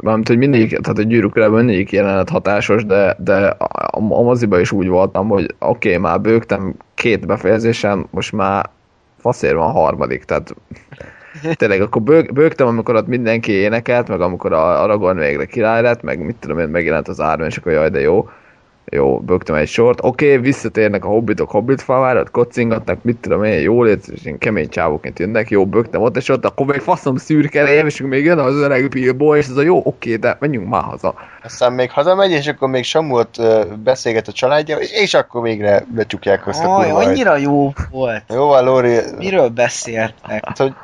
Mármint, 0.00 0.28
hogy 0.28 0.36
mindig, 0.36 0.68
tehát 0.68 0.98
a 0.98 1.02
gyűrűk 1.02 1.36
urában 1.36 1.64
mindig 1.64 1.92
jelenet 1.92 2.28
hatásos, 2.28 2.84
de, 2.84 3.16
de 3.18 3.46
a, 3.46 3.68
a 3.92 4.00
moziba 4.00 4.60
is 4.60 4.72
úgy 4.72 4.88
voltam, 4.88 5.28
hogy 5.28 5.54
oké, 5.58 5.88
okay, 5.88 6.00
már 6.00 6.20
bőgtem 6.20 6.74
két 6.94 7.26
befejezésen, 7.26 8.06
most 8.10 8.32
már 8.32 8.70
faszér 9.18 9.54
van 9.54 9.68
a 9.68 9.72
harmadik, 9.72 10.24
tehát 10.24 10.54
tényleg 11.54 11.80
akkor 11.80 12.02
bőg, 12.02 12.32
bőgtem, 12.32 12.66
amikor 12.66 12.94
ott 12.94 13.06
mindenki 13.06 13.52
énekelt, 13.52 14.08
meg 14.08 14.20
amikor 14.20 14.52
a 14.52 14.82
Aragorn 14.82 15.18
végre 15.18 15.44
király 15.44 15.82
lett, 15.82 16.02
meg 16.02 16.18
mit 16.18 16.36
tudom 16.36 16.58
én, 16.58 16.68
megjelent 16.68 17.08
az 17.08 17.20
árven, 17.20 17.46
és 17.46 17.56
akkor 17.56 17.72
jaj, 17.72 17.90
de 17.90 18.00
jó. 18.00 18.28
Jó, 18.90 19.20
bögtem 19.20 19.54
egy 19.54 19.68
sort. 19.68 19.98
Oké, 20.02 20.30
okay, 20.30 20.38
visszatérnek 20.42 21.04
a 21.04 21.08
hobbitok 21.08 21.50
hobbit 21.50 21.82
favárat, 21.82 22.30
kocingatnak, 22.30 23.02
mit 23.02 23.16
tudom 23.16 23.44
én, 23.44 23.60
jól 23.60 23.88
és 23.88 24.24
én 24.24 24.38
kemény 24.38 24.68
csávóként 24.68 25.18
jönnek, 25.18 25.50
jó, 25.50 25.66
bögtem 25.66 26.02
ott, 26.02 26.16
és 26.16 26.28
ott 26.28 26.44
akkor 26.44 26.66
még 26.66 26.80
faszom 26.80 27.16
szürke 27.16 27.84
és 27.84 28.00
még 28.00 28.24
jön 28.24 28.38
az 28.38 28.54
öreg 28.54 28.88
Bilbo, 28.88 29.36
és 29.36 29.46
ez 29.46 29.56
a 29.56 29.62
jó, 29.62 29.76
oké, 29.78 29.88
okay, 29.88 30.16
de 30.16 30.36
menjünk 30.40 30.68
már 30.68 30.82
haza. 30.82 31.14
Aztán 31.42 31.72
még 31.72 31.90
hazamegy, 31.90 32.30
és 32.30 32.46
akkor 32.46 32.68
még 32.68 32.84
Samuot 32.84 33.38
uh, 33.38 33.66
beszélget 33.66 34.28
a 34.28 34.32
családja, 34.32 34.76
és, 34.76 34.92
és 34.92 35.14
akkor 35.14 35.42
végre 35.42 35.84
becsukják 35.94 36.46
azt 36.46 36.64
a 36.64 36.78
Aj, 36.78 36.84
kurva 36.84 37.04
annyira 37.04 37.36
jó 37.36 37.72
volt. 37.90 38.22
Jó 38.28 38.60
Lóri. 38.60 38.98
Miről 39.18 39.48
beszéltek? 39.48 40.44
Hát, 40.44 40.58
hogy 40.58 40.74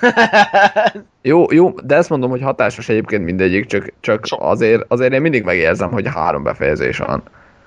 Jó, 1.22 1.52
jó, 1.52 1.70
de 1.70 1.96
ezt 1.96 2.08
mondom, 2.08 2.30
hogy 2.30 2.42
hatásos 2.42 2.88
egyébként 2.88 3.24
mindegyik, 3.24 3.66
csak, 3.66 3.92
csak 4.00 4.26
Sok. 4.26 4.42
azért, 4.42 4.84
azért 4.88 5.12
én 5.12 5.20
mindig 5.20 5.44
megérzem, 5.44 5.90
hogy 5.90 6.08
három 6.08 6.42
befejezés 6.42 6.98
van. 6.98 7.22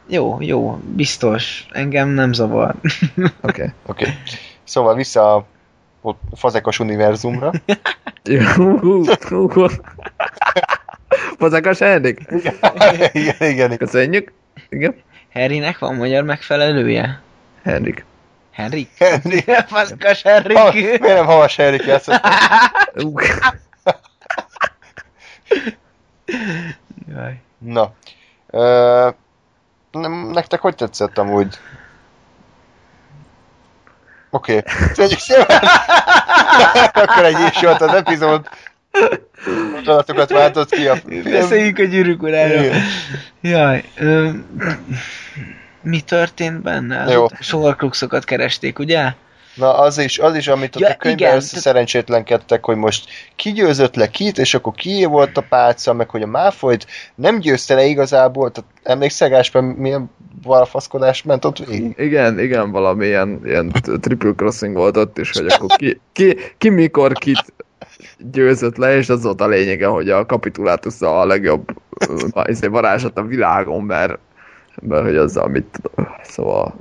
Jó, 0.08 0.38
jó, 0.40 0.80
biztos. 0.96 1.66
Engem 1.72 2.10
nem 2.10 2.34
zavar. 2.34 2.76
Oké. 2.76 3.28
Okay. 3.42 3.68
Oké. 3.86 4.04
Okay. 4.04 4.14
Szóval 4.64 4.96
vissza 4.96 5.36
a 5.36 5.46
ott 6.02 6.22
fazekos 6.36 6.80
univerzumra. 6.80 7.52
Fazekas 11.40 11.80
Henrik. 11.80 12.20
igen, 13.12 13.36
igen. 13.40 13.78
Köszönjük. 13.78 14.32
Igen. 14.70 14.96
Harrynek 15.34 15.80
van 15.80 15.96
magyar 15.96 16.24
megfelelője? 16.24 17.22
Henrik. 17.64 18.06
Henrik? 18.60 18.90
Henry. 19.00 19.44
Faszkas 19.68 20.22
Ha, 20.24 20.30
Henrik! 20.30 20.74
miért 20.74 21.02
nem 21.02 21.26
Havas 21.26 21.56
Henrik 21.56 21.86
játszott? 21.86 22.22
Jaj. 27.16 27.42
Na. 27.58 27.94
Ö, 28.50 29.10
nektek 30.32 30.60
hogy 30.60 30.76
tetszett 30.76 31.18
amúgy? 31.18 31.60
Oké. 34.30 34.58
Okay. 34.58 34.74
Tegyük 34.94 35.20
szépen. 35.20 35.62
Akkor 36.94 37.26
egy 37.26 37.40
is 37.52 37.62
volt 37.62 37.82
az 37.82 37.94
epizód. 37.94 38.50
Gondolatokat 39.72 40.30
váltott 40.30 40.70
ki 40.70 40.88
a 40.88 40.96
film. 40.96 41.24
Beszéljünk 41.24 41.78
a 41.78 41.84
gyűrűk 41.84 42.22
uráról. 42.22 42.74
Jaj, 43.42 43.84
ö, 43.96 44.30
mi 45.82 46.02
történt 46.02 46.62
benne? 46.62 47.02
Az 47.02 47.12
Jó. 47.12 47.26
Keresték, 48.26 48.80
ugye? 48.80 49.14
Na 49.56 49.78
az 49.78 49.98
is, 49.98 50.20
az 50.20 50.36
is, 50.36 50.48
amit 50.48 50.76
ott 50.76 50.82
Ja, 50.82 50.90
a 50.90 50.96
könyvben 50.96 51.28
igen. 51.28 51.36
összeszerencsétlenkedtek, 51.36 52.66
hogy 52.66 52.76
most 52.76 53.10
ki 53.36 53.52
győzött 53.52 53.96
le 53.96 54.08
kit, 54.08 54.38
és 54.38 54.54
akkor 54.54 54.74
ki 54.74 55.06
volt 55.06 55.38
a 55.38 55.46
pálca, 55.50 55.94
meg 55.94 56.10
hogy 56.10 56.22
a 56.22 56.28
Máfolyt 56.28 56.88
nem 57.16 57.40
győzte 57.40 57.76
le 57.76 57.86
igazából, 57.86 58.52
tehát 58.52 58.70
emlékszel 58.84 59.30
Gásper, 59.30 59.62
milyen 59.62 60.10
balfaszkodás 60.42 61.24
ment 61.24 61.46
ott 61.46 61.58
végig? 61.58 61.94
Igen, 61.98 62.40
igen, 62.40 62.72
valami 62.72 63.06
ilyen, 63.06 63.42
ilyen 63.46 63.72
triple 64.02 64.34
crossing 64.36 64.76
volt 64.76 64.98
ott 64.98 65.18
is, 65.18 65.32
hogy 65.32 65.46
akkor 65.48 65.76
ki, 65.76 66.02
ki, 66.12 66.38
ki 66.58 66.70
mikor 66.70 67.14
kit 67.14 67.54
győzött 68.18 68.78
le, 68.78 68.98
és 68.98 69.10
az 69.10 69.24
volt 69.24 69.42
a 69.42 69.48
lényege, 69.48 69.88
hogy 69.88 70.10
a 70.10 70.26
kapitulátus 70.26 71.02
a 71.02 71.26
legjobb 71.26 71.68
izé, 72.44 72.68
varázslat 72.68 73.18
a 73.18 73.24
világon, 73.24 73.84
mert, 73.84 74.20
mert 74.82 75.04
hogy 75.04 75.16
azzal 75.16 75.48
mit 75.48 75.66
tudom. 75.82 76.16
Szóval 76.24 76.76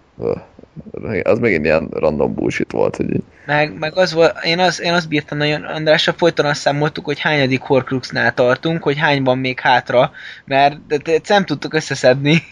az 1.22 1.38
megint 1.38 1.64
ilyen 1.64 1.88
random 1.90 2.34
bullshit 2.34 2.72
volt, 2.72 2.96
hogy 2.96 3.14
így. 3.14 3.22
Meg, 3.46 3.78
meg 3.78 3.96
az 3.96 4.12
volt, 4.12 4.44
én, 4.44 4.58
az, 4.58 4.80
én 4.80 4.92
azt 4.92 5.08
bírtam 5.08 5.38
nagyon, 5.38 5.62
Andrással 5.62 6.14
folyton 6.16 6.46
azt 6.46 6.60
számoltuk, 6.60 7.04
hogy 7.04 7.20
hányadik 7.20 7.60
Horcruxnál 7.60 8.34
tartunk, 8.34 8.82
hogy 8.82 8.98
hány 8.98 9.22
van 9.22 9.38
még 9.38 9.60
hátra, 9.60 10.10
mert 10.44 10.86
de, 10.86 10.96
de, 10.96 11.20
nem 11.28 11.44
tudtuk 11.44 11.74
összeszedni. 11.74 12.42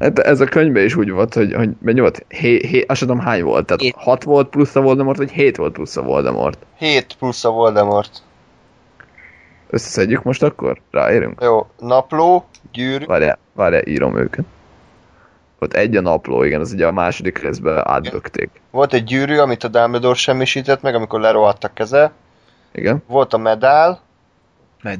Hát 0.00 0.18
ez 0.18 0.40
a 0.40 0.44
könyvben 0.44 0.84
is 0.84 0.96
úgy 0.96 1.10
volt, 1.10 1.34
hogy, 1.34 1.54
hogy 1.54 1.70
mennyi 1.82 2.00
volt? 2.00 2.24
Hé, 2.28 2.66
hé, 2.66 2.84
azt 2.88 3.00
tudom 3.00 3.18
hány 3.18 3.42
volt. 3.42 3.66
Tehát 3.66 3.82
Hét. 3.82 3.94
6 3.96 4.24
volt 4.24 4.48
plusz 4.48 4.76
a 4.76 4.80
Voldemort, 4.80 5.18
vagy 5.18 5.30
7 5.30 5.56
volt 5.56 5.72
plusz 5.72 5.96
a 5.96 6.02
Voldemort. 6.02 6.58
7 6.78 7.16
plusz 7.18 7.44
a 7.44 7.50
Voldemort. 7.50 8.22
Összeszedjük 9.70 10.22
most 10.22 10.42
akkor? 10.42 10.80
Ráérünk? 10.90 11.40
Jó, 11.42 11.66
napló, 11.78 12.44
gyűrű, 12.72 13.04
Várjál, 13.04 13.38
várjál, 13.60 13.86
írom 13.86 14.16
őket. 14.16 14.44
Ott 15.58 15.72
egy 15.74 15.96
a 15.96 16.00
napló, 16.00 16.42
igen, 16.42 16.60
az 16.60 16.72
ugye 16.72 16.86
a 16.86 16.92
második 16.92 17.38
részben 17.38 17.88
átbökték. 17.88 18.50
volt 18.70 18.92
egy 18.92 19.04
gyűrű, 19.04 19.36
amit 19.38 19.64
a 19.64 19.68
Dumbledore 19.68 20.14
semmisített 20.14 20.82
meg, 20.82 20.94
amikor 20.94 21.20
lerohadt 21.20 21.64
a 21.64 21.72
keze, 21.72 22.12
Igen. 22.72 23.02
volt 23.06 23.32
a 23.34 23.38
medál, 23.38 24.00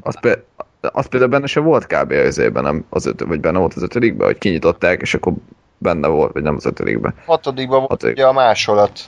Az, 0.01 0.21
pe- 0.21 0.45
az 0.81 1.07
például 1.07 1.31
benne 1.31 1.47
se 1.47 1.61
volt 1.61 1.87
kb. 1.87 2.11
az 2.13 2.39
évben, 2.39 2.63
nem 2.63 2.85
az 2.89 3.07
öt, 3.07 3.21
vagy 3.21 3.41
benne 3.41 3.59
volt 3.59 3.75
az 3.75 3.83
ötödikben, 3.83 4.27
hogy 4.27 4.39
kinyitották, 4.39 5.01
és 5.01 5.15
akkor 5.15 5.33
benne 5.79 6.09
volt, 6.09 6.33
vagy 6.33 6.43
nem 6.43 6.55
az 6.57 6.67
ötödikben. 6.67 7.15
hatodikban 7.27 7.79
volt 7.79 7.91
Hatodik. 7.91 8.17
ugye 8.17 8.27
a 8.27 8.33
másolat. 8.33 9.01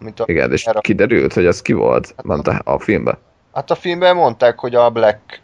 Amit 0.00 0.20
a, 0.20 0.24
Igen, 0.26 0.52
és 0.52 0.64
erre- 0.66 0.80
kiderült, 0.80 1.32
hogy 1.32 1.46
az 1.46 1.62
ki 1.62 1.72
volt, 1.72 2.14
ment 2.22 2.48
a, 2.48 2.60
a 2.64 2.78
filmbe. 2.78 3.18
Hát 3.54 3.70
a 3.70 3.74
filmben 3.74 4.16
mondták, 4.16 4.58
hogy 4.58 4.74
a 4.74 4.90
Black 4.90 5.40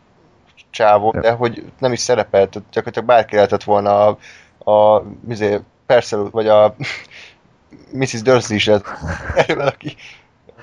csávó, 0.78 1.10
de 1.10 1.30
hogy 1.30 1.64
nem 1.78 1.92
is 1.92 2.00
szerepelt, 2.00 2.50
tehát 2.50 2.68
gyakorlatilag 2.70 3.08
bárki 3.08 3.34
lehetett 3.34 3.62
volna 3.62 4.06
a, 4.06 4.18
a 4.70 5.04
izé, 5.28 5.60
Percel, 5.86 6.28
vagy 6.30 6.48
a 6.48 6.74
Mrs. 7.98 8.22
Dursley 8.22 8.56
is 8.56 8.66
lett 8.66 8.84
erről, 9.46 9.66
aki, 9.66 9.96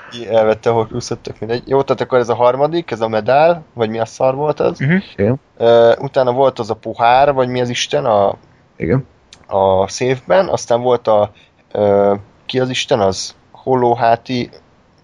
aki 0.08 0.30
elvette 0.30 0.70
Horcruxot, 0.70 1.20
tök 1.20 1.40
mindegy. 1.40 1.64
Jó, 1.68 1.82
tehát 1.82 2.02
akkor 2.02 2.18
ez 2.18 2.30
a 2.30 2.36
harmadik, 2.36 2.92
ez 2.92 3.02
a 3.02 3.08
medál, 3.08 3.64
vagy 3.74 3.90
mi 3.90 4.00
a 4.00 4.06
szar 4.06 4.36
volt 4.36 4.60
az. 4.60 4.80
Mhm. 4.80 4.96
Igen, 5.16 5.40
Uh, 5.58 5.94
utána 6.00 6.32
volt 6.32 6.60
az 6.60 6.70
a 6.70 6.74
pohár, 6.74 7.34
vagy 7.34 7.48
mi 7.48 7.62
az 7.62 7.70
Isten 7.70 8.06
a, 8.06 8.36
igen. 8.78 9.08
a 9.48 9.88
széfben, 9.88 10.48
aztán 10.48 10.82
volt 10.82 11.08
a 11.08 11.32
uh, 11.74 12.18
ki 12.46 12.60
az 12.60 12.70
Isten 12.70 13.00
az? 13.00 13.36
Hollóháti 13.52 14.50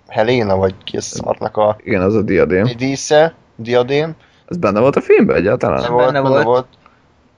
Helena, 0.07 0.55
vagy 0.55 0.75
ki 0.83 0.97
a 0.97 1.01
szarnak 1.01 1.57
a 1.57 1.77
Igen, 1.83 2.01
az 2.01 2.15
a 2.15 2.21
diadém. 2.21 2.65
dísze, 2.77 3.33
diadém. 3.55 4.15
Ez 4.51 4.57
benne 4.57 4.79
volt 4.79 4.95
a 4.95 5.01
filmben 5.01 5.35
egyáltalán? 5.35 5.81
Nem 5.81 5.91
volt, 5.91 6.05
benne 6.05 6.19
volt. 6.19 6.43
volt. 6.43 6.67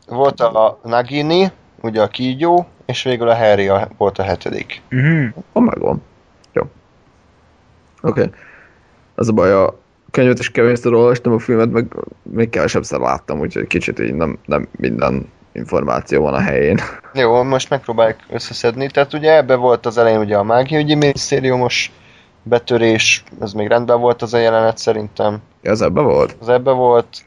Volt 0.07 0.39
a 0.39 0.79
Nagini, 0.83 1.51
ugye 1.81 2.01
a 2.01 2.07
kígyó, 2.07 2.65
és 2.85 3.03
végül 3.03 3.29
a 3.29 3.35
Harry 3.35 3.67
a, 3.67 3.87
volt 3.97 4.19
a 4.19 4.23
hetedik. 4.23 4.81
Mhm. 4.89 5.25
Van 5.51 5.63
megvan. 5.63 6.01
Jó. 6.53 6.61
Oké. 8.01 8.21
Okay. 8.21 8.33
Az 9.15 9.29
a 9.29 9.31
baj, 9.31 9.51
a 9.51 9.79
könyvet 10.11 10.39
is 10.39 10.51
kevésszer 10.51 10.93
olvastam, 10.93 11.33
a 11.33 11.39
filmet 11.39 11.71
meg 11.71 11.95
még 12.21 12.49
kevesebbszer 12.49 12.99
láttam, 12.99 13.39
úgyhogy 13.39 13.67
kicsit 13.67 13.99
így 13.99 14.13
nem, 14.13 14.39
nem 14.45 14.67
minden 14.71 15.31
információ 15.51 16.21
van 16.21 16.33
a 16.33 16.41
helyén. 16.41 16.79
Jó, 17.13 17.43
most 17.43 17.69
megpróbáljuk 17.69 18.17
összeszedni. 18.29 18.89
Tehát 18.89 19.13
ugye 19.13 19.35
ebbe 19.35 19.55
volt 19.55 19.85
az 19.85 19.97
elején 19.97 20.19
ugye 20.19 20.37
a 20.37 20.43
mágiaügyi 20.43 20.95
minisztériumos 20.95 21.91
betörés, 22.43 23.23
ez 23.41 23.53
még 23.53 23.67
rendben 23.67 23.99
volt 23.99 24.21
az 24.21 24.33
a 24.33 24.37
jelenet 24.37 24.77
szerintem. 24.77 25.41
Ja, 25.61 25.71
az 25.71 25.81
ebben 25.81 26.03
volt? 26.03 26.35
Az 26.39 26.49
ebbe 26.49 26.71
volt. 26.71 27.23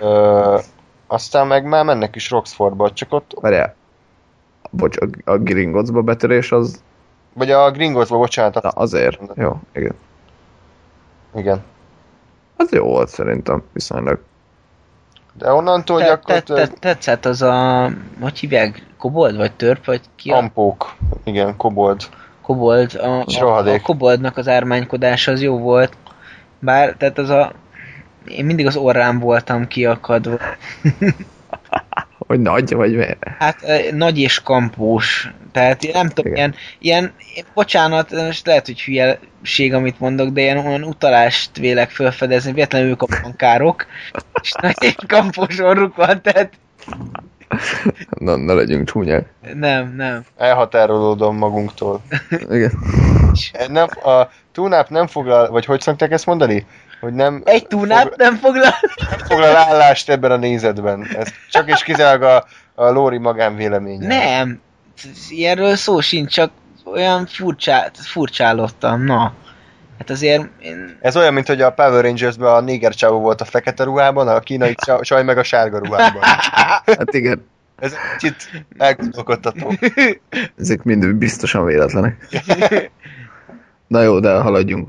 Ö, 0.00 0.58
aztán 1.06 1.46
meg 1.46 1.64
már 1.64 1.84
mennek 1.84 2.16
is 2.16 2.30
Roxfordba, 2.30 2.92
csak 2.92 3.12
ott, 3.12 3.34
Várjál. 3.40 3.74
Bocs, 4.70 4.96
a, 4.96 5.30
a 5.30 5.36
Gringottsba 5.36 6.02
betörés 6.02 6.52
az... 6.52 6.82
vagy 7.32 7.50
a 7.50 7.70
Gringosba, 7.70 8.16
bocsánat. 8.16 8.62
Na, 8.62 8.68
azért. 8.68 9.20
Jó, 9.34 9.60
igen. 9.72 9.94
Igen. 11.34 11.62
Az 12.56 12.72
jó 12.72 12.84
volt 12.84 13.08
szerintem, 13.08 13.62
viszonylag. 13.72 14.20
De 15.32 15.52
onnantól 15.52 15.98
Te, 15.98 16.06
gyakorlatilag 16.06 16.68
te, 16.68 16.78
tetszett 16.78 17.24
az 17.24 17.42
a, 17.42 17.90
hogy 18.20 18.38
hívják, 18.38 18.86
kobold, 18.98 19.36
vagy 19.36 19.52
törp, 19.52 19.84
vagy 19.84 20.00
ki 20.16 20.30
a. 20.30 20.50
Igen, 21.24 21.56
kobold. 21.56 22.02
Kobold, 22.46 22.94
a, 22.94 23.24
a, 23.26 23.68
a 23.68 23.80
koboldnak 23.80 24.36
az 24.36 24.48
ármánykodása 24.48 25.32
az 25.32 25.42
jó 25.42 25.58
volt. 25.58 25.96
Bár, 26.58 26.94
tehát 26.98 27.18
az 27.18 27.30
a, 27.30 27.52
én 28.28 28.44
mindig 28.44 28.66
az 28.66 28.76
orrám 28.76 29.18
voltam 29.18 29.66
kiakadva. 29.66 30.38
Hogy 32.26 32.40
nagy, 32.40 32.72
vagy 32.74 32.96
mi? 32.96 33.04
Hát 33.38 33.62
eh, 33.62 33.92
nagy 33.92 34.18
és 34.18 34.42
kampós. 34.42 35.30
Tehát 35.52 35.92
nem 35.92 36.08
tudom, 36.08 36.32
Igen. 36.32 36.54
ilyen, 36.78 37.12
ilyen, 37.34 37.46
bocsánat, 37.54 38.10
most 38.10 38.46
lehet, 38.46 38.66
hogy 38.66 38.80
hülyeség, 38.80 39.74
amit 39.74 40.00
mondok, 40.00 40.28
de 40.28 40.40
ilyen 40.40 40.66
olyan 40.66 40.82
utalást 40.82 41.56
vélek 41.56 41.90
felfedezni, 41.90 42.52
véletlenül 42.52 42.88
ők 42.88 43.02
a 43.02 43.06
bankárok, 43.22 43.86
és 44.42 44.52
nagy 44.62 44.74
és 44.80 44.94
kampós 45.06 45.58
orruk 45.58 45.96
van, 45.96 46.22
tehát 46.22 46.50
Na, 48.18 48.36
ne 48.36 48.52
legyünk 48.52 48.90
csúnyák. 48.90 49.32
nem, 49.54 49.94
nem. 49.96 50.24
Elhatárolódom 50.36 51.36
magunktól. 51.36 52.00
Igen. 52.50 52.72
Nem, 53.68 53.86
a 54.04 54.28
túnáp 54.52 54.88
nem 54.88 55.06
foglal, 55.06 55.50
vagy 55.50 55.64
hogy 55.64 55.80
szokták 55.80 56.10
ezt 56.10 56.26
mondani? 56.26 56.66
Hogy 57.00 57.12
nem, 57.12 57.42
Egy 57.44 57.66
túnáp 57.66 58.00
foglal, 58.00 58.14
nem 58.16 58.36
foglal. 58.36 58.74
nem 59.10 59.18
foglal 59.18 59.56
állást 59.56 60.08
ebben 60.10 60.30
a 60.30 60.36
nézetben. 60.36 61.06
Ez 61.16 61.28
csak 61.50 61.68
és 61.70 61.82
kizárólag 61.82 62.22
a, 62.22 62.44
a 62.82 62.90
Lóri 62.90 63.18
magánvéleménye. 63.18 64.06
Nem, 64.06 64.60
ilyenről 65.28 65.76
szó 65.76 66.00
sincs, 66.00 66.32
csak 66.32 66.50
olyan 66.84 67.26
furcsá, 67.26 67.90
furcsálottam, 67.94 69.04
na. 69.04 69.32
Hát 69.98 70.10
azért 70.10 70.48
én, 70.58 70.98
Ez 71.00 71.16
olyan, 71.16 71.34
mint 71.34 71.46
hogy 71.46 71.60
a 71.60 71.72
Power 71.72 72.04
Rangers-ben 72.04 72.48
a 72.48 72.60
néger 72.60 72.94
csávó 72.94 73.20
volt 73.20 73.40
a 73.40 73.44
fekete 73.44 73.84
ruhában, 73.84 74.28
a 74.28 74.40
kínai 74.40 74.74
csaj 75.00 75.24
meg 75.24 75.38
a 75.38 75.42
sárga 75.42 75.78
ruhában. 75.78 76.22
Hát 76.84 77.14
igen, 77.14 77.46
Ez 77.76 77.92
egy 77.92 77.98
kicsit 78.18 78.66
elgondolkodtató. 78.78 79.72
ezek 80.58 80.82
mind 80.82 81.14
biztosan 81.14 81.64
véletlenek. 81.64 82.26
Na 83.86 84.02
jó, 84.02 84.20
de 84.20 84.38
haladjunk. 84.38 84.88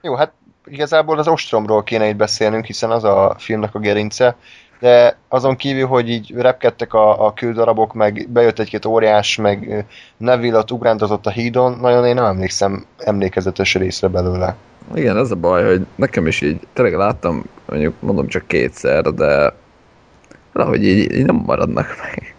Jó, 0.00 0.14
hát 0.14 0.32
igazából 0.64 1.18
az 1.18 1.28
ostromról 1.28 1.82
kéne 1.82 2.08
itt 2.08 2.16
beszélnünk, 2.16 2.64
hiszen 2.64 2.90
az 2.90 3.04
a 3.04 3.34
filmnek 3.38 3.74
a 3.74 3.78
gerince, 3.78 4.36
de 4.80 5.16
azon 5.28 5.56
kívül, 5.56 5.86
hogy 5.86 6.08
így 6.08 6.34
repkedtek 6.36 6.94
a, 6.94 7.26
a 7.26 7.32
kődarabok, 7.32 7.94
meg 7.94 8.28
bejött 8.30 8.58
egy-két 8.58 8.84
óriás, 8.84 9.36
meg 9.36 9.86
Neville 10.16 10.58
ott 10.58 10.70
ugrándozott 10.70 11.26
a 11.26 11.30
hídon, 11.30 11.78
nagyon 11.80 12.06
én 12.06 12.14
nem 12.14 12.24
emlékszem 12.24 12.86
emlékezetes 12.98 13.74
részre 13.74 14.08
belőle. 14.08 14.56
Igen, 14.94 15.16
ez 15.16 15.30
a 15.30 15.36
baj, 15.36 15.64
hogy 15.64 15.86
nekem 15.94 16.26
is 16.26 16.40
így, 16.40 16.60
tényleg 16.72 16.94
láttam, 16.94 17.44
mondjuk 17.66 17.94
mondom 18.00 18.26
csak 18.26 18.46
kétszer, 18.46 19.02
de 19.02 19.52
valahogy 20.52 20.84
így, 20.84 21.12
így 21.12 21.26
nem 21.26 21.42
maradnak 21.46 21.86
meg. 22.02 22.34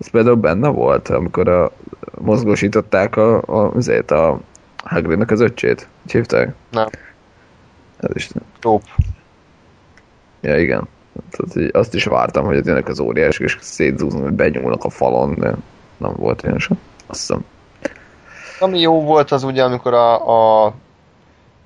Ez 0.00 0.10
például 0.10 0.36
benne 0.36 0.68
volt, 0.68 1.08
amikor 1.08 1.48
a, 1.48 1.72
mozgósították 2.18 3.16
a, 3.16 3.42
a, 3.42 3.74
azért 3.74 4.10
a 4.10 4.40
Hagridnak 4.84 5.30
az 5.30 5.40
öccsét. 5.40 5.88
Hogy 6.02 6.12
hívták? 6.12 6.54
Nem. 6.70 6.88
Ez 7.96 8.10
is 8.12 8.30
Tóp. 8.58 8.82
Ja, 10.40 10.58
igen. 10.58 10.88
Tehát, 11.30 11.74
azt 11.74 11.94
is 11.94 12.04
vártam, 12.04 12.44
hogy 12.44 12.66
jönnek 12.66 12.88
az 12.88 13.00
óriások, 13.00 13.44
és 13.44 13.58
szétzúznak, 13.60 14.22
hogy 14.22 14.32
benyúlnak 14.32 14.84
a 14.84 14.90
falon, 14.90 15.34
de 15.38 15.54
nem 15.96 16.14
volt 16.16 16.42
ilyen 16.42 16.58
sem. 16.58 16.78
Azt 17.06 17.20
hiszem. 17.20 17.44
Ami 18.58 18.80
jó 18.80 19.02
volt 19.02 19.30
az 19.30 19.42
ugye, 19.42 19.64
amikor 19.64 19.94
a, 19.94 20.64
a 20.66 20.74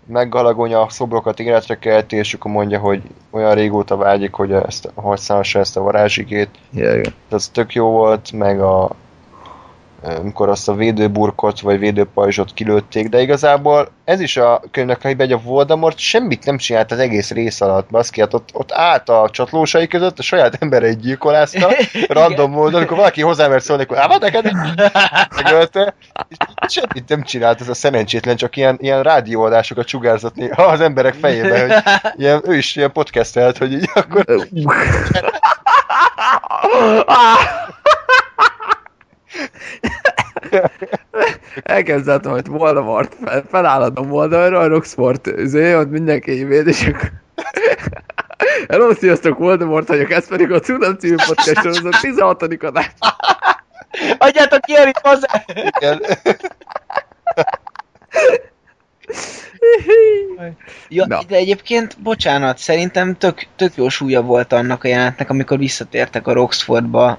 meggalagonya 0.07 0.87
szobrokat 0.89 1.41
életre 1.41 1.79
kelti, 1.79 2.17
és 2.17 2.35
akkor 2.35 2.51
mondja, 2.51 2.79
hogy 2.79 3.03
olyan 3.31 3.55
régóta 3.55 3.97
vágyik, 3.97 4.33
hogy 4.33 4.53
ezt, 4.53 4.93
használhassa 4.95 5.59
ezt 5.59 5.77
a 5.77 5.83
varázsigét. 5.83 6.49
Ja, 6.73 6.95
igen. 6.97 7.15
Ez 7.29 7.49
tök 7.49 7.73
jó 7.73 7.91
volt, 7.91 8.33
meg 8.33 8.61
a 8.61 8.91
amikor 10.05 10.49
azt 10.49 10.69
a 10.69 10.75
védőburkot 10.75 11.61
vagy 11.61 11.79
védőpajzsot 11.79 12.55
kilőtték, 12.55 13.09
de 13.09 13.21
igazából 13.21 13.89
ez 14.05 14.21
is 14.21 14.37
a 14.37 14.63
könyvnek 14.71 15.05
a 15.05 15.15
hogy 15.17 15.33
a 15.33 15.39
Voldemort 15.39 15.99
semmit 15.99 16.45
nem 16.45 16.59
csinált 16.59 16.93
az 16.93 16.99
egész 16.99 17.31
rész 17.31 17.61
alatt, 17.61 17.91
baszki, 17.91 18.21
hát 18.21 18.35
ott, 18.35 18.49
ott 18.53 18.73
állt 18.73 19.09
a 19.09 19.29
csatlósai 19.33 19.87
között, 19.87 20.19
a 20.19 20.23
saját 20.23 20.57
embereit 20.61 21.01
gyilkolázta, 21.01 21.69
random 22.09 22.51
módon, 22.51 22.75
amikor 22.75 22.97
valaki 22.97 23.23
hozzá 23.23 23.59
szólni, 23.59 23.83
akkor 23.83 23.99
állva 23.99 24.19
neked! 24.19 24.53
megölte, 25.43 25.95
és 26.29 26.37
semmit 26.73 27.09
nem 27.09 27.23
csinált 27.23 27.61
ez 27.61 27.69
a 27.69 27.75
szerencsétlen, 27.75 28.37
csak 28.37 28.57
ilyen, 28.57 28.77
ilyen 28.81 29.03
rádióadásokat 29.03 29.89
sugárzott 29.89 30.35
az 30.51 30.81
emberek 30.81 31.15
fejébe, 31.15 31.61
hogy 31.61 31.73
ilyen, 32.17 32.43
ő 32.45 32.57
is 32.57 32.77
ilyen 32.77 32.93
podcastelt, 32.93 33.59
hogy 33.59 33.73
így 33.73 33.91
akkor 33.95 34.25
Elkezdett, 41.63 42.25
hogy 42.25 42.47
Voldemort 42.47 43.17
fel, 43.25 43.45
felállad 43.51 43.99
a 43.99 44.01
oldalra, 44.01 44.59
a 44.59 44.67
Roxford 44.67 45.27
üzé, 45.27 45.75
ott 45.75 45.91
mindenki 45.91 46.45
véd, 46.45 46.67
és 46.67 46.87
akkor... 46.87 47.13
Hello, 48.69 48.95
sziasztok, 48.95 49.39
Voldemort 49.39 49.89
vagyok, 49.89 50.11
ez 50.11 50.29
pedig 50.29 50.53
a 50.53 50.61
Cunam 50.61 50.97
című 50.97 51.15
podcast 51.27 51.85
a 51.85 51.99
16. 52.01 52.43
adás. 52.63 52.91
Adjátok 54.19 54.61
ki 54.61 54.77
Erik 54.77 54.99
hozzá! 55.03 55.45
igen. 55.55 56.03
Ja, 60.89 61.07
Na. 61.07 61.23
de 61.29 61.37
egyébként, 61.37 61.97
bocsánat, 62.03 62.59
szerintem 62.59 63.17
tök, 63.17 63.47
tök 63.57 63.75
jó 63.75 63.89
súlya 63.89 64.23
volt 64.23 64.53
annak 64.53 64.85
a 64.85 64.89
jelentnek, 64.89 65.31
amikor 65.31 65.59
visszatértek 65.59 66.27
a 66.27 66.33
Roxfordba. 66.33 67.19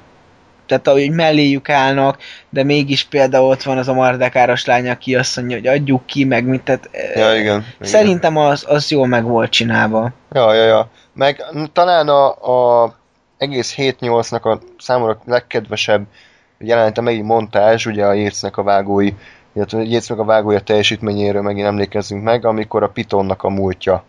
Tehát 0.65 0.87
ahogy 0.87 1.11
melléjük 1.11 1.69
állnak, 1.69 2.17
de 2.49 2.63
mégis 2.63 3.03
például 3.03 3.49
ott 3.49 3.63
van 3.63 3.77
az 3.77 3.87
a 3.87 3.93
mardekáros 3.93 4.65
lány, 4.65 4.89
aki 4.89 5.15
azt 5.15 5.37
mondja, 5.37 5.57
hogy 5.57 5.67
adjuk 5.67 6.05
ki, 6.05 6.23
meg 6.23 6.45
mit, 6.45 6.61
tehát 6.61 6.89
eh, 6.91 7.15
Ja, 7.15 7.35
igen. 7.35 7.41
igen. 7.41 7.65
szerintem 7.79 8.37
az, 8.37 8.65
az 8.67 8.91
jól 8.91 9.07
meg 9.07 9.23
volt 9.23 9.49
csinálva. 9.49 10.11
Ja, 10.31 10.53
ja, 10.53 10.63
ja. 10.63 10.89
Meg 11.13 11.43
talán 11.73 12.07
a, 12.07 12.83
a 12.83 12.93
egész 13.37 13.75
7-8-nak 13.77 14.41
a 14.41 14.59
számomra 14.77 15.21
legkedvesebb 15.25 16.05
jelenete 16.57 17.01
megint 17.01 17.25
montázs, 17.25 17.85
ugye 17.85 18.05
a 18.05 18.13
Yatesnek 18.13 18.57
a 18.57 18.63
vágói, 18.63 19.13
illetve 19.53 19.83
Yatesnek 19.83 20.19
a 20.19 20.25
vágója 20.25 20.59
teljesítményéről 20.59 21.41
megint 21.41 21.67
emlékezzünk 21.67 22.23
meg, 22.23 22.45
amikor 22.45 22.83
a 22.83 22.89
Pitonnak 22.89 23.43
a 23.43 23.49
múltja, 23.49 24.03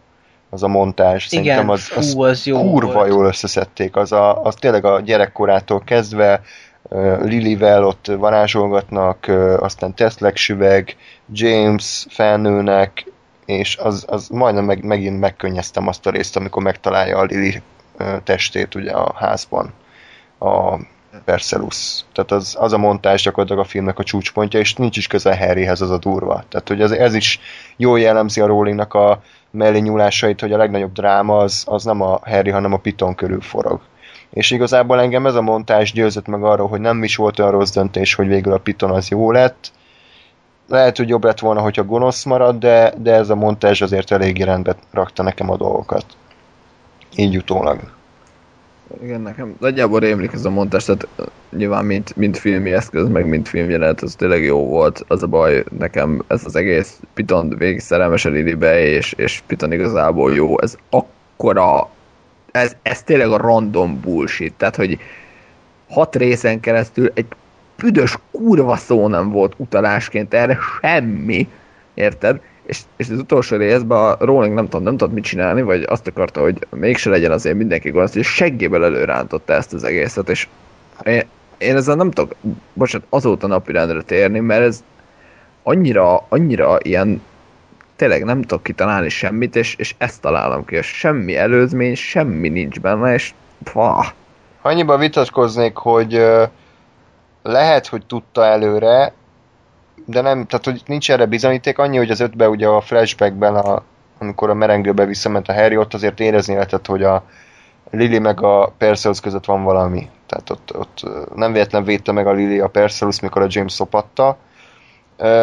az 0.50 0.62
a 0.62 0.68
montázs. 0.68 1.26
Igen, 1.32 1.44
Szerintem 1.44 1.70
az, 1.70 1.92
az 1.96 2.12
fú, 2.12 2.22
az 2.22 2.46
jó 2.46 2.70
kurva 2.70 2.92
volt. 2.92 3.08
jól 3.08 3.26
összeszedték. 3.26 3.96
Az, 3.96 4.12
a, 4.12 4.42
az 4.42 4.54
tényleg 4.54 4.84
a 4.84 5.00
gyerekkorától 5.00 5.82
kezdve 5.84 6.40
uh, 6.82 7.24
Lilivel 7.24 7.84
ott 7.84 8.06
varázsolgatnak, 8.06 9.24
uh, 9.28 9.56
aztán 9.60 9.94
Teslek 9.94 10.36
süveg, 10.36 10.96
James 11.32 12.06
felnőnek, 12.08 13.12
és 13.44 13.76
az, 13.76 14.04
az 14.08 14.28
majdnem 14.28 14.64
meg, 14.64 14.84
megint 14.84 15.20
megkönnyeztem 15.20 15.88
azt 15.88 16.06
a 16.06 16.10
részt, 16.10 16.36
amikor 16.36 16.62
megtalálja 16.62 17.18
a 17.18 17.24
Lili 17.24 17.62
uh, 17.98 18.22
testét 18.24 18.74
ugye 18.74 18.90
a 18.90 19.14
házban. 19.16 19.72
A 20.38 20.78
Perseus. 21.24 22.04
Tehát 22.12 22.32
az, 22.32 22.56
az 22.58 22.72
a 22.72 22.78
montás 22.78 23.22
gyakorlatilag 23.22 23.64
a 23.64 23.68
filmnek 23.68 23.98
a 23.98 24.04
csúcspontja, 24.04 24.60
és 24.60 24.74
nincs 24.74 24.96
is 24.96 25.06
közel 25.06 25.36
Harryhez 25.36 25.80
az 25.80 25.90
a 25.90 25.98
durva. 25.98 26.44
Tehát, 26.48 26.68
hogy 26.68 26.80
ez, 26.80 26.90
ez 26.90 27.14
is 27.14 27.40
jól 27.76 28.00
jellemzi 28.00 28.40
a 28.40 28.46
Rowlingnak 28.46 28.94
a 28.94 29.22
mellé 29.56 29.78
nyúlásait, 29.78 30.40
hogy 30.40 30.52
a 30.52 30.56
legnagyobb 30.56 30.92
dráma 30.92 31.36
az, 31.36 31.64
az 31.66 31.84
nem 31.84 32.00
a 32.00 32.18
Harry, 32.22 32.50
hanem 32.50 32.72
a 32.72 32.76
Piton 32.76 33.14
körül 33.14 33.40
forog. 33.40 33.80
És 34.30 34.50
igazából 34.50 35.00
engem 35.00 35.26
ez 35.26 35.34
a 35.34 35.42
montás 35.42 35.92
győzött 35.92 36.26
meg 36.26 36.42
arról, 36.42 36.68
hogy 36.68 36.80
nem 36.80 37.02
is 37.02 37.16
volt 37.16 37.38
olyan 37.38 37.50
rossz 37.50 37.70
döntés, 37.70 38.14
hogy 38.14 38.26
végül 38.26 38.52
a 38.52 38.58
Piton 38.58 38.90
az 38.90 39.08
jó 39.08 39.30
lett. 39.30 39.70
Lehet, 40.68 40.96
hogy 40.96 41.08
jobb 41.08 41.24
lett 41.24 41.38
volna, 41.38 41.60
hogyha 41.60 41.84
gonosz 41.84 42.24
marad, 42.24 42.58
de, 42.58 42.94
de 42.96 43.12
ez 43.12 43.30
a 43.30 43.34
montázs 43.34 43.80
azért 43.80 44.10
eléggé 44.10 44.42
rendbe 44.42 44.76
rakta 44.92 45.22
nekem 45.22 45.50
a 45.50 45.56
dolgokat. 45.56 46.04
Így 47.16 47.36
utólag. 47.36 47.95
Igen, 49.02 49.20
nekem 49.20 49.56
nagyjából 49.60 50.00
rémlik 50.00 50.32
ez 50.32 50.44
a 50.44 50.50
montás, 50.50 50.84
tehát 50.84 51.08
nyilván 51.50 51.84
mint, 51.84 52.16
mint 52.16 52.38
filmi 52.38 52.72
eszköz, 52.72 53.08
meg 53.08 53.26
mint 53.26 53.48
filmjelenet, 53.48 54.02
az 54.02 54.14
tényleg 54.14 54.42
jó 54.42 54.66
volt. 54.66 55.04
Az 55.08 55.22
a 55.22 55.26
baj, 55.26 55.64
nekem 55.78 56.22
ez 56.26 56.44
az 56.44 56.56
egész 56.56 57.00
Piton 57.14 57.54
végig 57.58 57.80
szerelmes 57.80 58.24
a 58.24 58.28
Lilibe, 58.28 58.80
és, 58.80 59.12
és 59.12 59.42
Piton 59.46 59.72
igazából 59.72 60.34
jó. 60.34 60.60
Ez 60.60 60.76
akkora, 60.90 61.90
ez, 62.50 62.76
ez 62.82 63.02
tényleg 63.02 63.30
a 63.30 63.36
random 63.36 64.00
bullshit, 64.00 64.54
tehát 64.54 64.76
hogy 64.76 64.98
hat 65.88 66.16
részen 66.16 66.60
keresztül 66.60 67.10
egy 67.14 67.26
büdös 67.76 68.18
kurva 68.30 68.76
szó 68.76 69.08
nem 69.08 69.30
volt 69.30 69.54
utalásként 69.56 70.34
erre 70.34 70.58
semmi, 70.80 71.48
érted? 71.94 72.40
És, 72.66 72.80
és 72.96 73.08
az 73.08 73.18
utolsó 73.18 73.56
részben 73.56 73.98
a 73.98 74.16
Rowling 74.24 74.54
nem 74.54 74.64
tudom, 74.64 74.82
nem 74.82 74.96
tudott 74.96 75.14
mit 75.14 75.24
csinálni, 75.24 75.62
vagy 75.62 75.82
azt 75.88 76.06
akarta, 76.06 76.40
hogy 76.40 76.66
mégse 76.70 77.10
legyen 77.10 77.30
azért 77.32 77.56
mindenki 77.56 77.90
gonosz, 77.90 78.14
és 78.14 78.26
seggéből 78.26 78.84
előrántotta 78.84 79.52
ezt 79.52 79.72
az 79.72 79.84
egészet, 79.84 80.28
és 80.28 80.48
én, 81.04 81.22
én 81.58 81.76
ezzel 81.76 81.94
nem 81.94 82.10
tudok, 82.10 82.34
bocsánat, 82.72 83.06
azóta 83.10 83.46
napirendre 83.46 84.02
térni, 84.02 84.38
mert 84.38 84.62
ez 84.62 84.84
annyira, 85.62 86.26
annyira 86.28 86.78
ilyen 86.82 87.22
tényleg 87.96 88.24
nem 88.24 88.42
tudok 88.42 88.62
kitalálni 88.62 89.08
semmit, 89.08 89.56
és, 89.56 89.74
és 89.74 89.94
ezt 89.98 90.20
találom 90.20 90.64
ki, 90.64 90.74
és 90.76 90.86
semmi 90.86 91.36
előzmény, 91.36 91.94
semmi 91.94 92.48
nincs 92.48 92.80
benne, 92.80 93.14
és 93.14 93.34
pah, 93.72 94.06
Annyiban 94.66 94.98
vitatkoznék, 94.98 95.76
hogy 95.76 96.26
lehet, 97.42 97.86
hogy 97.86 98.06
tudta 98.06 98.44
előre, 98.44 99.12
de 100.06 100.20
nem, 100.20 100.46
tehát 100.46 100.64
hogy 100.64 100.82
nincs 100.86 101.10
erre 101.10 101.26
bizonyíték, 101.26 101.78
annyi, 101.78 101.96
hogy 101.96 102.10
az 102.10 102.20
ötbe 102.20 102.48
ugye 102.48 102.66
a 102.66 102.80
flashbackben, 102.80 103.54
a, 103.54 103.82
amikor 104.18 104.50
a 104.50 104.54
merengőbe 104.54 105.04
visszament 105.04 105.48
a 105.48 105.54
Harry, 105.54 105.76
ott 105.76 105.94
azért 105.94 106.20
érezni 106.20 106.54
lehetett, 106.54 106.86
hogy 106.86 107.02
a 107.02 107.24
Lily 107.90 108.18
meg 108.18 108.42
a 108.42 108.72
Perseus 108.78 109.20
között 109.20 109.44
van 109.44 109.62
valami. 109.62 110.08
Tehát 110.26 110.50
ott, 110.50 110.76
ott 110.76 111.02
nem 111.34 111.52
véletlen 111.52 111.84
védte 111.84 112.12
meg 112.12 112.26
a 112.26 112.32
Lily 112.32 112.58
a 112.60 112.68
Perseus, 112.68 113.20
mikor 113.20 113.42
a 113.42 113.46
James 113.48 113.72
szopatta. 113.72 114.36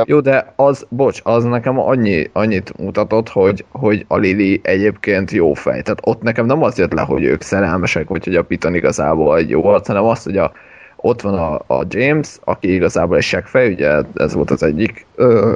Jó, 0.06 0.19
de 0.19 0.53
az, 0.56 0.85
bocs, 0.90 1.19
az 1.23 1.44
nekem 1.44 1.80
annyi, 1.80 2.30
annyit 2.34 2.77
mutatott, 2.77 3.30
hogy, 3.30 3.65
hogy 3.72 4.06
a 4.07 4.18
Lili 4.18 4.60
egyébként 4.64 5.31
jó 5.31 5.53
fej. 5.53 5.81
Tehát 5.81 5.99
ott 6.03 6.22
nekem 6.22 6.45
nem 6.45 6.64
az 6.64 6.77
jött 6.77 6.94
le, 6.94 7.02
hogy 7.02 7.23
ők 7.23 7.41
szerelmesek, 7.41 8.07
vagy 8.07 8.23
hogy 8.23 8.35
a 8.35 8.44
Piton 8.44 8.76
igazából 8.76 9.38
egy 9.38 9.49
jó 9.49 9.65
arc, 9.65 9.88
hanem 9.88 10.03
az, 10.03 10.23
hogy 10.23 10.38
a, 10.38 10.52
ott 11.06 11.22
van 11.22 11.34
a, 11.34 11.54
a 11.80 11.86
James, 11.88 12.38
aki 12.44 12.74
igazából 12.74 13.18
egy 13.18 13.24
seggfej, 13.24 13.72
ugye 13.72 14.02
ez 14.16 14.34
volt 14.34 14.52
az 14.52 14.64
egyik 14.64 15.06
ö, 15.16 15.54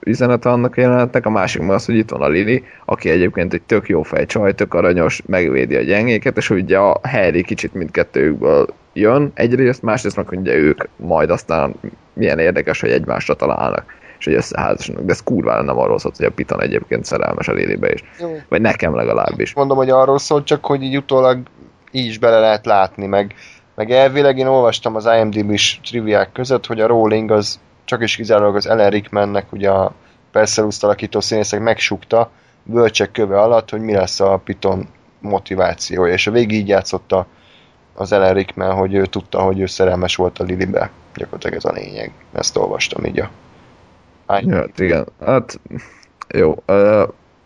üzenete 0.00 0.50
annak 0.50 0.76
a 0.76 0.80
jelenetnek, 0.80 1.26
a 1.26 1.30
másik 1.30 1.68
az, 1.68 1.84
hogy 1.84 1.94
itt 1.94 2.10
van 2.10 2.22
a 2.22 2.28
Lili, 2.28 2.64
aki 2.84 3.10
egyébként 3.10 3.54
egy 3.54 3.62
tök 3.62 3.88
jó 3.88 4.02
fej 4.02 4.26
csaj, 4.26 4.54
tök 4.54 4.74
aranyos, 4.74 5.22
megvédi 5.26 5.76
a 5.76 5.82
gyengéket, 5.82 6.36
és 6.36 6.50
ugye 6.50 6.78
a 6.78 7.00
Harry 7.02 7.42
kicsit 7.42 7.74
mindkettőjükből 7.74 8.66
jön 8.92 9.30
egyrészt, 9.34 9.82
másrészt 9.82 10.16
meg 10.16 10.30
ugye 10.30 10.54
ők 10.54 10.84
majd 10.96 11.30
aztán 11.30 11.74
milyen 12.12 12.38
érdekes, 12.38 12.80
hogy 12.80 12.90
egymásra 12.90 13.34
találnak 13.34 13.98
és 14.18 14.24
hogy 14.24 14.34
összeházasodnak, 14.34 15.04
de 15.04 15.12
ez 15.12 15.22
kurvára 15.22 15.62
nem 15.62 15.78
arról 15.78 15.98
szólt, 15.98 16.16
hogy 16.16 16.26
a 16.26 16.30
Piton 16.30 16.60
egyébként 16.60 17.04
szerelmes 17.04 17.48
a 17.48 17.52
Lilibe 17.52 17.92
is. 17.92 18.04
Jó. 18.20 18.40
Vagy 18.48 18.60
nekem 18.60 18.94
legalábbis. 18.94 19.54
mondom, 19.54 19.76
hogy 19.76 19.90
arról 19.90 20.18
szól, 20.18 20.42
csak 20.42 20.64
hogy 20.64 20.82
így 20.82 20.96
utólag 20.96 21.38
így 21.90 22.06
is 22.06 22.18
bele 22.18 22.40
lehet 22.40 22.66
látni, 22.66 23.06
meg, 23.06 23.34
meg 23.80 23.90
elvileg 23.90 24.38
én 24.38 24.46
olvastam 24.46 24.94
az 24.94 25.08
IMDb-s 25.18 25.80
triviák 25.80 26.32
között, 26.32 26.66
hogy 26.66 26.80
a 26.80 26.86
Rowling 26.86 27.30
az 27.30 27.60
csak 27.84 28.02
is 28.02 28.16
kizárólag 28.16 28.56
az 28.56 28.66
Ellen 28.66 28.90
Rickmannek, 28.90 29.52
ugye 29.52 29.70
a 29.70 29.92
Perseus 30.32 30.82
alakító 30.82 31.20
színészek 31.20 31.60
megsukta 31.60 32.30
bölcsek 32.62 33.10
köve 33.10 33.40
alatt, 33.40 33.70
hogy 33.70 33.80
mi 33.80 33.92
lesz 33.92 34.20
a 34.20 34.40
Piton 34.44 34.88
motivációja, 35.20 36.12
és 36.12 36.26
a 36.26 36.30
végig 36.30 36.58
így 36.58 36.68
játszotta 36.68 37.26
az 37.94 38.12
Ellen 38.12 38.34
Rickman, 38.34 38.74
hogy 38.74 38.94
ő 38.94 39.06
tudta, 39.06 39.40
hogy 39.40 39.60
ő 39.60 39.66
szerelmes 39.66 40.16
volt 40.16 40.38
a 40.38 40.44
Lilibe. 40.44 40.90
Gyakorlatilag 41.14 41.56
ez 41.56 41.64
a 41.64 41.72
lényeg. 41.72 42.12
Ezt 42.32 42.56
olvastam 42.56 43.04
így 43.04 43.20
a 43.20 43.30
hát 44.26 44.78
igen, 44.78 45.06
hát 45.24 45.60
jó. 46.28 46.54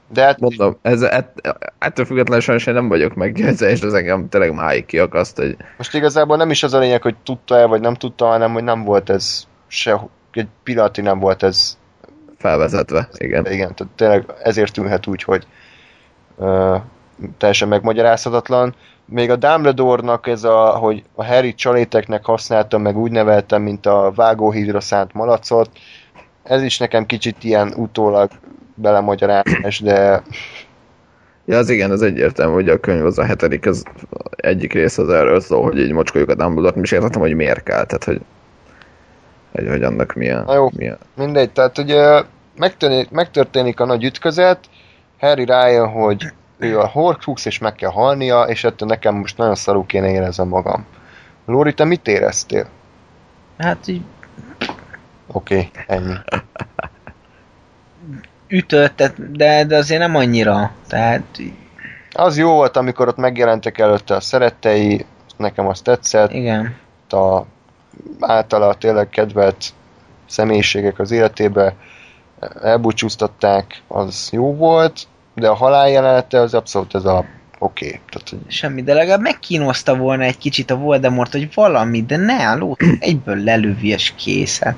De 0.09 0.23
hát 0.25 0.41
mondom, 0.41 0.77
ez, 0.83 1.03
ett, 1.03 1.57
ettől 1.79 2.05
függetlenül 2.05 2.43
sajnos 2.43 2.67
én 2.67 2.75
nem 2.75 2.89
vagyok 2.89 3.15
meggyőzve, 3.15 3.71
és 3.71 3.83
az 3.83 3.95
engem 3.95 4.29
tényleg 4.29 4.55
máig 4.55 4.87
kiakaszt, 4.87 5.37
hogy 5.37 5.57
Most 5.77 5.95
igazából 5.95 6.37
nem 6.37 6.51
is 6.51 6.63
az 6.63 6.75
a 6.75 6.79
lényeg, 6.79 7.03
hogy 7.03 7.17
tudta-e, 7.25 7.67
vagy 7.67 7.81
nem 7.81 7.95
tudta, 7.95 8.27
hanem 8.27 8.53
hogy 8.53 8.65
nem 8.65 8.85
volt 8.85 9.11
ez 9.11 9.47
se, 9.67 10.01
egy 10.33 10.49
pillanatig 10.63 11.05
nem 11.05 11.19
volt 11.19 11.43
ez, 11.43 11.79
felvezetve, 12.39 13.09
igen. 13.13 13.47
igen, 13.47 13.75
tehát 13.75 13.93
tényleg 13.97 14.25
ezért 14.43 14.73
tűnhet 14.73 15.07
úgy, 15.07 15.23
hogy 15.23 15.47
uh, 16.37 16.77
teljesen 17.39 17.69
megmagyarázhatatlan. 17.69 18.75
Még 19.07 19.31
a 19.31 19.37
Dumbledore-nak 19.37 20.27
ez 20.27 20.45
a, 20.45 20.69
hogy 20.69 21.03
a 21.15 21.25
Harry 21.25 21.55
csaléteknek 21.55 22.25
használtam, 22.25 22.83
meg 22.83 22.97
úgy 22.97 23.11
neveltem, 23.11 23.63
mint 23.63 23.87
a 23.87 24.13
vágóhídra 24.15 24.81
szánt 24.81 25.13
malacot, 25.13 25.71
ez 26.43 26.63
is 26.63 26.79
nekem 26.79 27.07
kicsit 27.07 27.45
ilyen 27.45 27.73
utólag 27.77 28.31
belemagyarázás, 28.75 29.81
de 29.81 30.23
Ja, 31.47 31.59
az 31.59 31.71
igen, 31.71 31.91
az 31.91 32.03
egyértelmű, 32.03 32.55
hogy 32.55 32.69
a 32.69 32.81
könyv 32.81 33.05
az 33.05 33.19
a 33.19 33.25
hetedik, 33.25 33.67
az 33.67 33.85
egyik 34.37 34.73
rész 34.73 34.99
az 34.99 35.09
erről 35.09 35.41
szól, 35.41 35.63
hogy 35.63 35.79
így 35.79 35.93
mocskoljuk 35.93 36.31
a 36.31 36.35
Dumbledore-t, 36.35 36.83
és 36.83 36.93
értettem, 36.93 37.21
hogy 37.21 37.35
miért 37.35 37.63
kell, 37.63 37.85
tehát 37.85 38.05
hogy, 38.05 38.21
hogy, 39.53 39.69
hogy 39.69 39.83
annak 39.83 40.15
milyen, 40.15 40.45
Na 40.45 40.55
jó. 40.55 40.69
milyen. 40.77 40.99
mindegy. 41.17 41.51
Tehát 41.51 41.79
ugye 41.79 42.23
megtörténik, 42.57 43.11
megtörténik 43.11 43.81
a 43.81 43.85
nagy 43.85 44.05
ütközet, 44.05 44.59
Harry 45.19 45.45
rájön, 45.45 45.89
hogy 45.89 46.25
ő 46.59 46.79
a 46.79 46.87
Horcrux, 46.87 47.45
és 47.45 47.59
meg 47.59 47.75
kell 47.75 47.91
halnia, 47.91 48.43
és 48.43 48.65
ettől 48.65 48.89
nekem 48.89 49.15
most 49.15 49.37
nagyon 49.37 49.55
szarú 49.55 49.87
kéne 49.87 50.11
érezzem 50.11 50.49
magam. 50.49 50.87
Lóri, 51.47 51.75
te 51.75 51.85
mit 51.85 52.09
éreztél? 52.09 52.67
Hát 53.59 53.89
így 53.89 54.03
Oké, 55.27 55.55
okay, 55.57 55.71
ennyi. 55.87 56.15
ütött, 58.55 59.03
de, 59.33 59.65
de 59.65 59.77
azért 59.77 60.01
nem 60.01 60.15
annyira. 60.15 60.73
Tehát 60.89 61.25
Az 62.13 62.37
jó 62.37 62.53
volt, 62.53 62.77
amikor 62.77 63.09
ott 63.09 63.17
megjelentek 63.17 63.79
előtte 63.79 64.15
a 64.15 64.21
szerettei, 64.21 65.05
nekem 65.37 65.67
az 65.67 65.81
tetszett, 65.81 66.33
igen. 66.33 66.77
a 67.09 67.41
általa 68.21 68.75
tényleg 68.75 69.09
kedvelt 69.09 69.65
személyiségek 70.27 70.99
az 70.99 71.11
életébe 71.11 71.75
elbúcsúztatták, 72.63 73.83
az 73.89 74.29
jó 74.33 74.55
volt, 74.55 75.07
de 75.35 75.49
a 75.49 75.55
halál 75.55 75.89
jelenete 75.89 76.41
az 76.41 76.55
abszolút 76.55 76.95
ez 76.95 77.05
a 77.05 77.25
oké. 77.59 77.87
Okay. 77.87 78.01
Tehát, 78.11 78.29
hogy 78.29 78.39
Semmi, 78.47 78.83
de 78.83 78.95
legalább 78.95 79.21
megkínozta 79.21 79.97
volna 79.97 80.23
egy 80.23 80.39
kicsit 80.39 80.71
a 80.71 80.77
Voldemort, 80.77 81.33
hogy 81.33 81.55
valami, 81.55 82.03
de 82.03 82.17
ne, 82.17 82.51
a 82.51 82.57
lót 82.57 82.83
egyből 82.99 83.37
lelövi 83.37 83.89
és 83.89 84.13
kész. 84.17 84.61
Hát. 84.61 84.77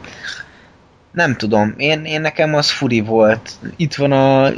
Nem 1.16 1.36
tudom, 1.36 1.74
én, 1.76 2.04
én 2.04 2.20
nekem 2.20 2.54
az 2.54 2.70
furi 2.70 3.00
volt. 3.00 3.50
Itt 3.76 3.94
van 3.94 4.12
a 4.12 4.50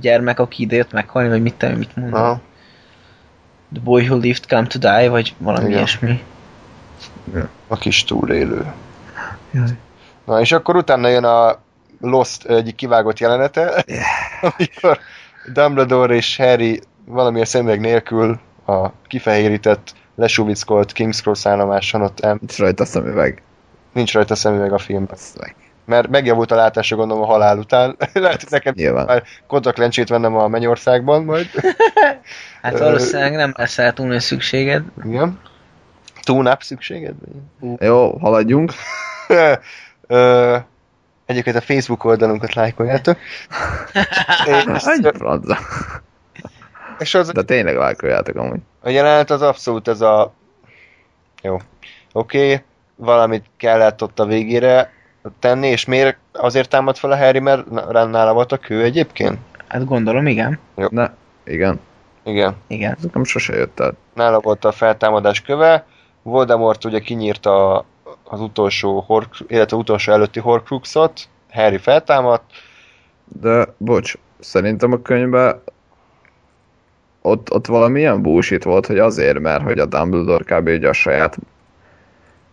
gyermek, 0.00 0.38
aki 0.38 0.62
ide 0.62 0.76
jött 0.76 0.92
meghalni, 0.92 1.28
vagy 1.28 1.42
mit, 1.42 1.54
tudom, 1.54 1.76
mit 1.76 1.96
mondom. 1.96 2.20
Aha. 2.20 2.40
The 3.72 3.82
boy 3.82 4.02
who 4.06 4.16
lived 4.16 4.46
come 4.48 4.66
to 4.66 4.78
die, 4.78 5.08
vagy 5.08 5.34
valami 5.38 5.64
Igen. 5.64 5.76
ilyesmi. 5.76 6.22
a 7.66 7.76
kis 7.76 8.04
túlélő. 8.04 8.72
Jaj. 9.50 9.66
Na 10.26 10.40
és 10.40 10.52
akkor 10.52 10.76
utána 10.76 11.08
jön 11.08 11.24
a 11.24 11.58
Lost 12.00 12.44
egyik 12.44 12.74
kivágott 12.74 13.18
jelenete, 13.18 13.84
amikor 14.40 14.98
Dumbledore 15.52 16.14
és 16.14 16.36
Harry 16.36 16.80
valamilyen 17.04 17.46
szemüveg 17.46 17.80
nélkül 17.80 18.40
a 18.66 18.88
kifehérített, 19.06 19.94
lesuvickolt 20.14 20.92
King's 20.94 21.20
Cross 21.20 21.46
állomáson 21.46 22.02
ott 22.02 22.20
el, 22.20 22.36
Nincs 22.40 22.58
rajta 22.58 22.84
szemüveg. 22.84 23.42
nincs 23.92 24.12
rajta 24.12 24.34
szemüveg 24.34 24.72
a 24.72 24.78
filmben. 24.78 25.18
Mert 25.84 26.08
megjavult 26.08 26.50
a 26.50 26.54
látása 26.54 26.96
gondolom 26.96 27.22
a 27.22 27.26
halál 27.26 27.58
után. 27.58 27.96
Lehet, 28.12 28.42
hogy 28.42 28.50
nekem 28.50 28.72
Nyilván. 28.76 29.06
már 29.06 29.22
kontaktlencsét 29.46 30.08
vennem 30.08 30.36
a 30.36 30.48
Mennyországban 30.48 31.24
majd. 31.24 31.50
Hát 32.62 32.78
valószínűleg 32.78 33.32
nem 33.32 33.52
lesz 33.56 33.76
rá 33.76 33.90
túl 33.90 34.06
nagy 34.06 34.20
szükséged. 34.20 34.84
Igen. 35.04 35.40
Tune-up 36.22 36.62
szükséged? 36.62 37.14
Jó, 37.78 38.18
haladjunk. 38.18 38.72
Egyébként 41.26 41.56
a 41.56 41.60
Facebook 41.60 42.04
oldalunkat 42.04 42.54
lájkoljátok. 42.54 43.18
Egy 44.44 44.80
franca. 45.14 45.58
és 46.98 47.14
az, 47.14 47.28
De 47.28 47.42
tényleg 47.42 47.76
lájkoljátok 47.76 48.36
amúgy. 48.36 48.60
a 48.80 48.88
jelenet 48.88 49.30
az 49.30 49.42
abszolút 49.42 49.88
ez 49.88 50.00
a... 50.00 50.32
Jó. 51.42 51.58
Oké, 52.12 52.52
okay, 52.52 52.64
valamit 52.96 53.44
kellett 53.56 54.02
ott 54.02 54.18
a 54.18 54.26
végére 54.26 54.92
tenni, 55.38 55.66
és 55.66 55.84
miért 55.84 56.16
azért 56.32 56.68
támad 56.68 56.96
fel 56.96 57.10
a 57.10 57.16
Harry, 57.16 57.38
mert 57.38 57.70
na- 57.70 58.04
nála 58.04 58.32
volt 58.32 58.52
a 58.52 58.56
kő 58.56 58.82
egyébként? 58.82 59.38
Hát 59.68 59.84
gondolom, 59.84 60.26
igen. 60.26 60.58
Ne, 60.74 61.10
igen. 61.44 61.80
Igen. 62.24 62.56
Igen. 62.66 62.92
Ez 62.92 63.02
nekem 63.02 63.24
sose 63.24 63.56
jött 63.56 63.80
el. 63.80 63.92
nála 64.14 64.40
volt 64.40 64.64
a 64.64 64.72
feltámadás 64.72 65.40
köve, 65.40 65.86
Voldemort 66.22 66.84
ugye 66.84 66.98
kinyírta 66.98 67.84
az 68.24 68.40
utolsó, 68.40 69.00
hork, 69.00 69.34
illetve 69.46 69.76
utolsó 69.76 70.12
előtti 70.12 70.40
Horcruxot, 70.40 71.28
Harry 71.50 71.78
feltámadt, 71.78 72.44
De, 73.40 73.74
bocs, 73.76 74.14
szerintem 74.38 74.92
a 74.92 75.02
könyvben 75.02 75.62
ott, 77.22 77.52
ott 77.52 77.66
valamilyen 77.66 78.22
bullshit 78.22 78.64
volt, 78.64 78.86
hogy 78.86 78.98
azért, 78.98 79.38
mert 79.38 79.62
hogy 79.62 79.78
a 79.78 79.86
Dumbledore 79.86 80.56
kb. 80.56 80.68
ugye 80.68 80.88
a 80.88 80.92
saját 80.92 81.38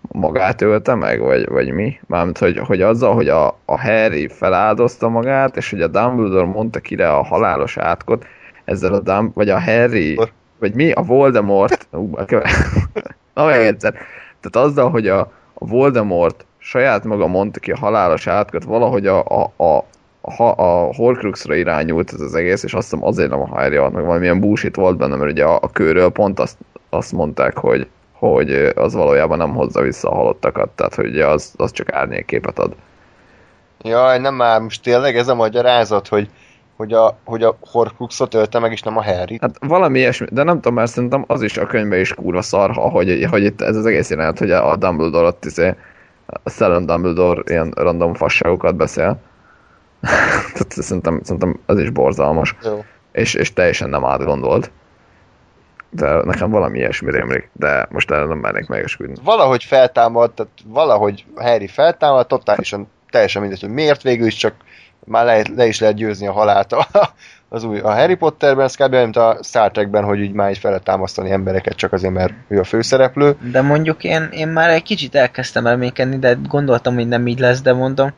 magát 0.01 0.61
ölte 0.61 0.95
meg, 0.95 1.19
vagy, 1.19 1.47
vagy 1.47 1.71
mi? 1.71 1.99
Mármint, 2.07 2.37
hogy, 2.37 2.57
hogy 2.57 2.81
azzal, 2.81 3.13
hogy 3.13 3.29
a, 3.29 3.47
a 3.65 3.81
Harry 3.81 4.27
feláldozta 4.27 5.09
magát, 5.09 5.57
és 5.57 5.69
hogy 5.69 5.81
a 5.81 5.87
Dumbledore 5.87 6.45
mondta 6.45 6.79
kire 6.79 7.13
a 7.13 7.23
halálos 7.23 7.77
átkot, 7.77 8.25
ezzel 8.65 8.93
a 8.93 8.99
Dumb, 8.99 9.33
vagy 9.33 9.49
a 9.49 9.59
Harry, 9.59 10.19
vagy 10.59 10.73
mi? 10.73 10.91
A 10.91 11.01
Voldemort, 11.01 11.87
ú. 11.91 12.17
Na 13.35 13.45
még 13.45 13.55
egyszer. 13.55 13.93
Tehát 14.39 14.67
azzal, 14.67 14.89
hogy 14.89 15.07
a, 15.07 15.19
a 15.53 15.65
Voldemort 15.65 16.45
saját 16.57 17.03
maga 17.03 17.27
mondta 17.27 17.59
ki 17.59 17.71
a 17.71 17.77
halálos 17.77 18.27
átkot, 18.27 18.63
valahogy 18.63 19.07
a, 19.07 19.23
a, 19.25 19.63
a, 19.63 19.83
ha- 20.21 20.51
a 20.51 20.93
Horcruxra 20.93 21.55
irányult 21.55 22.13
ez 22.13 22.21
az 22.21 22.35
egész, 22.35 22.63
és 22.63 22.73
azt 22.73 22.89
hiszem 22.89 23.05
azért 23.05 23.29
nem 23.29 23.41
a 23.41 23.47
Harry 23.47 23.77
meg 23.77 24.05
valamilyen 24.05 24.39
bullshit 24.39 24.75
volt 24.75 24.97
benne, 24.97 25.15
mert 25.15 25.31
ugye 25.31 25.43
a, 25.45 25.59
a 25.61 25.69
kőről 25.69 26.09
pont 26.09 26.39
azt, 26.39 26.57
azt 26.89 27.11
mondták, 27.11 27.57
hogy, 27.57 27.87
hogy 28.19 28.51
az 28.75 28.93
valójában 28.93 29.37
nem 29.37 29.53
hozza 29.53 29.81
vissza 29.81 30.09
a 30.09 30.15
halottakat, 30.15 30.69
tehát 30.69 30.95
hogy 30.95 31.07
ugye 31.07 31.27
az, 31.27 31.53
az 31.57 31.71
csak 31.71 31.93
árnyékképet 31.93 32.59
ad. 32.59 32.75
Jaj, 33.83 34.19
nem 34.19 34.35
már 34.35 34.61
most 34.61 34.83
tényleg 34.83 35.17
ez 35.17 35.27
a 35.27 35.35
magyarázat, 35.35 36.07
hogy, 36.07 36.29
hogy, 36.75 36.93
a, 36.93 37.17
hogy 37.25 37.43
a 37.43 37.57
Horcruxot 37.71 38.33
ölte 38.33 38.59
meg, 38.59 38.71
és 38.71 38.81
nem 38.81 38.97
a 38.97 39.03
harry 39.03 39.37
Hát 39.41 39.55
valami 39.59 39.99
ilyesmi, 39.99 40.27
de 40.31 40.43
nem 40.43 40.55
tudom, 40.55 40.73
mert 40.73 40.91
szerintem 40.91 41.23
az 41.27 41.41
is 41.41 41.57
a 41.57 41.65
könyvben 41.65 41.99
is 41.99 42.13
kurva 42.13 42.41
szar, 42.41 42.71
hogy, 42.71 43.27
hogy 43.29 43.43
itt 43.43 43.61
ez 43.61 43.75
az 43.75 43.85
egész 43.85 44.09
jelenet, 44.09 44.39
hogy 44.39 44.51
a 44.51 44.75
Dumbledore 44.75 45.27
ott 45.27 45.45
izé, 45.45 45.75
a 46.43 46.49
Stellan 46.49 46.85
Dumbledore 46.85 47.41
ilyen 47.45 47.71
random 47.75 48.13
fasságokat 48.13 48.75
beszél. 48.75 49.19
Tehát 50.53 50.71
szerintem, 50.71 51.19
szerintem 51.23 51.59
ez 51.65 51.79
is 51.79 51.89
borzalmas, 51.89 52.55
Jó. 52.63 52.83
és, 53.11 53.33
és 53.33 53.53
teljesen 53.53 53.89
nem 53.89 54.05
átgondolt. 54.05 54.71
De 55.89 56.23
nekem 56.23 56.49
valami 56.49 56.77
ilyesmi 56.77 57.11
rémlik, 57.11 57.49
de 57.53 57.87
most 57.89 58.11
erre 58.11 58.25
nem 58.25 58.37
mernék 58.37 58.67
megesküdni. 58.67 59.15
Valahogy 59.23 59.63
feltámadt, 59.63 60.35
tehát 60.35 60.51
valahogy 60.65 61.25
Harry 61.35 61.67
feltámadt, 61.67 62.27
totálisan 62.27 62.87
teljesen 63.09 63.41
mindegy, 63.41 63.61
hogy 63.61 63.69
miért 63.69 64.01
végül 64.01 64.27
is 64.27 64.35
csak 64.35 64.53
már 65.05 65.25
le, 65.25 65.41
le 65.55 65.65
is 65.67 65.79
lehet 65.79 65.95
győzni 65.95 66.27
a 66.27 66.31
halált 66.31 66.73
a, 66.73 66.87
az 67.49 67.63
új, 67.63 67.79
a 67.79 67.93
Harry 67.93 68.15
Potterben, 68.15 68.65
ez 68.65 68.75
kb. 68.75 68.95
mint 68.95 69.15
a 69.15 69.37
Star 69.43 69.71
Trekben, 69.71 70.03
hogy 70.03 70.21
úgy 70.21 70.31
már 70.31 70.49
így 70.49 70.57
fel 70.57 70.79
támasztani 70.79 71.31
embereket 71.31 71.75
csak 71.75 71.93
azért, 71.93 72.13
mert 72.13 72.33
ő 72.47 72.59
a 72.59 72.63
főszereplő. 72.63 73.35
De 73.51 73.61
mondjuk 73.61 74.03
én, 74.03 74.29
én 74.31 74.47
már 74.47 74.69
egy 74.69 74.83
kicsit 74.83 75.15
elkezdtem 75.15 75.67
reménykedni, 75.67 76.19
de 76.19 76.37
gondoltam, 76.47 76.93
hogy 76.93 77.07
nem 77.07 77.27
így 77.27 77.39
lesz, 77.39 77.61
de 77.61 77.73
mondom, 77.73 78.13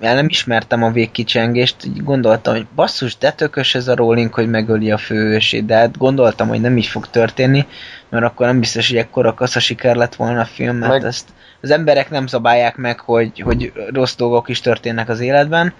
el 0.00 0.14
nem 0.14 0.26
ismertem 0.28 0.82
a 0.82 0.90
végkicsengést, 0.90 1.84
így 1.84 2.02
gondoltam, 2.02 2.54
hogy 2.54 2.66
basszus, 2.74 3.16
de 3.16 3.32
tökös 3.32 3.74
ez 3.74 3.88
a 3.88 3.94
Rowling, 3.94 4.34
hogy 4.34 4.50
megöli 4.50 4.90
a 4.90 4.98
főhősét, 4.98 5.64
de 5.64 5.74
hát 5.76 5.98
gondoltam, 5.98 6.48
hogy 6.48 6.60
nem 6.60 6.76
így 6.76 6.86
fog 6.86 7.06
történni, 7.06 7.66
mert 8.08 8.24
akkor 8.24 8.46
nem 8.46 8.60
biztos, 8.60 8.88
hogy 8.88 8.98
ekkora 8.98 9.34
kasza 9.34 9.60
siker 9.60 9.96
lett 9.96 10.14
volna 10.14 10.40
a 10.40 10.44
film, 10.44 10.76
mert 10.76 10.92
Meg- 10.92 11.04
ezt 11.04 11.28
az 11.60 11.70
emberek 11.70 12.10
nem 12.10 12.26
szabálják 12.26 12.76
meg, 12.76 13.00
hogy, 13.00 13.40
hogy 13.40 13.72
rossz 13.92 14.14
dolgok 14.16 14.48
is 14.48 14.60
történnek 14.60 15.08
az 15.08 15.20
életben, 15.20 15.72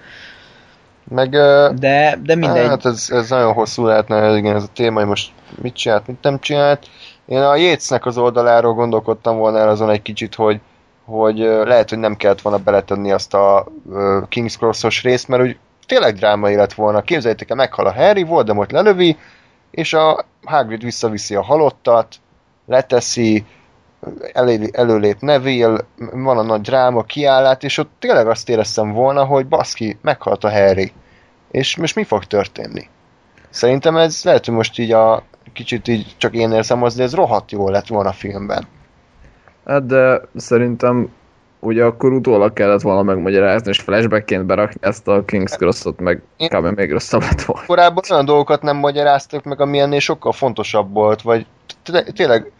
Meg 1.08 1.30
de, 1.74 2.18
de 2.22 2.34
mindegy. 2.34 2.66
Hát 2.66 2.84
ez, 2.84 3.06
ez 3.10 3.28
nagyon 3.28 3.52
hosszú 3.52 3.86
lehetne, 3.86 4.36
igen, 4.36 4.56
ez 4.56 4.62
a 4.62 4.72
téma, 4.74 4.98
hogy 4.98 5.08
most 5.08 5.32
mit 5.62 5.74
csinált, 5.74 6.06
mit 6.06 6.22
nem 6.22 6.40
csinált. 6.40 6.86
Én 7.26 7.38
a 7.38 7.56
Yatesnek 7.56 8.06
az 8.06 8.18
oldaláról 8.18 8.74
gondolkodtam 8.74 9.36
volna 9.36 9.58
el 9.58 9.68
azon 9.68 9.90
egy 9.90 10.02
kicsit, 10.02 10.34
hogy, 10.34 10.60
hogy 11.04 11.38
lehet, 11.38 11.88
hogy 11.88 11.98
nem 11.98 12.16
kellett 12.16 12.40
volna 12.40 12.58
beletenni 12.58 13.12
azt 13.12 13.34
a 13.34 13.66
King's 14.30 14.56
Cross-os 14.56 15.02
részt, 15.02 15.28
mert 15.28 15.42
úgy 15.42 15.58
tényleg 15.86 16.14
drámai 16.14 16.54
lett 16.54 16.72
volna. 16.72 17.02
Képzeljétek 17.02 17.50
el, 17.50 17.56
meghal 17.56 17.86
a 17.86 17.92
Harry, 17.92 18.22
Voldemort 18.22 18.72
lelövi, 18.72 19.16
és 19.70 19.92
a 19.92 20.24
Hagrid 20.44 20.82
visszaviszi 20.82 21.34
a 21.34 21.42
halottat, 21.42 22.16
leteszi, 22.66 23.44
elé, 24.32 24.68
előlép 24.72 25.20
Neville, 25.20 25.78
van 26.12 26.38
a 26.38 26.42
nagy 26.42 26.60
dráma, 26.60 27.02
kiállát, 27.02 27.62
és 27.62 27.78
ott 27.78 27.90
tényleg 27.98 28.28
azt 28.28 28.48
éreztem 28.48 28.92
volna, 28.92 29.24
hogy 29.24 29.46
baszki, 29.46 29.98
meghalt 30.02 30.44
a 30.44 30.50
Harry. 30.50 30.92
És 31.50 31.76
most 31.76 31.94
mi 31.94 32.04
fog 32.04 32.24
történni? 32.24 32.88
Szerintem 33.50 33.96
ez 33.96 34.20
lehet, 34.24 34.44
hogy 34.44 34.54
most 34.54 34.78
így 34.78 34.92
a 34.92 35.22
kicsit 35.52 35.88
így 35.88 36.14
csak 36.16 36.34
én 36.34 36.52
érzem 36.52 36.82
az, 36.82 36.94
de 36.94 37.02
ez 37.02 37.14
rohadt 37.14 37.50
jól 37.50 37.70
lett 37.70 37.86
volna 37.86 38.08
a 38.08 38.12
filmben. 38.12 38.66
Hát 39.66 39.86
de 39.86 40.20
szerintem 40.36 41.08
ugye 41.60 41.84
akkor 41.84 42.12
utólag 42.12 42.52
kellett 42.52 42.80
volna 42.80 43.02
megmagyarázni, 43.02 43.68
és 43.68 43.78
flashbackként 43.80 44.44
berakni 44.46 44.80
ezt 44.80 45.08
a 45.08 45.24
King's 45.24 45.56
Cross-ot, 45.56 46.00
meg 46.00 46.22
Én- 46.36 46.48
kb. 46.48 46.66
még 46.66 46.92
rosszabb 46.92 47.20
lett 47.22 47.42
volna. 47.42 47.66
Korábban 47.66 48.04
olyan 48.10 48.24
dolgokat 48.24 48.62
nem 48.62 48.76
magyaráztak 48.76 49.44
meg, 49.44 49.60
ami 49.60 49.78
ennél 49.78 49.98
sokkal 50.00 50.32
fontosabb 50.32 50.92
volt, 50.92 51.22
vagy 51.22 51.46
tényleg 52.14 52.52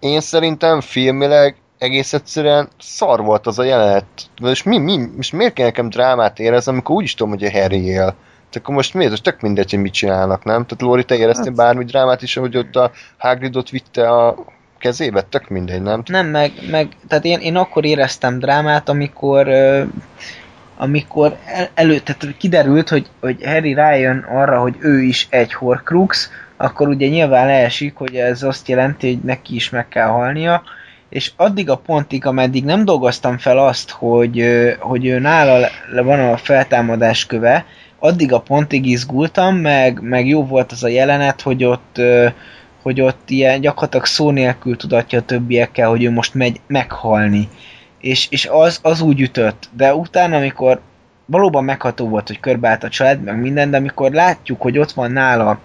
én 0.00 0.20
szerintem 0.20 0.80
filmileg 0.80 1.56
egész 1.78 2.12
egyszerűen 2.12 2.68
szar 2.78 3.22
volt 3.22 3.46
az 3.46 3.58
a 3.58 3.62
jelenet. 3.64 4.04
És 4.42 4.62
mi, 4.62 4.78
mi, 4.78 4.98
most 5.16 5.32
miért 5.32 5.52
kell 5.52 5.66
nekem 5.66 5.88
drámát 5.88 6.38
érezni, 6.38 6.72
amikor 6.72 6.96
úgy 6.96 7.02
is 7.04 7.14
tudom, 7.14 7.32
hogy 7.32 7.44
a 7.44 7.50
Harry 7.50 7.86
él. 7.86 8.14
Tehát 8.50 8.56
akkor 8.62 8.74
most 8.74 8.94
miért? 8.94 9.22
Tök 9.22 9.40
mindegy, 9.40 9.70
hogy 9.70 9.80
mit 9.80 9.92
csinálnak, 9.92 10.44
nem? 10.44 10.64
Tehát 10.66 10.82
Lóri, 10.82 11.04
te 11.04 11.16
éreztél 11.16 11.44
Hát- 11.44 11.54
bármi 11.54 11.84
drámát 11.84 12.22
is, 12.22 12.34
hogy 12.34 12.56
ott 12.56 12.76
a 12.76 12.90
Hagridot 13.18 13.70
vitte 13.70 14.10
a 14.10 14.34
kezébe? 14.78 15.22
Tök 15.22 15.48
mindegy, 15.48 15.82
nem? 15.82 16.02
Nem, 16.06 16.26
meg, 16.26 16.52
meg 16.70 16.88
tehát 17.08 17.24
én, 17.24 17.38
én 17.38 17.56
akkor 17.56 17.84
éreztem 17.84 18.38
drámát, 18.38 18.88
amikor 18.88 19.48
amikor 20.78 21.36
el, 21.44 21.68
elő, 21.74 22.02
kiderült, 22.38 22.88
hogy, 22.88 23.06
hogy 23.20 23.44
Harry 23.44 23.74
rájön 23.74 24.18
arra, 24.18 24.60
hogy 24.60 24.74
ő 24.78 25.02
is 25.02 25.26
egy 25.30 25.52
Horcrux, 25.52 26.30
akkor 26.56 26.88
ugye 26.88 27.08
nyilván 27.08 27.46
leesik, 27.46 27.96
hogy 27.96 28.14
ez 28.14 28.42
azt 28.42 28.68
jelenti, 28.68 29.06
hogy 29.06 29.22
neki 29.22 29.54
is 29.54 29.70
meg 29.70 29.88
kell 29.88 30.06
halnia, 30.06 30.62
és 31.08 31.32
addig 31.36 31.70
a 31.70 31.76
pontig, 31.76 32.26
ameddig 32.26 32.64
nem 32.64 32.84
dolgoztam 32.84 33.38
fel 33.38 33.58
azt, 33.58 33.90
hogy, 33.90 34.44
hogy 34.78 35.06
ő 35.06 35.18
nála 35.18 35.68
van 36.02 36.20
a 36.20 36.36
feltámadás 36.36 37.26
köve, 37.26 37.64
addig 37.98 38.32
a 38.32 38.40
pontig 38.40 38.86
izgultam, 38.86 39.56
meg, 39.56 40.00
meg 40.02 40.26
jó 40.26 40.46
volt 40.46 40.72
az 40.72 40.84
a 40.84 40.88
jelenet, 40.88 41.40
hogy 41.40 41.64
ott 41.64 42.00
hogy 42.88 43.00
ott 43.00 43.30
ilyen 43.30 43.60
gyakorlatilag 43.60 44.06
szó 44.06 44.30
nélkül 44.30 44.76
tudatja 44.76 45.18
a 45.18 45.22
többiekkel, 45.22 45.88
hogy 45.88 46.04
ő 46.04 46.10
most 46.10 46.34
megy 46.34 46.60
meghalni. 46.66 47.48
És, 48.00 48.26
és 48.30 48.48
az, 48.50 48.78
az 48.82 49.00
úgy 49.00 49.20
ütött. 49.20 49.68
De 49.76 49.94
utána, 49.94 50.36
amikor 50.36 50.80
valóban 51.26 51.64
megható 51.64 52.08
volt, 52.08 52.26
hogy 52.26 52.40
körbeállt 52.40 52.84
a 52.84 52.88
család, 52.88 53.22
meg 53.22 53.40
minden, 53.40 53.70
de 53.70 53.76
amikor 53.76 54.12
látjuk, 54.12 54.60
hogy 54.60 54.78
ott 54.78 54.92
van 54.92 55.12
nála 55.12 55.58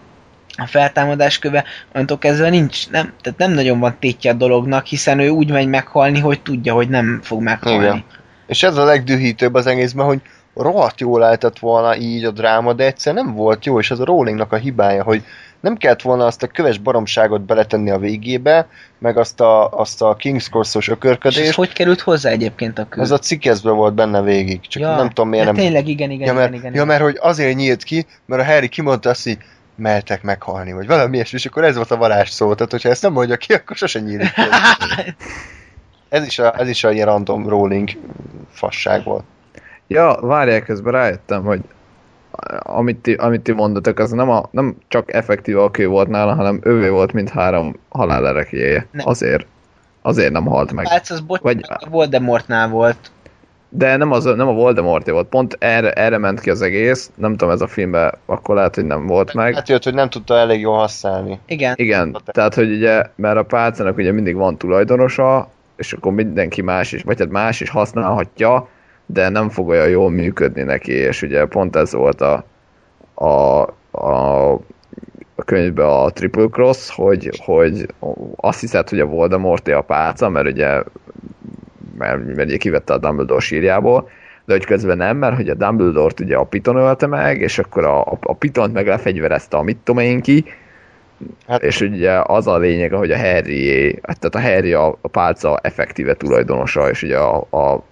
a 0.58 0.66
feltámadás 0.66 1.40
köve, 1.40 1.64
onnantól 1.94 2.18
kezdve 2.18 2.50
nincs, 2.50 2.90
nem, 2.90 3.14
tehát 3.22 3.40
nem 3.40 3.52
nagyon 3.52 3.80
van 3.80 3.96
tétje 4.00 4.32
a 4.32 4.34
dolognak, 4.36 4.86
hiszen 4.86 5.20
ő 5.20 5.30
úgy 5.30 5.52
megy 5.52 5.68
meghalni, 5.68 6.20
hogy 6.20 6.42
tudja, 6.42 6.74
hogy 6.74 6.90
nem 6.90 7.20
fog 7.24 7.42
meghalni. 7.42 7.84
Igen. 7.84 8.04
És 8.48 8.64
ez 8.64 8.78
a 8.78 8.84
legdühítőbb 8.84 9.54
az 9.54 9.68
egészben, 9.68 10.06
hogy 10.06 10.22
rohadt 10.56 11.00
jól 11.00 11.20
lehetett 11.20 11.60
volna 11.60 11.96
így 11.96 12.24
a 12.24 12.32
dráma, 12.32 12.74
de 12.74 12.86
egyszer 12.86 13.14
nem 13.14 13.34
volt 13.34 13.66
jó, 13.66 13.80
és 13.80 13.92
ez 13.92 14.00
a 14.00 14.06
Rowlingnak 14.06 14.52
a 14.52 14.56
hibája, 14.56 15.04
hogy 15.04 15.24
nem 15.64 15.78
kellett 15.78 16.02
volna 16.02 16.26
azt 16.26 16.44
a 16.44 16.48
köves 16.48 16.78
baromságot 16.78 17.42
beletenni 17.42 17.90
a 17.90 17.98
végébe, 17.98 18.68
meg 19.00 19.18
azt 19.18 19.42
a, 19.42 19.70
azt 19.70 20.02
a 20.02 20.16
King's 20.20 20.50
Cross-os 20.50 20.88
És 20.88 20.88
ez 20.88 20.96
ökörködést. 20.96 21.54
hogy 21.54 21.74
került 21.74 22.02
hozzá 22.02 22.30
egyébként 22.30 22.80
a 22.80 22.86
kő? 22.90 23.02
Ez 23.02 23.12
a 23.12 23.20
cikkezben 23.20 23.76
volt 23.76 23.94
benne 23.94 24.22
végig, 24.22 24.62
csak 24.62 24.82
ja, 24.82 24.96
nem 24.96 25.08
tudom 25.08 25.30
miért 25.30 25.46
de 25.46 25.52
nem... 25.52 25.62
Tényleg, 25.62 25.88
igen, 25.88 26.12
igen, 26.12 26.28
ja, 26.28 26.34
mert, 26.34 26.50
igen, 26.50 26.60
igen, 26.60 26.74
ja, 26.74 26.86
mert 26.86 27.02
hogy 27.02 27.18
azért 27.22 27.56
nyílt 27.56 27.84
ki, 27.84 28.06
mert 28.26 28.42
a 28.42 28.46
Harry 28.46 28.68
kimondta 28.68 29.10
azt, 29.10 29.24
hogy 29.24 29.38
mehetek 29.76 30.22
meghalni, 30.22 30.74
vagy 30.74 30.88
valami 30.88 31.16
ilyesmi, 31.16 31.38
és 31.38 31.46
akkor 31.46 31.64
ez 31.64 31.76
volt 31.76 31.92
a 31.92 31.98
varázsszó. 31.98 32.54
Tehát, 32.54 32.72
hogyha 32.72 32.90
ezt 32.90 33.02
nem 33.02 33.12
mondja 33.12 33.38
ki, 33.38 33.54
akkor 33.54 33.76
sose 33.76 34.00
nyílik. 34.00 34.32
Ez 36.10 36.26
is 36.26 36.40
a, 36.40 36.60
ez 36.60 36.68
is 36.68 36.84
a 36.84 36.92
ilyen 36.92 37.06
random 37.06 37.48
rolling 37.48 37.90
fasság 38.52 39.04
volt. 39.04 39.24
Ja, 39.88 40.18
várják, 40.22 40.66
közben 40.66 40.94
rájöttem, 40.94 41.44
hogy 41.44 41.62
amit 42.60 42.98
ti, 42.98 43.14
amit 43.14 43.42
ti 43.42 43.52
mondatok, 43.52 44.00
az 44.00 44.12
nem, 44.12 44.30
a, 44.30 44.44
nem 44.52 44.76
csak 44.88 45.14
effektív 45.14 45.58
a 45.58 45.72
kő 45.72 45.88
volt 45.88 46.08
nála, 46.08 46.34
hanem 46.34 46.60
ővé 46.64 46.90
volt 46.90 47.14
mind 47.14 47.30
három 47.30 47.76
halálerekjéje. 47.90 48.88
Nem. 48.92 49.08
Azért. 49.08 49.46
Azért 50.02 50.32
nem 50.32 50.46
halt 50.46 50.74
meg. 50.74 50.88
Hát 50.88 51.10
az 51.10 51.20
bocs, 51.20 51.42
Vagy- 51.42 51.66
a 51.68 51.90
Voldemortnál 51.90 52.70
volt. 52.70 53.12
De 53.70 53.98
nem, 53.98 54.12
az, 54.12 54.24
nem 54.24 54.48
a 54.48 54.54
voldemort 54.54 55.10
volt, 55.10 55.28
pont 55.28 55.56
erre, 55.60 55.92
erre 55.92 56.18
ment 56.18 56.40
ki 56.40 56.50
az 56.50 56.62
egész, 56.62 57.12
nem 57.16 57.32
tudom, 57.32 57.54
ez 57.54 57.62
a 57.62 57.68
filmben 57.68 58.14
akkor 58.26 58.56
lehet, 58.56 58.76
hogy 58.76 58.86
nem 58.86 59.08
volt 59.08 59.34
meg. 59.34 59.54
Hát 59.54 59.70
jött, 59.70 59.84
hogy 59.84 59.94
nem 59.94 60.10
tudta 60.10 60.38
elég 60.38 60.60
jól 60.60 60.78
használni. 60.78 61.40
Igen. 61.46 61.74
Igen, 61.78 62.18
tehát 62.26 62.54
hogy 62.54 62.72
ugye, 62.72 63.04
mert 63.16 63.38
a 63.38 63.44
pálcának 63.44 63.98
ugye 63.98 64.12
mindig 64.12 64.36
van 64.36 64.58
tulajdonosa, 64.58 65.50
és 65.76 65.94
akkor 65.94 66.12
mindenki 66.12 66.62
más 66.62 66.92
is, 66.92 67.04
vagy 67.04 67.20
hát 67.20 67.30
más 67.30 67.62
is 67.62 67.70
használhatja, 67.70 68.68
de 69.06 69.30
nem 69.30 69.50
fog 69.50 69.68
olyan 69.68 69.90
jól 69.90 70.10
működni 70.10 70.62
neki, 70.62 70.92
és 70.92 71.22
ugye 71.22 71.46
pont 71.46 71.76
ez 71.76 71.94
volt 71.94 72.22
a, 72.22 72.46
a, 73.14 73.62
a, 73.92 74.54
a 75.36 75.44
könyvben 75.46 75.86
a 75.86 76.10
Triple 76.10 76.48
Cross, 76.48 76.90
hogy, 76.96 77.30
hogy 77.44 77.86
azt 78.36 78.60
hiszed, 78.60 78.90
hogy 78.90 79.00
a 79.00 79.06
Voldemort 79.06 79.68
a 79.68 79.82
pálca, 79.82 80.30
mert 80.30 80.48
ugye 80.48 80.84
mert, 81.98 82.36
mert 82.36 82.48
ugye 82.48 82.58
kivette 82.58 82.94
a 82.94 82.98
Dumbledore 82.98 83.40
sírjából, 83.40 84.10
de 84.46 84.54
hogy 84.54 84.66
közben 84.66 84.98
nem, 84.98 85.18
mert 85.18 85.36
hogy 85.36 85.50
a 85.50 85.54
Dumbledore-t 85.54 86.20
ugye 86.20 86.36
a 86.36 86.44
Piton 86.44 86.76
ölte 86.76 87.08
meg, 87.08 87.42
és 87.42 87.60
akkor 87.60 87.86
a, 87.86 88.02
a, 88.02 88.18
a 88.22 88.34
Pitont 88.34 88.74
meg 88.74 88.88
lefegyverezte 88.88 89.58
a 89.58 89.62
mit 89.62 89.78
tudom 89.84 90.04
én 90.04 90.22
ki, 90.22 90.46
Hát- 91.48 91.64
és 91.64 91.82
ugye 91.82 92.22
az 92.24 92.48
a 92.48 92.58
lényeg, 92.58 92.94
hogy 92.94 93.12
a 93.12 93.18
Harry, 93.18 94.00
hát 94.04 94.20
tehát 94.20 94.36
a 94.36 94.54
Harry 94.54 94.74
a, 94.74 94.98
a 95.02 95.08
pálca 95.08 95.60
effektíve 95.62 96.14
tulajdonosa, 96.14 96.90
és 96.90 97.04
ugye 97.04 97.18
a, 97.18 97.48
a, 97.50 97.84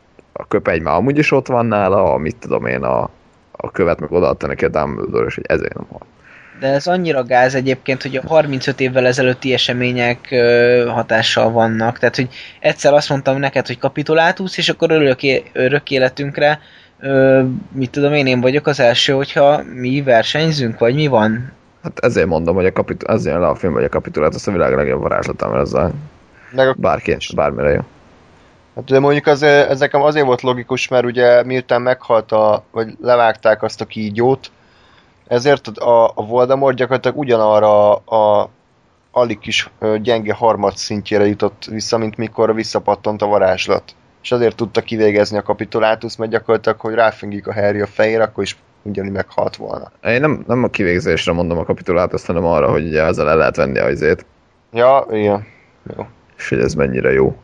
a 0.42 0.46
köpeny 0.48 0.82
már 0.82 0.96
amúgy 0.96 1.18
is 1.18 1.32
ott 1.32 1.48
van 1.48 1.66
nála, 1.66 2.14
a 2.14 2.18
mit 2.18 2.36
tudom 2.36 2.66
én, 2.66 2.84
a, 2.84 3.10
a 3.52 3.72
követ 3.72 4.00
meg 4.00 4.12
odaadta 4.12 4.48
neki 4.48 4.66
a 4.66 4.70
Dumbledore, 4.70 5.26
és 5.26 5.36
hogy 5.36 5.46
ezért 5.48 5.74
nem 5.74 5.86
hal. 5.90 6.02
De 6.60 6.68
ez 6.68 6.88
annyira 6.88 7.24
gáz 7.24 7.56
egyébként, 7.56 8.02
hogy 8.02 8.16
a 8.16 8.28
35 8.28 8.80
évvel 8.80 9.06
ezelőtti 9.06 9.54
események 9.54 10.28
ö, 10.32 10.86
hatással 10.88 11.52
vannak. 11.52 12.00
Tehát, 12.00 12.16
hogy 12.16 12.28
egyszer 12.60 12.94
azt 12.94 13.10
mondtam 13.10 13.38
neked, 13.38 13.68
hogy 13.68 13.78
kapitulátus, 13.78 14.58
és 14.58 14.70
akkor 14.70 14.92
örök, 14.92 15.24
é- 15.24 15.50
örök 15.54 15.92
életünkre, 15.92 16.60
ö, 17.00 17.44
mit 17.72 17.92
tudom 17.92 18.14
én, 18.14 18.28
én 18.28 18.42
vagyok 18.42 18.68
az 18.68 18.80
első, 18.80 19.14
hogyha 19.14 19.62
mi 19.74 20.02
versenyzünk, 20.02 20.80
vagy 20.80 20.96
mi 20.96 21.08
van? 21.08 21.52
Hát 21.84 22.00
ezért 22.00 22.28
mondom, 22.28 22.56
hogy 22.56 22.66
a 22.66 22.72
kapitul, 22.72 23.10
ezért 23.10 23.40
le 23.40 23.48
a 23.48 23.56
film, 23.56 23.74
hogy 23.74 23.84
a 23.84 23.90
kapitulát 23.90 24.36
az 24.36 24.48
a 24.48 24.52
világ 24.52 24.76
legjobb 24.76 25.02
varázslata, 25.02 25.50
mert 25.50 25.62
ez 25.62 25.74
a 25.74 25.92
Meg 26.52 26.68
a, 26.68 26.76
bárki, 26.78 27.18
bármire 27.36 27.70
jó. 27.70 27.82
Hát 28.76 28.84
de 28.84 29.00
mondjuk 29.00 29.26
az, 29.26 29.42
ez 29.44 29.80
nekem 29.80 30.02
azért 30.02 30.26
volt 30.26 30.42
logikus, 30.42 30.88
mert 30.88 31.06
ugye 31.06 31.44
miután 31.44 31.82
meghalt 31.82 32.32
a, 32.32 32.64
vagy 32.72 32.98
levágták 33.02 33.64
azt 33.64 33.82
a 33.82 33.86
kígyót, 33.86 34.52
ezért 35.28 35.68
a, 35.68 36.12
a 36.16 36.26
Voldemort 36.26 36.76
gyakorlatilag 36.76 37.18
ugyanarra 37.18 37.96
a, 37.96 38.42
a 38.42 38.50
alig 39.12 39.40
kis 39.40 39.70
gyenge 40.02 40.34
harmad 40.34 40.76
szintjére 40.76 41.26
jutott 41.26 41.66
vissza, 41.70 41.98
mint 41.98 42.18
mikor 42.18 42.56
visszapattant 42.56 43.22
a 43.22 43.26
varázslat. 43.26 43.96
És 44.24 44.32
azért 44.32 44.56
tudta 44.56 44.82
kivégezni 44.82 45.38
a 45.38 45.42
kapitulátus, 45.42 46.16
mert 46.16 46.32
gyakorlatilag, 46.32 46.80
hogy 46.80 46.94
ráfingik 46.94 47.48
a 47.48 47.54
Harry 47.54 47.82
a 47.82 47.88
fejére, 47.88 48.24
akkor 48.24 48.44
is 48.44 48.58
ugyanígy 48.82 49.12
meghalt 49.12 49.56
volna. 49.56 49.92
Én 50.04 50.20
nem, 50.20 50.44
nem 50.48 50.64
a 50.64 50.68
kivégzésre 50.68 51.32
mondom 51.32 51.58
a 51.58 51.64
kapitulát, 51.64 52.26
hanem 52.26 52.46
arra, 52.46 52.70
hogy 52.72 52.86
ugye 52.86 53.04
ezzel 53.04 53.30
el 53.30 53.38
lehet 53.38 53.56
venni 53.56 53.80
a 53.80 53.90
izét, 53.90 54.26
Ja, 54.74 55.06
igen. 55.12 55.48
Jó. 55.98 56.06
és 56.38 56.50
hogy 56.50 56.60
ez 56.60 56.74
mennyire 56.74 57.12
jó 57.12 57.36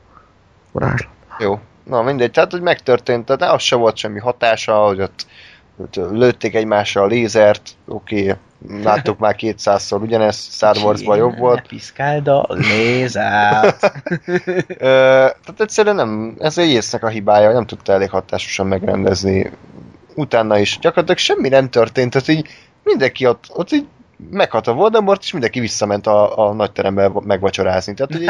varázslat. 0.72 1.17
Jó. 1.40 1.60
Na 1.84 2.02
mindegy, 2.02 2.32
tehát 2.32 2.52
hogy 2.52 2.62
megtörtént, 2.62 3.26
tehát 3.26 3.54
az 3.54 3.62
se 3.62 3.76
volt 3.76 3.98
semmi 3.98 4.20
hatása, 4.20 4.76
hogy 4.76 5.02
ott, 5.02 5.26
ott 5.78 5.96
lőtték 5.96 6.56
egymásra 6.56 7.02
a 7.02 7.06
lézert, 7.06 7.70
oké, 7.88 8.22
okay, 8.22 8.84
láttuk 8.84 9.20
már 9.20 9.36
200-szor 9.40 10.02
ugyanezt, 10.02 10.52
Star 10.52 10.78
Wars-ban 10.78 11.18
jobb 11.18 11.38
volt. 11.38 11.62
Ne 11.62 11.68
piszkáld 11.68 12.28
a 12.28 12.46
lézát. 12.50 14.04
Ö, 14.68 15.26
tehát 15.44 15.56
egyszerűen 15.58 15.96
nem, 15.96 16.36
ez 16.40 16.58
a 16.58 16.62
jésznek 16.62 17.04
a 17.04 17.08
hibája, 17.08 17.52
nem 17.52 17.66
tudta 17.66 17.94
elég 17.94 18.10
hatásosan 18.10 18.68
megrendezni. 18.68 19.52
Utána 20.16 20.58
is 20.60 20.80
gyakorlatilag 20.82 21.18
semmi 21.18 21.50
nem 21.50 21.70
történt, 21.70 22.12
tehát 22.12 22.28
így 22.28 22.48
mindenki 22.84 23.28
ott, 23.28 23.46
ott 23.54 23.72
így 23.72 23.88
meghalt 24.30 24.68
a 24.68 24.74
Voldemort, 24.74 25.22
és 25.22 25.32
mindenki 25.32 25.60
visszament 25.60 26.08
a, 26.08 26.48
a 26.48 26.54
nagyterembe 26.54 27.12
megvacsorázni. 27.24 27.94
Tehát 27.94 28.12
hogy, 28.14 28.26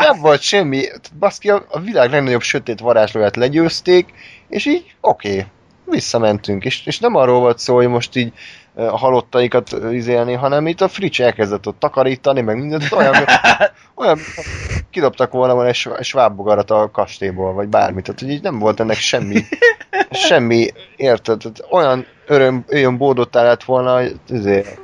nem 0.00 0.20
volt 0.20 0.40
semmi, 0.40 0.84
baszki, 1.18 1.50
a, 1.50 1.64
a 1.68 1.80
világ 1.80 2.10
legnagyobb 2.10 2.40
sötét 2.40 2.80
varázslóját 2.80 3.36
legyőzték, 3.36 4.12
és 4.48 4.66
így 4.66 4.94
oké, 5.00 5.30
okay, 5.30 5.44
visszamentünk, 5.84 6.64
és, 6.64 6.86
és 6.86 6.98
nem 6.98 7.14
arról 7.14 7.40
volt 7.40 7.58
szó, 7.58 7.74
hogy 7.74 7.88
most 7.88 8.16
így 8.16 8.32
a 8.74 8.98
halottaikat 8.98 9.76
izélni, 9.90 10.32
hanem 10.32 10.66
itt 10.66 10.80
a 10.80 10.88
Fritz 10.88 11.20
elkezdett 11.20 11.66
ott 11.66 11.78
takarítani, 11.78 12.40
meg 12.40 12.56
mindent, 12.56 12.92
olyan, 12.92 13.14
olyan 13.94 14.18
kidobtak 14.90 15.32
volna 15.32 15.54
van 15.54 15.66
egy, 15.66 15.88
svábbogarat 16.00 16.70
a 16.70 16.90
kastélyból, 16.92 17.52
vagy 17.52 17.68
bármit, 17.68 18.04
tehát 18.04 18.20
hogy 18.20 18.30
így 18.30 18.42
nem 18.42 18.58
volt 18.58 18.80
ennek 18.80 18.96
semmi, 18.96 19.44
semmi, 20.10 20.68
érted, 20.96 21.38
tehát 21.38 21.64
olyan 21.70 22.06
öröm, 22.26 22.64
olyan 22.72 22.96
bódottá 22.96 23.42
lett 23.42 23.64
volna, 23.64 23.94
hogy 23.94 24.20
azért, 24.30 24.80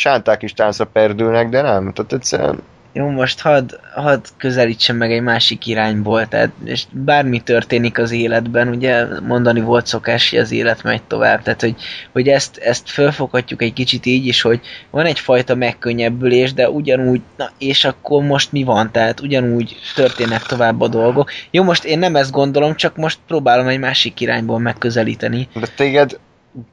sánták 0.00 0.42
is 0.42 0.52
táncra 0.52 0.84
perdülnek, 0.84 1.48
de 1.48 1.62
nem, 1.62 1.92
tehát 1.92 2.12
egyszerűen 2.12 2.62
Jó, 2.92 3.08
most 3.08 3.40
hadd, 3.40 3.78
hadd 3.94 4.20
közelítsem 4.36 4.96
meg 4.96 5.12
egy 5.12 5.22
másik 5.22 5.66
irányból, 5.66 6.26
tehát 6.26 6.50
és 6.64 6.84
bármi 6.90 7.40
történik 7.40 7.98
az 7.98 8.10
életben, 8.10 8.68
ugye 8.68 9.04
mondani 9.22 9.60
volt 9.60 9.86
szokás, 9.86 10.30
hogy 10.30 10.38
az 10.38 10.52
élet 10.52 10.82
megy 10.82 11.02
tovább, 11.02 11.42
tehát 11.42 11.60
hogy, 11.60 11.74
hogy 12.12 12.28
ezt, 12.28 12.56
ezt 12.56 12.90
fölfoghatjuk 12.90 13.62
egy 13.62 13.72
kicsit 13.72 14.06
így 14.06 14.26
is, 14.26 14.42
hogy 14.42 14.60
van 14.90 15.06
egyfajta 15.06 15.54
megkönnyebbülés, 15.54 16.52
de 16.52 16.70
ugyanúgy, 16.70 17.20
na 17.36 17.50
és 17.58 17.84
akkor 17.84 18.22
most 18.22 18.52
mi 18.52 18.62
van, 18.62 18.90
tehát 18.92 19.20
ugyanúgy 19.20 19.76
történnek 19.94 20.42
tovább 20.42 20.80
a 20.80 20.88
dolgok. 20.88 21.30
Jó, 21.50 21.62
most 21.62 21.84
én 21.84 21.98
nem 21.98 22.16
ezt 22.16 22.30
gondolom, 22.30 22.74
csak 22.74 22.96
most 22.96 23.18
próbálom 23.26 23.66
egy 23.66 23.78
másik 23.78 24.20
irányból 24.20 24.58
megközelíteni. 24.58 25.48
de 25.54 25.66
téged 25.76 26.18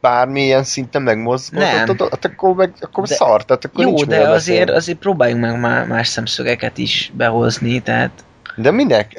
bármilyen 0.01 0.63
szinten 0.63 1.01
megmozgatott, 1.01 1.97
Nem. 1.99 2.19
akkor 2.21 2.55
meg 2.55 2.73
akkor 2.79 3.07
De- 3.07 3.15
szar, 3.15 3.45
tehát 3.45 3.65
akkor 3.65 3.83
Jó, 3.83 4.03
de 4.03 4.29
azért, 4.29 4.69
azért 4.69 4.97
próbáljunk 4.97 5.41
meg 5.41 5.59
má- 5.59 5.87
más 5.87 6.07
szemszögeket 6.07 6.77
is 6.77 7.11
behozni, 7.13 7.79
tehát 7.79 8.11
De 8.55 8.71
minek? 8.71 9.11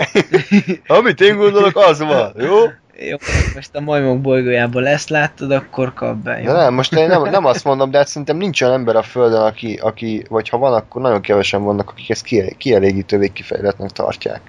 Amit 0.86 1.20
én 1.20 1.36
gondolok, 1.36 1.76
az 1.76 1.98
van, 1.98 2.32
jó? 2.38 2.56
Jó, 3.08 3.16
most 3.54 3.76
a 3.76 3.80
majmok 3.80 4.20
bolygójában 4.20 4.86
ezt 4.86 5.08
láttad, 5.08 5.50
akkor 5.50 5.94
kap 5.94 6.16
be, 6.16 6.38
jó? 6.40 6.44
De 6.44 6.52
nem, 6.52 6.74
most 6.74 6.92
én 6.92 7.06
nem, 7.06 7.22
nem 7.22 7.44
azt 7.44 7.64
mondom, 7.64 7.90
de 7.90 7.98
hát 7.98 8.06
szerintem 8.08 8.36
nincs 8.36 8.62
olyan 8.62 8.74
ember 8.74 8.96
a 8.96 9.02
Földön, 9.02 9.40
aki, 9.40 9.78
aki, 9.82 10.24
vagy 10.28 10.48
ha 10.48 10.58
van, 10.58 10.72
akkor 10.72 11.02
nagyon 11.02 11.20
kevesen 11.20 11.62
vannak, 11.62 11.90
akik 11.90 12.10
ezt 12.10 12.22
kielég- 12.24 12.56
kielégítővé 12.56 13.28
kifejletnek 13.28 13.90
tartják. 13.90 14.40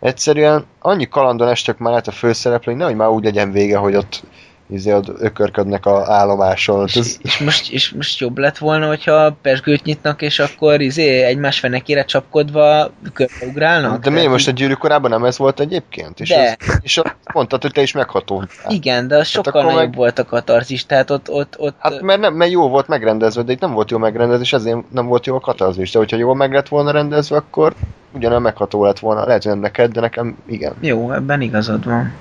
Egyszerűen 0.00 0.64
annyi 0.80 1.08
kalandon 1.08 1.48
estek 1.48 1.78
már 1.78 1.94
át 1.94 2.06
a 2.06 2.10
főszereplők, 2.10 2.76
nehogy 2.76 2.94
már 2.96 3.08
úgy 3.08 3.24
legyen 3.24 3.52
vége, 3.52 3.76
hogy 3.76 3.94
ott 3.96 4.22
izé, 4.70 4.92
ott 4.92 5.20
ökörködnek 5.20 5.86
a 5.86 6.12
állomáson. 6.12 6.86
És, 6.86 6.96
Ez, 6.96 7.16
és, 7.22 7.38
most, 7.38 7.72
és 7.72 7.90
most 7.90 8.20
jobb 8.20 8.38
lett 8.38 8.58
volna, 8.58 8.86
hogyha 8.86 9.36
pesgőt 9.42 9.84
nyitnak, 9.84 10.22
és 10.22 10.38
akkor 10.38 10.80
izé 10.80 11.22
egymás 11.22 11.58
fenekére 11.58 12.04
csapkodva 12.04 12.90
körbeugrálnak? 13.12 14.02
de 14.02 14.10
miért 14.10 14.28
most 14.30 14.48
a 14.48 14.50
gyűrűk 14.50 14.78
korában 14.78 15.10
nem 15.10 15.24
ez 15.24 15.38
volt 15.38 15.60
egyébként? 15.60 16.20
És, 16.20 16.28
De. 16.28 16.56
az, 16.60 16.78
és 16.82 16.98
azt 16.98 17.16
mondtad, 17.32 17.62
hogy 17.62 17.72
te 17.72 17.82
is 17.82 17.92
meghatódtál. 17.92 18.72
Igen, 18.72 19.08
de 19.08 19.16
az 19.16 19.26
sokkal 19.28 19.60
akkor 19.60 19.72
nagyobb 19.72 19.88
meg- 19.88 19.94
volt 19.98 20.18
a 20.18 20.24
katarzis, 20.24 20.86
tehát 20.86 21.10
ott, 21.10 21.30
ott, 21.30 21.54
ott 21.58 21.74
Hát 21.78 22.00
mert, 22.00 22.20
nem, 22.20 22.34
mert 22.34 22.50
jó 22.50 22.68
volt 22.68 22.88
megrendezve, 22.88 23.42
de 23.42 23.52
itt 23.52 23.60
nem 23.60 23.72
volt 23.72 23.90
jó 23.90 23.98
megrendezve, 23.98 24.42
és 24.42 24.52
ezért 24.52 24.90
nem 24.90 25.06
volt 25.06 25.26
jó 25.26 25.34
a 25.34 25.40
katarzis. 25.40 25.90
De 25.90 25.98
hogyha 25.98 26.16
jól 26.16 26.34
meg 26.34 26.52
lett 26.52 26.68
volna 26.68 26.90
rendezve, 26.90 27.36
akkor 27.36 27.74
ugyanolyan 28.12 28.42
megható 28.42 28.84
lett 28.84 28.98
volna. 28.98 29.26
Lehet, 29.26 29.42
hogy 29.42 29.52
nem 29.52 29.60
neked, 29.60 29.92
de 29.92 30.00
nekem 30.00 30.36
igen. 30.46 30.74
jó, 30.80 31.12
ebben 31.12 31.40
igazad 31.40 31.84
van. 31.84 32.12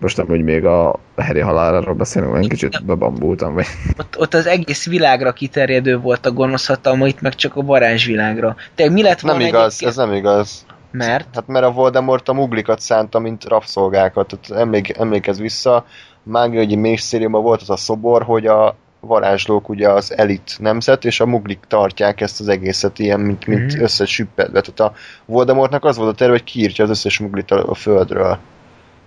Most 0.00 0.16
nem 0.16 0.26
úgy 0.28 0.42
még 0.42 0.64
a 0.64 0.98
Harry 1.16 1.40
haláláról 1.40 1.94
beszélünk, 1.94 2.32
mert 2.32 2.44
egy 2.44 2.50
kicsit 2.50 2.84
bebambultam, 2.84 3.54
vagy 3.54 3.66
Ott, 3.98 4.18
ott 4.18 4.34
az 4.34 4.46
egész 4.46 4.86
világra 4.86 5.32
kiterjedő 5.32 5.98
volt 5.98 6.26
a 6.26 6.32
gonosz 6.32 6.66
hatalma, 6.66 7.06
itt 7.06 7.20
meg 7.20 7.34
csak 7.34 7.56
a 7.56 7.62
varázsvilágra. 7.62 8.56
Te 8.74 8.90
mi 8.90 9.02
lett 9.02 9.20
volna 9.20 9.38
Nem 9.38 9.46
igaz, 9.46 9.64
egyébként? 9.64 9.90
ez 9.90 9.96
nem 9.96 10.12
igaz. 10.12 10.66
Mert? 10.90 11.28
Hát 11.34 11.46
mert 11.46 11.64
a 11.64 11.70
Voldemort 11.72 12.28
a 12.28 12.32
muglikat 12.32 12.80
szánta, 12.80 13.18
mint 13.18 13.44
rabszolgákat. 13.44 14.38
Tehát 14.40 14.62
emlék, 14.62 14.98
emlékezz 14.98 15.38
vissza, 15.40 15.74
a 15.74 15.84
mágiai 16.22 16.76
minisztériumban 16.76 17.42
volt 17.42 17.60
az 17.60 17.70
a 17.70 17.76
szobor, 17.76 18.22
hogy 18.22 18.46
a 18.46 18.76
varázslók 19.00 19.68
ugye 19.68 19.88
az 19.88 20.16
elit 20.16 20.56
nemzet, 20.58 21.04
és 21.04 21.20
a 21.20 21.26
muglik 21.26 21.58
tartják 21.68 22.20
ezt 22.20 22.40
az 22.40 22.48
egészet 22.48 22.98
ilyen, 22.98 23.20
mint, 23.20 23.46
mint 23.46 23.72
Mhm. 23.74 23.82
összesüppedve. 23.82 24.60
Tehát 24.60 24.80
a 24.80 24.98
Voldemortnak 25.24 25.84
az 25.84 25.96
volt 25.96 26.10
a 26.10 26.14
terve, 26.14 26.32
hogy 26.32 26.44
kiírtja 26.44 26.84
az 26.84 26.90
összes 26.90 27.18
muglit 27.18 27.50
a, 27.50 27.68
a 27.70 27.74
földről. 27.74 28.38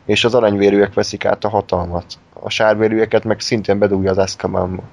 És 0.09 0.23
az 0.23 0.35
aranyvérűek 0.35 0.93
veszik 0.93 1.25
át 1.25 1.43
a 1.43 1.49
hatalmat. 1.49 2.05
A 2.33 2.49
sárvérűeket 2.49 3.23
meg 3.23 3.39
szintén 3.39 3.79
bedugja 3.79 4.11
az 4.11 4.17
Azkabanba. 4.17 4.83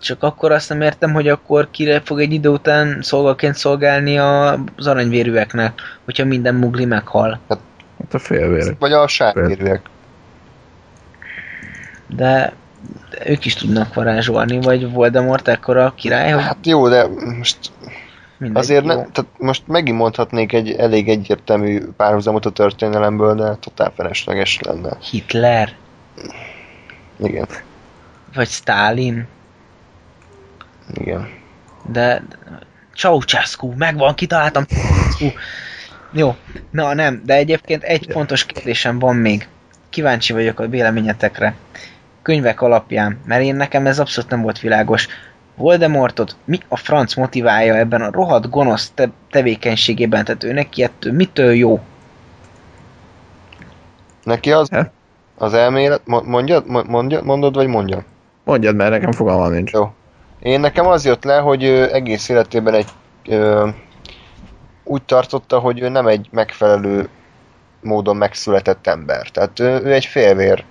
Csak 0.00 0.22
akkor 0.22 0.52
azt 0.52 0.68
nem 0.68 0.80
értem, 0.80 1.12
hogy 1.12 1.28
akkor 1.28 1.68
kire 1.70 2.00
fog 2.04 2.20
egy 2.20 2.32
idő 2.32 2.48
után 2.48 2.98
szolgaként 3.02 3.54
szolgálni 3.54 4.18
a- 4.18 4.58
az 4.76 4.86
aranyvérűeknek, 4.86 5.80
hogyha 6.04 6.24
minden 6.24 6.54
mugli 6.54 6.84
meghal. 6.84 7.40
hát 7.48 7.58
a 8.14 8.18
félvérek. 8.18 8.78
Vagy 8.78 8.92
a 8.92 9.06
sárvérűek. 9.08 9.80
De, 12.06 12.52
de 13.10 13.30
ők 13.30 13.44
is 13.44 13.54
tudnak 13.54 13.94
varázsolni, 13.94 14.60
vagy 14.60 14.92
Voldemort 14.92 15.48
ekkora 15.48 15.92
király, 15.96 16.30
hogy 16.30 16.42
Hát 16.42 16.66
jó, 16.66 16.88
de 16.88 17.06
most 17.38 17.58
mindegy, 18.38 18.62
Azért 18.62 18.84
jó. 18.84 18.88
ne, 18.88 18.94
tehát 18.94 19.30
most 19.38 19.62
megint 19.66 19.98
mondhatnék 19.98 20.52
egy 20.52 20.70
elég 20.70 21.08
egyértelmű 21.08 21.84
párhuzamot 21.96 22.46
a 22.46 22.50
történelemből, 22.50 23.34
de 23.34 23.54
totál 23.54 23.92
felesleges 23.96 24.60
lenne. 24.60 24.96
Hitler, 25.10 25.72
Igen, 27.20 27.46
vagy 28.34 28.48
Stalin, 28.48 29.26
igen. 30.94 31.28
de 31.90 32.22
Ceausescu, 32.94 33.72
megvan, 33.76 34.14
kitaláltam. 34.14 34.64
Jó, 36.12 36.36
na 36.70 36.94
nem, 36.94 37.22
de 37.24 37.34
egyébként 37.34 37.82
egy 37.82 38.06
fontos 38.10 38.44
kérdésem 38.46 38.98
van 38.98 39.16
még. 39.16 39.48
Kíváncsi 39.90 40.32
vagyok 40.32 40.60
a 40.60 40.68
véleményetekre. 40.68 41.54
Könyvek 42.22 42.60
alapján, 42.60 43.20
mert 43.24 43.42
én 43.42 43.54
nekem 43.56 43.86
ez 43.86 43.98
abszolút 43.98 44.30
nem 44.30 44.42
volt 44.42 44.60
világos. 44.60 45.08
Voldemortot 45.58 46.36
mi 46.44 46.58
a 46.68 46.76
franc 46.76 47.14
motiválja 47.14 47.76
ebben 47.76 48.02
a 48.02 48.10
rohadt 48.10 48.50
gonosz 48.50 48.90
te- 48.94 49.10
tevékenységében, 49.30 50.24
tehát 50.24 50.44
ő 50.44 50.52
neki 50.52 50.82
ettől 50.82 51.12
mitől 51.12 51.54
jó? 51.54 51.80
Neki 54.22 54.52
az, 54.52 54.68
He? 54.70 54.90
az 55.38 55.54
elmélet, 55.54 56.00
mo- 56.04 56.24
mondjad, 56.26 56.66
mo- 56.66 56.86
mondjad, 56.86 57.24
mondod, 57.24 57.54
vagy 57.54 57.66
mondjam? 57.66 58.04
Mondjad, 58.44 58.74
mert 58.76 58.90
nekem 58.90 59.12
fogalmam 59.12 59.52
nincs. 59.52 59.72
Jó. 59.72 59.92
Én 60.40 60.60
nekem 60.60 60.86
az 60.86 61.04
jött 61.04 61.24
le, 61.24 61.38
hogy 61.38 61.62
ő 61.62 61.92
egész 61.94 62.28
életében 62.28 62.74
egy 62.74 62.88
ö, 63.28 63.68
úgy 64.84 65.02
tartotta, 65.02 65.58
hogy 65.58 65.80
ő 65.80 65.88
nem 65.88 66.06
egy 66.06 66.28
megfelelő 66.30 67.08
módon 67.82 68.16
megszületett 68.16 68.86
ember. 68.86 69.28
Tehát 69.28 69.60
ő, 69.60 69.80
ő 69.84 69.92
egy 69.92 70.04
félvér, 70.04 70.64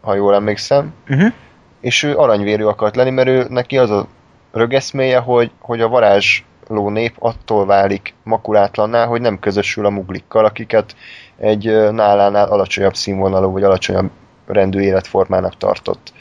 ha 0.00 0.14
jól 0.14 0.34
emlékszem. 0.34 0.92
Uh-huh. 1.08 1.32
és 1.80 2.02
ő 2.02 2.16
aranyvérű 2.16 2.64
akart 2.64 2.96
lenni, 2.96 3.10
mert 3.10 3.28
ő 3.28 3.46
neki 3.48 3.78
az 3.78 3.90
a 3.90 4.06
rögeszméje, 4.54 5.18
hogy, 5.18 5.50
hogy 5.60 5.80
a 5.80 5.88
varázsló 5.88 6.88
nép 6.88 7.14
attól 7.18 7.66
válik 7.66 8.14
makulátlanná, 8.22 9.06
hogy 9.06 9.20
nem 9.20 9.38
közösül 9.38 9.86
a 9.86 9.90
muglikkal, 9.90 10.44
akiket 10.44 10.96
egy 11.36 11.64
nálánál 11.90 12.48
alacsonyabb 12.48 12.94
színvonalú, 12.94 13.52
vagy 13.52 13.62
alacsonyabb 13.62 14.10
rendű 14.46 14.80
életformának 14.80 15.56
tartott. 15.56 16.12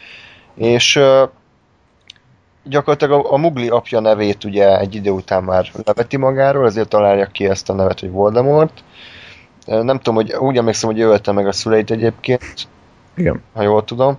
És 0.55 0.99
gyakorlatilag 2.63 3.25
a, 3.25 3.31
a 3.31 3.37
mugli 3.37 3.69
apja 3.69 3.99
nevét 3.99 4.43
ugye 4.43 4.79
egy 4.79 4.95
idő 4.95 5.09
után 5.09 5.43
már 5.43 5.71
leveti 5.85 6.17
magáról, 6.17 6.65
ezért 6.65 6.89
találja 6.89 7.25
ki 7.25 7.45
ezt 7.45 7.69
a 7.69 7.73
nevet, 7.73 7.99
hogy 7.99 8.11
Voldemort. 8.11 8.83
Nem 9.65 9.97
tudom, 9.97 10.15
hogy 10.15 10.33
úgy 10.33 10.57
emlékszem, 10.57 10.89
hogy 10.89 11.01
ölte 11.01 11.31
meg 11.31 11.47
a 11.47 11.51
szüleit 11.51 11.91
egyébként, 11.91 12.67
Igen. 13.15 13.43
ha 13.53 13.61
jól 13.61 13.83
tudom. 13.83 14.17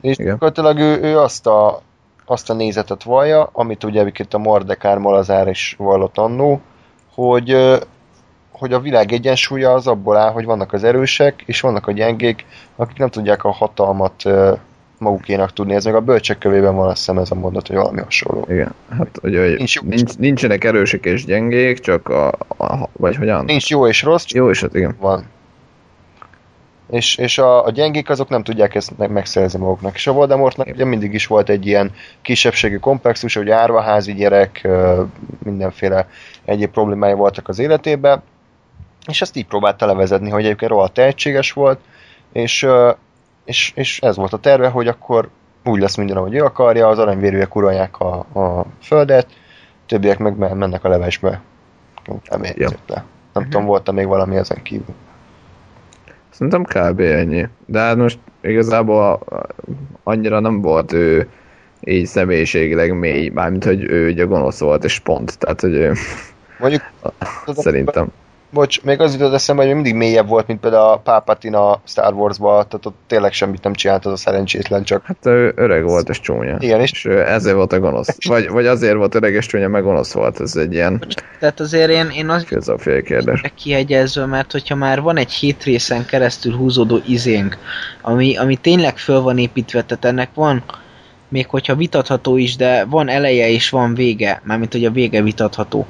És 0.00 0.18
Igen. 0.18 0.30
gyakorlatilag 0.30 0.78
ő, 0.78 1.00
ő 1.02 1.18
azt, 1.18 1.46
a, 1.46 1.82
azt 2.26 2.50
a 2.50 2.54
nézetet 2.54 3.02
vallja, 3.02 3.48
amit 3.52 3.84
ugye 3.84 4.00
egyébként 4.00 4.34
a 4.34 4.38
Mordekár 4.38 4.98
Malazár 4.98 5.48
is 5.48 5.74
vallott 5.78 6.18
annó, 6.18 6.60
hogy, 7.14 7.56
hogy 8.50 8.72
a 8.72 8.80
világ 8.80 9.12
egyensúlya 9.12 9.72
az 9.72 9.86
abból 9.86 10.16
áll, 10.16 10.32
hogy 10.32 10.44
vannak 10.44 10.72
az 10.72 10.84
erősek, 10.84 11.42
és 11.46 11.60
vannak 11.60 11.86
a 11.86 11.92
gyengék, 11.92 12.44
akik 12.76 12.96
nem 12.98 13.08
tudják 13.08 13.44
a 13.44 13.50
hatalmat 13.50 14.22
magukénak 14.98 15.52
tudni. 15.52 15.74
Ez 15.74 15.84
meg 15.84 15.94
a 15.94 16.00
bölcsek 16.00 16.38
kövében 16.38 16.74
van 16.74 16.88
azt 16.88 16.96
hiszem 16.96 17.18
ez 17.18 17.30
a 17.30 17.34
mondat, 17.34 17.66
hogy 17.66 17.76
valami 17.76 18.00
hasonló. 18.00 18.46
Igen. 18.48 18.74
Hát 18.98 19.18
ugye, 19.22 19.40
hogy 19.40 19.56
Nincs 19.56 19.74
jó. 19.74 19.82
nincs, 19.88 20.16
nincsenek 20.16 20.64
erősek 20.64 21.04
és 21.04 21.24
gyengék, 21.24 21.78
csak 21.78 22.08
a, 22.08 22.28
a 22.58 22.88
vagy 22.92 23.16
hogyan? 23.16 23.44
Nincs 23.44 23.70
jó 23.70 23.86
és 23.86 24.02
rossz, 24.02 24.24
Jó, 24.28 24.50
és 24.50 24.60
hát 24.60 24.74
igen. 24.74 24.96
van. 25.00 25.24
És, 26.90 27.16
és 27.16 27.38
a, 27.38 27.64
a 27.64 27.70
gyengék 27.70 28.10
azok 28.10 28.28
nem 28.28 28.42
tudják 28.42 28.74
ezt 28.74 28.98
meg- 28.98 29.10
megszerezni 29.10 29.58
maguknak. 29.58 29.94
És 29.94 30.06
a 30.06 30.12
Voldemortnak 30.12 30.66
ugye 30.66 30.84
mindig 30.84 31.14
is 31.14 31.26
volt 31.26 31.48
egy 31.48 31.66
ilyen 31.66 31.92
kisebbségi 32.22 32.78
komplexus, 32.78 33.34
hogy 33.34 33.50
árvaházi 33.50 34.14
gyerek, 34.14 34.68
mindenféle 35.42 36.08
egyéb 36.44 36.70
problémája 36.70 37.16
voltak 37.16 37.48
az 37.48 37.58
életében, 37.58 38.22
és 39.08 39.20
ezt 39.20 39.36
így 39.36 39.46
próbálta 39.46 39.86
levezetni, 39.86 40.30
hogy 40.30 40.44
egyébként 40.44 40.70
rohadt 40.70 40.92
tehetséges 40.94 41.52
volt, 41.52 41.78
és, 42.32 42.66
és, 43.44 43.72
és 43.74 44.00
ez 44.00 44.16
volt 44.16 44.32
a 44.32 44.38
terve, 44.38 44.68
hogy 44.68 44.88
akkor 44.88 45.28
úgy 45.64 45.80
lesz 45.80 45.96
minden, 45.96 46.16
ahogy 46.16 46.34
ő 46.34 46.44
akarja, 46.44 46.88
az 46.88 46.98
aranyvérűek 46.98 47.56
uralják 47.56 48.00
a, 48.00 48.18
a 48.18 48.64
földet, 48.82 49.26
többiek 49.86 50.18
meg 50.18 50.36
men- 50.36 50.56
mennek 50.56 50.84
a 50.84 50.88
levesbe. 50.88 51.40
Remény, 52.24 52.52
Ja. 52.56 52.68
Nem 53.32 53.44
tudom, 53.44 53.64
volt 53.64 53.92
még 53.92 54.06
valami 54.06 54.36
ezen 54.36 54.62
kívül. 54.62 54.94
Szerintem 56.36 56.64
kb. 56.64 57.00
ennyi. 57.00 57.48
De 57.66 57.78
hát 57.78 57.96
most 57.96 58.18
igazából 58.40 59.20
annyira 60.02 60.40
nem 60.40 60.60
volt 60.60 60.92
ő 60.92 61.28
így 61.80 62.06
személyiségileg 62.06 62.98
mély, 62.98 63.28
mármint 63.28 63.64
hogy 63.64 63.82
ő 63.82 64.10
ugye 64.10 64.24
gonosz 64.24 64.58
volt, 64.58 64.84
és 64.84 64.98
pont. 64.98 65.38
Tehát, 65.38 65.60
hogy 65.60 65.72
ő, 65.72 65.92
Mondjuk, 66.58 66.82
szerintem. 67.46 68.08
Bocs, 68.50 68.82
még 68.82 69.00
az 69.00 69.12
jutott 69.12 69.32
eszembe, 69.32 69.64
hogy 69.64 69.74
mindig 69.74 69.94
mélyebb 69.94 70.28
volt, 70.28 70.46
mint 70.46 70.60
például 70.60 70.82
a 70.92 70.96
Palpatine 70.96 71.58
a 71.58 71.80
Star 71.84 72.12
Wars-ba, 72.14 72.48
tehát 72.50 72.86
ott 72.86 72.96
tényleg 73.06 73.32
semmit 73.32 73.62
nem 73.62 73.72
csinált 73.72 74.06
az 74.06 74.12
a 74.12 74.16
szerencsétlen, 74.16 74.82
csak 74.84 75.04
Hát 75.04 75.26
ő 75.26 75.52
öreg 75.56 75.84
volt 75.84 76.08
és 76.08 76.20
csúnya. 76.20 76.56
igen, 76.58 76.80
és 76.80 76.90
És 76.90 77.04
ezért 77.04 77.56
volt 77.56 77.72
a 77.72 77.80
gonosz. 77.80 78.16
Vagy, 78.28 78.48
vagy 78.48 78.66
azért 78.66 78.94
volt 78.94 79.14
öreg 79.14 79.34
és 79.34 79.46
csúnya, 79.46 79.68
meg 79.68 79.82
gonosz 79.82 80.12
volt. 80.12 80.40
Ez 80.40 80.56
egy 80.56 80.72
ilyen 80.72 81.04
Tehát 81.40 81.60
azért 81.60 81.90
én, 81.90 82.08
én 82.14 82.28
az 82.28 82.44
filozófiai 82.44 83.02
kérdés. 83.02 83.40
kiegyezve, 83.54 84.26
mert 84.26 84.52
hogyha 84.52 84.74
már 84.74 85.00
van 85.00 85.16
egy 85.16 85.32
hét 85.32 85.64
részen 85.64 86.06
keresztül 86.06 86.56
húzódó 86.56 87.00
izénk, 87.06 87.58
ami, 88.02 88.36
ami 88.36 88.56
tényleg 88.56 88.98
föl 88.98 89.20
van 89.20 89.38
építve, 89.38 89.82
tehát 89.82 90.04
ennek 90.04 90.28
van, 90.34 90.62
még 91.28 91.46
hogyha 91.46 91.74
vitatható 91.74 92.36
is, 92.36 92.56
de 92.56 92.84
van 92.84 93.08
eleje 93.08 93.48
és 93.48 93.70
van 93.70 93.94
vége, 93.94 94.40
mármint 94.44 94.72
hogy 94.72 94.84
a 94.84 94.90
vége 94.90 95.22
vitatható. 95.22 95.86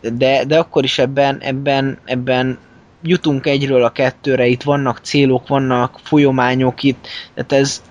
De, 0.00 0.44
de 0.44 0.58
akkor 0.58 0.84
is 0.84 0.98
ebben, 0.98 1.38
ebben, 1.40 1.98
ebben 2.04 2.58
jutunk 3.02 3.46
egyről 3.46 3.84
a 3.84 3.90
kettőre, 3.90 4.46
itt 4.46 4.62
vannak 4.62 4.98
célok, 4.98 5.48
vannak 5.48 5.98
folyományok 6.02 6.82
itt, 6.82 7.06
tehát 7.34 7.52
ez 7.52 7.82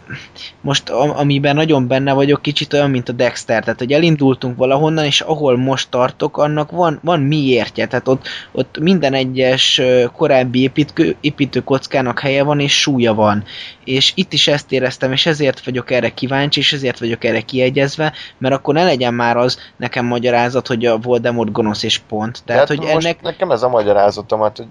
most 0.61 0.89
amiben 0.89 1.55
nagyon 1.55 1.87
benne 1.87 2.13
vagyok, 2.13 2.41
kicsit 2.41 2.73
olyan, 2.73 2.89
mint 2.89 3.09
a 3.09 3.11
Dexter, 3.11 3.63
tehát 3.63 3.79
hogy 3.79 3.93
elindultunk 3.93 4.57
valahonnan, 4.57 5.05
és 5.05 5.21
ahol 5.21 5.57
most 5.57 5.89
tartok, 5.89 6.37
annak 6.37 6.71
van, 6.71 6.99
van 7.03 7.19
miértje, 7.19 7.87
tehát 7.87 8.07
ott, 8.07 8.27
ott 8.51 8.79
minden 8.79 9.13
egyes 9.13 9.81
korábbi 10.15 10.61
építő, 10.61 11.15
építőkockának 11.21 12.19
helye 12.19 12.43
van, 12.43 12.59
és 12.59 12.79
súlya 12.79 13.13
van. 13.13 13.43
És 13.83 14.11
itt 14.15 14.33
is 14.33 14.47
ezt 14.47 14.71
éreztem, 14.71 15.11
és 15.11 15.25
ezért 15.25 15.65
vagyok 15.65 15.91
erre 15.91 16.09
kíváncsi, 16.09 16.59
és 16.59 16.73
ezért 16.73 16.99
vagyok 16.99 17.23
erre 17.23 17.41
kiegyezve, 17.41 18.13
mert 18.37 18.55
akkor 18.55 18.73
ne 18.73 18.83
legyen 18.83 19.13
már 19.13 19.37
az 19.37 19.59
nekem 19.77 20.05
magyarázat, 20.05 20.67
hogy 20.67 20.85
a 20.85 20.97
Voldemort 20.97 21.51
gonosz 21.51 21.83
és 21.83 21.97
pont. 21.97 22.41
Tehát, 22.45 22.67
De 22.67 22.75
hogy 22.75 22.85
ennek, 22.85 23.21
nekem 23.21 23.51
ez 23.51 23.63
a 23.63 23.69
magyarázatom, 23.69 24.41
hát, 24.41 24.57
hogy 24.57 24.67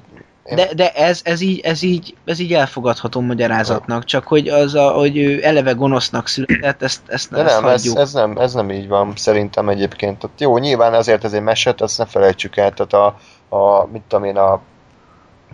de, 0.54 0.74
de 0.74 0.92
ez, 0.92 1.20
ez, 1.24 1.40
így, 1.40 1.60
ez, 1.60 1.82
így, 1.82 2.14
ez 2.24 2.38
így 2.38 2.54
elfogadható 2.54 3.20
magyarázatnak, 3.20 4.04
csak 4.04 4.26
hogy 4.26 4.48
az, 4.48 4.74
a, 4.74 4.90
hogy 4.90 5.16
ő 5.18 5.44
eleve 5.44 5.72
gonosznak 5.72 6.28
született, 6.28 6.82
ezt, 6.82 7.00
ezt, 7.06 7.30
De 7.30 7.44
ezt 7.44 7.60
nem, 7.60 7.70
ez, 7.70 7.80
hagyjuk. 7.80 7.98
ez, 7.98 8.12
nem, 8.12 8.36
ez 8.38 8.54
nem 8.54 8.70
így 8.70 8.88
van 8.88 9.12
szerintem 9.16 9.68
egyébként. 9.68 10.18
Tehát 10.18 10.40
jó, 10.40 10.58
nyilván 10.58 10.94
azért 10.94 11.24
ez 11.24 11.32
egy 11.32 11.42
meset, 11.42 11.80
azt 11.80 11.98
ne 11.98 12.06
felejtsük 12.06 12.56
el, 12.56 12.72
tehát 12.72 12.92
a, 12.92 13.06
a 13.56 13.86
mit 13.86 14.02
tudom 14.08 14.24
én, 14.24 14.36
a 14.36 14.60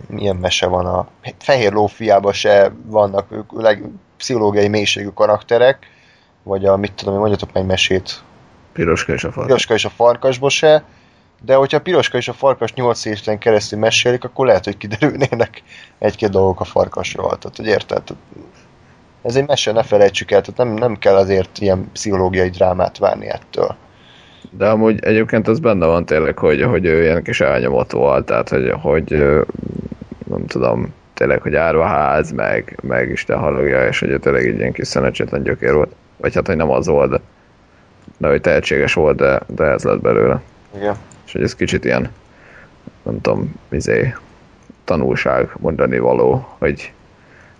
milyen 0.07 0.35
mese 0.35 0.67
van, 0.67 0.85
a 0.85 1.07
Fehér 1.39 1.73
Lófiában 1.73 2.33
se 2.33 2.71
vannak 2.85 3.31
ők 3.31 3.61
leg, 3.61 3.89
pszichológiai 4.17 4.67
mélységű 4.67 5.09
karakterek, 5.09 5.87
vagy 6.43 6.65
a 6.65 6.77
mit 6.77 6.93
tudom 6.93 7.13
én, 7.13 7.19
mondjatok 7.19 7.53
meg 7.53 7.65
mesét, 7.65 8.23
Piroska 8.75 9.13
és 9.13 9.23
a 9.23 9.31
fal. 9.31 9.45
Piroska 9.45 9.73
és 9.73 9.85
a 9.85 9.89
farkasból 9.89 10.49
se, 10.49 10.83
de 11.45 11.55
hogyha 11.55 11.77
a 11.77 11.81
Piroska 11.81 12.17
és 12.17 12.27
a 12.27 12.33
farkas 12.33 12.73
8 12.73 13.05
éven 13.05 13.37
keresztül 13.37 13.79
mesélik, 13.79 14.23
akkor 14.23 14.45
lehet, 14.45 14.65
hogy 14.65 14.77
kiderülnének 14.77 15.63
egy-két 15.99 16.29
dolgok 16.29 16.59
a 16.59 16.63
farkasról. 16.63 17.37
Tehát, 17.37 17.57
hogy 17.57 17.67
érted? 17.67 18.01
Ez 19.21 19.35
egy 19.35 19.47
mese, 19.47 19.71
ne 19.71 19.83
felejtsük 19.83 20.31
el, 20.31 20.41
tehát 20.41 20.57
nem, 20.57 20.73
nem 20.73 20.97
kell 20.97 21.15
azért 21.15 21.57
ilyen 21.59 21.89
pszichológiai 21.93 22.49
drámát 22.49 22.97
várni 22.97 23.29
ettől. 23.29 23.75
De 24.49 24.67
amúgy 24.67 25.03
egyébként 25.03 25.47
az 25.47 25.59
benne 25.59 25.85
van 25.85 26.05
tényleg, 26.05 26.37
hogy, 26.37 26.61
hogy 26.63 26.85
ő 26.85 27.01
ilyen 27.01 27.23
kis 27.23 27.41
elnyomott 27.41 27.91
volt, 27.91 28.25
tehát 28.25 28.49
hogy, 28.49 28.71
hogy 28.81 29.09
nem 30.27 30.45
tudom, 30.47 30.93
tényleg, 31.13 31.41
hogy 31.41 31.55
árvaház, 31.55 32.31
meg, 32.31 32.79
meg 32.81 33.09
Isten 33.09 33.37
hallogja, 33.37 33.87
és 33.87 33.99
hogy 33.99 34.09
ő 34.09 34.19
tényleg 34.19 34.47
egy 34.47 34.57
ilyen 34.57 34.73
kis 34.73 34.87
szenecsétlen 34.87 35.43
gyökér 35.43 35.73
volt. 35.73 35.91
Vagy 36.17 36.33
hát, 36.33 36.47
hogy 36.47 36.55
nem 36.55 36.71
az 36.71 36.87
volt, 36.87 37.09
de, 37.09 37.19
de 38.17 38.27
hogy 38.27 38.41
tehetséges 38.41 38.93
volt, 38.93 39.17
de, 39.17 39.41
de 39.47 39.63
ez 39.63 39.83
lett 39.83 40.01
belőle. 40.01 40.41
Igen. 40.75 40.95
Hogy 41.35 41.43
ez 41.43 41.55
kicsit 41.55 41.85
ilyen, 41.85 42.11
nem 43.03 43.21
tudom, 43.21 43.53
izé, 43.71 44.13
tanulság 44.83 45.49
mondani 45.59 45.99
való, 45.99 46.47
hogy, 46.57 46.91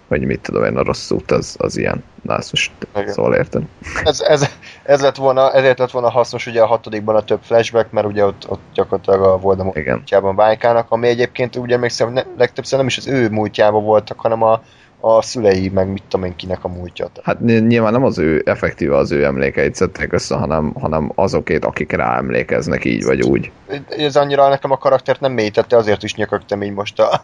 hogy 0.07 0.22
mit 0.22 0.39
tudom 0.39 0.64
én, 0.64 0.77
a 0.77 0.84
rossz 0.84 1.11
út 1.11 1.31
az, 1.31 1.56
az 1.57 1.77
ilyen. 1.77 2.03
Na, 2.22 2.38
ezt 2.38 2.52
most 2.52 2.72
Igen. 2.95 3.11
szóval 3.11 3.34
érted. 3.35 3.64
Ez, 4.03 4.22
ez, 4.22 4.49
ez 4.84 5.02
lett 5.02 5.15
volna, 5.15 5.53
ezért 5.53 5.80
lett 5.80 5.91
volna 5.91 6.10
hasznos 6.10 6.47
ugye 6.47 6.61
a 6.61 6.65
hatodikban 6.65 7.15
a 7.15 7.23
több 7.23 7.39
flashback, 7.41 7.91
mert 7.91 8.07
ugye 8.07 8.26
ott, 8.26 8.49
ott 8.49 8.61
gyakorlatilag 8.73 9.22
a 9.22 9.38
Voldemort 9.38 9.85
múltjában 9.85 10.35
vájkálnak, 10.35 10.91
ami 10.91 11.07
egyébként 11.07 11.56
ugye 11.56 11.76
emlékszem, 11.76 12.14
ne, 12.14 12.23
legtöbbször 12.38 12.77
nem 12.77 12.88
is 12.88 12.97
az 12.97 13.07
ő 13.07 13.30
múltjában 13.30 13.84
voltak, 13.84 14.19
hanem 14.19 14.41
a, 14.43 14.61
a 15.07 15.22
szülei, 15.22 15.69
meg 15.69 15.88
mit 15.88 16.03
tudom 16.10 16.26
én 16.26 16.36
kinek 16.36 16.64
a 16.64 16.68
múltja. 16.68 17.07
Hát 17.23 17.40
ny- 17.40 17.68
nyilván 17.68 17.91
nem 17.91 18.03
az 18.03 18.18
ő, 18.18 18.41
effektíve 18.45 18.98
az 18.98 19.11
ő 19.11 19.23
emlékeit 19.23 19.76
szedték 19.76 20.14
össze, 20.14 20.36
hanem, 20.36 20.73
hanem 20.80 21.11
azokét, 21.15 21.65
akik 21.65 21.91
rá 21.91 22.18
emlékeznek 22.18 22.86
így 22.86 23.03
vagy 23.03 23.22
úgy. 23.22 23.52
Ez 23.90 24.15
annyira 24.15 24.49
nekem 24.49 24.72
a 24.72 24.77
karaktert 24.77 25.19
nem 25.19 25.32
mélyítette, 25.32 25.77
azért 25.77 26.03
is 26.03 26.15
nyökögtem 26.15 26.64
így 26.64 26.73
most 26.73 26.99
a 26.99 27.22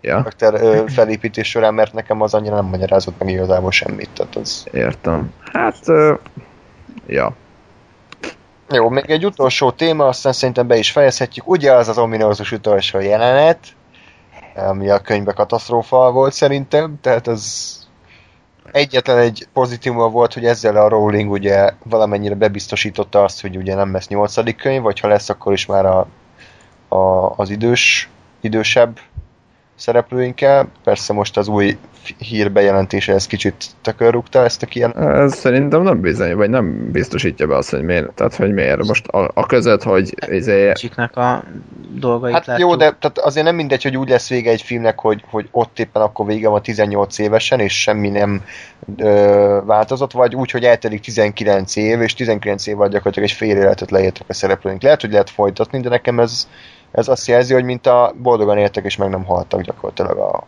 Ja, 0.00 0.16
karakter 0.22 0.84
felépítés 0.90 1.48
során, 1.48 1.74
mert 1.74 1.92
nekem 1.92 2.20
az 2.20 2.34
annyira 2.34 2.54
nem 2.54 2.64
magyarázott 2.64 3.18
meg 3.18 3.28
igazából 3.28 3.70
semmit. 3.70 4.08
Tehát 4.16 4.36
az... 4.36 4.66
értem. 4.72 5.32
Hát, 5.52 5.88
ö, 5.88 6.14
ja. 7.06 7.32
Jó, 8.70 8.88
még 8.88 9.10
egy 9.10 9.26
utolsó 9.26 9.70
téma, 9.70 10.06
aztán 10.06 10.32
szerintem 10.32 10.66
be 10.66 10.76
is 10.76 10.90
fejezhetjük. 10.90 11.48
Ugye 11.48 11.72
az 11.72 11.88
az 11.88 11.98
ominózus 11.98 12.52
utolsó 12.52 12.98
jelenet, 12.98 13.58
ami 14.54 14.88
a 14.88 14.98
könyvbe 14.98 15.32
katasztrófa 15.32 16.12
volt 16.12 16.32
szerintem, 16.32 16.98
tehát 17.00 17.26
az 17.26 17.78
egyetlen 18.72 19.18
egy 19.18 19.48
pozitívuma 19.52 20.08
volt, 20.08 20.34
hogy 20.34 20.44
ezzel 20.44 20.76
a 20.76 20.88
Rowling 20.88 21.30
ugye 21.30 21.70
valamennyire 21.82 22.34
bebiztosította 22.34 23.22
azt, 23.22 23.40
hogy 23.40 23.56
ugye 23.56 23.74
nem 23.74 23.92
lesz 23.92 24.08
nyolcadik 24.08 24.56
könyv, 24.56 24.82
vagy 24.82 25.00
ha 25.00 25.08
lesz, 25.08 25.28
akkor 25.28 25.52
is 25.52 25.66
már 25.66 25.86
a, 25.86 26.06
a, 26.88 27.32
az 27.36 27.50
idős, 27.50 28.08
idősebb 28.40 28.98
szereplőinkkel. 29.76 30.68
Persze 30.84 31.12
most 31.12 31.36
az 31.36 31.48
új 31.48 31.76
hír 32.18 32.52
bejelentése 32.52 33.12
ez 33.12 33.26
kicsit 33.26 33.64
tökörrúgta 33.82 34.44
ezt 34.44 34.62
a 34.62 34.66
kijelentést. 34.66 35.08
Ez 35.08 35.34
szerintem 35.34 35.82
nem 35.82 36.00
bizony, 36.00 36.36
vagy 36.36 36.50
nem 36.50 36.90
biztosítja 36.90 37.46
be 37.46 37.56
azt, 37.56 37.70
hogy 37.70 37.82
miért. 37.82 38.12
Tehát, 38.12 38.34
hogy 38.34 38.52
miért. 38.52 38.84
Most 38.86 39.06
a, 39.06 39.30
a 39.34 39.46
között, 39.46 39.82
hogy 39.82 40.14
izé, 40.28 40.72
Csiknek 40.72 41.16
a 41.16 41.44
dolgait 41.94 42.34
Hát 42.34 42.46
látjuk. 42.46 42.70
jó, 42.70 42.76
de 42.76 42.96
tehát 42.98 43.18
azért 43.18 43.46
nem 43.46 43.54
mindegy, 43.54 43.82
hogy 43.82 43.96
úgy 43.96 44.08
lesz 44.08 44.28
vége 44.28 44.50
egy 44.50 44.62
filmnek, 44.62 44.98
hogy, 44.98 45.24
hogy 45.30 45.48
ott 45.50 45.78
éppen 45.78 46.02
akkor 46.02 46.26
vége 46.26 46.48
van 46.48 46.62
18 46.62 47.18
évesen, 47.18 47.60
és 47.60 47.80
semmi 47.80 48.08
nem 48.08 48.42
ö, 48.96 49.60
változott, 49.64 50.12
vagy 50.12 50.34
úgy, 50.34 50.50
hogy 50.50 50.64
eltelik 50.64 51.00
19 51.00 51.76
év, 51.76 52.00
és 52.00 52.14
19 52.14 52.66
év 52.66 52.80
alatt 52.80 52.92
gyakorlatilag 52.92 53.28
egy 53.28 53.34
fél 53.36 53.56
életet 53.56 53.90
leértek 53.90 54.28
a 54.28 54.32
szereplőink. 54.32 54.82
Lehet, 54.82 55.00
hogy 55.00 55.10
lehet 55.10 55.30
folytatni, 55.30 55.80
de 55.80 55.88
nekem 55.88 56.20
ez, 56.20 56.48
ez 56.94 57.08
azt 57.08 57.26
jelzi, 57.26 57.54
hogy 57.54 57.64
mint 57.64 57.86
a 57.86 58.12
boldogan 58.16 58.58
éltek, 58.58 58.84
és 58.84 58.96
meg 58.96 59.08
nem 59.08 59.24
haltak 59.24 59.60
gyakorlatilag 59.60 60.18
a... 60.18 60.44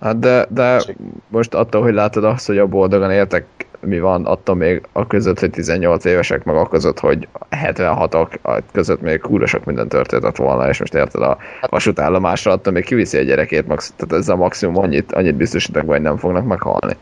Hát 0.00 0.18
de, 0.18 0.46
de 0.48 0.82
most 1.28 1.54
attól, 1.54 1.82
hogy 1.82 1.94
látod 1.94 2.24
azt, 2.24 2.46
hogy 2.46 2.58
a 2.58 2.66
boldogan 2.66 3.10
éltek, 3.10 3.44
mi 3.80 4.00
van, 4.00 4.26
attól 4.26 4.54
még 4.54 4.82
a 4.92 5.06
között, 5.06 5.40
hogy 5.40 5.50
18 5.50 6.04
évesek, 6.04 6.44
meg 6.44 6.56
a 6.56 6.68
között, 6.68 6.98
hogy 6.98 7.28
76-ak 7.50 8.40
a 8.42 8.58
között 8.72 9.00
még 9.00 9.20
kúra 9.20 9.46
sok 9.46 9.64
minden 9.64 9.88
történt 9.88 10.36
volna, 10.36 10.68
és 10.68 10.78
most 10.78 10.94
érted 10.94 11.22
a 11.22 11.36
vasútállomásra, 11.60 12.52
attól 12.52 12.72
még 12.72 12.84
kiviszi 12.84 13.18
a 13.18 13.22
gyerekét, 13.22 13.66
max, 13.66 13.92
tehát 13.96 14.22
ez 14.22 14.28
a 14.28 14.36
maximum 14.36 14.78
annyit, 14.78 15.12
annyit 15.12 15.34
biztosítok, 15.34 15.88
hogy 15.88 16.00
nem 16.00 16.16
fognak 16.16 16.46
meghalni. 16.46 16.96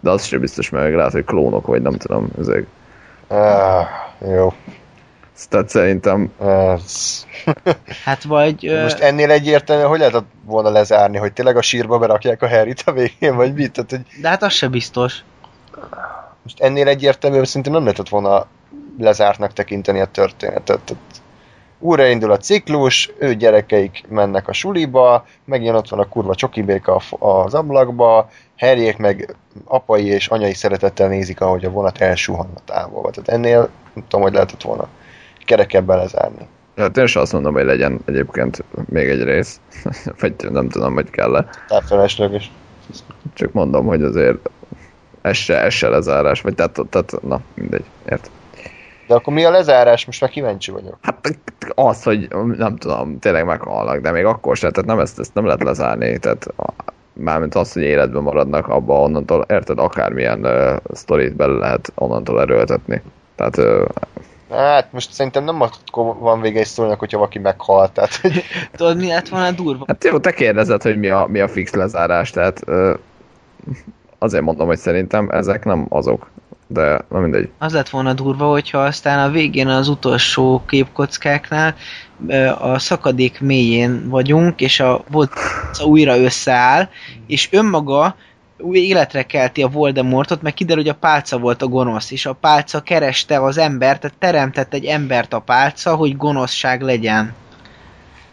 De 0.00 0.10
az 0.10 0.24
sem 0.24 0.40
biztos, 0.40 0.70
mert 0.70 0.94
lehet, 0.94 1.12
hogy 1.12 1.24
klónok, 1.24 1.66
vagy 1.66 1.82
nem 1.82 1.92
tudom, 1.92 2.28
ezek. 2.38 2.66
Ah, 3.26 3.86
jó. 4.18 4.52
Tehát 5.48 5.68
szerintem. 5.68 6.32
Hát 8.04 8.22
vagy... 8.24 8.78
Most 8.82 8.98
ennél 8.98 9.30
egyértelmű, 9.30 9.84
hogy 9.84 9.98
lehetett 9.98 10.24
volna 10.44 10.70
lezárni, 10.70 11.16
hogy 11.16 11.32
tényleg 11.32 11.56
a 11.56 11.62
sírba 11.62 11.98
berakják 11.98 12.42
a 12.42 12.48
Harryt 12.48 12.82
a 12.86 12.92
végén, 12.92 13.36
vagy 13.36 13.54
mit? 13.54 13.72
Tehát, 13.72 13.90
hogy 13.90 14.20
De 14.20 14.28
hát 14.28 14.42
az 14.42 14.52
se 14.52 14.68
biztos. 14.68 15.24
Most 16.42 16.60
ennél 16.60 16.88
egyértelműen 16.88 17.44
szerintem 17.44 17.72
nem 17.72 17.82
lehetett 17.82 18.08
volna 18.08 18.46
lezártnak 18.98 19.52
tekinteni 19.52 20.00
a 20.00 20.06
történetet. 20.06 20.80
Tehát 20.80 20.96
újraindul 21.78 22.30
a 22.30 22.36
ciklus, 22.36 23.12
ő 23.18 23.34
gyerekeik 23.34 24.04
mennek 24.08 24.48
a 24.48 24.52
suliba, 24.52 25.26
megint 25.44 25.74
ott 25.74 25.88
van 25.88 26.00
a 26.00 26.08
kurva 26.08 26.34
csokibéka 26.34 27.00
az 27.18 27.54
ablakba, 27.54 28.30
Harryék 28.58 28.96
meg 28.96 29.36
apai 29.64 30.06
és 30.06 30.28
anyai 30.28 30.54
szeretettel 30.54 31.08
nézik, 31.08 31.40
ahogy 31.40 31.64
a 31.64 31.70
vonat 31.70 32.00
elsuhan 32.00 32.48
a 32.54 32.60
távolba. 32.64 33.10
Tehát 33.10 33.28
ennél 33.28 33.68
nem 33.94 34.04
tudom, 34.08 34.22
hogy 34.22 34.32
lehetett 34.32 34.62
volna 34.62 34.88
kerekebben 35.46 35.96
lezárni. 35.96 36.46
Hát 36.76 36.96
én 36.96 37.06
sem 37.06 37.22
azt 37.22 37.32
mondom, 37.32 37.54
hogy 37.54 37.64
legyen 37.64 38.00
egyébként 38.04 38.64
még 38.88 39.08
egy 39.08 39.22
rész, 39.22 39.60
vagy 40.20 40.34
nem 40.50 40.68
tudom, 40.68 40.94
hogy 40.94 41.10
kell-e. 41.10 41.48
Felesleges. 41.86 42.50
Csak 43.34 43.52
mondom, 43.52 43.86
hogy 43.86 44.02
azért 44.02 44.36
ez 45.22 45.36
se, 45.36 45.62
ez 45.62 45.72
se 45.72 45.88
lezárás, 45.88 46.40
vagy 46.40 46.54
tehát, 46.54 46.80
tehát 46.90 47.22
na, 47.22 47.40
mindegy, 47.54 47.84
ért. 48.08 48.30
De 49.06 49.14
akkor 49.14 49.32
mi 49.32 49.44
a 49.44 49.50
lezárás? 49.50 50.06
Most 50.06 50.20
már 50.20 50.30
kíváncsi 50.30 50.70
vagyok. 50.70 50.98
Hát 51.02 51.38
az, 51.74 52.02
hogy 52.02 52.28
nem 52.56 52.76
tudom, 52.76 53.18
tényleg 53.18 53.44
meghalnak, 53.44 54.00
de 54.00 54.10
még 54.10 54.24
akkor 54.24 54.56
se, 54.56 54.70
tehát 54.70 54.88
nem 54.88 54.98
ezt, 54.98 55.18
ezt 55.18 55.34
nem 55.34 55.44
lehet 55.44 55.62
lezárni, 55.62 56.18
tehát 56.18 56.46
mármint 57.12 57.54
az, 57.54 57.72
hogy 57.72 57.82
életben 57.82 58.22
maradnak, 58.22 58.68
abba 58.68 59.00
onnantól, 59.00 59.44
érted, 59.48 59.78
akármilyen 59.78 60.44
uh, 60.44 60.76
sztorit 60.92 61.36
bele 61.36 61.58
lehet 61.58 61.92
onnantól 61.94 62.40
erőltetni. 62.40 63.02
Tehát 63.36 63.56
uh, 63.56 63.84
Hát 64.50 64.92
most 64.92 65.12
szerintem 65.12 65.44
nem 65.44 65.60
akkor 65.60 66.18
van 66.18 66.40
vége 66.40 66.58
egy 66.60 66.66
sztorinak, 66.66 66.98
hogyha 66.98 67.18
valaki 67.18 67.38
meghalt. 67.38 67.92
Tehát, 67.92 68.14
hogy 68.14 68.42
Tudod, 68.76 68.96
mi 68.96 69.06
lett 69.06 69.28
volna 69.28 69.50
durva? 69.50 69.84
hát 69.86 70.04
jó, 70.04 70.18
te 70.18 70.32
kérdezed, 70.32 70.82
hogy 70.82 70.98
mi 70.98 71.08
a, 71.08 71.26
mi 71.28 71.40
a 71.40 71.48
fix 71.48 71.72
lezárás, 71.72 72.30
tehát 72.30 72.60
uh, 72.66 72.98
azért 74.18 74.42
mondom, 74.42 74.66
hogy 74.66 74.78
szerintem 74.78 75.28
ezek 75.30 75.64
nem 75.64 75.86
azok, 75.88 76.30
de 76.66 77.00
na 77.08 77.18
mindegy. 77.18 77.50
Az 77.58 77.72
lett 77.72 77.88
volna 77.88 78.12
durva, 78.12 78.50
hogyha 78.50 78.78
aztán 78.78 79.28
a 79.28 79.30
végén 79.32 79.68
az 79.68 79.88
utolsó 79.88 80.62
képkockáknál 80.66 81.74
ö, 82.26 82.46
a 82.46 82.78
szakadék 82.78 83.40
mélyén 83.40 84.08
vagyunk, 84.08 84.60
és 84.60 84.80
a 84.80 85.04
volt 85.10 85.32
újra 85.84 86.18
összeáll, 86.18 86.88
és 87.26 87.48
önmaga 87.52 88.16
új 88.58 88.78
életre 88.78 89.22
kelti 89.22 89.62
a 89.62 89.68
Voldemortot, 89.68 90.42
meg 90.42 90.54
kiderül, 90.54 90.82
hogy 90.82 90.92
a 90.92 90.98
pálca 91.00 91.38
volt 91.38 91.62
a 91.62 91.66
gonosz, 91.66 92.10
és 92.10 92.26
a 92.26 92.32
pálca 92.32 92.80
kereste 92.80 93.42
az 93.42 93.58
embert, 93.58 94.00
tehát 94.00 94.16
teremtett 94.18 94.74
egy 94.74 94.84
embert 94.84 95.32
a 95.32 95.38
pálca, 95.38 95.94
hogy 95.94 96.16
gonoszság 96.16 96.80
legyen. 96.80 97.34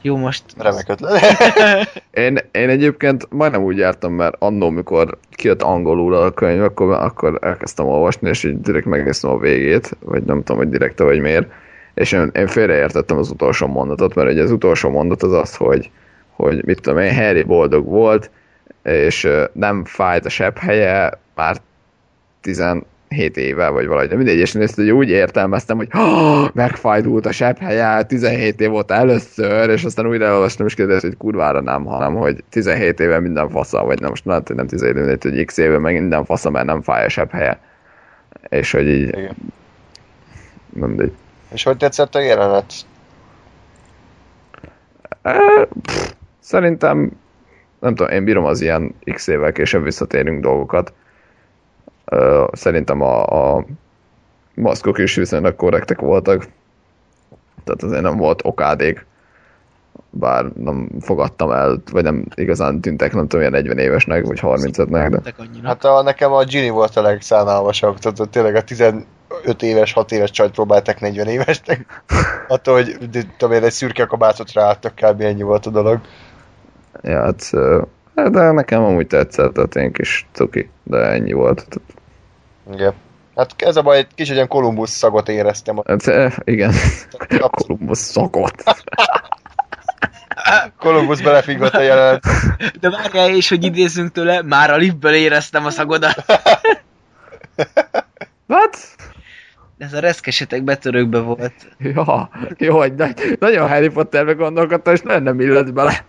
Jó, 0.02 0.16
most... 0.16 0.44
Remek 0.58 0.90
ötlet. 0.90 1.22
Én, 2.12 2.38
én 2.52 2.70
egyébként 2.70 3.28
majdnem 3.30 3.64
úgy 3.64 3.78
jártam, 3.78 4.14
mert 4.14 4.36
annó, 4.40 4.70
mikor 4.70 5.18
kijött 5.32 5.62
angolul 5.62 6.14
a 6.14 6.32
könyv, 6.32 6.64
akkor, 6.64 6.92
akkor 6.92 7.38
elkezdtem 7.42 7.86
olvasni, 7.86 8.30
és 8.30 8.44
így 8.44 8.62
direkt 8.62 8.86
megnéztem 8.86 9.32
a 9.32 9.38
végét, 9.38 9.98
vagy 10.00 10.24
nem 10.24 10.44
tudom, 10.44 10.58
hogy 10.58 10.70
direkt 10.70 11.00
vagy 11.00 11.20
miért, 11.20 11.48
és 11.94 12.12
én, 12.12 12.32
én 12.34 12.48
félreértettem 12.48 13.18
az 13.18 13.30
utolsó 13.30 13.68
mondatot, 13.68 14.16
mert 14.16 14.32
ugye 14.32 14.42
az 14.42 14.52
utolsó 14.52 14.90
mondat 14.90 15.24
az 15.24 15.34
az, 15.34 15.56
hogy, 15.56 15.90
hogy 16.30 16.66
mit 16.66 16.82
tudom 16.82 17.00
én, 17.00 17.16
Harry 17.16 17.44
boldog 17.44 17.86
volt, 17.86 18.32
és 18.84 19.28
nem 19.54 19.86
fájt 19.86 20.26
a 20.26 20.30
sebb 20.30 20.58
helye 20.58 21.20
már 21.36 21.58
17 22.42 22.86
éve, 23.38 23.70
vagy 23.70 23.88
valahogy, 23.88 24.10
de 24.10 24.16
mindegy, 24.16 24.38
és 24.38 24.56
ezt 24.56 24.78
ugye 24.78 24.92
úgy 24.92 25.10
értelmeztem, 25.10 25.78
hogy 25.78 25.88
megfájdult 26.54 27.26
a 27.26 27.32
sebb 27.32 27.58
helye, 27.58 28.04
17 28.04 28.62
év 28.62 28.70
volt 28.70 28.92
először, 28.92 29.70
és 29.70 29.84
aztán 29.84 30.08
újra 30.08 30.26
elolvastam, 30.26 30.66
és 30.66 30.74
kérdeztem, 30.74 31.10
hogy 31.10 31.20
kurvára 31.20 31.62
nem, 31.62 31.86
hanem 31.86 32.16
hogy 32.16 32.44
17 32.50 33.00
éve 33.00 33.20
minden 33.20 33.50
fasza, 33.50 33.84
vagy 33.84 34.00
nem, 34.00 34.10
most 34.10 34.24
hogy 34.24 34.56
nem 34.56 34.68
17 34.68 34.96
éve, 34.96 35.18
hogy 35.22 35.46
x 35.46 35.58
éve 35.58 35.78
meg 35.78 35.94
minden 35.94 36.26
fasza, 36.26 36.50
mert 36.50 36.66
nem 36.66 36.82
fáj 36.82 37.06
a 37.06 37.10
sebb 37.10 37.32
helye. 37.32 37.60
És 38.50 38.72
hogy 38.72 38.88
így, 38.88 39.08
Igen. 39.08 39.36
nem 40.74 40.90
mindegy. 40.90 41.12
És 41.52 41.64
hogy 41.64 41.78
tetszett 41.78 42.16
a 42.16 42.20
jelenet? 42.20 42.74
E, 45.22 45.68
pff, 45.82 46.14
Szerintem, 46.44 47.12
nem 47.84 47.96
tudom, 47.96 48.14
én 48.14 48.24
bírom 48.24 48.46
az 48.46 48.62
ilyen 48.62 48.96
x 49.14 49.28
évvel 49.28 49.52
később 49.52 49.84
visszatérünk 49.84 50.42
dolgokat. 50.42 50.94
Szerintem 52.52 53.02
a, 53.02 53.26
a 53.56 53.66
maszkok 54.54 54.98
is 54.98 55.16
viszonylag 55.16 55.56
korrektek 55.56 56.00
voltak. 56.00 56.48
Tehát 57.64 57.84
azért 57.84 58.02
nem 58.02 58.18
volt 58.18 58.42
okádék. 58.44 59.06
Bár 60.10 60.46
nem 60.46 60.90
fogadtam 61.00 61.52
el, 61.52 61.82
vagy 61.92 62.04
nem 62.04 62.26
igazán 62.36 62.82
tűntek, 62.82 63.14
nem 63.14 63.28
tudom, 63.28 63.40
ilyen 63.40 63.52
40 63.52 63.78
évesnek, 63.78 64.26
vagy 64.26 64.40
35-nek, 64.42 65.08
de. 65.10 65.34
Hát 65.64 65.86
a, 65.86 66.02
nekem 66.02 66.32
a 66.32 66.44
Ginny 66.44 66.72
volt 66.72 66.96
a 66.98 67.02
legszánalmasabb, 67.02 67.98
tehát 68.00 68.30
tényleg 68.30 68.56
a 68.56 68.64
15 68.64 69.06
éves, 69.60 69.94
6 69.94 70.12
éves 70.12 70.32
csajt 70.32 70.52
próbáltak 70.52 71.00
40 71.00 71.28
évesnek. 71.28 72.04
Attól, 72.48 72.74
hogy 72.74 72.98
tudom 73.38 73.56
én, 73.56 73.64
egy 73.64 73.72
szürke 73.72 74.06
kabátot 74.06 74.54
ráálltak, 74.54 74.96
kb. 74.96 75.22
ennyi 75.22 75.42
volt 75.42 75.66
a 75.66 75.70
dolog. 75.70 76.00
Ja, 77.04 77.22
hát, 77.22 77.52
de 78.32 78.52
nekem 78.52 78.84
amúgy 78.84 79.08
tetszett, 79.08 79.54
tehát 79.54 79.76
én 79.76 79.92
kis 79.92 80.28
cuki, 80.32 80.70
de 80.84 80.98
ennyi 80.98 81.34
volt. 81.34 81.68
Igen. 82.74 82.94
Hát 83.36 83.50
ez 83.58 83.76
a 83.76 83.82
baj, 83.82 83.98
egy 83.98 84.08
kis 84.16 84.30
ilyen 84.30 84.48
Kolumbusz 84.48 84.92
szagot 84.92 85.30
éreztem. 85.30 85.82
Hát, 85.86 86.08
eh, 86.08 86.34
igen, 86.44 86.74
Kolumbusz 87.50 88.00
szakott. 88.00 88.64
Kolumbusz 90.80 91.22
belefigott 91.22 91.74
a 91.74 91.82
jelenet. 91.82 92.24
De 92.80 92.90
várjál 92.90 93.30
is, 93.30 93.50
hogy 93.50 93.64
idézzünk 93.64 94.12
tőle, 94.12 94.42
már 94.42 94.72
a 94.72 94.76
liftből 94.76 95.14
éreztem 95.14 95.66
a 95.66 95.70
szagodat. 95.70 96.26
Hát, 98.48 98.78
Ez 99.78 99.94
a 99.94 100.00
reszkesetek 100.00 100.64
betörőkbe 100.64 101.20
volt. 101.20 101.54
Ja, 101.78 102.30
jó, 102.58 102.78
hogy 102.78 102.96
nagy, 102.96 103.38
nagyon 103.40 103.70
Harry 103.70 103.90
Potterbe 103.90 104.34
gondolkodtam, 104.34 104.94
és 104.94 105.02
nagyon 105.02 105.24
nem 105.24 105.40
illet 105.40 105.74
bele. 105.74 106.06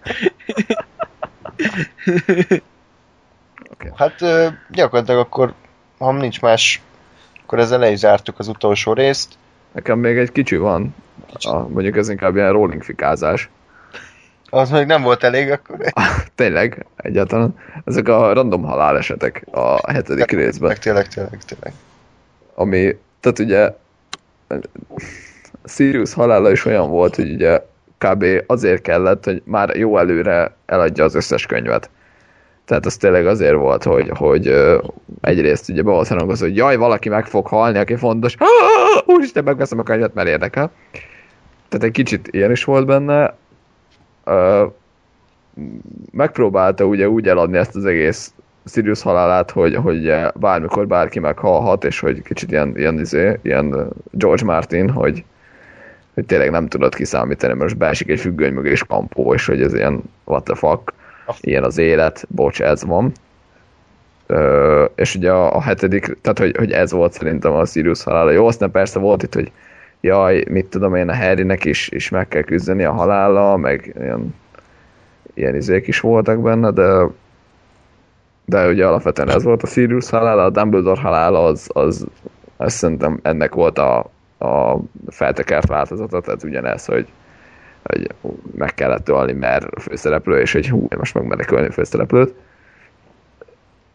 Hát 3.96 4.22
ö, 4.22 4.48
gyakorlatilag 4.70 5.20
akkor, 5.20 5.54
ha 5.98 6.12
nincs 6.12 6.40
más, 6.40 6.82
akkor 7.42 7.58
ezzel 7.58 7.78
le 7.78 7.90
is 7.90 7.98
zártuk 7.98 8.38
az 8.38 8.48
utolsó 8.48 8.92
részt. 8.92 9.34
Nekem 9.72 9.98
még 9.98 10.16
egy 10.16 10.32
kicsi 10.32 10.56
van. 10.56 10.94
A, 11.32 11.56
mondjuk 11.56 11.96
ez 11.96 12.08
inkább 12.08 12.36
ilyen 12.36 12.52
rolling 12.52 12.82
fikázás. 12.82 13.48
Az 14.50 14.70
még 14.70 14.86
nem 14.86 15.02
volt 15.02 15.22
elég, 15.22 15.50
akkor 15.50 15.76
Tényleg, 16.34 16.86
egyáltalán. 16.96 17.58
Ezek 17.84 18.08
a 18.08 18.32
random 18.32 18.62
halálesetek 18.62 19.44
a 19.50 19.92
hetedik 19.92 20.30
részben. 20.30 20.68
meg 20.68 20.78
tényleg, 20.78 21.08
tényleg, 21.08 21.38
tényleg. 21.44 21.72
Ami, 22.54 22.96
tehát 23.20 23.38
ugye 23.38 23.72
Sirius 25.64 26.14
halála 26.14 26.50
is 26.50 26.64
olyan 26.64 26.90
volt, 26.90 27.14
hogy 27.14 27.32
ugye 27.32 27.60
kb. 28.04 28.24
azért 28.46 28.82
kellett, 28.82 29.24
hogy 29.24 29.42
már 29.44 29.76
jó 29.76 29.98
előre 29.98 30.54
eladja 30.66 31.04
az 31.04 31.14
összes 31.14 31.46
könyvet. 31.46 31.90
Tehát 32.64 32.86
az 32.86 32.96
tényleg 32.96 33.26
azért 33.26 33.54
volt, 33.54 33.82
hogy, 33.82 34.10
hogy 34.14 34.54
egyrészt 35.20 35.68
ugye 35.68 35.82
be 35.82 35.90
volt 35.90 36.08
harangozva, 36.08 36.46
hogy 36.46 36.56
jaj, 36.56 36.76
valaki 36.76 37.08
meg 37.08 37.26
fog 37.26 37.46
halni, 37.46 37.78
aki 37.78 37.96
fontos. 37.96 38.36
Úristen, 39.06 39.44
megveszem 39.44 39.78
a 39.78 39.82
könyvet, 39.82 40.14
mert 40.14 40.28
érdekel. 40.28 40.70
Tehát 41.68 41.86
egy 41.86 41.92
kicsit 41.92 42.28
ilyen 42.30 42.50
is 42.50 42.64
volt 42.64 42.86
benne. 42.86 43.34
Megpróbálta 46.12 46.84
ugye 46.84 47.08
úgy 47.08 47.28
eladni 47.28 47.56
ezt 47.56 47.76
az 47.76 47.84
egész 47.84 48.32
Sirius 48.66 49.02
halálát, 49.02 49.50
hogy, 49.50 49.74
hogy 49.74 50.14
bármikor 50.34 50.86
bárki 50.86 51.18
meghalhat, 51.18 51.84
és 51.84 52.00
hogy 52.00 52.22
kicsit 52.22 52.50
ilyen, 52.50 52.76
ilyen, 52.76 52.98
izé, 52.98 53.38
ilyen 53.42 53.88
George 54.10 54.44
Martin, 54.44 54.90
hogy, 54.90 55.24
hogy 56.14 56.26
tényleg 56.26 56.50
nem 56.50 56.68
tudod 56.68 56.94
kiszámítani, 56.94 57.52
mert 57.52 57.62
most 57.62 57.76
beesik 57.76 58.08
egy 58.08 58.20
függöny 58.20 58.52
mögé 58.52 58.70
és 58.70 58.82
kampó, 58.82 59.34
és 59.34 59.46
hogy 59.46 59.62
ez 59.62 59.74
ilyen 59.74 60.02
what 60.24 60.44
the 60.44 60.54
fuck, 60.54 60.92
ilyen 61.40 61.64
az 61.64 61.78
élet, 61.78 62.26
bocs, 62.28 62.62
ez 62.62 62.84
van. 62.84 63.12
Ö, 64.26 64.84
és 64.94 65.14
ugye 65.14 65.30
a, 65.30 65.56
a 65.56 65.62
hetedik, 65.62 66.16
tehát 66.20 66.38
hogy, 66.38 66.56
hogy 66.56 66.70
ez 66.70 66.92
volt 66.92 67.12
szerintem 67.12 67.52
a 67.52 67.64
Sirius 67.64 68.02
halála. 68.02 68.30
Jó, 68.30 68.46
aztán 68.46 68.70
persze 68.70 68.98
volt 68.98 69.22
itt, 69.22 69.34
hogy 69.34 69.52
jaj, 70.00 70.44
mit 70.48 70.66
tudom 70.66 70.94
én, 70.94 71.08
a 71.08 71.16
Harrynek 71.16 71.64
is, 71.64 71.88
is 71.88 72.08
meg 72.08 72.28
kell 72.28 72.42
küzdeni 72.42 72.84
a 72.84 72.92
halála, 72.92 73.56
meg 73.56 73.94
ilyen, 74.00 74.34
ilyen 75.34 75.54
izék 75.54 75.86
is 75.86 76.00
voltak 76.00 76.42
benne, 76.42 76.70
de 76.70 77.06
de 78.44 78.68
ugye 78.68 78.86
alapvetően 78.86 79.30
ez 79.30 79.42
volt 79.42 79.62
a 79.62 79.66
Sirius 79.66 80.10
halála, 80.10 80.44
a 80.44 80.50
Dumbledore 80.50 81.00
halála 81.00 81.44
az, 81.44 81.68
az, 81.72 82.06
az 82.56 82.72
szerintem 82.72 83.18
ennek 83.22 83.54
volt 83.54 83.78
a, 83.78 84.10
a 84.38 84.76
feltekert 85.08 85.66
változata, 85.68 86.20
tehát 86.20 86.42
ugyanez, 86.42 86.84
hogy, 86.84 87.06
hogy 87.82 88.06
meg 88.56 88.74
kellett 88.74 89.08
ölni, 89.08 89.32
mert 89.32 89.82
főszereplő, 89.82 90.40
és 90.40 90.52
hogy 90.52 90.68
hú, 90.68 90.86
én 90.90 90.98
most 90.98 91.14
meg 91.14 91.24
merek 91.24 91.50
ölni 91.50 91.66
a 91.66 91.72
főszereplőt. 91.72 92.34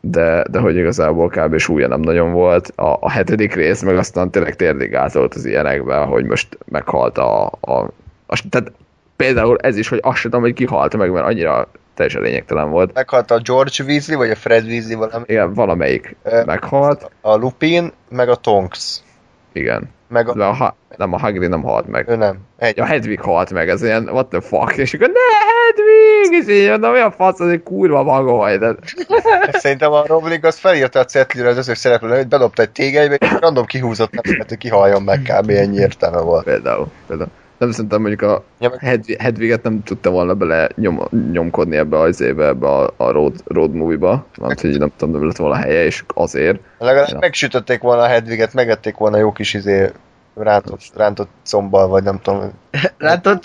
De, 0.02 0.44
de 0.52 0.60
hogy 0.60 0.76
igazából 0.76 1.30
kb. 1.30 1.58
súlya 1.58 1.88
nem 1.88 2.00
nagyon 2.00 2.32
volt. 2.32 2.72
A, 2.76 2.98
a 3.00 3.10
hetedik 3.10 3.54
rész 3.54 3.82
meg 3.82 3.98
aztán 3.98 4.30
tényleg 4.30 4.56
térdig 4.56 4.96
átolt 4.96 5.34
az 5.34 5.46
ilyenekben, 5.46 6.08
hogy 6.08 6.26
most 6.26 6.58
meghalt 6.66 7.18
a, 7.18 7.46
a, 7.46 7.90
a 8.26 8.44
tehát 8.50 8.72
például 9.16 9.58
ez 9.58 9.78
is, 9.78 9.88
hogy 9.88 10.00
azt 10.02 10.18
sem 10.18 10.32
tudom, 10.32 10.46
hogy 10.46 10.54
ki 10.54 10.66
halt 10.66 10.98
meg, 10.98 11.12
mert 11.12 11.26
annyira 11.26 11.68
teljesen 11.94 12.22
lényegtelen 12.22 12.70
volt. 12.70 12.94
Meghalt 12.94 13.32
a 13.32 13.40
George 13.40 13.84
Weasley, 13.84 14.18
vagy 14.18 14.30
a 14.30 14.36
Fred 14.36 14.66
Weasley 14.66 14.98
valami. 14.98 15.24
Igen, 15.28 15.54
valamelyik 15.54 16.16
Ö, 16.24 16.44
meghalt, 16.46 17.12
A 17.22 17.36
Lupin, 17.36 17.92
meg 18.10 18.30
a 18.30 18.36
Tonks. 18.36 19.02
Igen. 19.54 19.90
Meg 20.08 20.28
a... 20.30 20.34
De 20.34 20.44
a, 20.44 20.54
ha- 20.54 20.76
nem, 20.98 21.14
a 21.14 21.18
Hagrid 21.18 21.50
nem 21.50 21.64
halt 21.64 21.88
meg. 21.88 22.10
Ő 22.10 22.16
nem. 22.16 22.38
Egy. 22.58 22.80
A 22.80 22.86
Hedwig 22.86 23.20
halt 23.20 23.52
meg, 23.52 23.70
ez 23.70 23.84
ilyen, 23.84 24.10
what 24.10 24.28
the 24.28 24.42
fuck, 24.42 24.78
és 24.78 24.94
akkor 24.94 25.08
ne 25.08 25.20
Hedwig, 25.46 26.48
és 26.48 26.54
így 26.64 26.70
mondom, 26.70 26.92
olyan 26.92 27.12
fasz, 27.12 27.40
az 27.40 27.50
egy 27.50 27.64
kurva 27.64 28.04
maga 28.04 28.32
vagy, 28.32 28.60
de 28.60 28.76
Szerintem 29.52 29.92
a 29.92 30.06
Rowling 30.06 30.46
az 30.46 30.58
felírta 30.58 31.00
a 31.00 31.06
cetlire 31.06 31.48
az 31.48 31.58
összes 31.58 31.78
szereplőre, 31.78 32.16
hogy 32.16 32.28
bedobta 32.28 32.62
egy 32.62 32.70
tégelybe, 32.70 33.16
és 33.16 33.36
random 33.40 33.66
kihúzott 33.66 34.12
nem 34.12 34.36
hogy 34.48 34.58
kihaljon 34.58 35.02
meg, 35.02 35.22
kb. 35.22 35.50
ennyi 35.50 35.78
értelme 35.78 36.22
volt. 36.22 36.44
például, 36.44 36.88
például. 37.08 37.30
Nem 37.60 37.72
szerintem 37.72 38.00
mondjuk 38.02 38.22
a 38.22 38.44
Ja, 38.60 38.72
Hedwig, 38.80 39.22
Hedwiget 39.22 39.64
nem 39.64 39.84
tudta 39.84 40.10
volna 40.10 40.34
bele 40.34 40.70
nyom, 40.76 41.00
nyomkodni 41.32 41.78
ebbe 41.78 42.00
az 42.00 42.22
éve, 42.22 42.46
ebbe 42.48 42.68
a, 42.68 42.94
a 42.98 43.12
road, 43.12 43.42
road 43.46 43.74
movie-ba, 43.74 44.26
mert 44.42 44.62
hogy 44.62 44.78
nem 44.78 44.92
tudom, 44.98 45.14
nem 45.14 45.28
lett 45.28 45.38
volna 45.38 45.56
helye, 45.56 45.84
és 45.84 46.04
azért. 46.14 46.60
Legalább 46.78 47.10
Ja. 47.10 47.18
megsütötték 47.20 47.82
volna 47.82 48.02
a 48.02 48.08
Hedviget, 48.08 48.54
megették 48.54 48.98
volna 48.98 49.18
jó 49.18 49.32
kis 49.32 49.54
izé 49.54 49.92
rántott, 50.36 50.82
rántott 50.96 51.30
combbal, 51.46 51.88
vagy 51.88 52.04
nem 52.04 52.20
tudom. 52.22 52.52
Látod, 52.98 53.44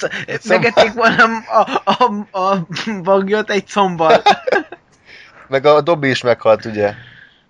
megették 0.49 0.93
volna 0.93 1.25
a, 1.47 1.83
a, 1.85 2.39
a 2.39 2.67
bagyot 3.03 3.51
egy 3.51 3.67
combbal. 3.69 4.23
Meg 5.49 5.67
a 5.67 5.81
Dobby 5.81 6.09
is 6.09 6.23
meghalt, 6.23 6.65
ugye? 6.65 6.93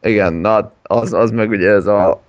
Igen, 0.02 0.32
na, 0.32 0.72
az, 0.82 1.12
az 1.12 1.30
meg 1.30 1.50
ugye 1.50 1.70
ez 1.70 1.86
a 1.86 2.20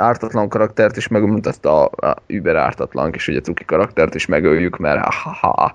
ártatlan 0.00 0.48
karaktert 0.48 0.96
is 0.96 1.08
megmutatta 1.08 1.84
a, 1.84 2.06
a 2.06 2.16
über 2.26 2.56
ártatlan 2.56 3.10
kis 3.12 3.28
ugye 3.28 3.40
cuki 3.40 3.64
karaktert 3.64 4.14
is 4.14 4.26
megöljük, 4.26 4.76
mert 4.78 5.04
ha, 5.14 5.30
ha, 5.40 5.74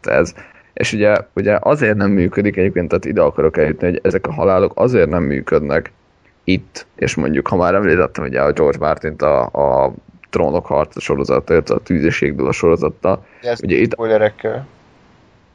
Tehát 0.00 0.20
ez. 0.20 0.34
És 0.72 0.92
ugye, 0.92 1.16
ugye 1.34 1.58
azért 1.60 1.96
nem 1.96 2.10
működik 2.10 2.56
egyébként, 2.56 2.88
tehát 2.88 3.04
ide 3.04 3.22
akarok 3.22 3.56
eljutni, 3.56 3.86
hogy 3.86 4.00
ezek 4.02 4.26
a 4.26 4.32
halálok 4.32 4.72
azért 4.74 5.08
nem 5.08 5.22
működnek 5.22 5.92
itt, 6.44 6.86
és 6.96 7.14
mondjuk, 7.14 7.48
ha 7.48 7.56
már 7.56 7.74
említettem 7.74 8.24
ugye 8.24 8.40
a 8.42 8.52
George 8.52 8.78
Martin-t 8.78 9.22
a, 9.22 9.42
a 9.84 9.92
Trónok 10.30 10.66
harca 10.66 11.00
sorozatát, 11.00 11.70
a 11.70 11.78
Tűzéségdől 11.78 12.46
a 12.46 12.52
sorozattal, 12.52 13.24
Ugye 13.62 13.76
itt- 13.76 13.92
spoilerekkel. 13.92 14.66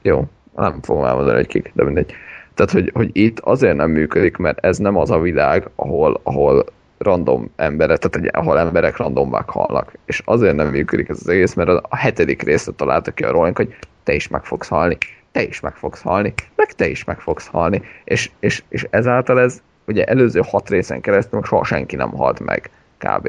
jó, 0.02 0.24
nem 0.56 0.82
fogom 0.82 1.04
elmondani, 1.06 1.36
hogy 1.36 1.48
kik, 1.48 1.72
de 1.74 1.84
mindegy. 1.84 2.14
Tehát, 2.54 2.72
hogy, 2.72 2.92
hogy 2.94 3.10
itt 3.14 3.40
azért 3.40 3.76
nem 3.76 3.90
működik, 3.92 4.38
mert 4.38 4.66
ez 4.66 4.78
nem 4.78 4.98
az 4.98 5.12
a 5.12 5.20
világ, 5.20 5.70
ahol, 5.76 6.20
ahol 6.24 6.66
random 7.02 7.52
emberek, 7.56 7.98
tehát 7.98 8.28
egy, 8.28 8.42
ahol 8.42 8.60
emberek 8.60 8.98
random 8.98 9.30
meghalnak. 9.30 9.94
És 10.06 10.22
azért 10.26 10.56
nem 10.56 10.68
működik 10.68 11.10
ez 11.10 11.18
az 11.20 11.28
egész, 11.28 11.54
mert 11.54 11.70
a, 11.70 11.96
hetedik 11.96 12.42
részre 12.42 12.72
találtak 12.72 13.16
ki 13.16 13.24
a 13.24 13.32
Rowling, 13.32 13.56
hogy 13.56 13.76
te 14.04 14.14
is 14.14 14.28
meg 14.28 14.44
fogsz 14.44 14.68
halni, 14.68 14.98
te 15.32 15.44
is 15.44 15.60
meg 15.60 15.76
fogsz 15.76 16.02
halni, 16.02 16.34
meg 16.56 16.72
te 16.72 16.88
is 16.88 17.04
meg 17.04 17.20
fogsz 17.20 17.48
halni. 17.48 17.82
És, 18.04 18.30
és, 18.40 18.64
és 18.70 18.88
ezáltal 18.90 19.40
ez, 19.40 19.62
ugye 19.88 20.04
előző 20.04 20.42
hat 20.44 20.70
részen 20.70 21.02
keresztül 21.02 21.40
meg 21.40 21.48
soha 21.48 21.64
senki 21.64 21.96
nem 21.96 22.12
halt 22.12 22.40
meg, 22.40 22.70
kb. 22.98 23.28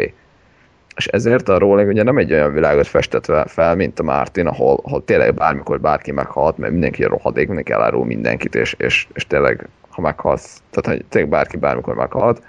És 0.97 1.07
ezért 1.07 1.49
a 1.49 1.59
Rowling 1.59 1.89
ugye 1.89 2.03
nem 2.03 2.19
egy 2.19 2.33
olyan 2.33 2.53
világot 2.53 2.87
festett 2.87 3.33
fel, 3.47 3.77
mint 3.77 3.99
a 3.99 4.03
Martin, 4.03 4.47
ahol, 4.47 4.81
ahol 4.83 5.05
tényleg 5.05 5.35
bármikor 5.35 5.81
bárki 5.81 6.13
meghalt, 6.13 6.59
mert 6.59 6.73
mindenki 6.73 7.05
rohadék, 7.05 7.47
mindenki 7.47 7.73
elárul 7.73 8.05
mindenkit, 8.05 8.55
és, 8.55 8.75
és, 8.79 9.07
és 9.13 9.27
tényleg, 9.27 9.69
ha 9.91 10.01
meghalsz, 10.01 10.63
tehát 10.71 10.99
hogy 10.99 11.09
tényleg 11.09 11.31
bárki 11.31 11.57
bármikor 11.57 11.95
meghalt, 11.95 12.43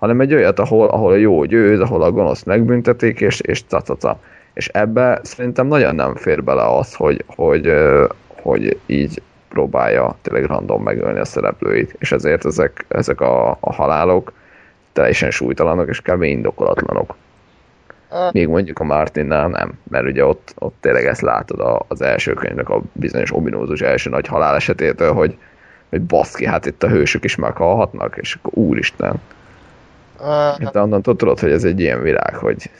hanem 0.00 0.20
egy 0.20 0.34
olyat, 0.34 0.58
ahol, 0.58 0.88
ahol 0.88 1.12
a 1.12 1.16
jó 1.16 1.44
győz, 1.44 1.80
ahol 1.80 2.02
a 2.02 2.10
gonosz 2.10 2.42
megbüntetik, 2.42 3.20
és, 3.20 3.40
és 3.40 3.62
cacaca. 3.68 4.20
És 4.52 4.68
ebbe 4.68 5.20
szerintem 5.22 5.66
nagyon 5.66 5.94
nem 5.94 6.14
fér 6.14 6.44
bele 6.44 6.76
az, 6.76 6.94
hogy, 6.94 7.24
hogy, 7.26 7.72
hogy 8.42 8.78
így 8.86 9.22
próbálja 9.48 10.16
tényleg 10.22 10.44
random 10.44 10.82
megölni 10.82 11.18
a 11.18 11.24
szereplőit, 11.24 11.94
és 11.98 12.12
ezért 12.12 12.44
ezek, 12.44 12.84
ezek 12.88 13.20
a, 13.20 13.50
a 13.60 13.72
halálok 13.72 14.32
teljesen 14.92 15.30
súlytalanok, 15.30 15.88
és 15.88 16.00
kb. 16.00 16.22
indokolatlanok. 16.22 17.14
Még 18.32 18.48
mondjuk 18.48 18.78
a 18.78 18.84
Martinnál 18.84 19.48
nem, 19.48 19.72
mert 19.90 20.06
ugye 20.06 20.24
ott, 20.24 20.54
ott 20.58 20.74
tényleg 20.80 21.06
ezt 21.06 21.20
látod 21.20 21.84
az 21.88 22.02
első 22.02 22.32
könyvnek 22.32 22.68
a 22.68 22.82
bizonyos 22.92 23.34
ominózus 23.34 23.80
első 23.80 24.10
nagy 24.10 24.26
halál 24.26 24.54
esetétől, 24.54 25.12
hogy, 25.12 25.36
hogy 25.88 26.02
baszki, 26.02 26.46
hát 26.46 26.66
itt 26.66 26.82
a 26.82 26.88
hősök 26.88 27.24
is 27.24 27.36
meghalhatnak, 27.36 28.16
és 28.16 28.34
akkor 28.34 28.52
úristen. 28.54 29.20
Uh, 30.20 30.70
De 30.70 30.80
onnan 30.80 31.02
tudod, 31.02 31.40
hogy 31.40 31.50
ez 31.50 31.64
egy 31.64 31.80
ilyen 31.80 32.02
világ, 32.02 32.34
hogy 32.34 32.70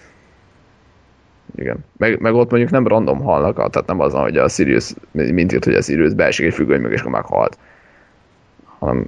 igen. 1.55 1.85
Meg, 1.97 2.21
meg 2.21 2.35
ott 2.35 2.51
mondjuk 2.51 2.71
nem 2.71 2.87
random 2.87 3.23
halnak, 3.23 3.55
tehát 3.55 3.87
nem 3.87 4.01
az, 4.01 4.13
hogy 4.13 4.37
a 4.37 4.49
Sirius, 4.49 4.95
mint 5.13 5.53
itt, 5.53 5.65
hogy 5.65 5.75
a 5.75 5.83
Sirius 5.83 6.15
beesik 6.15 6.47
egy 6.47 6.55
függöny 6.55 6.81
meg, 6.81 6.93
és 6.93 7.01
akkor 7.01 7.13
meghalt. 7.13 7.59
Hanem 8.79 9.07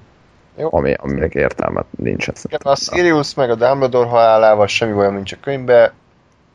jó. 0.56 0.68
Ami, 0.72 0.94
aminek 0.94 1.34
értelmet 1.34 1.86
nincs. 1.90 2.26
Igen, 2.42 2.60
a 2.62 2.76
Sirius 2.76 3.34
meg 3.34 3.50
a 3.50 3.54
Dumbledore 3.54 4.08
halálával 4.08 4.66
semmi 4.66 4.92
olyan 4.92 5.14
nincs 5.14 5.32
a 5.32 5.36
könyvben, 5.40 5.92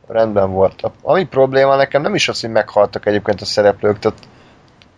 rendben 0.08 0.52
volt. 0.52 0.92
Ami 1.02 1.26
probléma 1.26 1.76
nekem 1.76 2.02
nem 2.02 2.16
is 2.16 2.28
az, 2.30 2.42
hogy 2.42 2.50
meghaltak 2.50 3.06
egyébként 3.06 3.42
a 3.42 3.46
szereplők, 3.46 4.00
tehát 4.00 4.18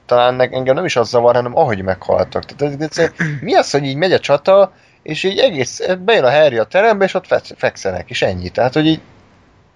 talán 0.06 0.42
engem 0.42 0.76
nem 0.76 0.86
is 0.86 0.96
az 0.96 1.10
zavar, 1.10 1.36
hanem 1.36 1.58
ahogy 1.58 1.82
meghaltak. 1.82 2.46
Tehát 2.46 2.82
ez, 2.82 2.98
ez, 2.98 3.12
mi 3.42 3.56
az, 3.56 3.72
hogy 3.72 3.84
így 3.84 3.96
megy 3.96 4.14
a 4.14 4.20
csata, 4.20 4.72
és 5.04 5.24
így 5.24 5.38
egész, 5.38 5.82
bejön 6.06 6.24
a 6.24 6.32
Harry 6.32 6.58
a 6.58 6.64
terembe, 6.64 7.06
és 7.06 7.14
ott 7.14 7.54
fekszenek, 7.58 8.10
és 8.10 8.22
ennyi. 8.22 8.50
Tehát, 8.50 8.74
hogy 8.74 8.86
így 8.86 9.02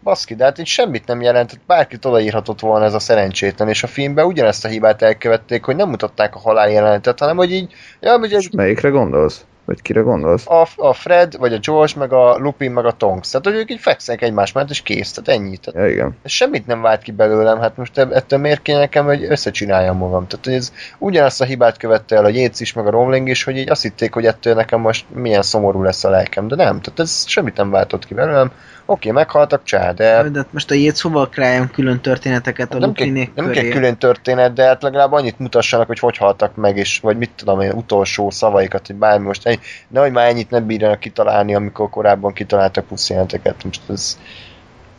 baszki, 0.04 0.36
de 0.36 0.44
hát 0.44 0.60
így 0.60 0.66
semmit 0.66 1.06
nem 1.06 1.22
jelent, 1.22 1.60
bárkit 1.68 2.06
odaírhatott 2.06 2.60
volna 2.60 2.86
ez 2.86 2.94
a 2.94 3.00
szerencsétlen, 3.00 3.70
és 3.70 3.84
a 3.84 3.88
filmben 3.88 4.26
ugyanezt 4.26 4.66
a 4.66 4.68
hibát 4.68 5.02
elkövették, 5.02 5.64
hogy 5.64 5.76
nem 5.76 5.90
mutatták 5.90 6.36
a 6.36 6.40
halál 6.40 6.70
jelenetet, 6.70 7.20
hanem 7.20 7.36
hogy 7.36 7.52
így... 7.52 7.74
Ja, 8.00 8.18
hogy 8.18 8.34
ez... 8.34 8.46
Melyikre 8.52 8.90
gondolsz? 8.90 9.46
Vagy 9.66 9.82
kire 9.82 10.02
gondolsz? 10.02 10.48
A, 10.48 10.68
a 10.76 10.94
Fred, 10.94 11.38
vagy 11.38 11.54
a 11.54 11.58
George, 11.58 11.94
meg 11.98 12.14
a 12.14 12.38
Lupin, 12.38 12.72
meg 12.72 12.86
a 12.86 12.92
Tonks. 12.92 13.30
Tehát, 13.30 13.46
hogy 13.46 13.56
ők 13.56 13.72
így 13.72 13.80
fekszenek 13.80 14.22
egymás 14.22 14.52
mellett, 14.52 14.70
és 14.70 14.82
kész. 14.82 15.12
Tehát 15.12 15.42
ennyi. 15.42 15.58
Tehát 15.58 15.82
ja, 15.82 15.94
igen. 15.94 16.18
Semmit 16.26 16.68
nem 16.68 16.82
vált 16.82 17.02
ki 17.02 17.12
belőlem, 17.12 17.60
hát 17.60 17.78
most 17.78 17.98
ettől 17.98 18.40
miért 18.40 18.62
kéne 18.62 18.80
nekem, 18.80 19.06
hogy 19.06 19.24
összecsináljam 19.24 19.98
magam. 19.98 20.28
Tehát, 20.28 20.46
hogy 20.46 20.54
ez 20.54 20.74
ugyanazt 20.98 21.42
a 21.42 21.46
hibát 21.46 21.78
követte 21.78 22.16
el 22.16 22.26
a 22.26 22.30
Yates 22.30 22.60
is, 22.60 22.74
meg 22.74 22.88
a 22.88 22.90
Rowling 22.90 23.30
is, 23.30 23.44
hogy 23.44 23.58
így 23.58 23.70
azt 23.70 23.82
hitték, 23.82 24.14
hogy 24.14 24.26
ettől 24.26 24.54
nekem 24.54 24.80
most 24.80 25.06
milyen 25.14 25.42
szomorú 25.42 25.84
lesz 25.84 26.04
a 26.04 26.10
lelkem, 26.10 26.48
de 26.48 26.56
nem. 26.56 26.82
Tehát 26.82 27.00
ez 27.00 27.28
semmit 27.28 27.58
nem 27.58 27.70
váltott 27.70 28.06
ki 28.06 28.14
belőlem 28.14 28.52
Oké, 28.86 29.12
meghaltak, 29.12 29.64
csá, 29.64 29.92
de... 29.92 30.30
De 30.30 30.46
most 30.50 30.72
a 30.72 30.74
Jéz 30.74 31.02
hova 31.02 31.28
kreáljon 31.28 31.70
külön 31.72 32.00
történeteket 32.00 32.74
a 32.74 32.78
nem 32.78 32.94
kell, 32.94 33.08
nem 33.36 33.50
kell 33.50 33.68
külön 33.68 33.98
történet, 33.98 34.54
de 34.54 34.66
hát 34.66 34.82
legalább 34.82 35.12
annyit 35.12 35.40
mutassanak, 35.40 35.88
hogy 35.88 36.00
hogy 36.00 36.18
haltak 36.18 36.56
meg, 36.56 36.78
és 36.78 37.00
vagy 37.00 37.18
mit 37.18 37.32
tudom 37.36 37.62
én, 37.62 37.72
utolsó 37.72 38.30
szavaikat, 38.30 38.88
hogy 38.88 38.96
bármi 38.96 39.26
most, 39.26 39.48
ennyi, 39.48 39.60
nehogy 39.88 40.12
már 40.12 40.28
ennyit 40.28 40.50
nem 40.50 40.66
bírjanak 40.66 41.00
kitalálni, 41.00 41.56
amikor 41.56 41.90
korábban 41.90 42.34
kitaláltak 42.34 42.86
puszjelenteket. 42.86 43.64
Most 43.64 43.82
ez, 43.90 44.18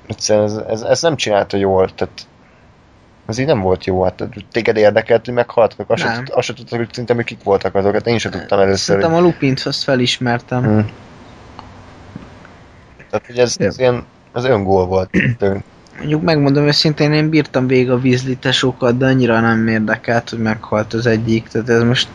egyszerűen 0.07 0.45
ez, 0.45 0.57
ez, 0.69 0.83
ez, 0.83 1.03
nem 1.03 1.17
csinálta 1.17 1.57
jól, 1.57 1.95
tehát 1.95 2.27
ez 3.27 3.39
így 3.39 3.47
nem 3.47 3.61
volt 3.61 3.85
jó, 3.85 4.03
hát 4.03 4.25
téged 4.53 4.77
érdekelt, 4.77 5.25
hogy 5.25 5.35
meghaltak, 5.35 5.91
azt 5.91 6.03
sem 6.03 6.25
azt 6.31 6.55
tudtad, 6.55 6.79
hogy 6.79 6.89
szerintem, 6.91 7.17
hogy 7.17 7.25
kik 7.25 7.43
voltak 7.43 7.75
azok, 7.75 7.93
hát 7.93 8.07
én 8.07 8.19
sem 8.19 8.31
tudtam 8.31 8.59
először. 8.59 8.79
Szerintem 8.79 9.11
hogy... 9.11 9.21
a 9.21 9.25
Lupint 9.25 9.61
azt 9.61 9.83
felismertem. 9.83 10.63
Hmm. 10.63 10.91
Tehát, 13.15 13.29
hogy 13.29 13.39
ez, 13.39 13.57
ez 13.59 13.79
ilyen, 13.79 14.05
az 14.33 14.45
öngól 14.45 14.87
volt. 14.87 15.11
Mondjuk 15.99 16.23
megmondom 16.23 16.67
őszintén, 16.67 17.13
én 17.13 17.29
bírtam 17.29 17.67
végig 17.67 17.91
a 17.91 17.97
Weasley 17.97 18.37
tesókat, 18.37 18.97
de 18.97 19.07
annyira 19.07 19.41
nem 19.41 19.67
érdekelt, 19.67 20.31
hogy 20.31 20.39
meghalt 20.39 20.93
az 20.93 21.07
egyik, 21.07 21.49
tehát 21.49 21.69
ez 21.69 21.83
most 21.83 22.09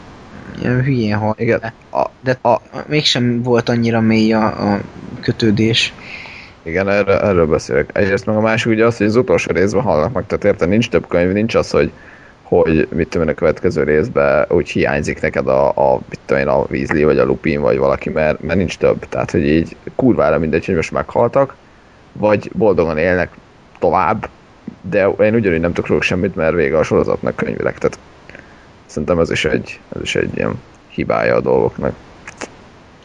ilyen 0.61 0.84
hülyén 0.84 1.17
halt 1.17 1.39
Igen. 1.39 1.61
A, 1.91 2.05
de 2.23 2.38
a, 2.41 2.61
mégsem 2.88 3.41
volt 3.41 3.69
annyira 3.69 3.99
mély 3.99 4.34
a, 4.34 4.73
a 4.73 4.80
kötődés. 5.21 5.93
Igen, 6.63 6.89
erről, 6.89 7.15
erről 7.15 7.47
beszélek. 7.47 7.89
Egyrészt 7.93 8.26
meg 8.26 8.35
a 8.35 8.41
másik 8.41 8.71
ugye 8.71 8.85
az, 8.85 8.97
hogy 8.97 9.07
az 9.07 9.15
utolsó 9.15 9.51
részben 9.51 9.84
halnak 9.84 10.13
meg, 10.13 10.26
tehát 10.26 10.43
érted, 10.43 10.69
nincs 10.69 10.89
több 10.89 11.07
könyv, 11.07 11.31
nincs 11.31 11.55
az, 11.55 11.69
hogy 11.69 11.91
hogy 12.49 12.88
mit 12.91 13.09
tudom 13.09 13.27
én, 13.27 13.34
a 13.34 13.38
következő 13.38 13.84
részben 13.84 14.45
úgy 14.49 14.69
hiányzik 14.69 15.21
neked 15.21 15.47
a, 15.47 15.67
a 15.69 15.99
mit 16.09 16.19
tudom 16.26 16.41
én, 16.41 16.47
a 16.47 16.65
Weasley, 16.69 17.05
vagy 17.05 17.17
a 17.17 17.26
Lupin, 17.26 17.61
vagy 17.61 17.77
valaki, 17.77 18.09
mert, 18.09 18.41
mert 18.41 18.57
nincs 18.57 18.77
több. 18.77 19.05
Tehát, 19.09 19.31
hogy 19.31 19.47
így 19.47 19.76
kurvára 19.95 20.39
mindegy, 20.39 20.65
hogy 20.65 20.76
most 20.76 20.91
meghaltak, 20.91 21.55
vagy 22.11 22.51
boldogan 22.53 22.97
élnek 22.97 23.31
tovább, 23.80 24.30
de 24.81 25.07
én 25.07 25.35
ugyanúgy 25.35 25.59
nem 25.59 25.73
tudok 25.73 26.01
semmit, 26.01 26.35
mert 26.35 26.53
vége 26.53 26.77
a 26.77 26.84
sorozatnak 26.84 27.35
könyvileg. 27.35 27.77
Tehát 27.77 27.99
szerintem 28.85 29.19
ez 29.19 29.31
is 29.31 29.45
egy, 29.45 29.80
ez 29.95 30.01
is 30.01 30.15
egy 30.15 30.38
ilyen 30.38 30.61
hibája 30.88 31.35
a 31.35 31.41
dolgoknak. 31.41 31.93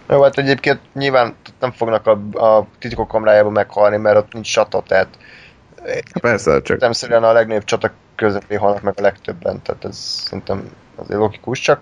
Jó, 0.09 0.23
hát 0.23 0.39
egyébként 0.39 0.81
nyilván 0.93 1.35
nem 1.61 1.73
fognak 1.73 2.07
a, 2.07 2.19
a 2.47 2.67
titkok 2.79 3.09
kamrájában 3.09 3.53
meghalni, 3.53 3.97
mert 3.97 4.17
ott 4.17 4.33
nincs 4.33 4.53
csata, 4.53 4.83
tehát 4.87 5.09
Persze, 6.21 6.63
csak... 6.63 6.81
Nem 7.09 7.25
a 7.25 7.33
legnagyobb 7.33 7.65
csata 7.65 7.91
közepé 8.15 8.55
halnak 8.55 8.83
meg 8.83 8.95
a 8.97 9.03
legtöbben, 9.03 9.63
tehát 9.63 9.85
ez 9.85 9.97
szerintem 9.97 10.71
azért 10.97 11.21
logikus, 11.21 11.61
csak 11.61 11.81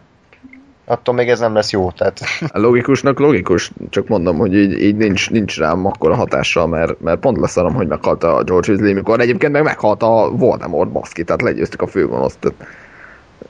attól 0.85 1.15
még 1.15 1.29
ez 1.29 1.41
nem 1.41 1.55
lesz 1.55 1.71
jó, 1.71 1.91
tehát... 1.91 2.21
A 2.47 2.59
logikusnak 2.59 3.19
logikus, 3.19 3.73
csak 3.91 4.09
mondom, 4.09 4.37
hogy 4.37 4.55
így, 4.55 4.81
így 4.81 4.97
nincs, 4.97 5.31
nincs 5.31 5.59
rám 5.59 5.87
akkora 5.87 6.15
hatással, 6.15 6.67
mert, 6.67 7.01
mert 7.01 7.21
pont 7.21 7.39
leszarom, 7.39 7.75
hogy 7.75 7.87
meghalt 7.87 8.25
a 8.25 8.43
George 8.43 8.73
Weasley, 8.73 8.95
mikor 8.95 9.21
egyébként 9.21 9.53
meg 9.53 9.63
meghalt 9.63 10.03
a 10.03 10.31
Voldemort 10.31 10.91
baszki, 10.91 11.25
tehát 11.25 11.43
legyőztük 11.43 11.83
a 11.83 11.87
főgonoszt, 11.87 12.39
tehát 12.39 12.67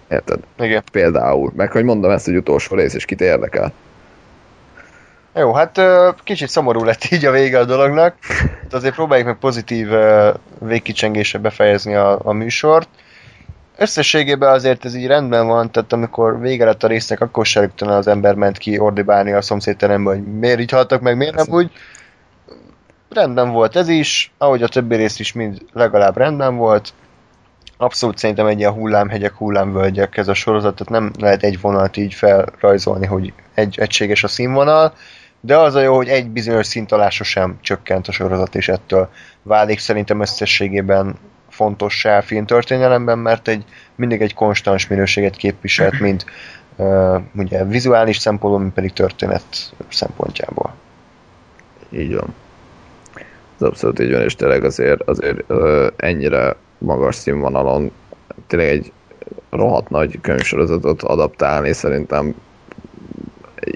érted? 0.08 0.40
Igen. 0.58 0.82
Például, 0.92 1.52
meg 1.56 1.72
hogy 1.72 1.84
mondom 1.84 2.10
ezt, 2.10 2.24
hogy 2.24 2.36
utolsó 2.36 2.76
rész, 2.76 2.94
és 2.94 3.04
kit 3.04 3.20
érdekel. 3.20 3.72
Jó, 5.34 5.52
hát 5.52 5.80
kicsit 6.24 6.48
szomorú 6.48 6.84
lett 6.84 7.04
így 7.10 7.24
a 7.24 7.30
vége 7.30 7.58
a 7.58 7.64
dolognak. 7.64 8.16
De 8.68 8.76
azért 8.76 8.94
próbáljuk 8.94 9.26
meg 9.26 9.38
pozitív 9.38 9.88
végkicsengésre 10.58 11.38
befejezni 11.38 11.94
a, 11.94 12.18
a 12.24 12.32
műsort. 12.32 12.88
Összességében 13.76 14.52
azért 14.52 14.84
ez 14.84 14.94
így 14.94 15.06
rendben 15.06 15.46
van, 15.46 15.70
tehát 15.70 15.92
amikor 15.92 16.40
vége 16.40 16.64
lett 16.64 16.82
a 16.82 16.86
résznek, 16.86 17.20
akkor 17.20 17.46
se 17.46 17.70
az 17.78 18.06
ember 18.06 18.34
ment 18.34 18.58
ki 18.58 18.78
ordibálni 18.78 19.32
a 19.32 19.40
szomszédterembe, 19.40 20.10
hogy 20.10 20.38
miért 20.38 20.60
így 20.60 20.70
haltak 20.70 21.00
meg, 21.00 21.16
miért 21.16 21.34
nem 21.34 21.46
úgy. 21.48 21.70
Rendben 23.10 23.50
volt 23.50 23.76
ez 23.76 23.88
is, 23.88 24.32
ahogy 24.38 24.62
a 24.62 24.68
többi 24.68 24.96
rész 24.96 25.18
is 25.18 25.32
mind 25.32 25.58
legalább 25.72 26.16
rendben 26.16 26.56
volt. 26.56 26.92
Abszolút 27.76 28.18
szerintem 28.18 28.46
egy 28.46 28.58
ilyen 28.58 28.72
hullámhegyek, 28.72 29.34
hullámvölgyek 29.34 30.16
ez 30.16 30.28
a 30.28 30.34
sorozat, 30.34 30.76
tehát 30.76 30.92
nem 30.92 31.12
lehet 31.18 31.42
egy 31.42 31.60
vonalat 31.60 31.96
így 31.96 32.14
felrajzolni, 32.14 33.06
hogy 33.06 33.32
egy, 33.54 33.78
egységes 33.78 34.24
a 34.24 34.28
színvonal 34.28 34.92
de 35.44 35.56
az 35.56 35.74
a 35.74 35.80
jó, 35.80 35.94
hogy 35.94 36.08
egy 36.08 36.30
bizonyos 36.30 36.66
szint 36.66 36.92
alá 36.92 37.08
sosem 37.08 37.58
csökkent 37.60 38.08
a 38.08 38.12
sorozat, 38.12 38.54
és 38.54 38.68
ettől 38.68 39.08
válik 39.42 39.78
szerintem 39.78 40.20
összességében 40.20 41.14
fontossá 41.48 42.18
a 42.18 42.22
filmtörténelemben, 42.22 43.18
mert 43.18 43.48
egy, 43.48 43.64
mindig 43.94 44.20
egy 44.20 44.34
konstans 44.34 44.86
minőséget 44.86 45.36
képviselt, 45.36 46.00
mint 46.00 46.24
uh, 46.76 47.20
ugye 47.34 47.64
vizuális 47.64 48.16
szempontból, 48.16 48.60
mint 48.60 48.74
pedig 48.74 48.92
történet 48.92 49.44
szempontjából. 49.88 50.74
Így 51.90 52.14
van. 52.14 52.34
Az 53.58 53.62
abszolút 53.62 54.00
így 54.00 54.12
van, 54.12 54.22
és 54.22 54.34
tényleg 54.34 54.64
azért, 54.64 55.02
azért 55.02 55.50
uh, 55.50 55.86
ennyire 55.96 56.56
magas 56.78 57.14
színvonalon 57.14 57.92
tényleg 58.46 58.68
egy 58.68 58.92
rohadt 59.50 59.88
nagy 59.88 60.20
könyvsorozatot 60.20 61.02
adaptálni 61.02 61.72
szerintem 61.72 62.34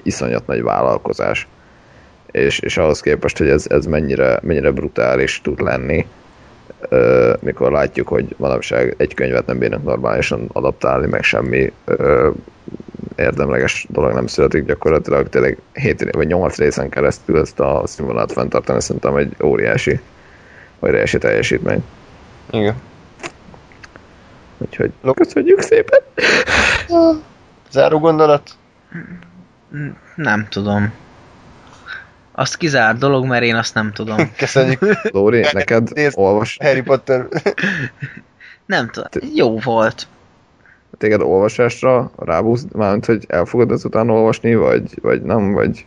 iszonyat 0.03 0.47
nagy 0.47 0.61
vállalkozás 0.61 1.47
és, 2.31 2.59
és 2.59 2.77
ahhoz 2.77 2.99
képest, 2.99 3.37
hogy 3.37 3.49
ez, 3.49 3.65
ez 3.69 3.85
mennyire, 3.85 4.39
mennyire 4.41 4.71
brutális 4.71 5.41
tud 5.41 5.61
lenni, 5.61 6.07
mikor 7.39 7.71
látjuk, 7.71 8.07
hogy 8.07 8.35
manapság 8.37 8.95
egy 8.97 9.13
könyvet 9.13 9.45
nem 9.45 9.57
bírnak 9.57 9.83
normálisan 9.83 10.49
adaptálni, 10.53 11.07
meg 11.07 11.23
semmi 11.23 11.71
érdemleges 13.15 13.85
dolog 13.89 14.13
nem 14.13 14.27
születik, 14.27 14.65
gyakorlatilag 14.65 15.29
tényleg 15.29 15.57
7 15.73 16.11
vagy 16.11 16.27
8 16.27 16.57
részen 16.57 16.89
keresztül 16.89 17.39
ezt 17.39 17.59
a 17.59 17.81
színvonalat 17.85 18.31
fenntartani, 18.31 18.81
szerintem 18.81 19.15
egy 19.15 19.35
óriási, 19.43 19.99
óriási 20.85 21.17
teljesítmény. 21.17 21.83
Igen. 22.51 22.75
Úgyhogy 24.57 24.91
köszönjük 25.13 25.61
szépen! 25.61 25.99
Záró 27.71 27.99
gondolat? 27.99 28.49
Nem 30.15 30.47
tudom. 30.49 30.93
Azt 32.39 32.57
kizárt 32.57 32.97
dolog, 32.97 33.25
mert 33.25 33.43
én 33.43 33.55
azt 33.55 33.73
nem 33.73 33.91
tudom. 33.91 34.31
Köszönjük. 34.37 34.79
Lóri, 35.11 35.45
neked 35.51 35.93
Nézd. 35.93 36.17
olvas, 36.17 36.57
Harry 36.61 36.81
Potter. 36.81 37.27
Nem 38.65 38.89
tudom. 38.89 39.29
Jó 39.35 39.59
volt. 39.59 40.07
téged 40.97 41.21
olvasásra 41.21 42.11
rábúz, 42.17 42.65
mármint, 42.71 43.05
hogy 43.05 43.25
el 43.27 43.45
fogod 43.45 43.71
ezután 43.71 44.09
olvasni, 44.09 44.55
vagy, 44.55 44.99
vagy 45.01 45.21
nem, 45.21 45.51
vagy 45.51 45.85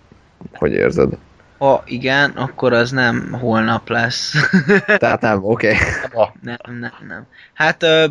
hogy 0.52 0.72
érzed? 0.72 1.12
Ha 1.58 1.82
igen, 1.86 2.30
akkor 2.30 2.72
az 2.72 2.90
nem 2.90 3.32
holnap 3.40 3.88
lesz. 3.88 4.34
Tehát 4.98 5.20
nem, 5.20 5.44
oké. 5.44 5.76
Okay. 6.12 6.26
nem, 6.40 6.58
nem, 6.80 6.92
nem. 7.08 7.26
Hát 7.52 7.82
ö, 7.82 8.06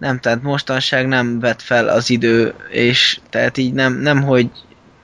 nem, 0.00 0.18
tehát 0.18 0.42
mostanság 0.42 1.06
nem 1.08 1.40
vett 1.40 1.62
fel 1.62 1.88
az 1.88 2.10
idő, 2.10 2.54
és 2.70 3.20
tehát 3.30 3.56
így 3.56 3.72
nem, 3.72 3.92
nem 3.94 4.22
hogy 4.22 4.50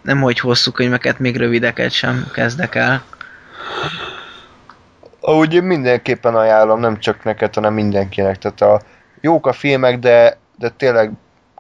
nem 0.02 0.20
hogy 0.20 0.38
hosszú 0.38 0.72
könyveket, 0.72 1.18
még 1.18 1.36
rövideket 1.36 1.90
sem 1.90 2.26
kezdek 2.32 2.74
el. 2.74 3.02
Ahogy 5.20 5.54
én 5.54 5.62
mindenképpen 5.62 6.34
ajánlom, 6.34 6.80
nem 6.80 6.98
csak 6.98 7.24
neked, 7.24 7.54
hanem 7.54 7.74
mindenkinek. 7.74 8.38
Tehát 8.38 8.60
a 8.60 8.80
jók 9.20 9.46
a 9.46 9.52
filmek, 9.52 9.98
de, 9.98 10.38
de 10.58 10.68
tényleg 10.68 11.10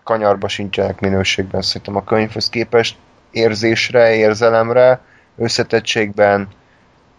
kanyarba 0.04 0.48
sincsenek 0.48 1.00
minőségben 1.00 1.62
szerintem 1.62 1.96
a 1.96 2.04
könyvhöz 2.04 2.48
képest 2.48 2.96
érzésre, 3.30 4.14
érzelemre, 4.14 5.00
összetettségben, 5.36 6.48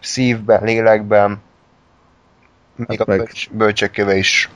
szívben, 0.00 0.62
lélekben, 0.62 1.42
még 2.76 3.00
a 3.00 3.04
meg- 3.06 3.18
bölcs, 3.18 3.50
bölcsekköve 3.50 4.16
is 4.16 4.50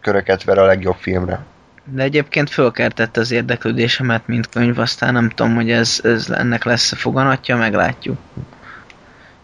köröket 0.00 0.44
ver 0.44 0.58
a 0.58 0.64
legjobb 0.64 0.96
filmre. 0.96 1.44
De 1.90 2.02
egyébként 2.02 2.50
fölkeltette 2.50 3.20
az 3.20 3.30
érdeklődésemet, 3.30 4.26
mint 4.26 4.48
könyv, 4.48 4.78
aztán 4.78 5.12
nem 5.12 5.28
tudom, 5.28 5.54
hogy 5.54 5.70
ez, 5.70 6.00
ez 6.02 6.30
ennek 6.30 6.64
lesz 6.64 6.92
a 6.92 6.96
foganatja, 6.96 7.56
meglátjuk. 7.56 8.18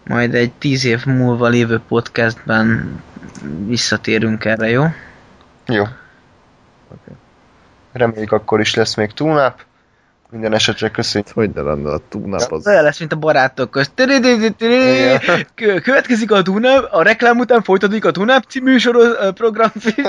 Majd 0.07 0.35
egy 0.35 0.53
tíz 0.53 0.85
év 0.85 1.05
múlva 1.05 1.49
lévő 1.49 1.81
podcastben 1.89 2.97
visszatérünk 3.67 4.45
erre, 4.45 4.69
jó? 4.69 4.85
Jó. 5.67 5.85
Reméljük 7.93 8.33
akkor 8.33 8.61
is 8.61 8.75
lesz 8.75 8.95
még 8.95 9.13
túlnap. 9.13 9.65
Minden 10.35 10.55
esetre 10.55 10.89
köszönjük. 10.89 11.31
Hogy 11.35 11.51
ne 11.55 11.61
lenne 11.61 11.91
a 11.91 12.01
túlnap 12.09 12.53
az... 12.53 12.67
Olyan 12.67 12.83
lesz, 12.83 12.99
mint 12.99 13.13
a 13.13 13.17
barátok 13.17 13.71
közt. 13.71 13.93
Következik 15.83 16.33
a 16.33 16.43
Tunap, 16.43 16.89
a 16.93 17.03
reklám 17.03 17.39
után 17.39 17.63
folytatódik 17.63 18.05
a 18.05 18.11
Tunap 18.11 18.45
című 18.49 18.77
soroz, 18.77 19.17
ö, 19.21 19.31
programfilm 19.31 20.07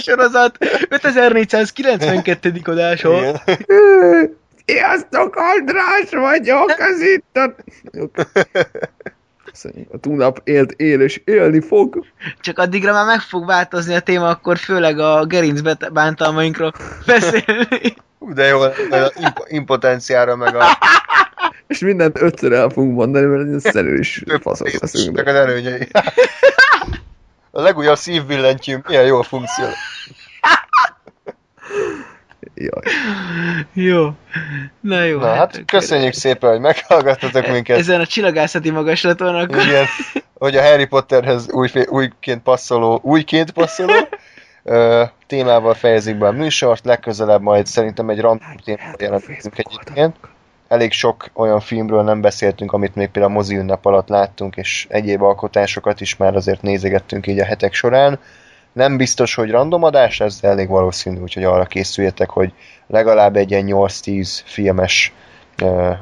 sorozat 0.00 0.56
5492. 0.88 2.52
adása. 2.64 3.42
Sziasztok, 4.66 5.36
András 5.36 6.10
vagyok, 6.10 6.74
az 6.78 7.00
itt 7.00 7.36
a... 7.36 7.54
A 9.92 9.98
túlnap 9.98 10.40
élt, 10.44 10.72
él 10.72 11.00
és 11.00 11.20
élni 11.24 11.60
fog. 11.60 12.04
Csak 12.40 12.58
addigra 12.58 12.92
már 12.92 13.06
meg 13.06 13.20
fog 13.20 13.46
változni 13.46 13.94
a 13.94 14.00
téma, 14.00 14.28
akkor 14.28 14.58
főleg 14.58 14.98
a 14.98 15.24
gerinc 15.26 15.60
bántalmainkról 15.92 16.72
beszélni. 17.06 17.96
Hú, 18.26 18.32
De 18.32 18.46
jó, 18.46 18.62
imp- 19.14 19.44
impotenciára, 19.46 20.36
meg 20.36 20.56
a 20.56 20.64
És 21.66 21.78
mindent 21.78 22.20
ötször 22.20 22.52
el 22.52 22.68
fogunk 22.68 22.94
mondani, 22.96 23.26
mert 23.26 23.64
ez 23.64 23.72
szerű 23.72 23.98
is 23.98 24.22
faszok 24.40 24.70
leszünk. 24.80 25.16
meg 25.16 25.26
az 25.26 25.34
előnyei. 25.34 25.88
A 27.50 27.60
legújabb 27.60 27.96
szívbillentyűm, 27.96 28.82
milyen 28.86 29.04
jó 29.04 29.22
funkció. 29.22 29.64
Jaj. 32.54 32.82
jó. 33.72 34.10
Na 34.80 35.02
jó. 35.02 35.18
Na 35.18 35.34
hát 35.34 35.62
köszönjük 35.66 36.12
szépen, 36.12 36.50
hogy 36.50 36.60
meghallgattatok 36.60 37.46
minket. 37.46 37.78
Ezen 37.78 38.00
a 38.00 38.06
csillagászati 38.06 38.70
magaslaton 38.70 39.34
akkor... 39.34 39.62
Igen, 39.62 39.86
hogy 40.34 40.56
a 40.56 40.62
Harry 40.62 40.86
Potterhez 40.86 41.50
új, 41.50 41.70
újként 41.86 42.42
passzoló, 42.42 43.00
újként 43.02 43.50
passzoló 43.50 43.92
ö, 44.66 45.04
témával 45.26 45.74
fejezik 45.74 46.18
be 46.18 46.26
a 46.26 46.32
műsort, 46.32 46.84
legközelebb 46.84 47.42
majd 47.42 47.66
szerintem 47.66 48.08
egy 48.08 48.20
random 48.20 48.56
témával 48.64 48.94
jelentkezünk 48.98 49.58
egyébként. 49.58 50.16
Elég 50.68 50.92
sok 50.92 51.30
olyan 51.32 51.60
filmről 51.60 52.02
nem 52.02 52.20
beszéltünk, 52.20 52.72
amit 52.72 52.94
még 52.94 53.08
például 53.08 53.34
a 53.34 53.36
mozi 53.36 53.56
ünnep 53.56 53.86
alatt 53.86 54.08
láttunk, 54.08 54.56
és 54.56 54.86
egyéb 54.90 55.22
alkotásokat 55.22 56.00
is 56.00 56.16
már 56.16 56.36
azért 56.36 56.62
nézegettünk 56.62 57.26
így 57.26 57.38
a 57.38 57.44
hetek 57.44 57.74
során. 57.74 58.18
Nem 58.72 58.96
biztos, 58.96 59.34
hogy 59.34 59.50
random 59.50 59.82
adás, 59.82 60.20
ez 60.20 60.40
de 60.40 60.48
elég 60.48 60.68
valószínű, 60.68 61.20
úgyhogy 61.20 61.44
arra 61.44 61.64
készüljetek, 61.64 62.30
hogy 62.30 62.52
legalább 62.86 63.36
egy 63.36 63.50
ilyen 63.50 63.66
8-10 63.68 64.40
filmes 64.44 65.12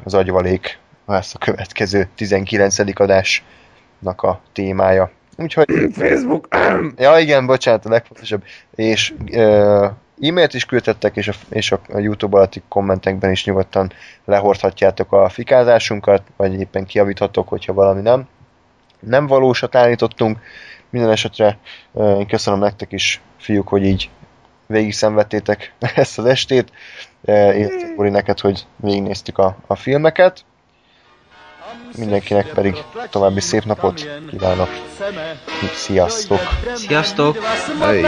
az 0.04 0.14
agyvalék 0.14 0.78
lesz 1.06 1.34
a 1.34 1.38
következő 1.38 2.08
19. 2.14 3.00
adásnak 3.00 4.22
a 4.22 4.40
témája. 4.52 5.10
Úgyhogy 5.36 5.68
Facebook. 5.92 6.48
Ja 6.96 7.18
igen, 7.18 7.46
bocsánat, 7.46 7.86
a 7.86 7.88
legfontosabb. 7.88 8.42
És 8.74 9.14
ö, 9.32 9.86
e-mailt 10.20 10.54
is 10.54 10.64
küldtettek, 10.64 11.16
és 11.16 11.28
a, 11.28 11.32
és 11.48 11.72
a, 11.72 11.80
a 11.88 11.98
YouTube 11.98 12.36
alatti 12.36 12.62
kommentekben 12.68 13.30
is 13.30 13.44
nyugodtan 13.44 13.92
lehordhatjátok 14.24 15.12
a 15.12 15.28
fikázásunkat, 15.28 16.22
vagy 16.36 16.60
éppen 16.60 16.86
kiavíthatok, 16.86 17.48
hogyha 17.48 17.72
valami 17.72 18.00
nem. 18.00 18.28
Nem 19.00 19.26
valósat 19.26 19.74
állítottunk. 19.74 20.38
Minden 20.90 21.10
esetre 21.10 21.58
ö, 21.94 22.18
én 22.18 22.26
köszönöm 22.26 22.58
nektek 22.58 22.92
is, 22.92 23.20
fiúk, 23.38 23.68
hogy 23.68 23.84
így 23.84 24.10
végig 24.66 24.92
szenvedtétek 24.92 25.72
ezt 25.94 26.18
az 26.18 26.24
estét, 26.24 26.72
illetve 27.24 28.10
neked, 28.10 28.40
hogy 28.40 28.66
végignéztük 28.76 29.38
a, 29.38 29.56
a 29.66 29.74
filmeket. 29.74 30.44
Mindenkinek 31.98 32.52
pedig 32.52 32.82
további 33.10 33.40
szép 33.40 33.64
napot 33.64 34.08
kívánok. 34.30 34.68
Sziasztok! 35.74 36.40
Sziasztok! 36.74 37.36
Hey. 37.80 38.02